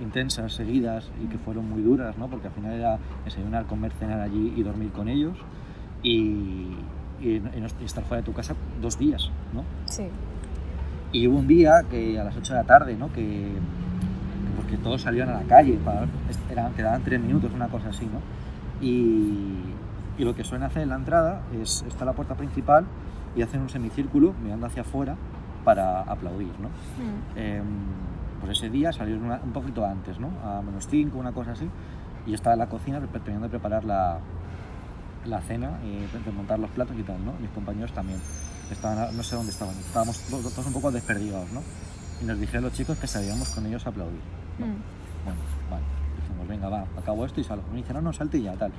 intensas, 0.02 0.52
seguidas 0.54 1.10
y 1.24 1.28
que 1.28 1.38
fueron 1.38 1.70
muy 1.70 1.82
duras, 1.82 2.18
¿no? 2.18 2.28
Porque 2.28 2.48
al 2.48 2.54
final 2.54 2.74
era 2.74 2.98
desayunar, 3.24 3.66
comer, 3.66 3.92
cenar 3.94 4.20
allí 4.20 4.54
y 4.56 4.62
dormir 4.64 4.90
con 4.92 5.08
ellos 5.08 5.38
y, 6.04 6.76
y- 7.22 7.42
y 7.82 7.86
estar 7.86 8.04
fuera 8.04 8.22
de 8.22 8.26
tu 8.26 8.34
casa 8.34 8.56
dos 8.82 8.98
días, 9.00 9.32
¿no? 9.54 9.64
Sí. 9.86 10.08
Y 11.12 11.28
hubo 11.28 11.38
un 11.38 11.48
día 11.48 11.84
que 11.90 12.20
a 12.20 12.24
las 12.26 12.36
8 12.36 12.54
de 12.54 12.60
la 12.60 12.66
tarde, 12.66 12.96
¿no? 12.98 13.12
Que, 13.14 13.52
porque 14.58 14.78
todos 14.78 15.02
salían 15.02 15.30
a 15.30 15.36
la 15.36 15.44
calle, 15.44 15.78
para, 15.84 16.08
eran, 16.52 16.74
quedaban 16.74 17.02
tres 17.04 17.22
minutos, 17.22 17.52
una 17.54 17.68
cosa 17.68 17.90
así, 17.90 18.06
¿no? 18.06 18.20
Y, 18.86 19.60
y 20.18 20.24
lo 20.24 20.36
que 20.36 20.44
suelen 20.44 20.66
hacer 20.66 20.84
en 20.84 20.90
la 20.90 20.96
entrada 20.96 21.42
es, 21.62 21.84
está 21.88 22.06
la 22.06 22.14
puerta 22.14 22.36
principal 22.36 22.86
y 23.36 23.42
hacen 23.42 23.62
un 23.62 23.70
semicírculo 23.70 24.34
mirando 24.44 24.66
hacia 24.68 24.82
afuera 24.84 25.16
para 25.64 26.02
aplaudir, 26.02 26.52
¿no? 26.60 26.70
Mm. 26.70 27.38
Em, 27.38 27.66
pues 28.40 28.58
ese 28.58 28.70
día 28.70 28.94
salieron 28.94 29.24
una- 29.26 29.42
un 29.44 29.52
poquito 29.52 29.86
antes, 29.86 30.20
¿no? 30.20 30.30
A 30.44 30.62
menos 30.62 30.88
5, 30.88 31.18
una 31.18 31.32
cosa 31.32 31.52
así. 31.54 31.68
Y 32.26 32.30
yo 32.30 32.36
estaba 32.36 32.54
en 32.54 32.60
la 32.60 32.68
cocina 32.70 33.00
terminando 33.00 33.48
de 33.48 33.50
preparar 33.50 33.84
la, 33.84 34.20
la 35.26 35.42
cena, 35.42 35.80
y 35.84 36.06
de 36.24 36.32
montar 36.32 36.60
los 36.60 36.70
platos 36.72 36.96
y 36.98 37.04
tal, 37.04 37.24
¿no? 37.26 37.34
Mis 37.42 37.50
compañeros 37.52 37.92
también. 37.94 38.20
Estaban, 38.72 39.16
no 39.16 39.24
sé 39.24 39.36
dónde 39.36 39.52
estaban, 39.52 39.76
estábamos 39.76 40.20
to- 40.22 40.38
todos 40.38 40.66
un 40.68 40.74
poco 40.74 40.92
desperdigados, 40.92 41.52
¿no? 41.52 41.62
Y 42.22 42.26
nos 42.26 42.40
dijeron 42.40 42.64
los 42.64 42.74
chicos 42.74 42.98
que 42.98 43.08
salíamos 43.08 43.50
con 43.50 43.66
ellos 43.66 43.86
a 43.86 43.90
aplaudir. 43.90 44.22
¿no? 44.60 44.66
Mm. 44.68 44.76
Bueno, 45.26 45.40
vale. 45.70 45.84
Dijimos, 46.22 46.48
venga, 46.48 46.70
va, 46.70 46.86
acabo 46.98 47.26
esto 47.26 47.42
y 47.42 47.44
salgo. 47.44 47.64
Me 47.72 47.78
dicen, 47.78 47.96
no, 47.96 48.02
no, 48.02 48.14
salte 48.14 48.38
y 48.38 48.44
ya, 48.44 48.54
tal. 48.54 48.72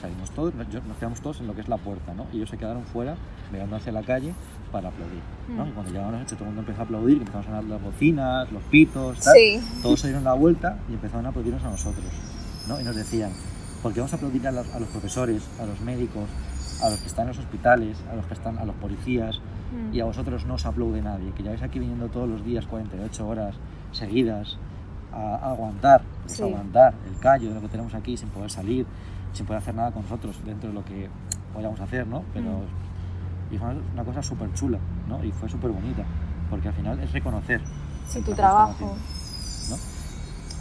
Salimos 0.00 0.30
todos, 0.32 0.54
nos 0.54 0.66
quedamos 0.98 1.20
todos 1.20 1.40
en 1.40 1.46
lo 1.46 1.54
que 1.54 1.62
es 1.62 1.68
la 1.68 1.78
puerta, 1.78 2.12
¿no? 2.14 2.26
Y 2.32 2.36
ellos 2.36 2.50
se 2.50 2.58
quedaron 2.58 2.84
fuera, 2.84 3.16
mirando 3.50 3.76
hacia 3.76 3.92
la 3.92 4.02
calle 4.02 4.34
para 4.70 4.88
aplaudir, 4.88 5.20
¿no? 5.48 5.64
Mm. 5.64 5.68
Y 5.68 5.72
cuando 5.72 5.90
llegamos 5.92 6.12
la 6.12 6.18
noche 6.20 6.34
todo 6.36 6.44
el 6.44 6.54
mundo 6.54 6.60
empezó 6.62 6.80
a 6.80 6.84
aplaudir, 6.84 7.14
que 7.16 7.20
empezaron 7.24 7.42
a 7.42 7.46
sonar 7.46 7.64
las 7.64 7.82
bocinas, 7.82 8.52
los 8.52 8.62
pitos, 8.64 9.18
tal. 9.20 9.34
Sí. 9.34 9.60
Todos 9.82 10.00
se 10.00 10.08
dieron 10.08 10.24
la 10.24 10.34
vuelta 10.34 10.78
y 10.88 10.94
empezaron 10.94 11.24
a 11.26 11.30
aplaudirnos 11.30 11.64
a 11.64 11.70
nosotros, 11.70 12.04
¿no? 12.68 12.78
Y 12.80 12.84
nos 12.84 12.94
decían, 12.94 13.30
¿por 13.82 13.92
qué 13.94 14.00
vamos 14.00 14.12
a 14.12 14.16
aplaudir 14.16 14.46
a 14.46 14.52
los, 14.52 14.68
a 14.74 14.78
los 14.78 14.88
profesores, 14.90 15.42
a 15.60 15.66
los 15.66 15.80
médicos, 15.80 16.28
a 16.82 16.90
los 16.90 16.98
que 17.00 17.06
están 17.06 17.22
en 17.22 17.28
los 17.28 17.38
hospitales, 17.38 17.96
a 18.12 18.16
los 18.16 18.26
que 18.26 18.34
están, 18.34 18.58
a 18.58 18.64
los 18.64 18.74
policías, 18.76 19.40
Mm. 19.66 19.94
y 19.94 20.00
a 20.00 20.04
vosotros 20.04 20.46
no 20.46 20.54
os 20.54 20.64
aplaude 20.64 21.02
nadie, 21.02 21.32
que 21.32 21.42
lleváis 21.42 21.60
aquí 21.60 21.80
viniendo 21.80 22.06
todos 22.06 22.28
los 22.28 22.44
días 22.44 22.64
48 22.66 23.26
horas 23.26 23.56
seguidas 23.90 24.58
a, 25.12 25.34
a 25.36 25.50
aguantar, 25.50 26.02
pues 26.22 26.36
Sí. 26.36 26.42
aguantar 26.44 26.94
el 27.10 27.18
callo 27.18 27.48
de 27.48 27.54
lo 27.56 27.60
que 27.62 27.68
tenemos 27.68 27.92
aquí 27.94 28.16
sin 28.16 28.28
poder 28.28 28.48
salir, 28.50 28.86
sin 29.36 29.46
poder 29.46 29.62
hacer 29.62 29.74
nada 29.74 29.92
con 29.92 30.02
nosotros 30.02 30.36
dentro 30.44 30.68
de 30.70 30.74
lo 30.74 30.84
que 30.84 31.08
podamos 31.52 31.78
hacer, 31.80 32.06
¿no? 32.06 32.24
Pero 32.32 32.50
Mm. 32.50 33.54
y 33.54 33.58
fue 33.58 33.68
una 33.94 34.04
cosa 34.04 34.22
súper 34.22 34.52
chula, 34.54 34.78
¿no? 35.08 35.22
Y 35.22 35.30
fue 35.32 35.48
súper 35.48 35.70
bonita, 35.70 36.04
porque 36.50 36.68
al 36.68 36.74
final 36.74 36.98
es 37.00 37.12
reconocer 37.12 37.60
Sí, 38.08 38.20
tu 38.22 38.32
trabajo 38.34 38.72
haciendo, 38.72 38.96
¿no? 39.70 39.76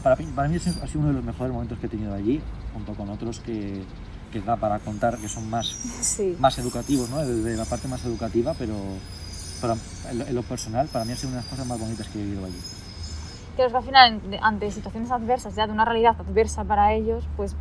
Para 0.03 0.15
mí, 0.17 0.26
para 0.36 0.47
mí 0.47 0.55
ha 0.57 0.59
sido 0.59 0.99
uno 0.99 1.07
de 1.07 1.13
los 1.15 1.23
mejores 1.23 1.51
momentos 1.53 1.80
que 1.80 1.88
he 1.88 1.89
tenido 1.89 2.13
allí, 2.13 2.41
junto 2.73 2.93
con 2.93 3.09
otros 3.09 3.39
que, 3.39 3.84
que 4.32 4.41
da 4.41 4.55
para 4.55 4.78
contar 4.80 5.17
que 5.17 5.28
son 5.28 5.49
más 5.49 5.67
Sí. 6.01 6.36
más 6.39 6.57
educativos, 6.59 7.09
¿no? 7.09 7.17
Desde 7.19 7.55
la 7.57 7.65
parte 7.65 7.88
más 7.88 8.03
educativa, 8.05 8.53
pero, 8.57 8.76
pero 9.61 9.78
en, 10.11 10.36
lo, 10.36 10.43
personal, 10.43 10.88
para 10.88 11.05
mí 11.05 11.13
ha 11.13 11.15
sido 11.15 11.30
una 11.30 11.38
de 11.38 11.43
las 11.43 11.49
cosas 11.49 11.65
más 11.65 11.80
bonitas 11.80 12.07
que 12.09 12.19
he 12.21 12.23
vivido 12.23 12.45
allí. 12.45 12.59
Que 13.55 13.63
al 13.63 13.84
final, 13.84 14.21
ante 14.41 14.69
situaciones 14.69 15.09
adversas, 15.11 15.55
ya 15.55 15.65
de 15.65 15.71
una 15.71 15.86
realidad 15.86 16.15
adversa 16.19 16.65
para 16.65 16.93
ellos, 16.93 17.23
pues 17.38 17.55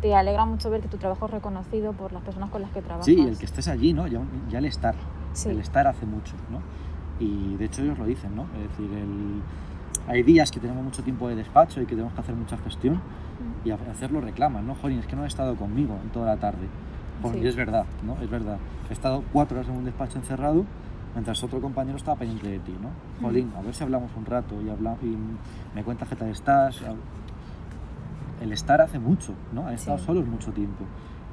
te 0.00 0.14
alegra 0.14 0.44
mucho 0.44 0.70
ver 0.70 0.80
que 0.80 0.88
tu 0.88 0.96
trabajo 0.96 1.26
es 1.26 1.32
reconocido 1.32 1.92
por 1.92 2.12
las 2.12 2.22
personas 2.22 2.50
con 2.50 2.62
las 2.62 2.70
que 2.70 2.80
trabajas. 2.82 3.04
Sí, 3.06 3.18
el 3.20 3.36
que 3.38 3.44
estés 3.46 3.68
allí, 3.68 3.92
¿no? 3.92 4.06
Ya, 4.06 4.20
ya 4.48 4.58
el 4.58 4.64
estar, 4.66 4.94
Sí. 5.32 5.48
el 5.48 5.58
estar 5.60 5.86
hace 5.86 6.06
mucho, 6.06 6.34
¿no? 6.50 6.60
Y 7.20 7.56
de 7.56 7.64
hecho 7.64 7.82
ellos 7.82 7.98
lo 7.98 8.04
dicen, 8.06 8.34
¿no? 8.36 8.44
Es 8.62 8.68
decir, 8.70 8.96
el- 8.96 9.42
hay 10.06 10.22
días 10.22 10.50
que 10.50 10.60
tenemos 10.60 10.84
mucho 10.84 11.02
tiempo 11.02 11.28
de 11.28 11.34
despacho 11.36 11.80
y 11.82 11.84
que 11.86 11.94
tenemos 11.94 12.12
que 12.14 12.20
hacer 12.20 12.34
mucha 12.34 12.56
gestión 12.58 13.00
y 13.64 13.70
hacerlo 13.70 14.20
reclaman, 14.20 14.66
¿no? 14.66 14.74
Jolín, 14.76 15.00
es 15.00 15.06
que 15.06 15.16
no 15.16 15.24
he 15.24 15.26
estado 15.26 15.56
conmigo 15.56 15.96
en 16.02 16.10
toda 16.10 16.26
la 16.26 16.36
tarde. 16.36 16.68
Pues, 17.20 17.34
Sí. 17.34 17.46
Es 17.46 17.56
verdad, 17.56 17.84
¿no? 18.06 18.16
Es 18.22 18.30
verdad. 18.30 18.58
He 18.88 18.92
estado 18.92 19.24
cuatro 19.32 19.58
horas 19.58 19.68
en 19.68 19.76
un 19.76 19.84
despacho 19.84 20.18
encerrado 20.18 20.64
mientras 21.14 21.42
otro 21.42 21.60
compañero 21.60 21.96
estaba 21.96 22.16
pendiente 22.16 22.48
de 22.48 22.60
ti, 22.60 22.76
¿no? 22.80 22.90
Jolín, 23.20 23.52
a 23.58 23.60
ver 23.62 23.74
si 23.74 23.82
hablamos 23.82 24.10
un 24.16 24.24
rato 24.24 24.54
y, 24.62 24.70
habla, 24.70 24.96
y 25.02 25.16
me 25.74 25.82
cuentas 25.82 26.08
qué 26.08 26.14
tal 26.16 26.28
estás. 26.28 26.80
El 28.40 28.52
estar 28.52 28.80
hace 28.80 28.98
mucho, 28.98 29.34
¿no? 29.52 29.66
Han 29.66 29.74
estado 29.74 29.98
Sí. 29.98 30.04
solos 30.06 30.26
mucho 30.26 30.52
tiempo. 30.52 30.84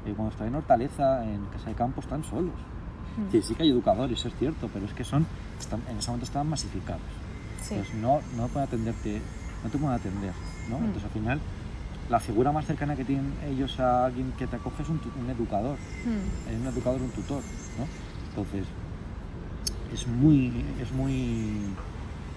Eh, 0.06 0.14
cuando 0.16 0.32
están 0.32 0.48
en 0.48 0.56
Hortaleza, 0.56 1.24
en 1.24 1.46
Casa 1.48 1.70
de 1.70 1.76
Campo, 1.76 2.02
están 2.02 2.24
solos. 2.24 2.54
Mm. 3.18 3.32
Sí, 3.32 3.42
sí 3.42 3.56
que 3.56 3.64
hay 3.64 3.70
educadores, 3.70 4.26
es 4.26 4.34
cierto, 4.36 4.70
pero 4.74 4.86
es 4.86 4.94
que 4.94 5.04
son, 5.04 5.26
están- 5.60 5.82
en 5.90 5.98
ese 5.98 6.08
momento 6.10 6.26
estaban 6.26 6.48
masificados. 6.50 7.02
Sí. 7.62 7.76
Entonces 7.76 7.96
no, 8.02 8.20
no 8.38 8.48
pueden 8.48 8.68
atenderte, 8.68 9.22
no 9.64 9.70
te 9.70 9.78
pueden 9.78 9.96
atender, 9.96 10.34
¿no? 10.70 10.78
Mm. 10.80 10.86
Entonces 10.86 11.04
al 11.06 11.10
final 11.12 11.40
la 12.10 12.20
figura 12.20 12.52
más 12.52 12.66
cercana 12.66 12.96
que 12.96 13.04
tienen 13.06 13.34
ellos 13.48 13.80
a 13.80 14.06
alguien 14.06 14.32
que 14.38 14.46
te 14.48 14.56
acoge 14.58 14.84
es 14.84 14.90
un, 14.90 15.00
un 15.20 15.30
educador, 15.30 15.78
Mm. 16.06 16.52
es 16.54 16.60
un 16.62 16.68
educador, 16.68 17.02
un 17.02 17.10
tutor, 17.10 17.42
¿no? 17.80 17.86
Entonces 18.30 18.66
es 19.94 20.08
muy, 20.08 20.66
es 20.82 20.92
muy, 20.92 21.54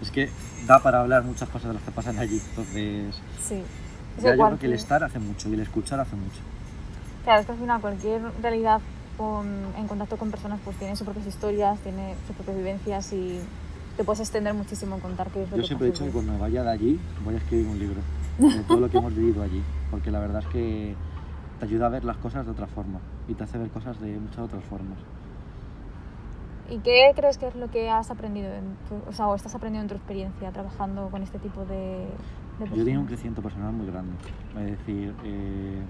es 0.01 0.11
que 0.11 0.31
da 0.67 0.79
para 0.83 1.01
hablar 1.01 1.25
muchas 1.25 1.49
cosas 1.49 1.69
de 1.69 1.75
las 1.75 1.83
que 1.83 1.91
pasan 1.91 2.19
allí. 2.19 2.41
Entonces 2.51 3.21
Sí. 3.41 3.63
Ya 4.23 4.31
yo 4.35 4.37
creo 4.47 4.59
que 4.59 4.67
el 4.67 4.73
estar 4.75 5.05
hace 5.05 5.19
mucho 5.19 5.49
y 5.49 5.55
el 5.55 5.61
escuchar 5.61 6.01
hace 6.01 6.17
mucho. 6.17 6.41
Claro, 7.25 7.41
es 7.41 7.47
que 7.47 7.53
al 7.53 7.59
final 7.59 7.81
cualquier 7.81 8.23
realidad 8.43 8.81
con- 9.17 9.67
en 9.77 9.87
contacto 9.89 10.17
con 10.17 10.31
personas 10.31 10.61
pues 10.65 10.77
tiene 10.77 10.95
sus 10.97 11.05
propias 11.05 11.27
historias, 11.27 11.79
tiene 11.81 12.15
sus 12.27 12.37
propias 12.37 12.57
vivencias 12.57 13.13
y 13.13 13.41
te 13.97 14.05
puedes 14.05 14.21
extender 14.21 14.55
muchísimo 14.55 14.95
en 14.95 15.01
contar 15.01 15.29
qué 15.31 15.43
es 15.43 15.51
lo 15.51 15.57
Yo 15.57 15.63
que 15.63 15.67
siempre 15.67 15.89
he 15.89 15.91
dicho 15.91 16.05
que 16.05 16.11
cuando 16.11 16.33
me 16.33 16.39
vaya 16.39 16.63
de 16.63 16.71
allí 16.71 17.01
voy 17.25 17.35
a 17.35 17.39
escribir 17.39 17.67
un 17.67 17.79
libro 17.79 18.01
de 18.39 18.63
todo 18.63 18.81
lo 18.81 18.89
que 18.89 18.99
hemos 18.99 19.15
vivido 19.15 19.43
allí, 19.43 19.63
porque 19.91 20.11
la 20.11 20.21
verdad 20.21 20.43
es 20.43 20.47
que 20.49 20.95
te 21.59 21.65
ayuda 21.65 21.87
a 21.87 21.89
ver 21.89 22.05
las 22.05 22.17
cosas 22.19 22.47
de 22.47 22.53
otra 22.53 22.69
forma 22.69 23.01
y 23.27 23.35
te 23.35 23.43
hace 23.45 23.59
ver 23.59 23.69
cosas 23.71 24.01
de 24.01 24.17
muchas 24.19 24.39
otras 24.39 24.63
formas. 24.65 24.99
¿Y 26.71 26.79
qué 26.79 27.13
crees 27.17 27.39
que 27.39 27.49
es 27.49 27.55
lo 27.57 27.69
que 27.71 27.89
has 27.91 28.11
aprendido, 28.11 28.53
en 28.53 28.77
tu- 28.89 29.09
o 29.09 29.13
sea, 29.13 29.27
o 29.27 29.35
estás 29.35 29.55
aprendiendo 29.55 29.85
en 29.85 29.89
tu 29.89 29.95
experiencia 30.05 30.51
trabajando 30.53 31.09
con 31.09 31.23
este 31.23 31.39
tipo 31.39 31.65
de 31.65 32.07
Yo 32.59 32.83
he 32.83 32.85
tenido 32.85 33.01
un 33.01 33.07
crecimiento 33.07 33.43
personal 33.43 33.73
muy 33.73 33.87
grande. 33.87 34.13
Es 34.59 34.79
decir, 34.79 35.15
eh, 35.25 35.81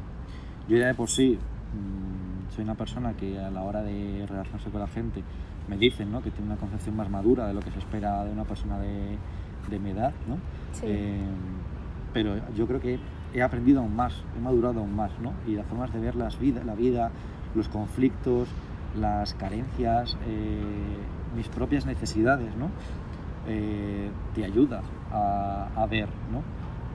yo 0.69 0.77
ya 0.77 0.89
de 0.89 0.95
por 0.95 1.09
sí 1.09 1.39
mm, 1.39 2.53
soy 2.55 2.65
una 2.65 2.75
persona 2.75 3.15
que 3.15 3.39
a 3.39 3.51
la 3.51 3.63
hora 3.63 3.83
de 3.83 4.27
relacionarse 4.29 4.71
con 4.71 4.81
la 4.81 4.87
gente 4.87 5.23
me 5.69 5.77
dicen 5.77 6.11
¿no? 6.11 6.23
que 6.23 6.31
tiene 6.31 6.47
una 6.47 6.61
concepción 6.61 6.97
más 6.97 7.11
madura 7.11 7.47
de 7.47 7.55
lo 7.55 7.61
que 7.61 7.71
se 7.71 7.79
espera 7.79 8.25
de 8.25 8.33
una 8.33 8.45
persona 8.45 8.79
de, 8.79 9.17
de 9.71 9.79
mi 9.79 9.91
edad. 9.91 10.13
¿no? 10.27 10.39
Sí. 10.73 10.87
Eh, 10.87 11.21
pero 12.13 12.37
yo 12.55 12.67
creo 12.67 12.81
que 12.81 12.99
he 13.35 13.43
aprendido 13.43 13.81
aún 13.81 13.95
más, 13.95 14.15
he 14.37 14.41
madurado 14.41 14.81
aún 14.81 14.95
más, 14.95 15.13
¿no? 15.21 15.35
Y 15.47 15.55
las 15.55 15.67
formas 15.67 15.93
de 15.93 16.01
ver 16.01 16.17
las 16.17 16.39
vida, 16.39 16.65
la 16.65 16.75
vida, 16.75 17.11
los 17.55 17.69
conflictos, 17.69 18.49
las 18.99 19.35
carencias, 19.35 20.17
eh, 20.27 20.59
mis 21.37 21.49
propias 21.49 21.87
necesidades, 21.87 22.57
¿no? 22.57 22.71
Eh, 23.47 24.11
te 24.35 24.45
ayuda 24.45 24.83
a, 25.13 25.69
a 25.77 25.87
ver, 25.87 26.09
¿no? 26.33 26.43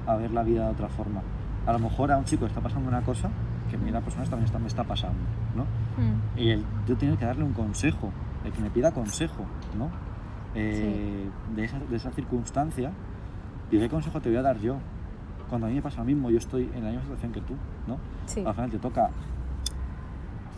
A 0.05 0.15
ver 0.15 0.31
la 0.31 0.43
vida 0.43 0.65
de 0.65 0.71
otra 0.71 0.89
forma. 0.89 1.21
A 1.65 1.71
lo 1.73 1.79
mejor 1.79 2.11
a 2.11 2.17
un 2.17 2.25
chico 2.25 2.41
le 2.43 2.49
está 2.49 2.61
pasando 2.61 2.89
una 2.89 3.01
cosa 3.01 3.29
que 3.69 3.77
a 3.77 3.79
mí 3.79 3.89
la 3.91 4.01
persona 4.01 4.23
también 4.25 4.45
está, 4.45 4.59
me 4.59 4.67
está 4.67 4.83
pasando, 4.83 5.19
¿no? 5.55 5.63
Mm. 5.63 6.39
Y 6.39 6.49
el, 6.49 6.65
yo 6.87 6.95
tengo 6.97 7.17
que 7.17 7.25
darle 7.25 7.43
un 7.43 7.53
consejo, 7.53 8.11
el 8.43 8.51
que 8.51 8.61
me 8.61 8.69
pida 8.69 8.91
consejo, 8.91 9.45
¿no? 9.77 9.89
Eh, 10.55 11.27
de, 11.55 11.63
esa, 11.63 11.79
de 11.79 11.95
esa 11.95 12.11
circunstancia, 12.11 12.91
¿y 13.71 13.79
qué 13.79 13.89
consejo 13.89 14.21
te 14.21 14.29
voy 14.29 14.37
a 14.37 14.41
dar 14.41 14.59
yo? 14.59 14.77
Cuando 15.49 15.67
a 15.67 15.69
mí 15.69 15.75
me 15.75 15.81
pasa 15.81 15.99
lo 15.99 16.05
mismo, 16.05 16.29
yo 16.29 16.37
estoy 16.37 16.69
en 16.75 16.83
la 16.83 16.89
misma 16.89 17.03
situación 17.03 17.31
que 17.31 17.41
tú, 17.41 17.53
¿no? 17.87 17.97
Sí. 18.25 18.43
Al 18.45 18.53
final 18.53 18.69
te 18.69 18.79
toca 18.79 19.09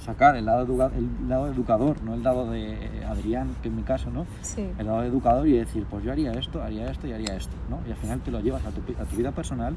sacar 0.05 0.35
el 0.35 0.45
lado, 0.45 0.65
educa- 0.65 0.91
el 0.95 1.09
lado 1.27 1.47
educador, 1.47 2.01
no 2.03 2.13
el 2.13 2.23
lado 2.23 2.49
de 2.51 3.03
Adrián, 3.07 3.55
que 3.61 3.69
en 3.69 3.75
mi 3.75 3.81
caso, 3.83 4.09
¿no? 4.11 4.25
Sí. 4.41 4.69
El 4.77 4.85
lado 4.85 5.03
educador 5.03 5.47
y 5.47 5.53
decir, 5.53 5.85
pues 5.89 6.03
yo 6.03 6.11
haría 6.11 6.31
esto, 6.33 6.61
haría 6.61 6.89
esto 6.91 7.07
y 7.07 7.13
haría 7.13 7.35
esto, 7.35 7.55
¿no? 7.69 7.79
Y 7.87 7.91
al 7.91 7.97
final 7.97 8.19
te 8.21 8.31
lo 8.31 8.39
llevas 8.39 8.63
a 8.65 8.71
tu, 8.71 8.81
a 9.01 9.05
tu 9.05 9.15
vida 9.15 9.31
personal 9.31 9.75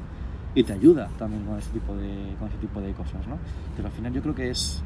y 0.55 0.63
te 0.65 0.73
ayuda 0.73 1.09
también 1.19 1.45
con 1.45 1.59
ese 1.59 1.71
tipo 1.71 1.95
de, 1.97 2.35
con 2.39 2.49
ese 2.49 2.59
tipo 2.59 2.81
de 2.81 2.93
cosas, 2.93 3.27
¿no? 3.27 3.39
Pero 3.77 3.89
al 3.89 3.95
final 3.95 4.13
yo 4.13 4.21
creo 4.23 4.35
que 4.35 4.51
es, 4.51 4.83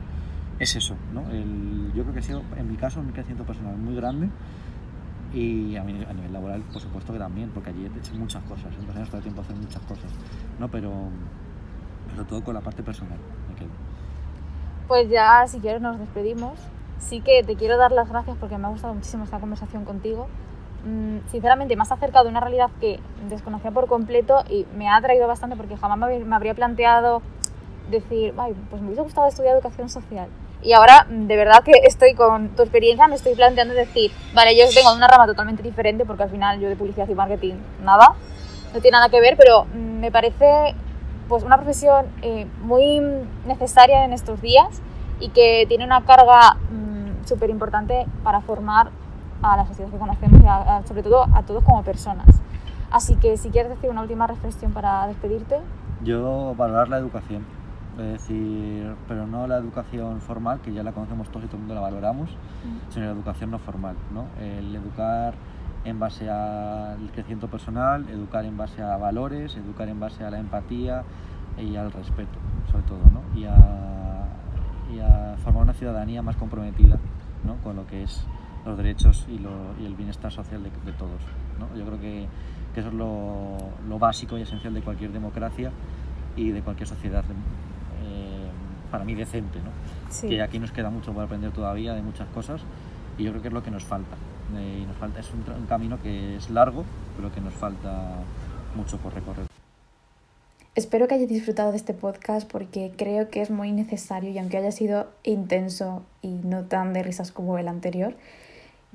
es 0.58 0.76
eso, 0.76 0.94
¿no? 1.12 1.28
El- 1.30 1.92
yo 1.94 2.02
creo 2.02 2.12
que 2.14 2.20
ha 2.20 2.22
sido, 2.22 2.42
en 2.56 2.70
mi 2.70 2.76
caso, 2.76 3.00
un 3.00 3.10
crecimiento 3.10 3.44
personal 3.44 3.76
muy 3.76 3.94
grande 3.96 4.28
y 5.34 5.76
a, 5.76 5.82
mí- 5.82 6.04
a 6.08 6.12
nivel 6.12 6.32
laboral, 6.32 6.60
por 6.72 6.80
supuesto 6.80 7.12
que 7.12 7.18
también, 7.18 7.50
porque 7.54 7.70
allí 7.70 7.84
he 7.84 7.98
hecho 7.98 8.14
muchas 8.14 8.42
cosas, 8.44 8.66
en 8.78 8.86
dos 8.86 8.94
años 8.96 9.08
todo 9.08 9.16
el 9.18 9.22
tiempo 9.22 9.40
hacer 9.40 9.56
muchas 9.56 9.82
cosas, 9.82 10.10
¿no? 10.60 10.68
Pero, 10.68 10.92
pero 12.10 12.24
todo 12.26 12.44
con 12.44 12.54
la 12.54 12.60
parte 12.60 12.82
personal. 12.82 13.18
Pues 14.88 15.08
ya, 15.08 15.44
si 15.46 15.58
quieres, 15.60 15.80
nos 15.80 15.98
despedimos. 15.98 16.58
Sí 16.98 17.20
que 17.20 17.42
te 17.42 17.56
quiero 17.56 17.76
dar 17.78 17.92
las 17.92 18.08
gracias 18.08 18.36
porque 18.38 18.58
me 18.58 18.66
ha 18.66 18.70
gustado 18.70 18.94
muchísimo 18.94 19.24
esta 19.24 19.38
conversación 19.38 19.84
contigo. 19.84 20.28
Mm, 20.84 21.18
sinceramente, 21.30 21.76
me 21.76 21.82
has 21.82 21.92
acercado 21.92 22.26
a 22.26 22.30
una 22.30 22.40
realidad 22.40 22.70
que 22.80 23.00
desconocía 23.28 23.70
por 23.70 23.86
completo 23.86 24.44
y 24.48 24.66
me 24.76 24.88
ha 24.88 24.96
atraído 24.96 25.26
bastante 25.26 25.56
porque 25.56 25.76
jamás 25.76 25.98
me 25.98 26.34
habría- 26.34 26.54
planteado 26.54 27.22
decir, 27.90 28.34
"Ay, 28.38 28.54
pues 28.70 28.80
me 28.80 28.88
hubiese 28.88 29.02
gustado 29.02 29.26
estudiar 29.28 29.54
educación 29.54 29.88
social. 29.88 30.28
Y 30.62 30.72
ahora, 30.74 31.06
mm, 31.08 31.26
de 31.26 31.36
verdad 31.36 31.62
que 31.64 31.72
estoy 31.84 32.14
con 32.14 32.50
tu 32.50 32.62
experiencia, 32.62 33.08
me 33.08 33.16
estoy 33.16 33.34
planteando 33.34 33.74
decir, 33.74 34.12
vale, 34.34 34.56
yo 34.56 34.64
vengo 34.74 34.90
de 34.90 34.96
una 34.96 35.08
rama 35.08 35.26
totalmente 35.26 35.62
diferente 35.62 36.04
porque 36.04 36.22
al 36.22 36.30
final 36.30 36.60
yo 36.60 36.68
de 36.68 36.76
publicidad 36.76 37.08
y 37.08 37.14
marketing 37.14 37.54
nada, 37.82 38.14
no 38.72 38.80
tiene 38.80 38.96
nada 38.96 39.08
que 39.08 39.20
ver, 39.20 39.36
pero 39.36 39.64
mm, 39.64 39.98
me 40.00 40.10
parece 40.12 40.74
pues 41.28 41.42
una 41.44 41.56
profesión 41.56 42.06
eh, 42.22 42.46
muy 42.62 43.00
necesaria 43.46 44.04
en 44.04 44.12
estos 44.12 44.40
días 44.40 44.82
y 45.20 45.28
que 45.30 45.64
tiene 45.68 45.84
una 45.84 46.02
carga 46.04 46.56
súper 47.24 47.50
importante 47.50 48.06
para 48.24 48.40
formar 48.40 48.90
a 49.42 49.56
la 49.56 49.66
sociedad 49.66 49.90
que 49.90 49.98
conocemos 49.98 50.42
y 50.42 50.46
a- 50.46 50.76
a- 50.78 50.86
sobre 50.86 51.02
todo 51.02 51.26
a 51.34 51.42
todos 51.42 51.62
como 51.64 51.82
personas. 51.82 52.26
Así 52.90 53.16
que 53.16 53.36
si 53.36 53.50
quieres 53.50 53.70
decir 53.70 53.90
una 53.90 54.02
última 54.02 54.26
reflexión 54.26 54.72
para 54.72 55.06
despedirte. 55.06 55.58
Yo 56.04 56.54
valorar 56.56 56.88
la 56.88 56.98
educación, 56.98 57.44
es 57.98 58.12
decir, 58.12 58.94
pero 59.08 59.26
no 59.26 59.46
la 59.46 59.56
educación 59.56 60.20
formal, 60.20 60.60
que 60.60 60.72
ya 60.72 60.82
la 60.82 60.92
conocemos 60.92 61.28
todos 61.28 61.44
y 61.44 61.46
todo 61.46 61.56
el 61.56 61.60
mundo 61.62 61.74
la 61.74 61.80
valoramos, 61.80 62.28
sino 62.90 63.06
la 63.06 63.12
educación 63.12 63.50
no 63.52 63.58
formal, 63.58 63.94
¿no? 64.12 64.24
El 64.40 64.74
educar 64.74 65.34
en 65.84 65.98
base 65.98 66.30
al 66.30 67.10
crecimiento 67.12 67.48
personal, 67.48 68.08
educar 68.08 68.44
en 68.44 68.56
base 68.56 68.82
a 68.82 68.96
valores, 68.96 69.56
educar 69.56 69.88
en 69.88 69.98
base 69.98 70.24
a 70.24 70.30
la 70.30 70.38
empatía 70.38 71.02
y 71.58 71.76
al 71.76 71.92
respeto, 71.92 72.38
sobre 72.70 72.84
todo, 72.84 73.00
¿no? 73.12 73.22
y, 73.38 73.44
a, 73.44 74.28
y 74.94 75.00
a 75.00 75.36
formar 75.42 75.64
una 75.64 75.74
ciudadanía 75.74 76.22
más 76.22 76.36
comprometida 76.36 76.98
¿no? 77.44 77.56
con 77.56 77.76
lo 77.76 77.86
que 77.86 78.04
es 78.04 78.24
los 78.64 78.76
derechos 78.76 79.26
y, 79.28 79.38
lo, 79.38 79.50
y 79.80 79.86
el 79.86 79.94
bienestar 79.94 80.30
social 80.30 80.62
de, 80.62 80.70
de 80.70 80.96
todos. 80.96 81.20
¿no? 81.58 81.76
Yo 81.76 81.84
creo 81.84 82.00
que, 82.00 82.26
que 82.74 82.80
eso 82.80 82.88
es 82.88 82.94
lo, 82.94 83.56
lo, 83.88 83.98
básico 83.98 84.38
y 84.38 84.42
esencial 84.42 84.72
de 84.72 84.82
cualquier 84.82 85.12
democracia 85.12 85.72
y 86.36 86.50
de 86.50 86.62
cualquier 86.62 86.88
sociedad, 86.88 87.24
eh, 88.04 88.48
para 88.90 89.04
mí, 89.04 89.14
decente. 89.14 89.58
¿no? 89.58 89.70
Sí. 90.10 90.28
Que 90.28 90.42
aquí 90.42 90.60
nos 90.60 90.70
queda 90.70 90.90
mucho 90.90 91.12
por 91.12 91.24
aprender 91.24 91.50
todavía 91.50 91.92
de 91.92 92.02
muchas 92.02 92.28
cosas 92.28 92.62
y 93.18 93.24
yo 93.24 93.30
creo 93.30 93.42
que 93.42 93.48
es 93.48 93.54
lo 93.54 93.62
que 93.62 93.72
nos 93.72 93.84
falta. 93.84 94.16
Eh, 94.56 94.86
es 95.18 95.30
un, 95.32 95.66
camino 95.66 96.00
que 96.02 96.36
es 96.36 96.50
largo, 96.50 96.84
pero 97.16 97.32
que 97.32 97.40
nos 97.40 97.54
falta 97.54 98.16
mucho 98.74 98.98
por 98.98 99.14
recorrer. 99.14 99.46
Espero 100.74 101.06
que 101.06 101.14
hayáis 101.14 101.28
disfrutado 101.28 101.70
de 101.70 101.76
este 101.76 101.92
podcast 101.92 102.50
porque 102.50 102.92
creo 102.96 103.28
que 103.28 103.42
es 103.42 103.50
muy 103.50 103.72
necesario 103.72 104.30
y 104.30 104.38
aunque 104.38 104.56
haya 104.56 104.72
sido 104.72 105.06
intenso 105.22 106.02
y 106.22 106.28
no 106.28 106.64
tan 106.64 106.94
de 106.94 107.02
risas 107.02 107.30
como 107.30 107.58
el 107.58 107.68
anterior, 107.68 108.14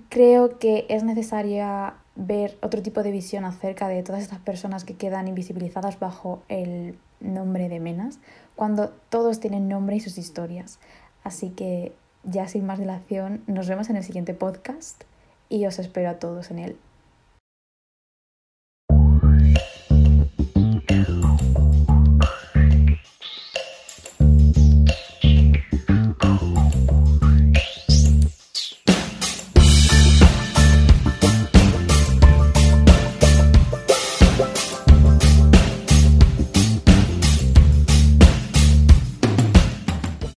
creo 0.10 0.58
que 0.58 0.88
es 0.90 1.04
necesaria 1.04 1.94
ver 2.16 2.58
otro 2.64 2.82
tipo 2.82 3.04
de 3.04 3.12
visión 3.12 3.46
acerca 3.46 3.88
de 3.88 4.02
todas 4.02 4.24
estas 4.24 4.40
personas 4.40 4.86
que 4.86 4.96
quedan 4.96 5.28
invisibilizadas 5.28 6.00
bajo 6.00 6.42
el 6.50 6.98
nombre 7.20 7.70
de 7.70 7.80
Menas, 7.80 8.20
cuando 8.56 8.90
todos 9.10 9.40
tienen 9.40 9.70
nombre 9.70 9.98
y 9.98 10.00
sus 10.00 10.18
historias. 10.18 10.80
Así 11.24 11.52
que 11.52 11.94
ya 12.24 12.48
sin 12.48 12.66
más 12.66 12.80
dilación, 12.80 13.44
nos 13.46 13.68
vemos 13.68 13.90
en 13.92 13.98
el 13.98 14.04
siguiente 14.04 14.34
podcast 14.34 15.04
y 15.50 15.66
os 15.66 15.80
espero 15.80 16.10
a 16.10 16.20
todos 16.20 16.52
en 16.52 16.60
él. 16.60 16.78